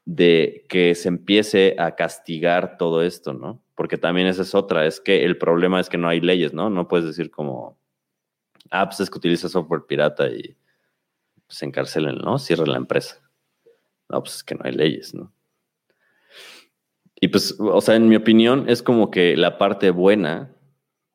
de 0.05 0.67
que 0.69 0.95
se 0.95 1.09
empiece 1.09 1.77
a 1.79 1.95
castigar 1.95 2.77
todo 2.79 3.03
esto, 3.03 3.33
¿no? 3.33 3.63
Porque 3.75 3.99
también 3.99 4.27
esa 4.27 4.43
es 4.43 4.55
otra, 4.55 4.87
es 4.87 5.01
que 5.01 5.25
el 5.25 5.39
problema 5.39 5.81
es 5.81 5.89
que 5.89 5.99
no 5.99 6.09
hay 6.09 6.21
leyes, 6.21 6.53
¿no? 6.53 6.71
No 6.71 6.89
puedes 6.89 7.07
decir 7.07 7.31
como, 7.31 7.79
ah, 8.75 8.87
pues 8.87 9.01
es 9.01 9.11
que 9.11 9.19
utiliza 9.19 9.49
software 9.49 9.87
pirata 9.87 10.29
y 10.29 10.57
se 11.49 11.65
encarcelen, 11.65 12.17
¿no? 12.17 12.39
Cierra 12.39 12.67
la 12.67 12.77
empresa. 12.77 13.21
No, 14.09 14.21
pues 14.23 14.37
es 14.37 14.45
que 14.45 14.55
no 14.55 14.63
hay 14.65 14.73
leyes, 14.73 15.15
¿no? 15.15 15.33
Y 17.15 17.29
pues, 17.29 17.57
o 17.59 17.81
sea, 17.81 17.95
en 17.95 18.09
mi 18.09 18.17
opinión, 18.17 18.69
es 18.69 18.83
como 18.83 19.11
que 19.11 19.37
la 19.37 19.57
parte 19.57 19.91
buena 19.91 20.55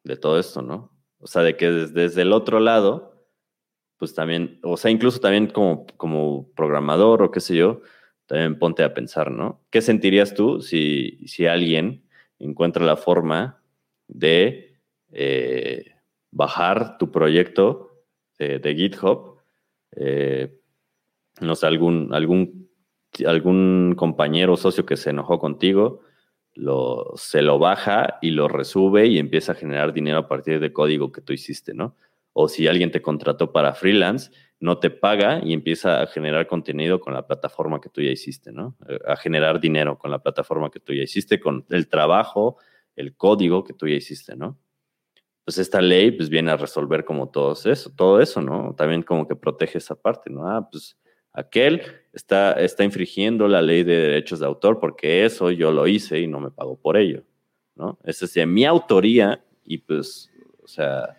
de 0.03 0.15
todo 0.15 0.39
esto, 0.39 0.61
¿no? 0.61 0.91
O 1.19 1.27
sea, 1.27 1.43
de 1.43 1.57
que 1.57 1.69
desde, 1.69 2.21
el 2.21 2.31
otro 2.31 2.61
lado, 2.61 3.27
pues 3.97 4.15
también, 4.15 4.59
o 4.63 4.77
sea, 4.77 4.89
incluso 4.89 5.19
también 5.19 5.47
como, 5.47 5.85
como 5.97 6.49
programador 6.53 7.21
o 7.21 7.31
qué 7.31 7.41
sé 7.41 7.55
yo, 7.55 7.81
también 8.25 8.57
ponte 8.57 8.83
a 8.83 8.93
pensar, 8.93 9.31
¿no? 9.31 9.61
¿Qué 9.69 9.81
sentirías 9.81 10.33
tú 10.33 10.61
si, 10.61 11.27
si 11.27 11.45
alguien 11.45 12.07
encuentra 12.39 12.85
la 12.85 12.95
forma 12.95 13.61
de 14.07 14.79
eh, 15.11 15.98
bajar 16.31 16.97
tu 16.97 17.11
proyecto 17.11 18.03
de, 18.37 18.73
GitHub 18.75 19.39
eh, 19.95 20.59
no 21.41 21.55
sé, 21.55 21.67
algún, 21.67 22.13
algún, 22.13 22.69
algún 23.25 23.95
compañero 23.97 24.53
o 24.53 24.57
socio 24.57 24.85
que 24.85 24.97
se 24.97 25.11
enojó 25.11 25.39
contigo, 25.39 26.01
lo, 26.53 27.13
se 27.15 27.41
lo 27.41 27.59
baja 27.59 28.17
y 28.21 28.31
lo 28.31 28.47
resube 28.47 29.07
y 29.07 29.19
empieza 29.19 29.53
a 29.53 29.55
generar 29.55 29.93
dinero 29.93 30.19
a 30.19 30.27
partir 30.27 30.59
de 30.59 30.73
código 30.73 31.11
que 31.11 31.21
tú 31.21 31.33
hiciste, 31.33 31.73
¿no? 31.73 31.95
O 32.33 32.47
si 32.47 32.67
alguien 32.67 32.91
te 32.91 33.01
contrató 33.01 33.51
para 33.51 33.73
freelance, 33.73 34.31
no 34.59 34.77
te 34.79 34.89
paga 34.89 35.41
y 35.43 35.53
empieza 35.53 36.01
a 36.01 36.07
generar 36.07 36.47
contenido 36.47 36.99
con 36.99 37.13
la 37.13 37.25
plataforma 37.25 37.79
que 37.79 37.89
tú 37.89 38.01
ya 38.01 38.11
hiciste, 38.11 38.51
¿no? 38.51 38.75
A 39.07 39.15
generar 39.15 39.59
dinero 39.59 39.97
con 39.97 40.11
la 40.11 40.19
plataforma 40.19 40.69
que 40.69 40.79
tú 40.79 40.93
ya 40.93 41.03
hiciste, 41.03 41.39
con 41.39 41.65
el 41.69 41.87
trabajo, 41.87 42.57
el 42.95 43.15
código 43.15 43.63
que 43.63 43.73
tú 43.73 43.87
ya 43.87 43.95
hiciste, 43.95 44.35
¿no? 44.35 44.57
Pues 45.49 45.57
esta 45.57 45.81
ley 45.81 46.11
pues 46.11 46.29
viene 46.29 46.51
a 46.51 46.57
resolver 46.57 47.03
como 47.03 47.29
todo 47.29 47.53
eso, 47.53 47.91
todo 47.95 48.21
eso, 48.21 48.39
¿no? 48.39 48.75
También 48.77 49.01
como 49.01 49.27
que 49.27 49.35
protege 49.35 49.79
esa 49.79 49.95
parte, 49.95 50.29
¿no? 50.29 50.47
Ah, 50.47 50.69
pues 50.69 50.95
aquel 51.33 51.81
está, 52.13 52.51
está 52.51 52.83
infringiendo 52.83 53.47
la 53.47 53.59
ley 53.59 53.83
de 53.83 53.97
derechos 53.97 54.41
de 54.41 54.45
autor 54.45 54.79
porque 54.79 55.25
eso 55.25 55.49
yo 55.49 55.71
lo 55.71 55.87
hice 55.87 56.19
y 56.19 56.27
no 56.27 56.39
me 56.39 56.51
pago 56.51 56.77
por 56.79 56.97
ello, 56.97 57.23
¿no? 57.75 57.97
Es 58.03 58.19
de 58.31 58.45
mi 58.45 58.63
autoría 58.63 59.43
y 59.65 59.79
pues, 59.79 60.29
o 60.61 60.67
sea, 60.67 61.17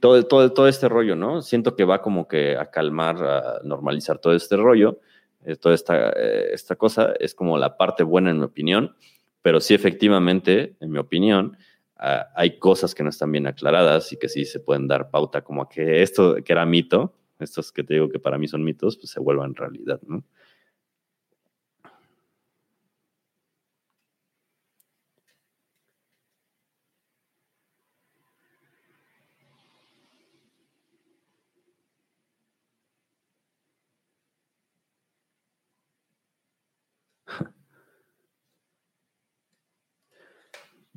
todo, 0.00 0.22
todo, 0.22 0.50
todo 0.54 0.66
este 0.66 0.88
rollo, 0.88 1.14
¿no? 1.14 1.42
Siento 1.42 1.76
que 1.76 1.84
va 1.84 2.00
como 2.00 2.28
que 2.28 2.56
a 2.56 2.70
calmar, 2.70 3.22
a 3.22 3.60
normalizar 3.64 4.18
todo 4.18 4.34
este 4.34 4.56
rollo, 4.56 4.98
eh, 5.44 5.56
toda 5.56 5.74
esta, 5.74 6.08
eh, 6.08 6.54
esta 6.54 6.76
cosa 6.76 7.12
es 7.20 7.34
como 7.34 7.58
la 7.58 7.76
parte 7.76 8.02
buena 8.02 8.30
en 8.30 8.38
mi 8.38 8.44
opinión, 8.44 8.96
pero 9.42 9.60
sí 9.60 9.74
efectivamente, 9.74 10.74
en 10.80 10.90
mi 10.90 10.96
opinión, 10.96 11.58
Ah, 11.98 12.28
hay 12.34 12.58
cosas 12.58 12.94
que 12.94 13.02
no 13.02 13.08
están 13.10 13.32
bien 13.32 13.46
aclaradas 13.46 14.12
y 14.12 14.18
que 14.18 14.28
sí 14.28 14.44
se 14.44 14.60
pueden 14.60 14.86
dar 14.86 15.10
pauta 15.10 15.42
como 15.42 15.62
a 15.62 15.68
que 15.68 16.02
esto 16.02 16.36
que 16.44 16.52
era 16.52 16.66
mito, 16.66 17.14
estos 17.38 17.72
que 17.72 17.84
te 17.84 17.94
digo 17.94 18.08
que 18.08 18.18
para 18.18 18.38
mí 18.38 18.48
son 18.48 18.64
mitos, 18.64 18.96
pues 18.98 19.10
se 19.10 19.20
vuelvan 19.20 19.54
realidad, 19.54 20.00
¿no? 20.06 20.24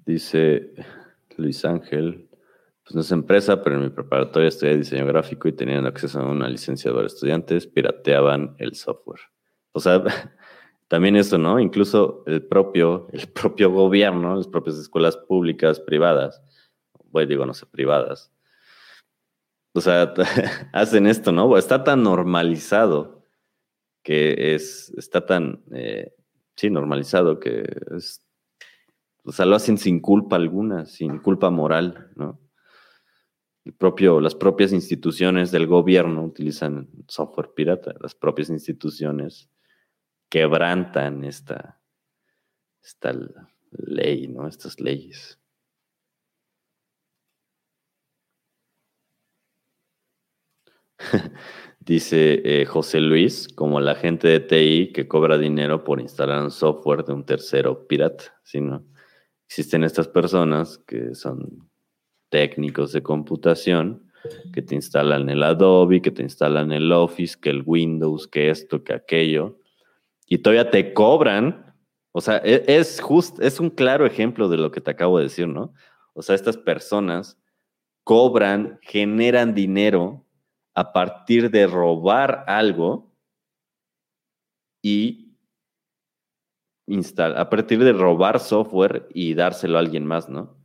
Dice 0.10 0.74
Luis 1.38 1.64
Ángel, 1.66 2.28
pues 2.84 2.96
no 2.96 3.02
es 3.02 3.12
empresa, 3.12 3.62
pero 3.62 3.76
en 3.76 3.84
mi 3.84 3.90
preparatoria 3.92 4.48
estudié 4.48 4.76
diseño 4.76 5.06
gráfico 5.06 5.48
y 5.48 5.52
tenían 5.52 5.86
acceso 5.86 6.20
a 6.20 6.26
una 6.26 6.50
licencia 6.50 6.92
de 6.92 7.06
estudiantes, 7.06 7.68
pirateaban 7.68 8.56
el 8.58 8.74
software. 8.74 9.20
O 9.72 9.80
sea, 9.80 10.04
también 10.88 11.16
eso, 11.16 11.38
¿no? 11.38 11.60
Incluso 11.60 12.24
el 12.26 12.42
propio, 12.42 13.08
el 13.14 13.28
propio 13.28 13.70
gobierno, 13.70 14.36
las 14.36 14.48
propias 14.48 14.78
escuelas 14.78 15.16
públicas, 15.16 15.80
privadas, 15.80 16.42
bueno, 17.12 17.30
digo, 17.30 17.46
no 17.46 17.54
sé, 17.54 17.68
privadas, 17.68 18.32
o 19.74 19.82
sea, 19.82 20.12
hacen 20.74 21.06
esto, 21.06 21.32
¿no? 21.32 21.56
Está 21.56 21.84
tan 21.84 22.02
normalizado 22.02 23.28
que 24.02 24.56
es, 24.56 24.92
está 24.98 25.28
tan, 25.28 25.62
eh, 25.72 26.16
sí, 26.56 26.72
normalizado 26.72 27.40
que 27.40 27.64
es 27.96 28.26
o 29.30 29.32
sea, 29.32 29.46
lo 29.46 29.56
hacen 29.56 29.78
sin 29.78 30.00
culpa 30.00 30.38
alguna, 30.38 30.88
sin 30.88 31.20
culpa 31.20 31.52
moral, 31.52 32.12
¿no? 32.16 32.40
Las 33.64 34.34
propias 34.34 34.74
instituciones 34.74 35.52
del 35.52 35.68
gobierno 35.68 36.24
utilizan 36.24 36.90
software 37.08 37.52
pirata, 37.56 37.94
las 38.02 38.16
propias 38.16 38.50
instituciones 38.50 39.52
quebrantan 40.30 41.24
esta, 41.26 41.80
ley, 43.70 44.28
¿no? 44.30 44.48
Estas 44.48 44.80
leyes. 44.80 45.40
Dice 51.80 52.42
eh, 52.44 52.66
José 52.66 53.00
Luis, 53.00 53.48
como 53.48 53.80
la 53.80 53.94
gente 53.94 54.28
de 54.28 54.40
TI 54.40 54.92
que 54.92 55.08
cobra 55.08 55.38
dinero 55.38 55.84
por 55.84 56.02
instalar 56.02 56.42
un 56.42 56.50
software 56.50 57.06
de 57.06 57.14
un 57.14 57.24
tercero 57.26 57.86
pirata, 57.88 58.24
¿sí? 58.44 58.60
Existen 59.50 59.84
estas 59.84 60.08
personas 60.08 60.78
que 60.86 61.16
son 61.16 61.68
técnicos 62.30 62.92
de 62.92 63.02
computación, 63.02 64.12
que 64.54 64.62
te 64.62 64.76
instalan 64.76 65.28
el 65.28 65.42
Adobe, 65.42 66.04
que 66.04 66.12
te 66.12 66.22
instalan 66.22 66.72
el 66.72 66.92
Office, 66.92 67.36
que 67.42 67.50
el 67.50 67.64
Windows, 67.66 68.28
que 68.28 68.52
esto, 68.52 68.84
que 68.84 68.94
aquello, 68.94 69.58
y 70.28 70.38
todavía 70.38 70.70
te 70.70 70.94
cobran. 70.94 71.76
O 72.12 72.22
sea, 72.22 72.40
e, 72.46 72.64
es, 72.68 73.02
just, 73.02 73.42
es 73.42 73.60
un 73.60 73.72
claro 73.72 74.06
ejemplo 74.06 74.50
de 74.50 74.58
lo 74.58 74.70
que 74.70 74.82
te 74.82 74.92
acabo 74.92 75.18
de 75.18 75.24
decir, 75.24 75.48
¿no? 75.48 75.74
O 76.14 76.22
sea, 76.22 76.36
estas 76.36 76.58
personas 76.58 77.40
cobran, 78.04 78.78
generan 78.84 79.56
dinero 79.56 80.28
a 80.76 80.94
partir 80.94 81.50
de 81.50 81.66
robar 81.66 82.44
algo 82.46 83.12
y 84.84 85.29
a 87.18 87.50
partir 87.50 87.84
de 87.84 87.94
robar 87.94 88.40
software 88.40 89.08
y 89.14 89.34
dárselo 89.34 89.78
a 89.78 89.82
alguien 89.82 90.06
más, 90.06 90.30
¿no? 90.30 90.58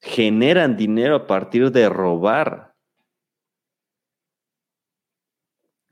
Generan 0.00 0.76
dinero 0.76 1.16
a 1.16 1.26
partir 1.26 1.70
de 1.72 1.88
robar. 1.88 2.74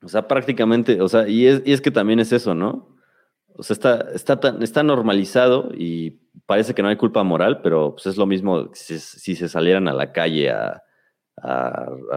O 0.02 0.08
sea, 0.08 0.28
prácticamente, 0.28 1.00
o 1.00 1.08
sea, 1.08 1.26
y 1.26 1.46
es, 1.46 1.62
y 1.64 1.72
es 1.72 1.80
que 1.80 1.90
también 1.90 2.20
es 2.20 2.32
eso, 2.32 2.54
¿no? 2.54 2.94
O 3.56 3.62
sea, 3.62 3.74
está, 3.74 4.00
está, 4.12 4.40
tan, 4.40 4.62
está 4.62 4.82
normalizado 4.82 5.70
y 5.74 6.22
parece 6.46 6.74
que 6.74 6.82
no 6.82 6.88
hay 6.88 6.96
culpa 6.96 7.22
moral, 7.22 7.62
pero 7.62 7.92
pues 7.92 8.06
es 8.06 8.16
lo 8.16 8.26
mismo 8.26 8.70
si, 8.74 8.98
se 8.98 9.48
salieran 9.48 9.88
a 9.88 9.94
la 9.94 10.12
calle 10.12 10.50
a, 10.50 10.82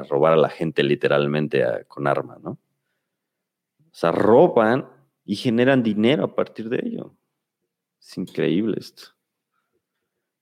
robar 0.09 0.33
a 0.33 0.37
la 0.37 0.49
gente 0.49 0.83
literalmente 0.83 1.63
con 1.87 2.07
arma, 2.07 2.37
¿no? 2.41 2.51
O 2.51 3.99
sea, 3.99 4.11
roban 4.11 4.89
y 5.25 5.35
generan 5.35 5.81
dinero 5.81 6.23
a 6.25 6.35
partir 6.35 6.69
de 6.69 6.79
ello. 6.83 7.16
Es 8.07 8.17
increíble 8.17 8.77
esto. 8.79 9.03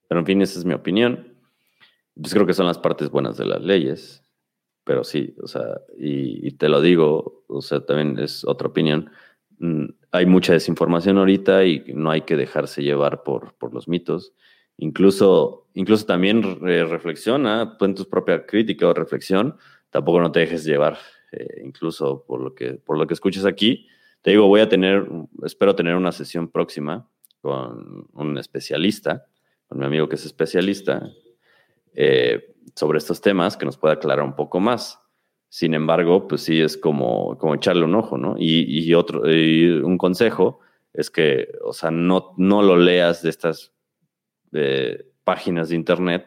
Pero 0.08 0.20
en 0.20 0.26
fin, 0.26 0.40
esa 0.40 0.58
es 0.58 0.64
mi 0.64 0.74
opinión. 0.74 1.36
Pues 2.14 2.32
creo 2.32 2.46
que 2.46 2.54
son 2.54 2.66
las 2.66 2.78
partes 2.78 3.10
buenas 3.10 3.36
de 3.36 3.44
las 3.44 3.60
leyes. 3.60 4.22
Pero 4.84 5.02
sí, 5.02 5.34
o 5.42 5.48
sea, 5.48 5.80
y, 5.98 6.52
te 6.52 6.68
lo 6.68 6.80
digo, 6.80 7.44
o 7.48 7.60
sea, 7.60 7.84
también 7.84 8.20
es 8.20 8.44
otra 8.44 8.68
opinión. 8.68 9.10
Mm, 9.58 9.86
hay 10.12 10.26
mucha 10.26 10.52
desinformación 10.52 11.18
ahorita 11.18 11.64
y 11.64 11.84
no 11.88 12.12
hay 12.12 12.22
que 12.22 12.36
dejarse 12.36 12.84
llevar 12.84 13.24
por, 13.24 13.54
por 13.54 13.74
los 13.74 13.88
mitos. 13.88 14.32
Incluso, 14.76 15.68
incluso 15.74 16.06
también 16.06 16.60
reflexiona, 16.60 17.76
en 17.80 17.94
tu 17.96 18.08
propia 18.08 18.46
crítica 18.46 18.86
o 18.86 18.94
reflexión, 18.94 19.56
tampoco 19.90 20.20
no 20.20 20.30
te 20.30 20.40
dejes 20.40 20.64
llevar, 20.64 20.98
eh, 21.32 21.62
incluso 21.64 22.24
por 22.26 22.40
lo, 22.40 22.54
que, 22.54 22.74
por 22.74 22.96
lo 22.96 23.08
que 23.08 23.14
escuches 23.14 23.44
aquí. 23.44 23.88
Te 24.22 24.30
digo, 24.30 24.46
voy 24.46 24.60
a 24.60 24.68
tener, 24.68 25.08
espero 25.42 25.74
tener 25.74 25.96
una 25.96 26.12
sesión 26.12 26.48
próxima 26.48 27.08
con 27.40 28.06
un 28.12 28.38
especialista, 28.38 29.26
con 29.68 29.78
mi 29.78 29.84
amigo 29.84 30.08
que 30.08 30.16
es 30.16 30.24
especialista, 30.24 31.10
eh, 31.94 32.54
sobre 32.74 32.98
estos 32.98 33.20
temas 33.20 33.56
que 33.56 33.66
nos 33.66 33.76
pueda 33.76 33.94
aclarar 33.94 34.24
un 34.24 34.36
poco 34.36 34.60
más. 34.60 35.00
Sin 35.48 35.74
embargo, 35.74 36.28
pues 36.28 36.42
sí 36.42 36.60
es 36.60 36.76
como, 36.76 37.38
como 37.38 37.54
echarle 37.54 37.84
un 37.84 37.94
ojo, 37.94 38.18
¿no? 38.18 38.36
Y, 38.38 38.92
otro, 38.94 39.30
y 39.30 39.68
un 39.68 39.96
consejo 39.96 40.60
es 40.92 41.10
que, 41.10 41.52
o 41.64 41.72
sea, 41.72 41.90
no, 41.90 42.34
no 42.36 42.62
lo 42.62 42.76
leas 42.76 43.22
de 43.22 43.30
estas 43.30 43.72
páginas 45.24 45.68
de 45.68 45.76
internet 45.76 46.26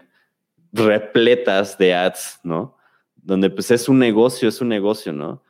repletas 0.72 1.78
de 1.78 1.94
ads, 1.94 2.40
¿no? 2.44 2.78
Donde 3.16 3.50
pues 3.50 3.72
es 3.72 3.90
un 3.90 4.00
negocio, 4.00 4.50
es 4.50 4.62
un 4.62 4.70
negocio, 4.70 5.12
¿no? 5.14 5.44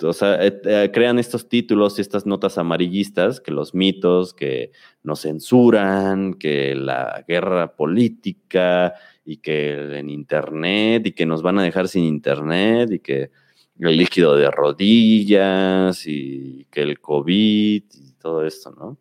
O 0.00 0.12
sea, 0.12 0.38
eh, 0.40 0.90
crean 0.92 1.18
estos 1.18 1.48
títulos 1.48 1.98
y 1.98 2.02
estas 2.02 2.26
notas 2.26 2.58
amarillistas, 2.58 3.40
que 3.40 3.52
los 3.52 3.74
mitos, 3.74 4.34
que 4.34 4.72
nos 5.02 5.22
censuran, 5.22 6.34
que 6.34 6.74
la 6.74 7.24
guerra 7.28 7.76
política 7.76 8.94
y 9.24 9.36
que 9.38 9.98
en 9.98 10.10
internet 10.10 11.06
y 11.06 11.12
que 11.12 11.26
nos 11.26 11.42
van 11.42 11.58
a 11.58 11.62
dejar 11.62 11.88
sin 11.88 12.04
internet 12.04 12.90
y 12.90 12.98
que 13.00 13.30
el 13.78 13.96
líquido 13.96 14.36
de 14.36 14.50
rodillas 14.50 16.06
y 16.06 16.66
que 16.70 16.82
el 16.82 17.00
COVID 17.00 17.82
y 17.92 18.12
todo 18.20 18.46
esto, 18.46 18.70
¿no? 18.70 18.98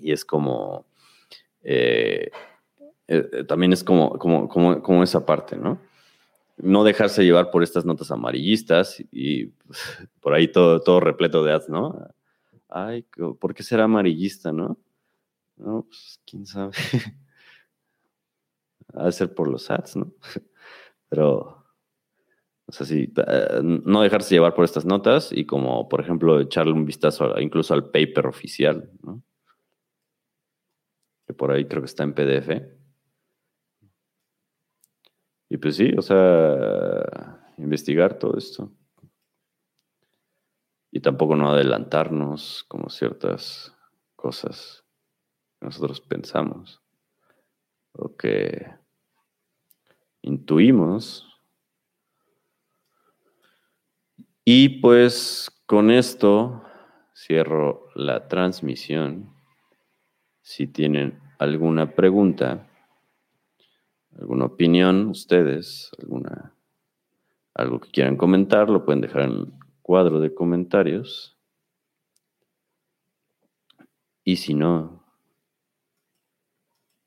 Y 0.00 0.12
es 0.12 0.24
como, 0.24 0.86
eh, 1.62 2.30
eh, 3.08 3.44
también 3.46 3.72
es 3.72 3.82
como, 3.82 4.10
como, 4.18 4.48
como, 4.48 5.02
esa 5.02 5.26
parte, 5.26 5.56
¿no? 5.56 5.78
No 6.62 6.84
dejarse 6.84 7.24
llevar 7.24 7.50
por 7.50 7.62
estas 7.62 7.84
notas 7.84 8.10
amarillistas 8.10 9.02
y 9.10 9.46
por 10.20 10.34
ahí 10.34 10.48
todo, 10.48 10.80
todo 10.80 11.00
repleto 11.00 11.42
de 11.42 11.52
ads, 11.52 11.68
¿no? 11.68 12.08
Ay, 12.68 13.04
¿por 13.38 13.54
qué 13.54 13.62
será 13.62 13.84
amarillista, 13.84 14.52
no? 14.52 14.78
No, 15.56 15.82
pues 15.88 16.20
quién 16.24 16.46
sabe. 16.46 16.72
Ha 18.92 19.04
de 19.04 19.12
ser 19.12 19.32
por 19.32 19.48
los 19.48 19.70
ads, 19.70 19.94
¿no? 19.94 20.12
Pero, 21.08 21.64
o 22.66 22.72
sea, 22.72 22.84
sí, 22.84 23.12
no 23.62 24.02
dejarse 24.02 24.34
llevar 24.34 24.52
por 24.52 24.64
estas 24.64 24.84
notas 24.84 25.30
y 25.32 25.46
como, 25.46 25.88
por 25.88 26.00
ejemplo, 26.00 26.40
echarle 26.40 26.72
un 26.72 26.84
vistazo 26.86 27.38
incluso 27.38 27.72
al 27.72 27.88
paper 27.92 28.26
oficial, 28.26 28.90
¿no? 29.04 29.22
por 31.34 31.52
ahí 31.52 31.66
creo 31.66 31.82
que 31.82 31.86
está 31.86 32.04
en 32.04 32.14
PDF. 32.14 32.79
Y 35.52 35.56
pues 35.56 35.76
sí, 35.76 35.92
o 35.98 36.00
sea, 36.00 37.52
investigar 37.58 38.18
todo 38.20 38.38
esto. 38.38 38.72
Y 40.92 41.00
tampoco 41.00 41.34
no 41.34 41.50
adelantarnos 41.50 42.64
como 42.68 42.88
ciertas 42.88 43.76
cosas 44.14 44.84
que 45.58 45.66
nosotros 45.66 46.00
pensamos 46.00 46.80
o 47.92 48.16
que 48.16 48.64
intuimos. 50.22 51.26
Y 54.44 54.80
pues 54.80 55.50
con 55.66 55.90
esto 55.90 56.62
cierro 57.12 57.88
la 57.96 58.28
transmisión. 58.28 59.34
Si 60.42 60.68
tienen 60.68 61.20
alguna 61.40 61.96
pregunta, 61.96 62.69
alguna 64.18 64.46
opinión, 64.46 65.08
ustedes, 65.08 65.90
alguna, 65.98 66.54
algo 67.54 67.80
que 67.80 67.90
quieran 67.90 68.16
comentar, 68.16 68.68
lo 68.68 68.84
pueden 68.84 69.00
dejar 69.00 69.22
en 69.22 69.30
el 69.30 69.52
cuadro 69.82 70.20
de 70.20 70.34
comentarios. 70.34 71.36
Y 74.24 74.36
si 74.36 74.54
no, 74.54 75.04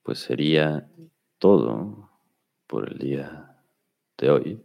pues 0.03 0.19
sería 0.19 0.89
todo 1.37 2.09
por 2.67 2.91
el 2.91 2.97
día 2.97 3.57
de 4.17 4.29
hoy. 4.29 4.63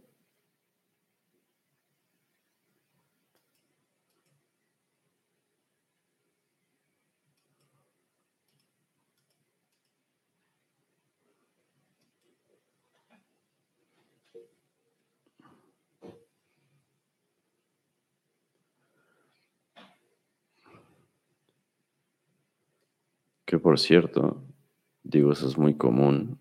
Que 23.49 23.57
por 23.57 23.79
cierto, 23.79 24.43
digo, 25.01 25.31
eso 25.31 25.47
es 25.47 25.57
muy 25.57 25.75
común, 25.75 26.39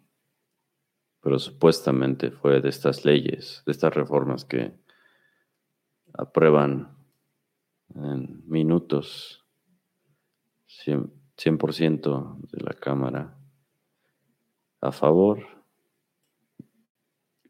pero 1.22 1.38
supuestamente 1.38 2.30
fue 2.30 2.60
de 2.60 2.68
estas 2.68 3.06
leyes, 3.06 3.62
de 3.64 3.72
estas 3.72 3.94
reformas 3.94 4.44
que 4.44 4.78
aprueban 6.12 6.94
en 7.94 8.46
minutos 8.46 9.42
100%, 10.84 12.40
de 12.42 12.60
la 12.62 12.74
Cámara 12.74 13.38
a 14.82 14.92
favor, 14.92 15.46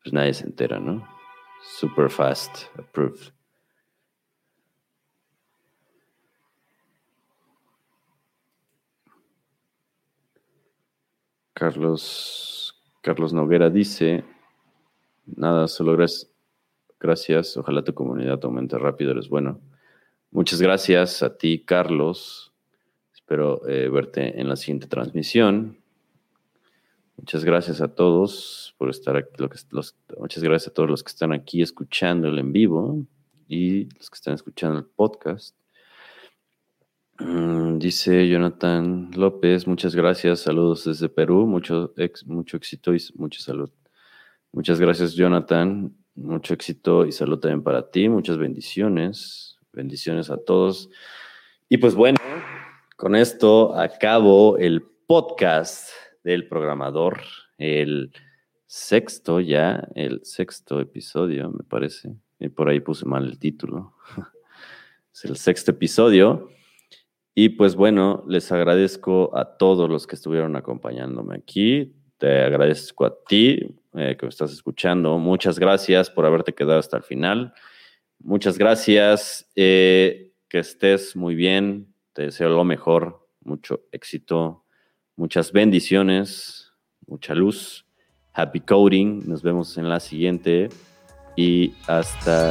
pues 0.00 0.12
nadie 0.12 0.34
se 0.34 0.46
entera, 0.46 0.78
¿no? 0.78 1.04
Super 1.80 2.08
fast 2.08 2.68
approved. 2.78 3.32
Carlos, 11.58 12.80
Carlos 13.00 13.32
Noguera 13.32 13.68
dice, 13.68 14.22
nada, 15.26 15.66
solo 15.66 15.96
gracias, 15.96 16.30
gracias, 17.00 17.56
ojalá 17.56 17.82
tu 17.82 17.94
comunidad 17.94 18.38
aumente 18.44 18.78
rápido, 18.78 19.10
eres 19.10 19.28
bueno. 19.28 19.60
Muchas 20.30 20.62
gracias 20.62 21.20
a 21.24 21.36
ti, 21.36 21.64
Carlos. 21.64 22.52
Espero 23.12 23.66
eh, 23.68 23.88
verte 23.88 24.40
en 24.40 24.48
la 24.48 24.54
siguiente 24.54 24.86
transmisión. 24.86 25.78
Muchas 27.16 27.44
gracias 27.44 27.80
a 27.80 27.92
todos 27.92 28.76
por 28.78 28.88
estar 28.88 29.16
aquí. 29.16 29.42
muchas 30.16 30.44
gracias 30.44 30.70
a 30.70 30.74
todos 30.74 30.88
los 30.88 31.02
que 31.02 31.10
están 31.10 31.32
aquí 31.32 31.60
escuchando 31.60 32.28
el 32.28 32.38
en 32.38 32.52
vivo 32.52 33.04
y 33.48 33.86
los 33.96 34.08
que 34.08 34.14
están 34.14 34.34
escuchando 34.34 34.78
el 34.78 34.84
podcast. 34.84 35.56
Mm, 37.20 37.78
dice 37.78 38.28
Jonathan 38.28 39.10
López, 39.16 39.66
muchas 39.66 39.96
gracias, 39.96 40.40
saludos 40.40 40.84
desde 40.84 41.08
Perú, 41.08 41.46
mucho, 41.46 41.92
mucho 42.26 42.56
éxito 42.56 42.94
y 42.94 43.02
mucha 43.16 43.40
salud. 43.40 43.70
Muchas 44.52 44.78
gracias, 44.78 45.14
Jonathan, 45.14 45.96
mucho 46.14 46.54
éxito 46.54 47.04
y 47.04 47.12
salud 47.12 47.40
también 47.40 47.64
para 47.64 47.90
ti, 47.90 48.08
muchas 48.08 48.38
bendiciones, 48.38 49.58
bendiciones 49.72 50.30
a 50.30 50.36
todos. 50.36 50.90
Y 51.68 51.78
pues 51.78 51.96
bueno, 51.96 52.18
con 52.96 53.16
esto 53.16 53.74
acabo 53.74 54.56
el 54.56 54.82
podcast 55.08 55.90
del 56.22 56.46
programador, 56.46 57.22
el 57.58 58.12
sexto 58.66 59.40
ya, 59.40 59.88
el 59.96 60.20
sexto 60.24 60.80
episodio, 60.80 61.50
me 61.50 61.64
parece. 61.64 62.14
Y 62.38 62.48
por 62.48 62.68
ahí 62.68 62.78
puse 62.78 63.06
mal 63.06 63.26
el 63.26 63.40
título. 63.40 63.94
es 65.12 65.24
el 65.24 65.36
sexto 65.36 65.72
episodio. 65.72 66.50
Y 67.40 67.50
pues 67.50 67.76
bueno, 67.76 68.24
les 68.26 68.50
agradezco 68.50 69.30
a 69.32 69.56
todos 69.58 69.88
los 69.88 70.08
que 70.08 70.16
estuvieron 70.16 70.56
acompañándome 70.56 71.36
aquí. 71.36 71.94
Te 72.16 72.42
agradezco 72.42 73.04
a 73.04 73.14
ti 73.28 73.76
eh, 73.94 74.16
que 74.18 74.26
me 74.26 74.28
estás 74.28 74.52
escuchando. 74.52 75.18
Muchas 75.18 75.56
gracias 75.60 76.10
por 76.10 76.26
haberte 76.26 76.52
quedado 76.52 76.80
hasta 76.80 76.96
el 76.96 77.04
final. 77.04 77.54
Muchas 78.18 78.58
gracias. 78.58 79.48
Eh, 79.54 80.32
que 80.48 80.58
estés 80.58 81.14
muy 81.14 81.36
bien. 81.36 81.94
Te 82.12 82.22
deseo 82.22 82.48
lo 82.48 82.64
mejor. 82.64 83.28
Mucho 83.44 83.82
éxito. 83.92 84.64
Muchas 85.14 85.52
bendiciones. 85.52 86.72
Mucha 87.06 87.36
luz. 87.36 87.86
Happy 88.32 88.58
coding. 88.58 89.28
Nos 89.28 89.44
vemos 89.44 89.78
en 89.78 89.88
la 89.88 90.00
siguiente. 90.00 90.70
Y 91.36 91.72
hasta 91.86 92.48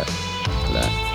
la 0.73 1.06